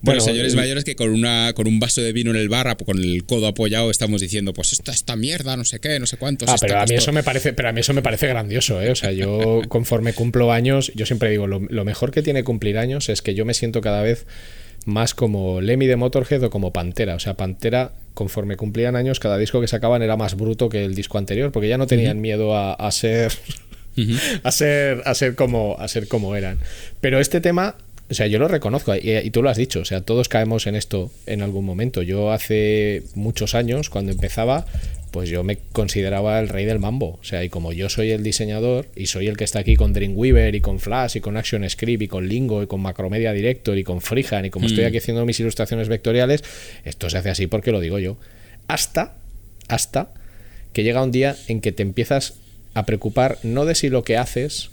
Bueno, 0.00 0.20
señores 0.22 0.54
eh, 0.54 0.56
mayores 0.56 0.84
que 0.84 0.96
con, 0.96 1.10
una, 1.10 1.52
con 1.52 1.66
un 1.66 1.78
vaso 1.78 2.00
de 2.00 2.14
vino 2.14 2.30
en 2.30 2.36
el 2.36 2.48
bar, 2.48 2.74
con 2.78 2.98
el 2.98 3.24
codo 3.24 3.48
apoyado, 3.48 3.90
estamos 3.90 4.22
diciendo, 4.22 4.54
pues 4.54 4.72
esta, 4.72 4.92
esta 4.92 5.14
mierda, 5.16 5.58
no 5.58 5.66
sé 5.66 5.78
qué, 5.78 5.98
no 5.98 6.06
sé 6.06 6.16
cuántos. 6.16 6.48
Ah, 6.48 6.56
pero 6.58 6.78
a 6.78 6.86
mí 6.86 6.94
eso 6.94 7.12
me 7.12 7.22
parece, 7.22 7.52
pero 7.52 7.68
a 7.68 7.72
mí 7.72 7.80
eso 7.80 7.92
me 7.92 8.02
parece 8.02 8.28
grandioso, 8.28 8.80
¿eh? 8.80 8.90
O 8.90 8.96
sea, 8.96 9.12
yo 9.12 9.60
conforme 9.68 10.14
cumplo 10.14 10.52
años, 10.52 10.90
yo 10.94 11.04
siempre 11.04 11.28
digo, 11.30 11.46
lo, 11.48 11.60
lo 11.60 11.84
mejor 11.84 12.12
que 12.12 12.22
tiene 12.22 12.44
cumplir 12.44 12.78
años 12.78 13.08
es 13.08 13.20
que 13.20 13.34
yo 13.34 13.44
me 13.44 13.52
siento 13.52 13.80
cada 13.80 14.00
vez 14.00 14.26
más 14.84 15.14
como 15.14 15.60
Lemmy 15.60 15.86
de 15.86 15.96
Motorhead 15.96 16.42
o 16.44 16.50
como 16.50 16.72
Pantera. 16.72 17.14
O 17.14 17.20
sea, 17.20 17.34
Pantera, 17.34 17.92
conforme 18.14 18.56
cumplían 18.56 18.96
años, 18.96 19.20
cada 19.20 19.38
disco 19.38 19.60
que 19.60 19.68
sacaban 19.68 20.02
era 20.02 20.16
más 20.16 20.36
bruto 20.36 20.68
que 20.68 20.84
el 20.84 20.94
disco 20.94 21.18
anterior, 21.18 21.52
porque 21.52 21.68
ya 21.68 21.78
no 21.78 21.86
tenían 21.86 22.20
miedo 22.20 22.56
a, 22.56 22.90
ser. 22.90 23.32
a 24.42 24.50
ser. 24.50 25.02
a 25.04 25.14
ser 25.14 25.34
como. 25.34 25.76
a 25.78 25.88
ser 25.88 26.08
como 26.08 26.36
eran. 26.36 26.58
Pero 27.00 27.20
este 27.20 27.40
tema. 27.40 27.76
O 28.10 28.12
sea, 28.12 28.26
yo 28.26 28.38
lo 28.38 28.48
reconozco 28.48 28.94
y, 28.94 29.10
y, 29.16 29.30
tú 29.30 29.42
lo 29.42 29.48
has 29.48 29.56
dicho, 29.56 29.80
o 29.80 29.84
sea, 29.86 30.02
todos 30.02 30.28
caemos 30.28 30.66
en 30.66 30.74
esto 30.74 31.10
en 31.24 31.40
algún 31.40 31.64
momento. 31.64 32.02
Yo 32.02 32.32
hace 32.32 33.02
muchos 33.14 33.54
años, 33.54 33.88
cuando 33.88 34.12
empezaba, 34.12 34.66
pues 35.14 35.28
yo 35.28 35.44
me 35.44 35.58
consideraba 35.70 36.40
el 36.40 36.48
rey 36.48 36.64
del 36.64 36.80
mambo. 36.80 37.20
O 37.20 37.24
sea, 37.24 37.44
y 37.44 37.48
como 37.48 37.72
yo 37.72 37.88
soy 37.88 38.10
el 38.10 38.24
diseñador 38.24 38.88
y 38.96 39.06
soy 39.06 39.28
el 39.28 39.36
que 39.36 39.44
está 39.44 39.60
aquí 39.60 39.76
con 39.76 39.92
Dreamweaver 39.92 40.56
y 40.56 40.60
con 40.60 40.80
Flash 40.80 41.18
y 41.18 41.20
con 41.20 41.36
ActionScript 41.36 42.02
y 42.02 42.08
con 42.08 42.26
Lingo 42.26 42.64
y 42.64 42.66
con 42.66 42.80
Macromedia 42.80 43.32
Director 43.32 43.78
y 43.78 43.84
con 43.84 44.00
Freehand 44.00 44.46
y 44.46 44.50
como 44.50 44.66
estoy 44.66 44.82
mm. 44.82 44.88
aquí 44.88 44.96
haciendo 44.96 45.24
mis 45.24 45.38
ilustraciones 45.38 45.88
vectoriales, 45.88 46.42
esto 46.84 47.08
se 47.08 47.18
hace 47.18 47.30
así 47.30 47.46
porque 47.46 47.70
lo 47.70 47.78
digo 47.78 48.00
yo. 48.00 48.16
Hasta, 48.66 49.14
hasta 49.68 50.12
que 50.72 50.82
llega 50.82 51.04
un 51.04 51.12
día 51.12 51.36
en 51.46 51.60
que 51.60 51.70
te 51.70 51.84
empiezas 51.84 52.34
a 52.74 52.84
preocupar 52.84 53.38
no 53.44 53.66
de 53.66 53.76
si 53.76 53.90
lo 53.90 54.02
que 54.02 54.16
haces 54.16 54.70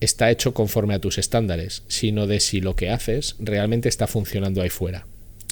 está 0.00 0.30
hecho 0.30 0.54
conforme 0.54 0.94
a 0.94 1.00
tus 1.00 1.18
estándares, 1.18 1.82
sino 1.86 2.26
de 2.26 2.40
si 2.40 2.62
lo 2.62 2.76
que 2.76 2.88
haces 2.88 3.36
realmente 3.40 3.90
está 3.90 4.06
funcionando 4.06 4.62
ahí 4.62 4.70
fuera 4.70 5.04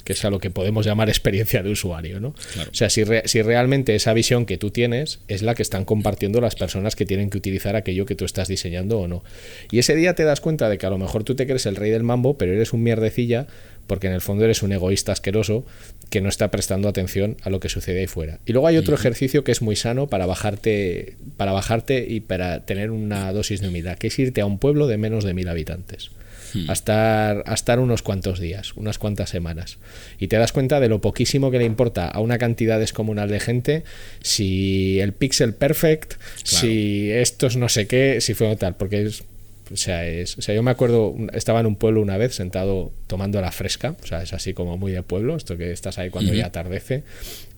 que 0.03 0.13
es 0.13 0.25
a 0.25 0.29
lo 0.29 0.39
que 0.39 0.49
podemos 0.49 0.85
llamar 0.85 1.09
experiencia 1.09 1.63
de 1.63 1.71
usuario, 1.71 2.19
¿no? 2.19 2.29
O 2.29 2.73
sea, 2.73 2.89
si, 2.89 3.03
si 3.25 3.41
realmente 3.41 3.95
esa 3.95 4.13
visión 4.13 4.45
que 4.45 4.57
tú 4.57 4.71
tienes 4.71 5.19
es 5.27 5.41
la 5.41 5.55
que 5.55 5.61
están 5.61 5.85
compartiendo 5.85 6.41
las 6.41 6.55
personas 6.55 6.95
que 6.95 7.05
tienen 7.05 7.29
que 7.29 7.37
utilizar 7.37 7.75
aquello 7.75 8.05
que 8.05 8.15
tú 8.15 8.25
estás 8.25 8.47
diseñando 8.47 8.99
o 8.99 9.07
no. 9.07 9.23
Y 9.71 9.79
ese 9.79 9.95
día 9.95 10.15
te 10.15 10.23
das 10.23 10.41
cuenta 10.41 10.69
de 10.69 10.77
que 10.77 10.85
a 10.85 10.89
lo 10.89 10.97
mejor 10.97 11.23
tú 11.23 11.35
te 11.35 11.45
crees 11.45 11.65
el 11.65 11.75
rey 11.75 11.91
del 11.91 12.03
mambo, 12.03 12.37
pero 12.37 12.53
eres 12.53 12.73
un 12.73 12.83
mierdecilla 12.83 13.47
porque 13.87 14.07
en 14.07 14.13
el 14.13 14.21
fondo 14.21 14.45
eres 14.45 14.63
un 14.63 14.71
egoísta 14.71 15.11
asqueroso 15.11 15.65
que 16.09 16.21
no 16.21 16.29
está 16.29 16.49
prestando 16.49 16.87
atención 16.87 17.37
a 17.41 17.49
lo 17.49 17.59
que 17.59 17.67
sucede 17.67 17.99
ahí 17.99 18.07
fuera. 18.07 18.39
Y 18.45 18.53
luego 18.53 18.67
hay 18.67 18.77
otro 18.77 18.95
ejercicio 18.95 19.43
que 19.43 19.51
es 19.51 19.61
muy 19.61 19.75
sano 19.75 20.07
para 20.07 20.25
bajarte, 20.25 21.15
para 21.35 21.51
bajarte 21.51 22.05
y 22.07 22.21
para 22.21 22.65
tener 22.65 22.91
una 22.91 23.31
dosis 23.33 23.59
de 23.59 23.67
humildad, 23.67 23.97
que 23.97 24.07
es 24.07 24.17
irte 24.19 24.41
a 24.41 24.45
un 24.45 24.59
pueblo 24.59 24.87
de 24.87 24.97
menos 24.97 25.23
de 25.23 25.33
mil 25.33 25.47
habitantes. 25.47 26.11
Hmm. 26.53 26.69
a, 26.69 26.73
estar, 26.73 27.43
a 27.45 27.53
estar 27.53 27.79
unos 27.79 28.01
cuantos 28.01 28.39
días, 28.39 28.73
unas 28.75 28.97
cuantas 28.97 29.29
semanas. 29.29 29.77
Y 30.19 30.27
te 30.27 30.37
das 30.37 30.51
cuenta 30.51 30.79
de 30.79 30.89
lo 30.89 31.01
poquísimo 31.01 31.51
que 31.51 31.59
le 31.59 31.65
importa 31.65 32.07
a 32.07 32.19
una 32.19 32.37
cantidad 32.37 32.79
descomunal 32.79 33.29
de 33.29 33.39
gente 33.39 33.83
si 34.21 34.99
el 34.99 35.13
pixel 35.13 35.53
perfect, 35.53 36.13
si 36.43 37.11
estos 37.11 37.57
no 37.57 37.69
sé 37.69 37.87
qué, 37.87 38.21
si 38.21 38.33
fue 38.33 38.55
tal, 38.55 38.75
porque 38.75 39.05
es, 39.05 39.23
o 39.71 39.77
sea, 39.77 40.05
es, 40.05 40.37
o 40.37 40.41
sea, 40.41 40.53
yo 40.53 40.63
me 40.63 40.71
acuerdo, 40.71 41.15
estaba 41.33 41.59
en 41.59 41.65
un 41.65 41.75
pueblo 41.75 42.01
una 42.01 42.17
vez 42.17 42.35
sentado 42.35 42.91
tomando 43.07 43.39
la 43.41 43.51
fresca, 43.51 43.95
o 44.03 44.05
sea, 44.05 44.21
es 44.21 44.33
así 44.33 44.53
como 44.53 44.77
muy 44.77 44.91
de 44.91 45.03
pueblo, 45.03 45.35
esto 45.35 45.57
que 45.57 45.71
estás 45.71 45.97
ahí 45.97 46.09
cuando 46.09 46.33
ya 46.33 46.47
atardece. 46.47 47.03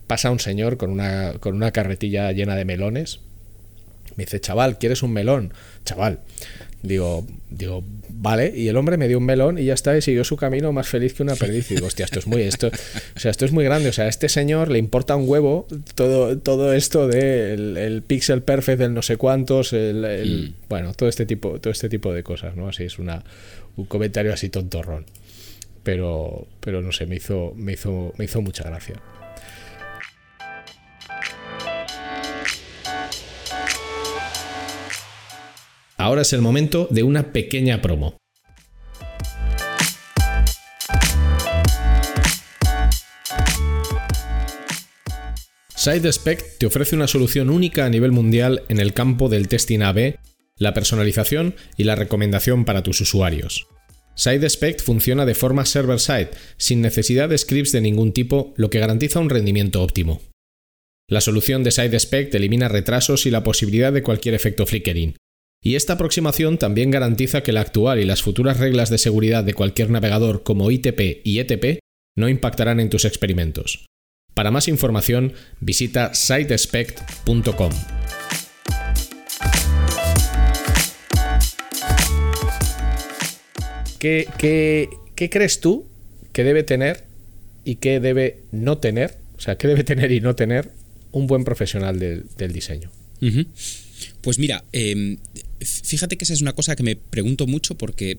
Pasa 0.07 0.29
un 0.31 0.39
señor 0.39 0.77
con 0.77 0.91
una, 0.91 1.33
con 1.39 1.55
una 1.55 1.71
carretilla 1.71 2.31
llena 2.31 2.55
de 2.55 2.65
melones. 2.65 3.19
Me 4.15 4.25
dice, 4.25 4.39
chaval, 4.39 4.77
¿quieres 4.77 5.01
un 5.01 5.11
melón? 5.11 5.53
Chaval, 5.85 6.19
Digo, 6.83 7.25
digo, 7.49 7.81
vale, 8.16 8.53
y 8.55 8.68
el 8.68 8.78
hombre 8.78 8.97
me 8.97 9.07
dio 9.07 9.18
un 9.18 9.26
melón 9.26 9.57
y 9.57 9.66
ya 9.66 9.74
está, 9.74 9.97
y 9.97 10.01
siguió 10.01 10.24
su 10.24 10.38
camino 10.38 10.72
más 10.72 10.88
feliz 10.88 11.14
que 11.14 11.24
una 11.24 11.36
perdiz. 11.36 11.72
Y 11.72 11.76
digo, 11.76 11.88
hostia, 11.88 12.05
esto 12.05 12.20
es 12.20 12.28
muy, 12.28 12.41
esto, 12.41 12.68
o 13.16 13.20
sea, 13.20 13.32
esto 13.32 13.45
es 13.45 13.51
muy 13.51 13.64
grande. 13.64 13.89
O 13.89 13.93
sea, 13.93 14.05
a 14.05 14.07
este 14.07 14.30
señor 14.30 14.70
le 14.70 14.80
importa 14.80 15.16
un 15.16 15.28
huevo 15.28 15.68
todo, 15.95 16.38
todo 16.38 16.74
esto 16.74 17.07
de 17.07 17.53
el, 17.53 18.03
pixel 18.05 18.41
perfect 18.41 18.80
del 18.80 18.93
no 18.93 19.01
sé 19.01 19.18
cuántos, 19.18 19.74
el, 19.74 20.55
mm. 20.55 20.70
bueno, 20.70 20.93
todo 20.93 21.09
este 21.09 21.26
tipo, 21.26 21.59
todo 21.59 21.72
este 21.72 21.89
tipo 21.89 22.14
de 22.14 22.24
cosas, 22.24 22.55
¿no? 22.55 22.68
Así 22.68 22.84
es 22.84 22.99
una, 22.99 23.24
un 23.76 23.86
comentario 23.86 24.34
así 24.34 24.49
tontorrón. 24.49 25.05
Pero, 25.84 26.47
pero 26.61 26.82
no 26.82 26.93
sé, 26.93 27.05
me 27.05 27.18
hizo, 27.18 27.53
me 27.57 27.74
hizo, 27.74 28.14
me 28.18 28.26
hizo 28.26 28.41
mucha 28.41 28.64
gracia. 28.64 28.95
Ahora 36.03 36.23
es 36.23 36.33
el 36.33 36.41
momento 36.41 36.89
de 36.91 37.01
una 37.01 37.31
pequeña 37.31 37.81
promo. 37.81 38.17
SideSpec 45.77 46.57
te 46.57 46.65
ofrece 46.65 46.97
una 46.97 47.07
solución 47.07 47.49
única 47.49 47.85
a 47.85 47.89
nivel 47.89 48.11
mundial 48.11 48.63
en 48.67 48.81
el 48.81 48.91
campo 48.93 49.29
del 49.29 49.47
testing 49.47 49.79
AB, 49.79 50.15
la 50.57 50.73
personalización 50.73 51.55
y 51.77 51.85
la 51.85 51.95
recomendación 51.95 52.65
para 52.65 52.83
tus 52.83 52.99
usuarios. 52.99 53.67
SideSpec 54.15 54.83
funciona 54.83 55.25
de 55.25 55.35
forma 55.35 55.63
server-side, 55.63 56.31
sin 56.57 56.81
necesidad 56.81 57.29
de 57.29 57.37
scripts 57.37 57.71
de 57.71 57.79
ningún 57.79 58.11
tipo, 58.11 58.53
lo 58.57 58.69
que 58.69 58.79
garantiza 58.79 59.21
un 59.21 59.29
rendimiento 59.29 59.81
óptimo. 59.81 60.21
La 61.07 61.21
solución 61.21 61.63
de 61.63 61.71
SideSpec 61.71 62.35
elimina 62.35 62.67
retrasos 62.67 63.25
y 63.25 63.31
la 63.31 63.45
posibilidad 63.45 63.93
de 63.93 64.03
cualquier 64.03 64.35
efecto 64.35 64.65
flickering, 64.65 65.15
y 65.66 65.76
esta 65.76 65.93
aproximación 65.93 66.57
también 66.57 66.91
garantiza 66.91 67.41
que 67.41 67.53
la 67.53 67.61
actual 67.61 67.99
y 67.99 68.05
las 68.05 68.22
futuras 68.22 68.59
reglas 68.59 68.89
de 68.89 68.97
seguridad 68.97 69.45
de 69.45 69.53
cualquier 69.53 69.89
navegador 69.89 70.43
como 70.43 70.70
ITP 70.70 71.22
y 71.24 71.39
ETP 71.39 71.80
no 72.18 72.28
impactarán 72.28 72.82
en 72.82 72.89
tus 72.89 73.05
experimentos. 73.05 73.86
Para 74.34 74.51
más 74.51 74.68
información, 74.68 75.32
visita 75.61 76.14
sitespect.com. 76.14 77.72
¿Qué, 83.99 84.28
¿Qué, 85.16 85.30
crees 85.30 85.61
tú 85.61 85.88
que 86.34 86.43
debe 86.43 86.64
tener 86.64 87.05
y 87.64 87.76
qué 87.76 88.01
debe 88.01 88.41
no 88.51 88.80
tener? 88.80 89.16
O 89.38 89.39
sea, 89.39 89.57
¿qué 89.57 89.70
debe 89.70 89.86
tener 89.86 90.11
y 90.11 90.20
no 90.20 90.36
tener 90.36 90.72
un 91.14 91.26
buen 91.28 91.45
profesional 91.45 91.99
del, 91.99 92.51
diseño? 92.51 92.91
Pues 94.20 94.39
mira, 94.39 94.66
em, 94.74 95.18
fíjate 95.66 96.18
que 96.18 96.26
esa 96.26 96.34
es 96.34 96.41
una 96.41 96.53
cosa 96.53 96.76
que 96.76 96.84
me 96.84 96.95
pregunto 96.95 97.47
mucho 97.47 97.76
porque 97.76 98.18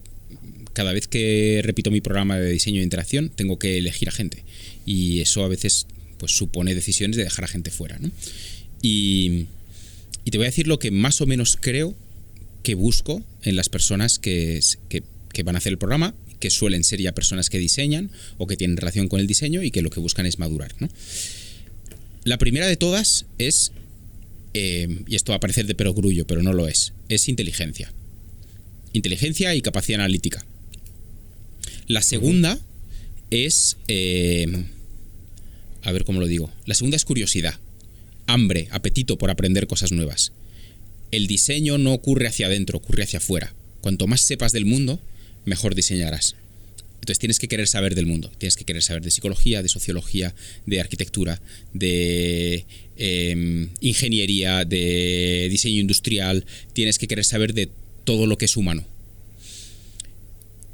cada 0.73 0.93
vez 0.93 1.07
que 1.07 1.61
repito 1.63 1.91
mi 1.91 2.01
programa 2.01 2.39
de 2.39 2.51
diseño 2.51 2.79
de 2.79 2.85
interacción 2.85 3.31
tengo 3.31 3.59
que 3.59 3.79
elegir 3.79 4.09
a 4.09 4.13
gente 4.13 4.45
y 4.85 5.21
eso 5.21 5.45
a 5.45 5.49
veces 5.49 5.87
pues 6.19 6.33
supone 6.33 6.75
decisiones 6.75 7.17
de 7.17 7.25
dejar 7.25 7.45
a 7.45 7.49
gente 7.49 7.71
fuera. 7.71 7.99
Y, 8.83 9.47
te 10.31 10.39
voy 10.39 10.47
a 10.47 10.49
decir 10.51 10.67
lo 10.67 10.79
que 10.79 10.91
más 10.91 11.21
o 11.21 11.27
menos 11.27 11.57
creo 11.61 11.95
que 12.63 12.75
busco 12.75 13.23
en 13.43 13.57
las 13.57 13.69
personas 13.69 14.19
que, 14.19 14.61
van 15.45 15.55
a 15.55 15.59
hacer 15.59 15.73
el 15.73 15.79
programa, 15.79 16.15
que 16.41 16.51
suelen 16.51 16.85
ser 16.85 17.01
ya 17.01 17.13
personas 17.13 17.51
que 17.51 17.59
diseñan 17.59 18.11
o 18.39 18.47
que 18.47 18.57
tienen 18.57 18.77
relación 18.77 19.09
con 19.09 19.21
el 19.21 19.27
diseño 19.27 19.63
y 19.63 19.71
que 19.71 19.83
lo 19.83 19.91
que 19.91 20.01
buscan 20.01 20.27
es 20.27 20.39
madurar. 20.39 20.75
La 22.25 22.39
primera 22.39 22.67
de 22.67 22.77
todas 22.77 23.27
es 23.39 23.73
eh, 24.55 25.03
y 25.07 25.17
esto 25.17 25.33
va 25.33 25.37
a 25.37 25.41
parecer 25.41 25.67
de 25.67 25.75
perogrullo, 25.75 26.27
pero 26.27 26.43
no 26.43 26.53
lo 26.53 26.69
es, 26.69 26.93
es 27.09 27.29
inteligencia. 27.29 27.93
Inteligencia 28.93 29.55
y 29.55 29.61
capacidad 29.61 30.01
analítica. 30.01 30.47
La 31.89 32.03
segunda 32.03 32.59
es... 33.31 33.77
Eh, 33.89 34.65
a 35.83 35.93
ver 35.93 36.05
cómo 36.05 36.21
lo 36.21 36.27
digo. 36.27 36.51
La 36.65 36.75
segunda 36.75 36.97
es 36.97 37.05
curiosidad. 37.05 37.59
Hambre, 38.27 38.69
apetito 38.71 39.19
por 39.19 39.31
aprender 39.31 39.67
cosas 39.67 39.93
nuevas. 39.93 40.33
El 41.11 41.27
diseño 41.27 41.77
no 41.77 41.93
ocurre 41.93 42.27
hacia 42.27 42.47
adentro, 42.47 42.79
ocurre 42.79 43.03
hacia 43.03 43.19
afuera. 43.19 43.53
Cuanto 43.83 44.07
más 44.07 44.23
sepas 44.23 44.53
del 44.53 44.65
mundo, 44.65 44.99
mejor 45.45 45.75
diseñarás. 45.75 46.37
Entonces 47.05 47.19
tienes 47.19 47.39
que 47.39 47.49
querer 47.49 47.69
saber 47.69 47.95
del 47.95 48.07
mundo, 48.07 48.33
tienes 48.39 48.57
que 48.57 48.65
querer 48.65 48.83
saber 48.83 49.03
de 49.03 49.11
psicología, 49.11 49.63
de 49.63 49.69
sociología, 49.69 50.35
de 50.65 50.81
arquitectura, 50.81 51.39
de 51.75 52.65
em, 52.97 53.69
ingeniería, 53.83 54.65
de 54.65 55.49
diseño 55.51 55.81
industrial, 55.81 56.47
tienes 56.73 56.97
que 56.97 57.07
querer 57.07 57.27
saber 57.27 57.53
de 57.53 57.69
todo 58.05 58.27
lo 58.27 58.39
que 58.39 58.47
es 58.47 58.57
humano. 58.57 58.87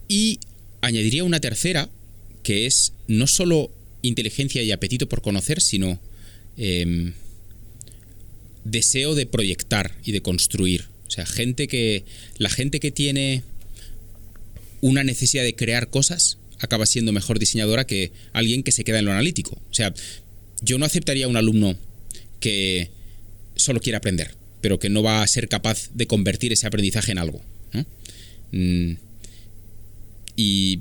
Y 0.06 0.38
añadiría 0.82 1.24
una 1.24 1.40
tercera, 1.40 1.90
que 2.44 2.66
es 2.66 2.92
no 3.08 3.26
solo 3.26 3.72
inteligencia 4.02 4.62
y 4.62 4.70
apetito 4.70 5.08
por 5.08 5.22
conocer, 5.22 5.60
sino 5.60 5.98
em, 6.56 7.12
deseo 8.64 9.16
de 9.16 9.26
proyectar 9.26 9.96
y 10.04 10.12
de 10.12 10.22
construir. 10.22 10.84
O 11.08 11.10
sea, 11.10 11.26
gente 11.26 11.66
que. 11.66 12.04
La 12.38 12.50
gente 12.50 12.78
que 12.78 12.92
tiene 12.92 13.42
una 14.80 15.04
necesidad 15.04 15.44
de 15.44 15.54
crear 15.54 15.90
cosas 15.90 16.38
acaba 16.58 16.86
siendo 16.86 17.12
mejor 17.12 17.38
diseñadora 17.38 17.86
que 17.86 18.12
alguien 18.32 18.62
que 18.62 18.72
se 18.72 18.84
queda 18.84 18.98
en 18.98 19.06
lo 19.06 19.12
analítico. 19.12 19.58
O 19.70 19.74
sea, 19.74 19.94
yo 20.60 20.78
no 20.78 20.84
aceptaría 20.84 21.24
a 21.24 21.28
un 21.28 21.36
alumno 21.36 21.76
que 22.38 22.90
solo 23.56 23.80
quiere 23.80 23.96
aprender, 23.96 24.34
pero 24.60 24.78
que 24.78 24.88
no 24.88 25.02
va 25.02 25.22
a 25.22 25.26
ser 25.26 25.48
capaz 25.48 25.90
de 25.94 26.06
convertir 26.06 26.52
ese 26.52 26.66
aprendizaje 26.66 27.12
en 27.12 27.18
algo. 27.18 27.42
Mm. 28.52 28.92
Y 30.36 30.80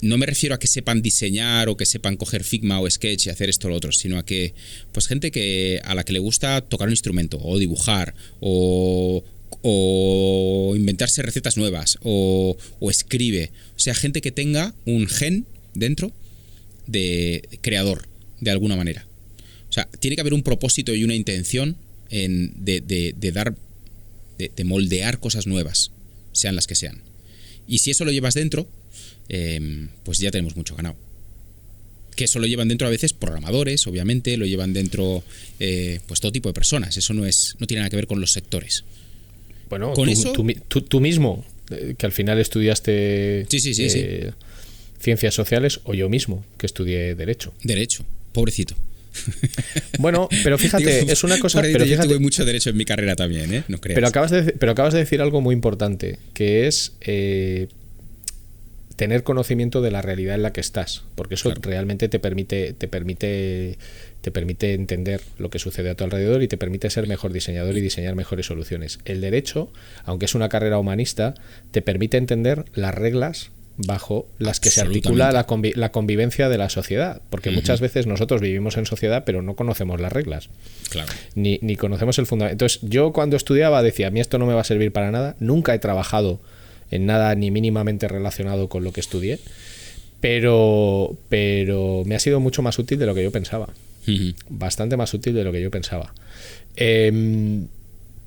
no 0.00 0.18
me 0.18 0.26
refiero 0.26 0.54
a 0.54 0.58
que 0.58 0.66
sepan 0.66 1.02
diseñar 1.02 1.68
o 1.68 1.76
que 1.76 1.86
sepan 1.86 2.16
coger 2.16 2.42
Figma 2.42 2.80
o 2.80 2.90
Sketch 2.90 3.26
y 3.26 3.30
hacer 3.30 3.48
esto 3.48 3.68
o 3.68 3.70
lo 3.70 3.76
otro, 3.76 3.92
sino 3.92 4.18
a 4.18 4.24
que, 4.24 4.54
pues 4.92 5.06
gente 5.06 5.30
que 5.30 5.80
a 5.84 5.94
la 5.94 6.04
que 6.04 6.12
le 6.12 6.18
gusta 6.18 6.60
tocar 6.62 6.88
un 6.88 6.92
instrumento 6.92 7.38
o 7.40 7.58
dibujar 7.58 8.14
o, 8.40 9.24
o 9.62 10.74
inventarse 10.76 11.22
recetas 11.22 11.56
nuevas 11.56 11.98
o, 12.02 12.56
escribe. 12.90 13.50
O 13.76 13.80
sea, 13.80 13.94
gente 13.94 14.20
que 14.20 14.32
tenga 14.32 14.74
un 14.84 15.06
gen 15.06 15.46
dentro 15.74 16.12
de 16.86 17.48
creador, 17.60 18.08
de 18.40 18.50
alguna 18.50 18.76
manera. 18.76 19.06
O 19.70 19.72
sea, 19.72 19.88
tiene 20.00 20.16
que 20.16 20.20
haber 20.20 20.34
un 20.34 20.42
propósito 20.42 20.94
y 20.94 21.04
una 21.04 21.14
intención 21.14 21.76
en, 22.10 22.52
de, 22.64 23.32
dar, 23.32 23.56
de, 24.38 24.64
moldear 24.64 25.18
cosas 25.18 25.46
nuevas, 25.46 25.92
sean 26.32 26.56
las 26.56 26.66
que 26.66 26.74
sean. 26.74 27.00
Y 27.66 27.78
si 27.78 27.92
eso 27.92 28.04
lo 28.04 28.12
llevas 28.12 28.34
dentro, 28.34 28.68
em, 29.28 29.88
pues 30.04 30.18
ya 30.18 30.30
tenemos 30.30 30.56
mucho 30.56 30.74
ganado. 30.74 30.96
Que 32.16 32.24
eso 32.24 32.38
lo 32.40 32.46
llevan 32.46 32.68
dentro 32.68 32.86
a 32.86 32.90
veces 32.90 33.14
programadores, 33.14 33.86
obviamente, 33.86 34.36
lo 34.36 34.44
llevan 34.44 34.74
dentro 34.74 35.22
eh, 35.58 36.00
pues 36.06 36.20
todo 36.20 36.32
tipo 36.32 36.50
de 36.50 36.52
personas. 36.52 36.96
Eso 36.98 37.14
no 37.14 37.24
es, 37.24 37.54
no 37.58 37.66
tiene 37.66 37.80
nada 37.80 37.88
que 37.88 37.96
ver 37.96 38.06
con 38.06 38.20
los 38.20 38.32
sectores. 38.32 38.84
Bueno, 39.72 39.94
tú, 39.94 41.00
mismo, 41.00 41.46
eh, 41.70 41.94
que 41.96 42.04
al 42.04 42.12
final 42.12 42.38
estudiaste 42.38 43.46
eh, 43.50 44.32
ciencias 45.00 45.34
sociales, 45.34 45.80
o 45.84 45.94
yo 45.94 46.10
mismo, 46.10 46.44
que 46.58 46.66
estudié 46.66 47.14
Derecho. 47.14 47.54
Derecho, 47.62 48.04
pobrecito. 48.32 48.74
Bueno, 49.98 50.28
pero 50.42 50.58
fíjate, 50.58 51.10
es 51.10 51.24
una 51.24 51.38
cosa. 51.38 51.62
Pero 51.62 51.86
yo 51.86 51.98
tuve 52.02 52.18
mucho 52.18 52.44
derecho 52.44 52.68
en 52.68 52.76
mi 52.76 52.84
carrera 52.84 53.16
también, 53.16 53.54
¿eh? 53.54 53.64
No 53.68 53.78
Pero 53.80 54.06
acabas 54.06 54.30
de, 54.30 54.42
pero 54.42 54.72
acabas 54.72 54.92
de 54.92 55.00
decir 55.00 55.22
algo 55.22 55.40
muy 55.40 55.54
importante, 55.54 56.18
que 56.34 56.66
es 56.66 56.92
tener 59.02 59.24
conocimiento 59.24 59.80
de 59.82 59.90
la 59.90 60.00
realidad 60.00 60.36
en 60.36 60.42
la 60.42 60.52
que 60.52 60.60
estás, 60.60 61.02
porque 61.16 61.34
eso 61.34 61.52
realmente 61.60 62.08
te 62.08 62.20
permite, 62.20 62.72
te 62.72 62.86
permite 62.86 63.76
te 64.20 64.30
permite 64.30 64.74
entender 64.74 65.20
lo 65.38 65.50
que 65.50 65.58
sucede 65.58 65.90
a 65.90 65.96
tu 65.96 66.04
alrededor 66.04 66.40
y 66.44 66.46
te 66.46 66.56
permite 66.56 66.88
ser 66.88 67.08
mejor 67.08 67.32
diseñador 67.32 67.76
y 67.76 67.80
diseñar 67.80 68.14
mejores 68.14 68.46
soluciones. 68.46 69.00
El 69.04 69.20
derecho, 69.20 69.72
aunque 70.04 70.26
es 70.26 70.36
una 70.36 70.48
carrera 70.48 70.78
humanista, 70.78 71.34
te 71.72 71.82
permite 71.82 72.16
entender 72.16 72.64
las 72.74 72.94
reglas 72.94 73.50
bajo 73.76 74.28
las 74.38 74.60
que 74.60 74.70
se 74.70 74.82
articula 74.82 75.32
la, 75.32 75.90
convivencia 75.90 76.48
de 76.48 76.58
la 76.58 76.68
sociedad, 76.68 77.22
porque 77.28 77.50
muchas 77.50 77.80
veces 77.80 78.06
nosotros 78.06 78.40
vivimos 78.40 78.76
en 78.76 78.86
sociedad 78.86 79.24
pero 79.26 79.42
no 79.42 79.56
conocemos 79.56 80.00
las 80.00 80.12
reglas, 80.12 80.48
claro. 80.90 81.12
ni, 81.34 81.58
conocemos 81.74 82.20
el 82.20 82.26
fundamento. 82.26 82.52
Entonces 82.52 82.78
yo 82.88 83.12
cuando 83.12 83.36
estudiaba 83.36 83.82
decía, 83.82 84.06
a 84.06 84.10
mí 84.10 84.20
esto 84.20 84.38
no 84.38 84.46
me 84.46 84.54
va 84.54 84.60
a 84.60 84.64
servir 84.64 84.92
para 84.92 85.10
nada, 85.10 85.34
nunca 85.40 85.74
he 85.74 85.80
trabajado 85.80 86.38
en 86.92 87.06
nada 87.06 87.34
ni 87.34 87.50
mínimamente 87.50 88.06
relacionado 88.06 88.68
con 88.68 88.84
lo 88.84 88.92
que 88.92 89.00
estudié, 89.00 89.40
pero, 90.20 91.16
pero 91.28 92.04
me 92.06 92.14
ha 92.14 92.20
sido 92.20 92.38
mucho 92.38 92.62
más 92.62 92.78
útil 92.78 92.98
de 93.00 93.06
lo 93.06 93.14
que 93.14 93.24
yo 93.24 93.32
pensaba. 93.32 93.70
Bastante 94.48 94.96
más 94.96 95.12
útil 95.14 95.34
de 95.34 95.42
lo 95.42 95.52
que 95.52 95.60
yo 95.60 95.70
pensaba. 95.70 96.14
Em, 96.76 97.66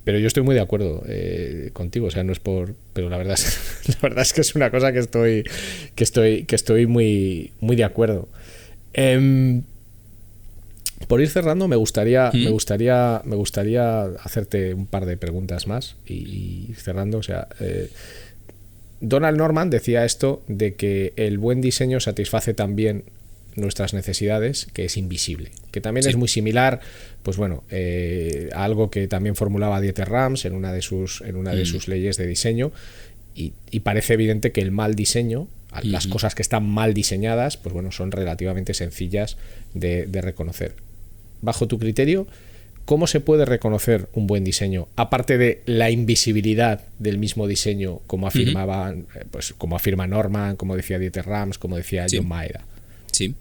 pero 0.03 0.19
yo 0.19 0.27
estoy 0.27 0.43
muy 0.43 0.55
de 0.55 0.61
acuerdo 0.61 1.03
eh, 1.07 1.69
contigo, 1.73 2.07
o 2.07 2.11
sea, 2.11 2.23
no 2.23 2.31
es 2.31 2.39
por. 2.39 2.75
Pero 2.93 3.09
la 3.09 3.17
verdad 3.17 3.33
es, 3.33 3.87
la 3.87 3.97
verdad 4.01 4.21
es 4.21 4.33
que 4.33 4.41
es 4.41 4.55
una 4.55 4.71
cosa 4.71 4.91
que 4.91 4.99
estoy. 4.99 5.43
que 5.95 6.03
estoy. 6.03 6.43
que 6.43 6.55
estoy 6.55 6.85
muy. 6.85 7.51
muy 7.59 7.75
de 7.75 7.83
acuerdo. 7.83 8.27
Em, 8.93 9.63
por 11.07 11.21
ir 11.21 11.29
cerrando, 11.29 11.67
me 11.67 11.75
gustaría, 11.75 12.31
me 12.33 12.49
gustaría, 12.49 13.21
me 13.25 13.35
gustaría 13.35 14.03
hacerte 14.03 14.73
un 14.73 14.85
par 14.85 15.05
de 15.05 15.17
preguntas 15.17 15.67
más 15.67 15.97
y, 16.07 16.73
cerrando, 16.77 17.19
o 17.19 17.23
sea, 17.23 17.47
eh, 17.59 17.89
Donald 19.01 19.37
Norman 19.37 19.69
decía 19.69 20.05
esto 20.05 20.43
de 20.47 20.75
que 20.75 21.13
el 21.15 21.37
buen 21.37 21.61
diseño 21.61 21.99
satisface 21.99 22.53
también 22.53 23.03
nuestras 23.55 23.93
necesidades, 23.93 24.67
que 24.73 24.85
es 24.85 24.97
invisible, 24.97 25.51
que 25.71 25.81
también 25.81 26.07
es 26.07 26.15
muy 26.15 26.27
similar, 26.27 26.81
pues 27.23 27.37
bueno, 27.37 27.63
eh, 27.69 28.49
a 28.53 28.63
algo 28.63 28.89
que 28.89 29.07
también 29.07 29.35
formulaba 29.35 29.79
Dieter 29.81 30.09
Rams 30.09 30.45
en 30.45 30.53
una 30.53 30.73
de 30.73 30.81
sus, 30.81 31.21
en 31.21 31.35
una 31.35 31.55
de 31.55 31.63
mm. 31.63 31.65
sus 31.65 31.87
leyes 31.87 32.17
de 32.17 32.27
diseño, 32.27 32.71
y, 33.33 33.51
parece 33.81 34.13
evidente 34.13 34.53
que 34.53 34.61
el 34.61 34.71
mal 34.71 34.95
diseño, 34.95 35.47
las 35.83 36.07
cosas 36.07 36.35
que 36.35 36.41
están 36.41 36.65
mal 36.65 36.93
diseñadas, 36.93 37.57
pues 37.57 37.73
bueno, 37.73 37.91
son 37.91 38.11
relativamente 38.11 38.73
sencillas 38.73 39.35
de, 39.73 40.07
reconocer. 40.21 40.73
Bajo 41.41 41.67
tu 41.67 41.77
criterio, 41.77 42.27
¿cómo 42.85 43.07
se 43.07 43.19
puede 43.19 43.45
reconocer 43.45 44.07
un 44.13 44.27
buen 44.27 44.43
diseño? 44.43 44.87
Aparte 44.95 45.37
de 45.37 45.61
la 45.65 45.91
invisibilidad 45.91 46.85
del 46.99 47.17
mismo 47.17 47.47
diseño, 47.47 47.99
como 48.07 48.27
afirmaban, 48.27 49.07
eh, 49.15 49.25
pues 49.29 49.53
como 49.57 49.75
afirma 49.75 50.07
Norman, 50.07 50.55
como 50.55 50.75
decía 50.75 50.99
Dieter 50.99 51.25
Rams, 51.25 51.57
como 51.57 51.75
decía 51.75 52.05
John 52.09 52.27
Maeda. 52.27 52.63
Sí. 53.11 53.33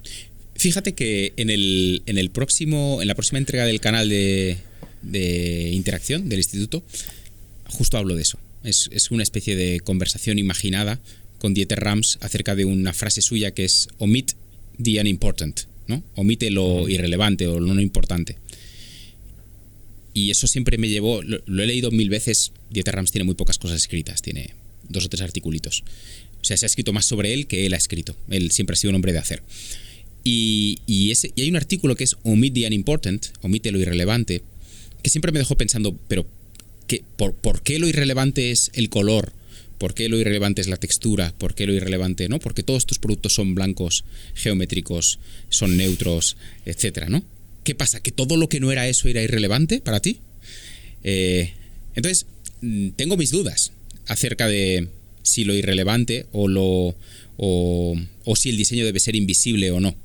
Fíjate 0.56 0.94
que 0.94 1.32
en 1.36 1.50
el, 1.50 2.02
en 2.06 2.18
el 2.18 2.30
próximo, 2.30 3.02
en 3.02 3.08
la 3.08 3.14
próxima 3.14 3.38
entrega 3.38 3.66
del 3.66 3.80
canal 3.80 4.08
de, 4.08 4.58
interacción 5.72 6.28
del 6.28 6.38
instituto, 6.38 6.82
justo 7.66 7.98
hablo 7.98 8.14
de 8.14 8.22
eso. 8.22 8.38
Es, 8.62 9.10
una 9.10 9.22
especie 9.22 9.56
de 9.56 9.80
conversación 9.80 10.38
imaginada 10.38 11.00
con 11.38 11.52
Dieter 11.52 11.80
Rams 11.80 12.18
acerca 12.22 12.54
de 12.54 12.64
una 12.64 12.94
frase 12.94 13.20
suya 13.20 13.50
que 13.50 13.64
es 13.64 13.88
omit 13.98 14.32
the 14.82 14.98
unimportant, 15.00 15.62
¿no? 15.86 16.02
Omite 16.14 16.50
lo 16.50 16.88
irrelevante 16.88 17.46
o 17.46 17.60
lo 17.60 17.74
no 17.74 17.80
importante. 17.80 18.36
Y 20.14 20.30
eso 20.30 20.46
siempre 20.46 20.78
me 20.78 20.88
llevó, 20.88 21.22
lo, 21.22 21.62
he 21.62 21.66
leído 21.66 21.90
mil 21.90 22.08
veces, 22.08 22.52
Dieter 22.70 22.94
Rams 22.94 23.10
tiene 23.10 23.24
muy 23.24 23.34
pocas 23.34 23.58
cosas 23.58 23.78
escritas, 23.78 24.22
tiene 24.22 24.54
dos 24.88 25.04
o 25.04 25.08
tres 25.08 25.22
articulitos. 25.22 25.82
O 26.40 26.44
sea, 26.44 26.56
se 26.56 26.64
ha 26.64 26.68
escrito 26.68 26.92
más 26.92 27.04
sobre 27.04 27.34
él 27.34 27.46
que 27.48 27.66
él 27.66 27.74
ha 27.74 27.78
escrito. 27.78 28.16
Él 28.30 28.52
siempre 28.52 28.74
ha 28.74 28.76
sido 28.76 28.90
un 28.90 28.96
hombre 28.96 29.12
de 29.12 29.18
hacer. 29.18 29.42
Y, 30.22 31.10
ese, 31.10 31.32
y 31.34 31.42
hay 31.42 31.50
un 31.50 31.56
artículo 31.56 31.96
que 31.96 32.04
es 32.04 32.16
Omit 32.22 32.54
the 32.54 32.66
Unimportant, 32.66 33.26
omite 33.42 33.72
lo 33.72 33.78
irrelevante, 33.78 34.42
que 35.02 35.10
siempre 35.10 35.32
me 35.32 35.38
dejó 35.38 35.56
pensando, 35.56 35.98
pero 36.08 36.26
¿qué, 36.86 37.04
por, 37.16 37.62
qué 37.62 37.78
lo 37.78 37.88
irrelevante 37.88 38.50
es 38.50 38.70
el 38.74 38.88
color? 38.88 39.32
¿Por 39.76 39.92
qué 39.92 40.08
lo 40.08 40.18
irrelevante 40.18 40.62
es 40.62 40.68
la 40.68 40.78
textura? 40.78 41.34
¿Por 41.36 41.54
qué 41.54 41.66
lo 41.66 41.74
irrelevante 41.74 42.28
no? 42.28 42.38
Porque 42.38 42.62
todos 42.62 42.86
tus 42.86 42.98
productos 42.98 43.34
son 43.34 43.54
blancos, 43.54 44.04
geométricos, 44.34 45.18
son 45.50 45.76
neutros, 45.76 46.36
etcétera, 46.64 47.08
¿no? 47.08 47.22
¿Qué 47.64 47.74
pasa? 47.74 48.00
¿Que 48.00 48.12
todo 48.12 48.36
lo 48.36 48.48
que 48.48 48.60
no 48.60 48.70
era 48.70 48.86
eso 48.88 49.08
era 49.08 49.22
irrelevante 49.22 49.80
para 49.80 50.00
ti? 50.00 50.20
Eh, 51.02 51.52
entonces, 51.94 52.26
mm, 52.60 52.90
tengo 52.90 53.16
mis 53.16 53.30
dudas 53.30 53.72
acerca 54.06 54.46
de, 54.46 54.88
si 55.22 55.44
lo 55.44 55.54
irrelevante 55.54 56.26
o 56.32 56.94
si 58.36 58.50
el 58.50 58.56
diseño 58.56 58.84
debe 58.84 59.00
ser 59.00 59.16
invisible 59.16 59.70
o 59.70 59.80
no. 59.80 59.96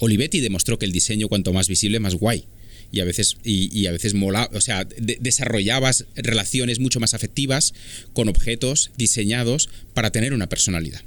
Olivetti 0.00 0.40
demostró 0.40 0.78
que 0.78 0.86
el 0.86 0.92
diseño 0.92 1.28
cuanto 1.28 1.52
más 1.52 1.68
visible 1.68 1.98
más 1.98 2.14
guay 2.14 2.44
y 2.90 3.00
a 3.00 3.04
veces 3.04 3.36
y, 3.44 3.86
a 3.86 3.92
veces 3.92 4.14
o 4.14 4.60
sea, 4.60 4.86
desarrollabas 4.98 6.06
relaciones 6.16 6.78
mucho 6.78 7.00
más 7.00 7.14
afectivas 7.14 7.74
con 8.12 8.28
objetos 8.28 8.90
diseñados 8.96 9.68
para 9.94 10.10
tener 10.10 10.32
una 10.32 10.48
personalidad. 10.48 11.02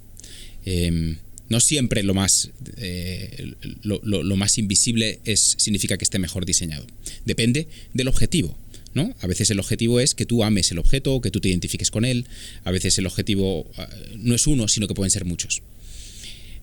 Em, 0.66 1.18
no 1.51 1.59
siempre 1.59 2.01
lo 2.01 2.13
más, 2.13 2.49
eh, 2.77 3.53
lo, 3.83 4.35
más 4.37 4.57
invisible 4.57 5.19
es, 5.25 5.55
significa 5.57 5.97
que 5.97 6.05
esté 6.05 6.17
mejor 6.17 6.45
diseñado. 6.45 6.87
Depende 7.25 7.67
del 7.93 8.07
objetivo. 8.07 8.57
¿no? 8.93 9.13
A 9.21 9.27
veces 9.27 9.49
el 9.51 9.59
objetivo 9.59 9.99
es 9.99 10.15
que 10.15 10.25
tú 10.25 10.43
ames 10.43 10.71
el 10.71 10.79
objeto 10.79 11.21
que 11.21 11.29
tú 11.29 11.39
te 11.41 11.49
identifiques 11.49 11.91
con 11.91 12.05
él. 12.05 12.25
A 12.63 12.71
veces 12.71 12.97
el 12.97 13.05
objetivo 13.05 13.69
ah, 13.77 13.87
no 14.17 14.33
es 14.33 14.47
uno, 14.47 14.67
sino 14.67 14.87
que 14.87 14.93
pueden 14.93 15.11
ser 15.11 15.25
muchos. 15.25 15.61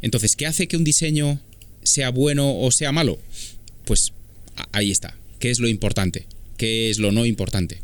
Entonces, 0.00 0.36
¿qué 0.36 0.46
hace 0.46 0.68
que 0.68 0.76
un 0.76 0.84
diseño 0.84 1.40
sea 1.82 2.10
bueno 2.10 2.58
o 2.58 2.70
sea 2.70 2.90
malo? 2.90 3.18
Pues 3.84 4.12
ahí 4.72 4.90
está. 4.90 5.16
¿Qué 5.38 5.50
es 5.50 5.58
lo 5.58 5.68
importante? 5.68 6.26
¿Qué 6.56 6.88
es 6.88 6.98
lo 6.98 7.12
no 7.12 7.26
importante? 7.26 7.82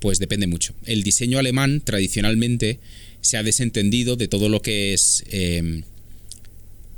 Pues 0.00 0.18
depende 0.18 0.46
mucho. 0.48 0.74
El 0.84 1.04
diseño 1.04 1.38
alemán 1.38 1.80
tradicionalmente 1.80 2.80
se 3.20 3.36
ha 3.36 3.42
desentendido 3.42 4.16
de 4.16 4.28
todo 4.28 4.48
lo 4.48 4.62
que 4.62 4.94
es 4.94 5.24
em, 5.30 5.82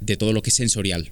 de 0.05 0.17
todo 0.17 0.33
lo 0.33 0.43
que 0.43 0.51
es 0.51 0.57
sensorial. 0.57 1.11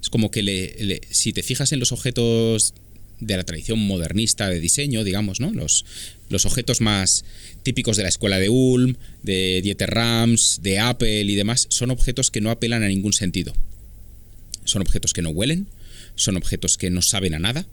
Es 0.00 0.10
como 0.10 0.30
que 0.30 1.00
si 1.10 1.32
te 1.32 1.42
fijas 1.42 1.72
en 1.72 1.80
los 1.80 1.92
objetos 1.92 2.74
de 3.20 3.36
la 3.36 3.44
tradición 3.44 3.78
modernista 3.78 4.48
de 4.48 4.60
diseño, 4.60 5.04
digamos, 5.04 5.40
¿no? 5.40 5.52
Los, 5.52 5.84
los 6.28 6.46
objetos 6.46 6.80
más 6.80 7.24
típicos 7.62 7.96
de 7.96 8.02
la 8.02 8.08
escuela 8.08 8.38
de 8.38 8.48
Ulm, 8.48 8.96
de 9.22 9.60
Dieter 9.62 9.90
Rams, 9.90 10.60
de 10.62 10.78
Apple 10.78 11.22
y 11.22 11.34
demás, 11.34 11.66
son 11.70 11.90
objetos 11.90 12.30
que 12.30 12.40
no 12.40 12.50
apelan 12.50 12.82
a 12.82 12.88
ningún 12.88 13.12
sentido. 13.12 13.54
Son 14.64 14.82
objetos 14.82 15.12
que 15.12 15.22
no 15.22 15.30
huelen, 15.30 15.68
son 16.16 16.36
objetos 16.36 16.76
que 16.76 16.90
no 16.90 17.02
saben 17.02 17.34
a 17.34 17.38
nada, 17.38 17.66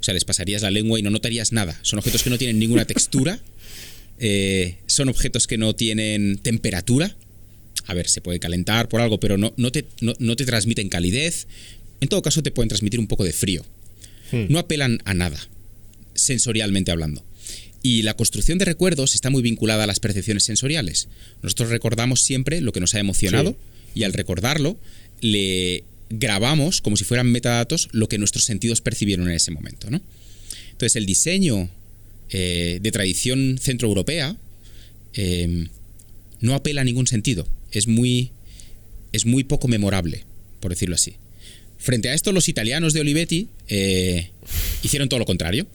o 0.00 0.02
sea, 0.02 0.14
les 0.14 0.24
pasarías 0.24 0.62
la 0.62 0.70
lengua 0.70 0.98
y 0.98 1.02
no 1.02 1.10
notarías 1.10 1.52
nada. 1.52 1.78
Son 1.82 1.98
objetos 1.98 2.22
que 2.22 2.30
no 2.30 2.38
tienen 2.38 2.58
ninguna 2.58 2.84
textura, 2.84 3.40
eh, 4.18 4.76
son 4.86 5.08
objetos 5.08 5.46
que 5.46 5.58
no 5.58 5.74
tienen 5.74 6.38
temperatura. 6.38 7.16
A 7.88 7.94
ver, 7.94 8.08
se 8.08 8.20
puede 8.20 8.38
calentar 8.38 8.88
por 8.88 9.00
algo, 9.00 9.18
pero 9.18 9.36
no, 9.36 9.52
no, 9.56 9.72
te, 9.72 9.84
no 10.00 10.36
te 10.36 10.44
transmiten 10.44 10.88
calidez. 10.88 11.48
En 12.00 12.08
todo 12.08 12.22
caso, 12.22 12.42
te 12.42 12.52
pueden 12.52 12.68
transmitir 12.68 13.00
un 13.00 13.08
poco 13.08 13.24
de 13.24 13.32
frío. 13.32 13.64
Hmm. 14.30 14.46
no 14.48 14.58
apelan 14.58 15.00
a 15.04 15.14
nada, 15.14 15.38
sensorialmente 16.14 16.90
hablando. 16.90 17.24
Y 17.82 18.02
la 18.02 18.14
construcción 18.14 18.58
de 18.58 18.64
recuerdos 18.64 19.14
está 19.14 19.30
muy 19.30 19.42
vinculada 19.42 19.84
a 19.84 19.86
las 19.86 20.00
percepciones 20.00 20.44
sensoriales. 20.44 21.08
Nosotros 21.42 21.70
recordamos 21.70 22.22
siempre 22.22 22.60
lo 22.60 22.72
que 22.72 22.80
nos 22.80 22.94
ha 22.94 23.00
emocionado 23.00 23.56
y 23.94 24.02
al 24.02 24.12
recordarlo 24.12 24.76
le 25.20 25.84
grabamos 26.10 26.80
como 26.80 26.96
si 26.96 27.04
fueran 27.04 27.30
metadatos 27.30 27.88
lo 27.92 28.08
que 28.08 28.18
nuestros 28.18 28.44
sentidos 28.44 28.80
percibieron 28.80 29.28
en 29.28 29.34
ese 29.34 29.52
momento. 29.52 29.90
¿no? 29.90 30.02
Entonces 30.72 30.96
el 30.96 31.06
diseño 31.06 31.70
eh, 32.30 32.78
de 32.82 32.92
tradición 32.92 33.58
centroeuropea 33.60 34.36
em, 35.14 35.68
no 36.40 36.54
apela 36.54 36.80
a 36.80 36.84
ningún 36.84 37.06
sentido. 37.06 37.46
Es 37.72 37.86
muy, 37.86 38.32
es 39.12 39.26
muy 39.26 39.44
poco 39.44 39.68
memorable, 39.68 40.24
por 40.60 40.70
decirlo 40.70 40.94
así. 40.94 41.16
Frente 41.78 42.08
a 42.08 42.14
esto, 42.14 42.32
los 42.32 42.48
italianos 42.48 42.92
de 42.92 43.00
Olivetti 43.00 43.48
eh, 43.68 44.30
hicieron 44.82 45.08
todo 45.08 45.20
lo 45.20 45.26
contrario. 45.26 45.66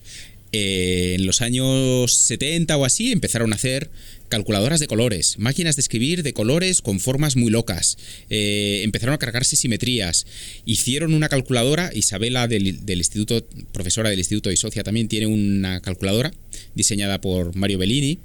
Eh, 0.55 1.15
en 1.15 1.25
los 1.25 1.41
años 1.41 2.13
70 2.13 2.77
o 2.77 2.85
así 2.85 3.11
empezaron 3.11 3.53
a 3.53 3.55
hacer 3.55 3.89
calculadoras 4.29 4.79
de 4.79 4.85
colores, 4.85 5.39
máquinas 5.39 5.75
de 5.75 5.81
escribir 5.81 6.21
de 6.21 6.33
colores 6.33 6.81
con 6.81 6.99
formas 6.99 7.35
muy 7.35 7.49
locas. 7.49 7.97
Eh, 8.29 8.81
empezaron 8.83 9.15
a 9.15 9.17
cargarse 9.17 9.55
simetrías. 9.55 10.27
Hicieron 10.65 11.13
una 11.13 11.29
calculadora, 11.29 11.89
Isabela 11.93 12.47
del, 12.47 12.85
del, 12.85 12.97
Instituto, 12.99 13.47
profesora 13.71 14.09
del 14.09 14.19
Instituto 14.19 14.51
y 14.51 14.57
socia 14.57 14.83
también, 14.83 15.07
tiene 15.07 15.25
una 15.25 15.81
calculadora 15.81 16.33
diseñada 16.75 17.19
por 17.21 17.55
Mario 17.55 17.79
Bellini 17.79 18.19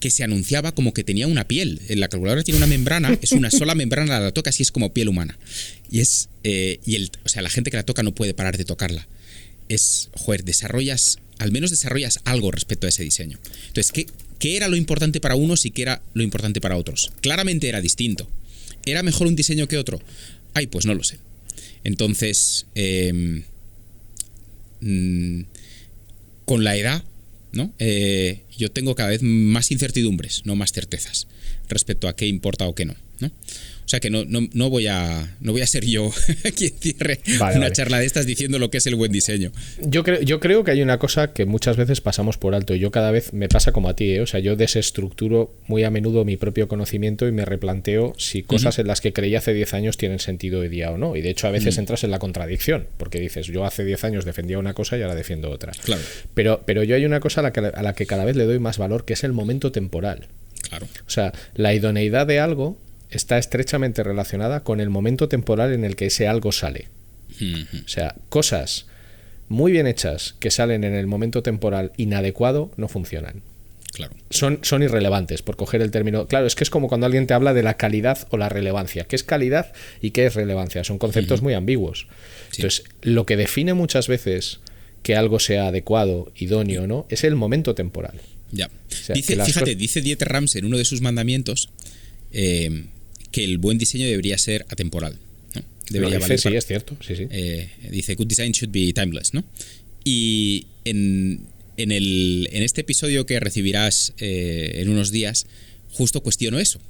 que 0.00 0.10
se 0.10 0.24
anunciaba 0.24 0.72
como 0.72 0.92
que 0.92 1.04
tenía 1.04 1.26
una 1.26 1.46
piel. 1.46 1.80
La 1.88 2.08
calculadora 2.08 2.42
tiene 2.42 2.58
una 2.58 2.66
membrana, 2.66 3.18
es 3.22 3.32
una 3.32 3.50
sola 3.50 3.74
membrana, 3.76 4.20
la 4.20 4.32
toca 4.32 4.50
y 4.56 4.62
es 4.62 4.70
como 4.70 4.92
piel 4.92 5.08
humana. 5.08 5.38
Y 5.90 6.00
es. 6.00 6.28
Eh, 6.44 6.80
y 6.84 6.96
el, 6.96 7.10
o 7.24 7.28
sea, 7.28 7.42
la 7.42 7.50
gente 7.50 7.70
que 7.70 7.76
la 7.76 7.84
toca 7.84 8.02
no 8.02 8.14
puede 8.14 8.34
parar 8.34 8.56
de 8.58 8.64
tocarla. 8.64 9.06
Es. 9.68 10.10
Joder, 10.14 10.44
desarrollas. 10.44 11.18
Al 11.38 11.52
menos 11.52 11.70
desarrollas 11.70 12.20
algo 12.24 12.50
respecto 12.50 12.86
a 12.86 12.90
ese 12.90 13.04
diseño. 13.04 13.38
Entonces, 13.68 13.92
¿qué, 13.92 14.06
qué 14.38 14.56
era 14.56 14.68
lo 14.68 14.76
importante 14.76 15.20
para 15.20 15.34
unos 15.34 15.66
y 15.66 15.70
qué 15.70 15.82
era 15.82 16.02
lo 16.14 16.22
importante 16.22 16.60
para 16.60 16.76
otros? 16.76 17.12
Claramente 17.20 17.68
era 17.68 17.80
distinto. 17.80 18.28
¿Era 18.86 19.02
mejor 19.02 19.26
un 19.26 19.36
diseño 19.36 19.68
que 19.68 19.76
otro? 19.76 20.00
Ay, 20.54 20.66
pues 20.66 20.86
no 20.86 20.94
lo 20.94 21.04
sé. 21.04 21.18
Entonces. 21.84 22.66
Em, 22.74 23.42
mm, 24.80 25.42
con 26.46 26.64
la 26.64 26.76
edad 26.76 27.04
¿no? 27.56 27.72
Eh, 27.78 28.42
yo 28.56 28.70
tengo 28.70 28.94
cada 28.94 29.10
vez 29.10 29.22
más 29.22 29.70
incertidumbres, 29.70 30.42
no 30.44 30.54
más 30.54 30.72
certezas, 30.72 31.26
respecto 31.68 32.08
a 32.08 32.14
qué 32.14 32.26
importa 32.26 32.66
o 32.66 32.74
qué 32.74 32.84
no. 32.84 32.94
¿no? 33.20 33.30
O 33.86 33.88
sea 33.88 34.00
que 34.00 34.10
no, 34.10 34.24
no, 34.24 34.40
no, 34.52 34.68
voy, 34.68 34.88
a, 34.88 35.36
no 35.40 35.52
voy 35.52 35.62
a 35.62 35.66
ser 35.68 35.84
yo 35.84 36.10
quien 36.56 36.72
cierre 36.80 37.20
una 37.54 37.70
charla 37.70 38.00
de 38.00 38.06
estas 38.06 38.26
diciendo 38.26 38.58
lo 38.58 38.68
que 38.68 38.78
es 38.78 38.86
el 38.88 38.96
buen 38.96 39.12
diseño. 39.12 39.52
Yo 39.80 40.02
creo, 40.02 40.20
yo 40.22 40.40
creo 40.40 40.64
que 40.64 40.72
hay 40.72 40.82
una 40.82 40.98
cosa 40.98 41.32
que 41.32 41.46
muchas 41.46 41.76
veces 41.76 42.00
pasamos 42.00 42.36
por 42.36 42.56
alto 42.56 42.74
y 42.74 42.80
yo 42.80 42.90
cada 42.90 43.12
vez 43.12 43.32
me 43.32 43.48
pasa 43.48 43.70
como 43.70 43.88
a 43.88 43.94
ti, 43.94 44.10
¿eh? 44.10 44.20
o 44.20 44.26
sea, 44.26 44.40
yo 44.40 44.56
desestructuro 44.56 45.54
muy 45.68 45.84
a 45.84 45.90
menudo 45.92 46.24
mi 46.24 46.36
propio 46.36 46.66
conocimiento 46.66 47.28
y 47.28 47.32
me 47.32 47.44
replanteo 47.44 48.12
si 48.18 48.42
cosas 48.42 48.80
en 48.80 48.88
las 48.88 49.00
que 49.00 49.12
creí 49.12 49.36
hace 49.36 49.54
10 49.54 49.74
años 49.74 49.96
tienen 49.96 50.18
sentido 50.18 50.60
hoy 50.60 50.68
día 50.68 50.90
o 50.90 50.98
no. 50.98 51.14
Y 51.14 51.22
de 51.22 51.30
hecho 51.30 51.46
a 51.46 51.52
veces 51.52 51.78
entras 51.78 52.02
en 52.02 52.10
la 52.10 52.18
contradicción, 52.18 52.88
porque 52.96 53.20
dices, 53.20 53.46
yo 53.46 53.64
hace 53.64 53.84
10 53.84 54.02
años 54.02 54.24
defendía 54.24 54.58
una 54.58 54.74
cosa 54.74 54.98
y 54.98 55.02
ahora 55.02 55.14
defiendo 55.14 55.48
otra. 55.48 55.70
Claro. 55.84 56.02
Pero, 56.34 56.62
pero 56.66 56.82
yo 56.82 56.96
hay 56.96 57.04
una 57.04 57.20
cosa 57.20 57.40
a 57.40 57.44
la, 57.44 57.52
que, 57.52 57.60
a 57.60 57.82
la 57.82 57.94
que 57.94 58.06
cada 58.06 58.24
vez 58.24 58.34
le 58.34 58.46
doy 58.46 58.58
más 58.58 58.78
valor, 58.78 59.04
que 59.04 59.12
es 59.12 59.22
el 59.22 59.32
momento 59.32 59.70
temporal. 59.70 60.26
Claro. 60.68 60.88
O 61.06 61.10
sea, 61.10 61.32
la 61.54 61.72
idoneidad 61.72 62.26
de 62.26 62.40
algo 62.40 62.76
está 63.10 63.38
estrechamente 63.38 64.02
relacionada 64.02 64.62
con 64.62 64.80
el 64.80 64.90
momento 64.90 65.28
temporal 65.28 65.72
en 65.72 65.84
el 65.84 65.96
que 65.96 66.06
ese 66.06 66.28
algo 66.28 66.52
sale. 66.52 66.88
O 67.84 67.88
sea, 67.88 68.14
cosas 68.28 68.86
muy 69.48 69.72
bien 69.72 69.86
hechas 69.86 70.34
que 70.40 70.50
salen 70.50 70.84
en 70.84 70.94
el 70.94 71.06
momento 71.06 71.42
temporal 71.42 71.92
inadecuado 71.96 72.70
no 72.76 72.88
funcionan. 72.88 73.42
Claro. 73.92 74.14
Son, 74.30 74.58
son 74.62 74.82
irrelevantes, 74.82 75.40
por 75.42 75.56
coger 75.56 75.80
el 75.80 75.90
término. 75.90 76.26
Claro, 76.26 76.46
es 76.46 76.54
que 76.54 76.64
es 76.64 76.70
como 76.70 76.88
cuando 76.88 77.06
alguien 77.06 77.26
te 77.26 77.34
habla 77.34 77.54
de 77.54 77.62
la 77.62 77.74
calidad 77.74 78.26
o 78.30 78.36
la 78.36 78.48
relevancia. 78.48 79.04
¿Qué 79.04 79.16
es 79.16 79.24
calidad 79.24 79.72
y 80.02 80.10
qué 80.10 80.26
es 80.26 80.34
relevancia? 80.34 80.84
Son 80.84 80.98
conceptos 80.98 81.40
muy 81.40 81.54
ambiguos. 81.54 82.06
Entonces, 82.56 82.84
lo 83.00 83.24
que 83.24 83.36
define 83.36 83.72
muchas 83.72 84.08
veces 84.08 84.60
que 85.02 85.16
algo 85.16 85.38
sea 85.38 85.68
adecuado, 85.68 86.30
idóneo 86.36 86.82
o 86.82 86.86
no, 86.86 87.06
es 87.08 87.24
el 87.24 87.36
momento 87.36 87.74
temporal. 87.74 88.20
Ya. 88.52 88.68
dice, 89.14 89.42
fíjate, 89.42 89.74
dice 89.74 90.00
Dieter 90.00 90.28
Rams 90.28 90.56
en 90.56 90.66
uno 90.66 90.76
de 90.76 90.84
sus 90.84 91.00
mandamientos 91.00 91.70
eh, 92.32 92.86
que 93.30 93.44
el 93.44 93.58
buen 93.58 93.78
diseño 93.78 94.06
debería 94.06 94.38
ser 94.38 94.64
atemporal. 94.68 95.18
¿no? 95.54 95.62
Debería 95.90 96.18
dice, 96.18 96.38
sí, 96.38 96.54
es 96.54 96.66
cierto. 96.66 96.96
Sí, 97.06 97.16
sí. 97.16 97.26
Eh, 97.30 97.68
dice, 97.90 98.14
good 98.14 98.26
design 98.26 98.52
should 98.52 98.72
be 98.72 98.92
timeless, 98.92 99.34
¿no? 99.34 99.44
Y 100.04 100.66
en, 100.84 101.40
en, 101.76 101.92
el, 101.92 102.48
en 102.52 102.62
este 102.62 102.80
episodio 102.80 103.26
que 103.26 103.38
recibirás 103.40 104.14
eh, 104.18 104.76
en 104.76 104.88
unos 104.88 105.10
días, 105.10 105.46
justo 105.90 106.22
cuestiono 106.22 106.58
eso. 106.58 106.80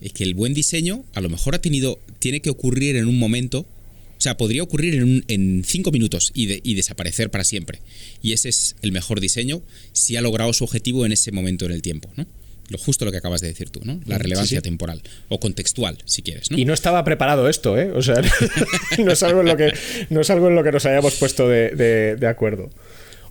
Es 0.00 0.12
que 0.12 0.24
el 0.24 0.34
buen 0.34 0.54
diseño 0.54 1.04
a 1.14 1.20
lo 1.20 1.30
mejor 1.30 1.54
ha 1.54 1.60
tenido, 1.60 1.98
tiene 2.18 2.40
que 2.40 2.50
ocurrir 2.50 2.96
en 2.96 3.06
un 3.06 3.18
momento, 3.18 3.60
o 3.60 4.20
sea, 4.20 4.36
podría 4.36 4.62
ocurrir 4.62 4.94
en, 4.94 5.24
en 5.28 5.64
cinco 5.64 5.90
minutos 5.90 6.30
y, 6.34 6.60
y, 6.68 6.74
desaparecer 6.74 7.30
para 7.30 7.44
siempre. 7.44 7.80
Y 8.22 8.32
ese 8.32 8.50
es 8.50 8.76
el 8.82 8.92
mejor 8.92 9.20
diseño 9.20 9.62
si 9.92 10.16
ha 10.16 10.20
logrado 10.20 10.52
su 10.52 10.64
objetivo 10.64 11.06
en 11.06 11.12
ese 11.12 11.32
momento 11.32 11.64
en 11.64 11.72
el 11.72 11.82
tiempo, 11.82 12.10
¿no? 12.16 12.26
Lo 12.68 12.78
justo 12.78 13.04
lo 13.04 13.12
que 13.12 13.18
acabas 13.18 13.40
de 13.40 13.48
decir 13.48 13.70
tú, 13.70 13.80
¿no? 13.84 14.00
La 14.06 14.18
relevancia 14.18 14.60
temporal 14.60 15.02
o 15.28 15.40
contextual, 15.40 15.98
si 16.04 16.22
quieres, 16.22 16.50
¿no? 16.50 16.58
Y 16.58 16.64
no 16.64 16.74
estaba 16.74 17.04
preparado 17.04 17.48
esto, 17.48 17.78
¿eh? 17.78 17.90
O 17.92 18.02
sea, 18.02 18.16
no, 18.98 19.12
es 19.12 19.22
algo 19.22 19.40
en 19.40 19.46
lo 19.46 19.56
que, 19.56 19.72
no 20.10 20.20
es 20.20 20.30
algo 20.30 20.48
en 20.48 20.54
lo 20.54 20.64
que 20.64 20.72
nos 20.72 20.86
hayamos 20.86 21.14
puesto 21.16 21.48
de, 21.48 22.26
acuerdo. 22.28 22.70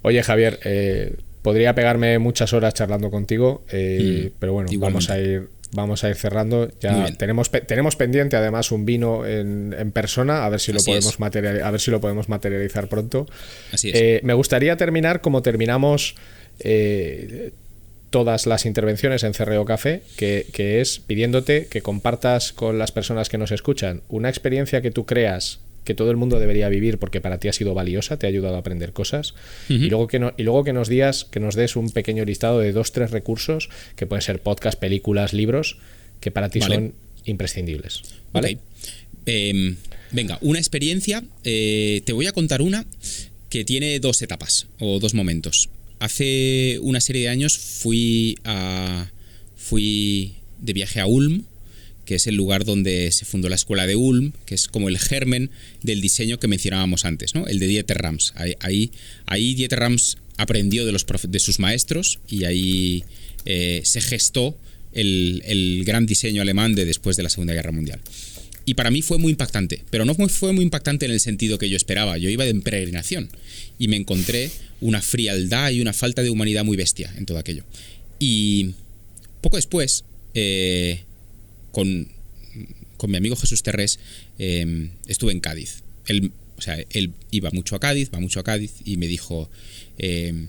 Oye, 0.01 0.21
Javier, 0.23 0.59
eh, 0.63 1.15
podría 1.41 1.75
pegarme 1.75 2.19
muchas 2.19 2.53
horas 2.53 2.73
charlando 2.73 3.09
contigo, 3.11 3.63
eh, 3.71 4.29
mm, 4.29 4.35
pero 4.39 4.53
bueno, 4.53 4.69
vamos 4.79 5.09
a 5.09 5.19
ir 5.19 5.49
vamos 5.75 6.03
a 6.03 6.09
ir 6.09 6.15
cerrando. 6.15 6.69
Ya 6.79 7.13
tenemos, 7.17 7.51
tenemos 7.51 7.95
pendiente 7.95 8.35
además 8.35 8.71
un 8.71 8.85
vino 8.85 9.25
en, 9.25 9.75
en 9.77 9.91
persona, 9.91 10.45
a 10.45 10.49
ver 10.49 10.59
si 10.59 10.71
lo 10.71 10.81
podemos 10.81 11.17
a 11.19 11.71
ver 11.71 11.81
si 11.81 11.91
lo 11.91 12.01
podemos 12.01 12.29
materializar 12.29 12.87
pronto. 12.87 13.27
Así 13.71 13.89
es. 13.89 13.95
Eh, 13.95 14.19
me 14.23 14.33
gustaría 14.33 14.77
terminar 14.77 15.21
como 15.21 15.41
terminamos 15.41 16.15
todas 18.15 18.45
las 18.45 18.65
intervenciones 18.65 19.23
en 19.23 19.33
Cerreo 19.33 19.65
Café, 19.65 20.01
que, 20.15 20.45
es 20.79 20.99
pidiéndote 20.99 21.67
que 21.69 21.81
compartas 21.81 22.53
con 22.53 22.77
las 22.77 22.93
personas 22.93 23.27
que 23.27 23.37
nos 23.37 23.51
escuchan 23.51 24.03
una 24.07 24.29
experiencia 24.29 24.81
que 24.81 24.89
tú 24.89 25.05
creas 25.05 25.59
que 25.83 25.95
todo 25.95 26.11
el 26.11 26.15
mundo 26.15 26.39
debería 26.39 26.69
vivir 26.69 26.97
porque 26.97 27.19
para 27.19 27.39
ti 27.39 27.49
ha 27.49 27.51
sido 27.51 27.73
valiosa, 27.73 28.17
te 28.17 28.25
ha 28.25 28.29
ayudado 28.29 28.55
a 28.55 28.59
aprender 28.59 28.93
cosas. 28.93 29.33
y, 29.67 29.89
luego 29.89 30.07
que 30.07 30.31
y 30.37 30.43
luego 30.43 30.63
que 30.63 30.71
nos 30.71 30.87
digas, 30.87 31.25
que 31.25 31.41
nos 31.41 31.55
des 31.55 31.75
un 31.75 31.91
pequeño 31.91 32.23
listado 32.23 32.59
de 32.59 32.71
dos, 32.71 32.93
tres 32.93 33.11
recursos, 33.11 33.67
que 33.97 34.07
pueden 34.07 34.21
ser 34.21 34.39
podcast, 34.39 34.79
películas, 34.79 35.33
libros, 35.33 35.77
que 36.21 36.31
para 36.31 36.47
ti 36.47 36.61
son 36.61 36.93
imprescindibles. 37.25 38.01
¿Vale? 38.31 38.59
Em, 39.25 39.75
venga, 40.11 40.37
una 40.39 40.59
experiencia. 40.59 41.21
Eh, 41.43 42.01
te 42.05 42.13
voy 42.13 42.27
a 42.27 42.31
contar 42.31 42.61
una 42.61 42.85
que 43.49 43.65
tiene 43.65 43.99
dos 43.99 44.21
etapas 44.21 44.67
o 44.79 44.99
dos 44.99 45.13
momentos 45.13 45.67
hace 46.05 46.79
una 46.81 47.01
serie 47.01 47.23
de 47.23 47.29
años 47.29 47.57
fui 47.57 48.37
de 50.61 50.73
viaje 50.73 50.99
a 51.01 51.07
Ulm, 51.07 51.43
que 52.05 52.15
es 52.15 52.27
el 52.27 52.35
lugar 52.35 52.65
donde 52.65 53.11
se 53.11 53.25
fundó 53.25 53.49
la 53.49 53.55
escuela 53.55 53.87
de 53.87 53.95
Ulm, 53.95 54.31
que 54.45 54.55
es 54.55 54.67
como 54.67 54.89
el 54.89 54.99
germen 54.99 55.49
del 55.81 56.01
diseño 56.01 56.39
que 56.39 56.47
mencionábamos 56.47 57.03
antes, 57.03 57.33
¿no? 57.33 57.47
El 57.47 57.59
de 57.59 57.67
Dieter 57.67 57.97
Rams. 57.97 58.33
Ahí, 58.35 58.91
ahí, 59.25 59.55
Dieter 59.55 59.79
Rams 59.79 60.17
aprendió 60.37 60.85
de, 60.85 61.39
sus 61.39 61.59
maestros 61.59 62.19
y 62.29 62.43
ahí 62.43 63.03
eh, 63.45 63.81
se 63.83 64.01
gestó 64.01 64.55
el, 64.93 65.41
el, 65.45 65.83
gran 65.83 66.05
diseño 66.05 66.41
alemán 66.41 66.75
de 66.75 66.85
después 66.85 67.17
de 67.17 67.23
la 67.23 67.29
Segunda 67.29 67.53
Guerra 67.53 67.71
Mundial. 67.71 67.99
Y 68.65 68.73
para 68.73 68.91
mí 68.91 69.01
fue 69.01 69.17
muy 69.17 69.31
impactante, 69.31 69.83
pero 69.89 70.05
no 70.05 70.15
fue 70.27 70.53
muy 70.53 70.63
impactante 70.63 71.05
en 71.05 71.11
el 71.11 71.19
sentido 71.19 71.57
que 71.57 71.69
yo 71.69 71.77
esperaba. 71.77 72.17
Yo 72.17 72.29
iba 72.29 72.45
de 72.45 72.55
peregrinación 72.55 73.29
y 73.79 73.87
me 73.87 73.97
encontré 73.97 74.51
una 74.81 75.01
frialdad 75.01 75.71
y 75.71 75.81
una 75.81 75.93
falta 75.93 76.21
de 76.21 76.29
humanidad 76.29 76.63
muy 76.63 76.77
bestia 76.77 77.13
en 77.17 77.25
todo 77.25 77.37
aquello. 77.37 77.63
Y 78.19 78.73
poco 79.41 79.57
después, 79.57 80.03
eh, 80.33 81.01
con, 81.71 82.07
con, 82.97 83.11
mi 83.11 83.17
amigo 83.17 83.35
Jesús 83.35 83.63
Terrés, 83.63 83.99
em, 84.39 84.91
estuve 85.07 85.31
en 85.31 85.39
Cádiz. 85.39 85.83
Él, 86.07 86.31
o 86.57 86.61
sea, 86.61 86.77
él 86.89 87.11
iba 87.31 87.51
mucho 87.51 87.75
a 87.75 87.79
Cádiz, 87.79 88.09
va 88.13 88.19
mucho 88.19 88.39
a 88.39 88.43
Cádiz, 88.43 88.73
y 88.85 88.97
me 88.97 89.07
dijo, 89.07 89.49
em, 89.97 90.47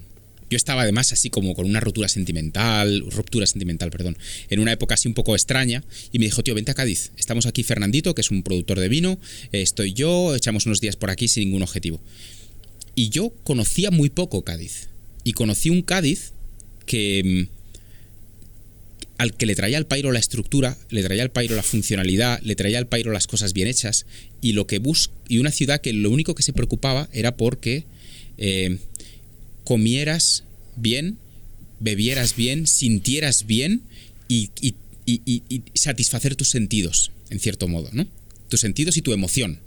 yo 0.49 0.57
estaba 0.57 0.83
además 0.83 1.13
así 1.13 1.31
como 1.31 1.55
con 1.55 1.67
una 1.67 1.81
ruptura 1.81 2.09
sentimental, 2.09 3.05
ruptura 3.11 3.47
sentimental, 3.47 3.91
perdón, 3.91 4.17
en 4.49 4.61
una 4.61 4.73
época 4.73 4.95
así 4.95 5.09
un 5.09 5.15
poco 5.15 5.35
extraña 5.35 5.83
y 6.13 6.19
me 6.19 6.27
dijo, 6.27 6.43
tío, 6.43 6.55
vente 6.55 6.71
a 6.71 6.75
Cádiz, 6.75 7.11
estamos 7.17 7.47
aquí 7.47 7.65
Fernandito, 7.65 8.15
que 8.15 8.21
es 8.21 8.31
un 8.31 8.43
productor 8.43 8.79
de 8.79 8.89
vino, 8.89 9.19
estoy 9.53 9.93
yo, 9.93 10.37
echamos 10.37 10.67
unos 10.67 10.81
días 10.81 10.97
por 10.97 11.11
aquí 11.11 11.27
sin 11.27 11.45
ningún 11.49 11.63
objetivo. 11.63 12.01
Y 12.97 13.11
yo 13.11 13.33
conocía 13.45 13.93
muy 13.93 14.11
poco 14.11 14.43
Cádiz 14.43 14.89
y 15.23 15.35
conocí 15.35 15.71
un 15.71 15.83
Cádiz 15.83 16.33
que 16.87 17.49
mm, 17.49 17.57
al 19.19 19.35
que 19.35 19.47
le 19.47 19.55
traía 19.55 19.79
al 19.79 19.87
pairo 19.87 20.13
la 20.13 20.19
estructura, 20.19 20.77
le 20.91 21.03
traía 21.03 21.23
al 21.23 21.31
pairo 21.31 21.57
la 21.57 21.63
funcionalidad, 21.63 22.41
le 22.43 22.57
traía 22.57 22.79
al 22.79 22.87
pairo 22.87 23.13
las 23.13 23.27
cosas 23.27 23.53
bien 23.53 23.69
hechas 23.69 24.07
y 24.41 24.53
lo 24.53 24.67
que 24.67 24.79
bus 24.79 25.11
y 25.29 25.39
una 25.39 25.51
ciudad 25.51 25.81
que 25.81 25.93
lo 25.93 26.11
único 26.11 26.35
que 26.35 26.43
se 26.43 26.53
preocupaba 26.53 27.09
era 27.13 27.37
porque 27.37 27.85
eh, 28.39 28.79
comieras 29.65 30.45
bien, 30.77 31.19
bebieras 31.81 32.37
bien, 32.37 32.67
sintieras 32.67 33.47
bien 33.47 33.83
y, 34.29 34.51
satisfacer 35.75 36.35
tus 36.35 36.49
sentidos, 36.49 37.13
en 37.31 37.39
cierto 37.39 37.69
modo, 37.69 37.89
¿no? 37.93 38.07
Tus 38.49 38.61
sentidos 38.61 38.97
y 38.97 39.03
tu 39.03 39.13
emoción. 39.13 39.61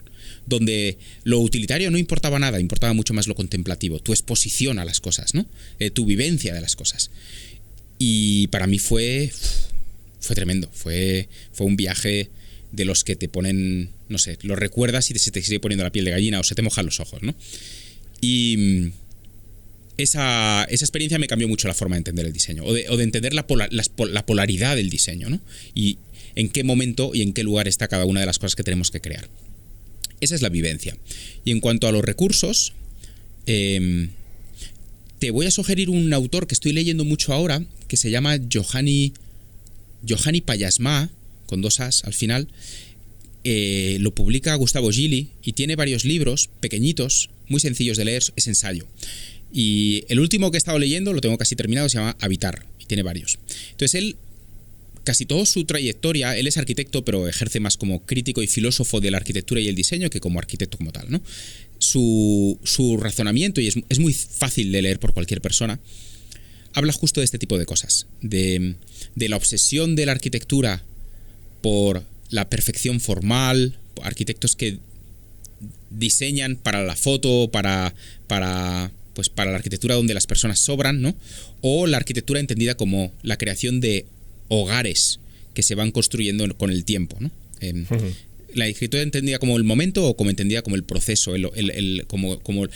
Donde 0.49 0.97
lo 1.23 1.39
utilitario 1.39 1.91
no 1.91 1.97
importaba 1.97 2.39
nada, 2.39 2.59
importaba 2.59 2.93
mucho 2.93 3.13
más 3.13 3.27
lo 3.27 3.35
contemplativo, 3.35 3.99
tu 3.99 4.11
exposición 4.11 4.79
a 4.79 4.85
las 4.85 4.99
cosas, 4.99 5.33
¿no? 5.35 5.45
Eh, 5.79 5.91
tu 5.91 6.05
vivencia 6.05 6.53
de 6.53 6.61
las 6.61 6.75
cosas. 6.75 7.11
Y 7.99 8.47
para 8.47 8.67
mí 8.67 8.79
fue. 8.79 9.31
fue 10.19 10.35
tremendo. 10.35 10.69
Fue, 10.73 11.29
fue 11.53 11.67
un 11.67 11.77
viaje 11.77 12.29
de 12.71 12.85
los 12.85 13.03
que 13.03 13.15
te 13.15 13.29
ponen. 13.29 13.91
no 14.09 14.17
sé, 14.17 14.37
lo 14.41 14.55
recuerdas 14.55 15.11
y 15.11 15.19
se 15.19 15.31
te 15.31 15.41
sigue 15.41 15.59
poniendo 15.59 15.83
la 15.83 15.91
piel 15.91 16.05
de 16.05 16.11
gallina 16.11 16.39
o 16.39 16.43
se 16.43 16.55
te 16.55 16.61
mojan 16.61 16.85
los 16.85 16.99
ojos, 16.99 17.21
¿no? 17.21 17.35
Y 18.21 18.91
esa, 19.97 20.65
experiencia 20.69 21.19
me 21.19 21.27
cambió 21.27 21.47
mucho 21.47 21.67
la 21.67 21.73
forma 21.73 21.95
de 21.95 21.99
entender 21.99 22.25
el 22.25 22.33
diseño, 22.33 22.63
o 22.63 22.73
de, 22.73 23.03
entender 23.03 23.33
la, 23.33 23.45
la, 23.69 24.25
polaridad 24.25 24.75
del 24.75 24.89
diseño, 24.89 25.29
¿no? 25.29 25.39
Y 25.73 25.97
en 26.35 26.49
qué 26.49 26.63
momento 26.63 27.11
y 27.13 27.21
en 27.21 27.33
qué 27.33 27.43
lugar 27.43 27.67
está 27.67 27.87
cada 27.87 28.05
una 28.05 28.21
de 28.21 28.25
las 28.25 28.39
cosas 28.39 28.55
que 28.55 28.63
tenemos 28.63 28.91
que 28.91 29.01
crear. 29.01 29.27
Esa 30.21 30.35
es 30.35 30.41
la 30.41 30.49
vivencia. 30.49 30.97
Y 31.45 31.51
en 31.51 31.59
cuanto 31.59 31.87
a 31.87 31.91
los 31.91 32.03
recursos, 32.03 32.73
em, 33.45 34.09
te 35.19 35.31
voy 35.31 35.45
a 35.45 35.51
sugerir 35.51 35.89
un 35.89 36.11
autor 36.13 36.47
que 36.47 36.53
estoy 36.53 36.73
leyendo 36.73 37.05
mucho 37.05 37.33
ahora, 37.33 37.63
que 37.87 37.97
se 37.97 38.11
llama 38.11 38.39
Johanny, 38.51 39.13
Johanny 40.07 40.41
Payasma, 40.41 41.09
con 41.45 41.61
dos 41.61 41.79
as 41.79 42.03
al 42.05 42.13
final. 42.13 42.47
Eh, 43.43 43.97
lo 44.01 44.13
publica 44.13 44.53
Gustavo 44.55 44.91
Gili 44.91 45.29
y 45.43 45.53
tiene 45.53 45.75
varios 45.75 46.05
libros 46.05 46.49
pequeñitos, 46.59 47.29
muy 47.47 47.59
sencillos 47.59 47.97
de 47.97 48.05
leer, 48.05 48.23
es 48.35 48.47
ensayo. 48.47 48.85
Y 49.51 50.03
el 50.09 50.19
último 50.19 50.51
que 50.51 50.57
he 50.57 50.59
estado 50.59 50.77
leyendo, 50.77 51.13
lo 51.13 51.21
tengo 51.21 51.37
casi 51.37 51.55
terminado, 51.55 51.89
se 51.89 51.97
llama 51.97 52.15
Habitar, 52.19 52.65
y 52.79 52.85
tiene 52.85 53.03
varios. 53.03 53.39
Entonces 53.71 53.95
él, 53.95 54.15
casi 55.09 55.25
toda 55.25 55.43
su 55.47 55.65
trayectoria, 55.65 56.37
él 56.37 56.45
es 56.45 56.57
arquitecto, 56.57 57.03
pero 57.03 57.27
ejerce 57.27 57.59
más 57.59 57.77
como 57.77 58.05
crítico 58.05 58.43
y 58.43 58.47
filósofo 58.47 59.01
de 59.01 59.09
la 59.09 59.17
arquitectura 59.17 59.59
y 59.59 59.67
el 59.67 59.73
diseño 59.73 60.11
que 60.11 60.19
como 60.19 60.37
arquitecto 60.37 60.77
como 60.77 60.91
tal, 60.91 61.09
¿no? 61.09 61.19
Su, 61.79 62.59
su 62.63 62.95
razonamiento, 62.95 63.59
y 63.59 63.65
es, 63.65 63.75
es, 63.89 63.97
muy 63.97 64.13
fácil 64.13 64.71
de 64.71 64.83
leer 64.83 64.99
por 64.99 65.15
cualquier 65.15 65.41
persona, 65.41 65.79
habla 66.73 66.93
justo 66.93 67.21
de 67.21 67.25
este 67.25 67.39
tipo 67.39 67.57
de 67.57 67.65
cosas, 67.65 68.05
de, 68.21 68.75
de 69.15 69.29
la 69.29 69.35
obsesión 69.35 69.95
de 69.95 70.05
la 70.05 70.11
arquitectura 70.11 70.83
por 71.61 72.03
la 72.29 72.47
perfección 72.47 72.99
formal, 72.99 73.79
arquitectos 74.03 74.55
que 74.55 74.77
diseñan 75.89 76.55
para 76.55 76.83
la 76.83 76.95
foto, 76.95 77.49
para, 77.49 77.95
para, 78.27 78.91
pues 79.15 79.29
para 79.29 79.49
la 79.49 79.57
arquitectura 79.57 79.95
donde 79.95 80.13
las 80.13 80.27
personas 80.27 80.59
sobran, 80.59 81.01
¿no? 81.01 81.15
O 81.61 81.87
la 81.87 81.97
arquitectura 81.97 82.39
entendida 82.39 82.77
como 82.77 83.11
la 83.23 83.37
creación 83.37 83.79
de 83.79 84.05
hogares 84.49 85.19
que 85.53 85.63
se 85.63 85.75
van 85.75 85.91
construyendo 85.91 86.47
con 86.57 86.71
el 86.71 86.85
tiempo, 86.85 87.17
¿no? 87.19 87.31
La 88.53 88.65
arquitectura 88.65 89.03
entendida 89.03 89.37
como 89.37 89.57
el 89.57 89.63
momento 89.63 90.05
o 90.07 90.15
como 90.15 90.29
entendida 90.29 90.61
como 90.61 90.75
el 90.75 90.83
proceso, 90.83 91.35
el, 91.35 92.05
como, 92.07 92.39
como 92.39 92.67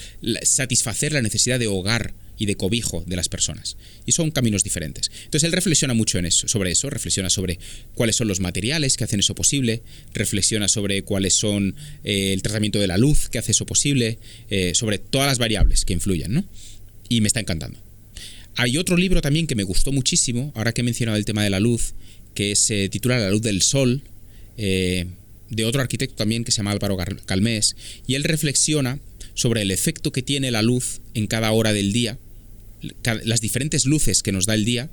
satisfacer 0.42 1.12
la 1.12 1.22
necesidad 1.22 1.58
de 1.58 1.66
hogar 1.66 2.14
y 2.38 2.46
de 2.46 2.56
cobijo 2.56 3.04
de 3.06 3.16
las 3.16 3.28
personas. 3.28 3.76
Y 4.06 4.12
son 4.12 4.30
caminos 4.30 4.64
diferentes. 4.64 5.10
Entonces 5.24 5.44
él 5.44 5.52
reflexiona 5.52 5.94
mucho 5.94 6.18
en 6.18 6.26
eso, 6.26 6.48
sobre 6.48 6.70
eso, 6.70 6.90
reflexiona 6.90 7.30
sobre 7.30 7.58
cuáles 7.94 8.16
son 8.16 8.28
los 8.28 8.40
materiales 8.40 8.96
que 8.96 9.04
hacen 9.04 9.20
eso 9.20 9.34
posible, 9.34 9.82
reflexiona 10.12 10.68
sobre 10.68 11.02
cuáles 11.02 11.34
son 11.34 11.74
eh, 12.02 12.32
el 12.32 12.42
tratamiento 12.42 12.80
de 12.80 12.86
la 12.86 12.98
luz 12.98 13.28
que 13.28 13.38
hace 13.38 13.52
eso 13.52 13.66
posible, 13.66 14.18
eh, 14.50 14.72
sobre 14.74 14.98
todas 14.98 15.28
las 15.28 15.38
variables 15.38 15.84
que 15.84 15.92
influyen, 15.92 16.34
¿no? 16.34 16.44
Y 17.08 17.20
me 17.20 17.28
está 17.28 17.40
encantando. 17.40 17.78
Hay 18.56 18.78
otro 18.78 18.96
libro 18.96 19.20
también 19.20 19.46
que 19.46 19.54
me 19.54 19.64
gustó 19.64 19.92
muchísimo, 19.92 20.52
ahora 20.54 20.72
que 20.72 20.82
he 20.82 20.84
mencionado 20.84 21.18
el 21.18 21.24
tema 21.24 21.42
de 21.42 21.50
la 21.50 21.60
luz, 21.60 21.94
que 22.34 22.54
se 22.56 22.88
titula 22.88 23.18
La 23.18 23.30
luz 23.30 23.42
del 23.42 23.62
sol, 23.62 24.02
eh, 24.56 25.06
de 25.50 25.64
otro 25.64 25.80
arquitecto 25.80 26.16
también 26.16 26.44
que 26.44 26.52
se 26.52 26.58
llama 26.58 26.72
Álvaro 26.72 26.96
Calmés, 27.26 27.76
y 28.06 28.14
él 28.14 28.24
reflexiona 28.24 28.98
sobre 29.34 29.62
el 29.62 29.70
efecto 29.70 30.12
que 30.12 30.22
tiene 30.22 30.50
la 30.50 30.62
luz 30.62 31.00
en 31.14 31.26
cada 31.26 31.50
hora 31.52 31.72
del 31.72 31.92
día, 31.92 32.18
las 33.24 33.40
diferentes 33.40 33.86
luces 33.86 34.22
que 34.22 34.32
nos 34.32 34.46
da 34.46 34.54
el 34.54 34.64
día. 34.64 34.90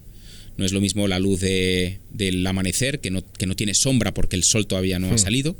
No 0.57 0.65
es 0.65 0.73
lo 0.73 0.81
mismo 0.81 1.07
la 1.07 1.19
luz 1.19 1.39
del 1.39 2.45
amanecer, 2.45 2.99
que 2.99 3.09
no, 3.09 3.23
que 3.33 3.45
no, 3.45 3.55
tiene 3.55 3.73
sombra 3.73 4.13
porque 4.13 4.35
el 4.35 4.43
sol 4.43 4.67
todavía 4.67 4.99
no 4.99 5.13
ha 5.13 5.17
salido, 5.17 5.55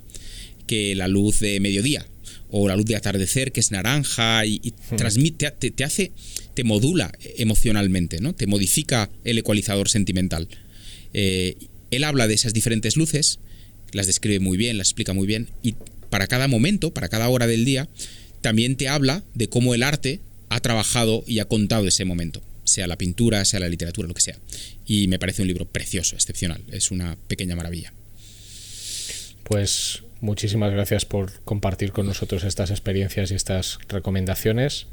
que 0.68 0.96
la 0.96 1.08
luz 1.08 1.40
de 1.40 1.60
mediodía 1.60 2.06
o 2.50 2.68
la 2.68 2.76
luz 2.76 2.86
de 2.86 2.96
atardecer, 2.96 3.52
que 3.52 3.62
es 3.62 3.72
naranja 3.72 4.46
y, 4.46 4.74
transmite, 4.98 5.52
te, 5.52 5.84
hace, 5.84 6.12
modula 6.64 7.12
emocionalmente, 7.38 8.20
¿no? 8.20 8.34
te 8.34 8.48
modifica 8.48 9.10
el 9.24 9.38
ecualizador 9.38 9.90
sentimental. 9.90 10.48
Eh, 11.14 11.58
él 11.92 12.04
habla 12.04 12.28
de 12.28 12.34
esas 12.34 12.54
diferentes 12.54 12.96
luces, 12.96 13.40
las 13.92 14.08
describe 14.08 14.40
muy 14.40 14.58
bien, 14.58 14.78
las 14.78 14.88
explica 14.88 15.14
muy 15.14 15.28
bien, 15.28 15.50
y 15.62 15.76
para 16.10 16.28
cada 16.28 16.48
momento, 16.48 16.94
para 16.94 17.10
cada 17.10 17.30
hora 17.30 17.48
del 17.48 17.66
día, 17.66 17.88
también 18.42 18.76
te 18.76 18.88
habla 18.88 19.24
de 19.34 19.48
cómo 19.50 19.74
el 19.74 19.84
arte 19.84 20.20
ha 20.50 20.60
trabajado 20.60 21.24
y 21.28 21.40
ha 21.40 21.46
contado 21.46 21.88
ese 21.88 22.06
momento, 22.06 22.42
sea 22.64 22.88
la 22.88 22.98
pintura, 22.98 23.46
sea 23.46 23.60
la 23.60 23.70
literatura, 23.70 24.08
lo 24.08 24.14
que 24.14 24.22
sea. 24.22 24.38
Y 24.86 25.08
me 25.08 25.20
parece 25.20 25.42
un 25.42 25.48
libro 25.48 25.66
precioso, 25.66 26.16
excepcional, 26.16 26.62
es 26.72 26.92
una 26.92 27.18
pequeña 27.28 27.56
maravilla. 27.56 27.94
Pues 29.44 30.04
muchísimas 30.22 30.72
gracias 30.72 31.06
por 31.06 31.42
compartir 31.44 31.92
con 31.92 32.06
nosotros 32.06 32.44
estas 32.44 32.72
experiencias 32.72 33.32
y 33.32 33.36
estas 33.36 33.80
recomendaciones. 33.88 34.88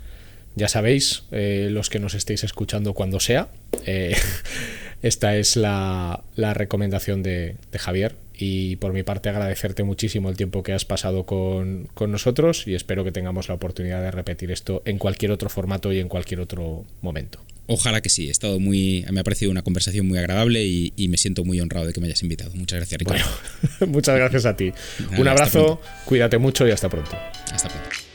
Ya 0.54 0.68
sabéis, 0.68 1.24
eh, 1.30 1.68
los 1.70 1.88
que 1.90 1.98
nos 1.98 2.14
estéis 2.14 2.44
escuchando 2.44 2.94
cuando 2.94 3.20
sea, 3.20 3.48
eh, 3.86 4.16
esta 5.02 5.36
es 5.36 5.56
la, 5.56 6.22
recomendación 6.36 7.22
de 7.22 7.56
Javier, 7.72 8.14
y 8.38 8.76
por 8.76 8.92
mi 8.92 9.02
parte 9.02 9.28
agradecerte 9.28 9.82
muchísimo 9.82 10.30
el 10.30 10.36
tiempo 10.36 10.62
que 10.62 10.72
has 10.72 10.84
pasado 10.84 11.26
con, 11.26 11.88
nosotros 12.06 12.66
y 12.66 12.74
espero 12.74 13.04
que 13.04 13.10
tengamos 13.10 13.48
la 13.48 13.54
oportunidad 13.54 14.00
de 14.00 14.12
repetir 14.12 14.52
esto 14.52 14.80
en 14.84 14.98
cualquier 14.98 15.32
otro 15.32 15.50
formato 15.50 15.92
y 15.92 15.98
en 15.98 16.08
cualquier 16.08 16.40
otro 16.40 16.84
momento. 17.02 17.40
Ojalá 17.66 18.00
que 18.00 18.08
sí, 18.08 18.28
he 18.28 18.30
estado 18.30 18.60
muy, 18.60 19.04
me 19.10 19.20
ha 19.20 19.24
parecido 19.24 19.50
una 19.50 19.62
conversación 19.62 20.06
muy 20.06 20.18
agradable 20.18 20.64
y, 20.64 21.08
me 21.08 21.18
siento 21.18 21.44
muy 21.44 21.60
honrado 21.60 21.86
de 21.86 21.92
que 21.92 22.00
me 22.00 22.06
hayas 22.06 22.22
invitado. 22.22 22.52
Muchas 22.54 22.78
gracias, 22.78 22.98
Ricardo. 22.98 23.26
muchas 23.88 24.16
gracias 24.16 24.46
a 24.46 24.56
ti. 24.56 24.72
Un 25.18 25.28
abrazo, 25.28 25.80
cuídate 26.04 26.38
mucho 26.38 26.66
y 26.66 26.70
hasta 26.70 26.88
pronto. 26.88 27.10
Hasta 27.52 27.68
pronto. 27.68 28.07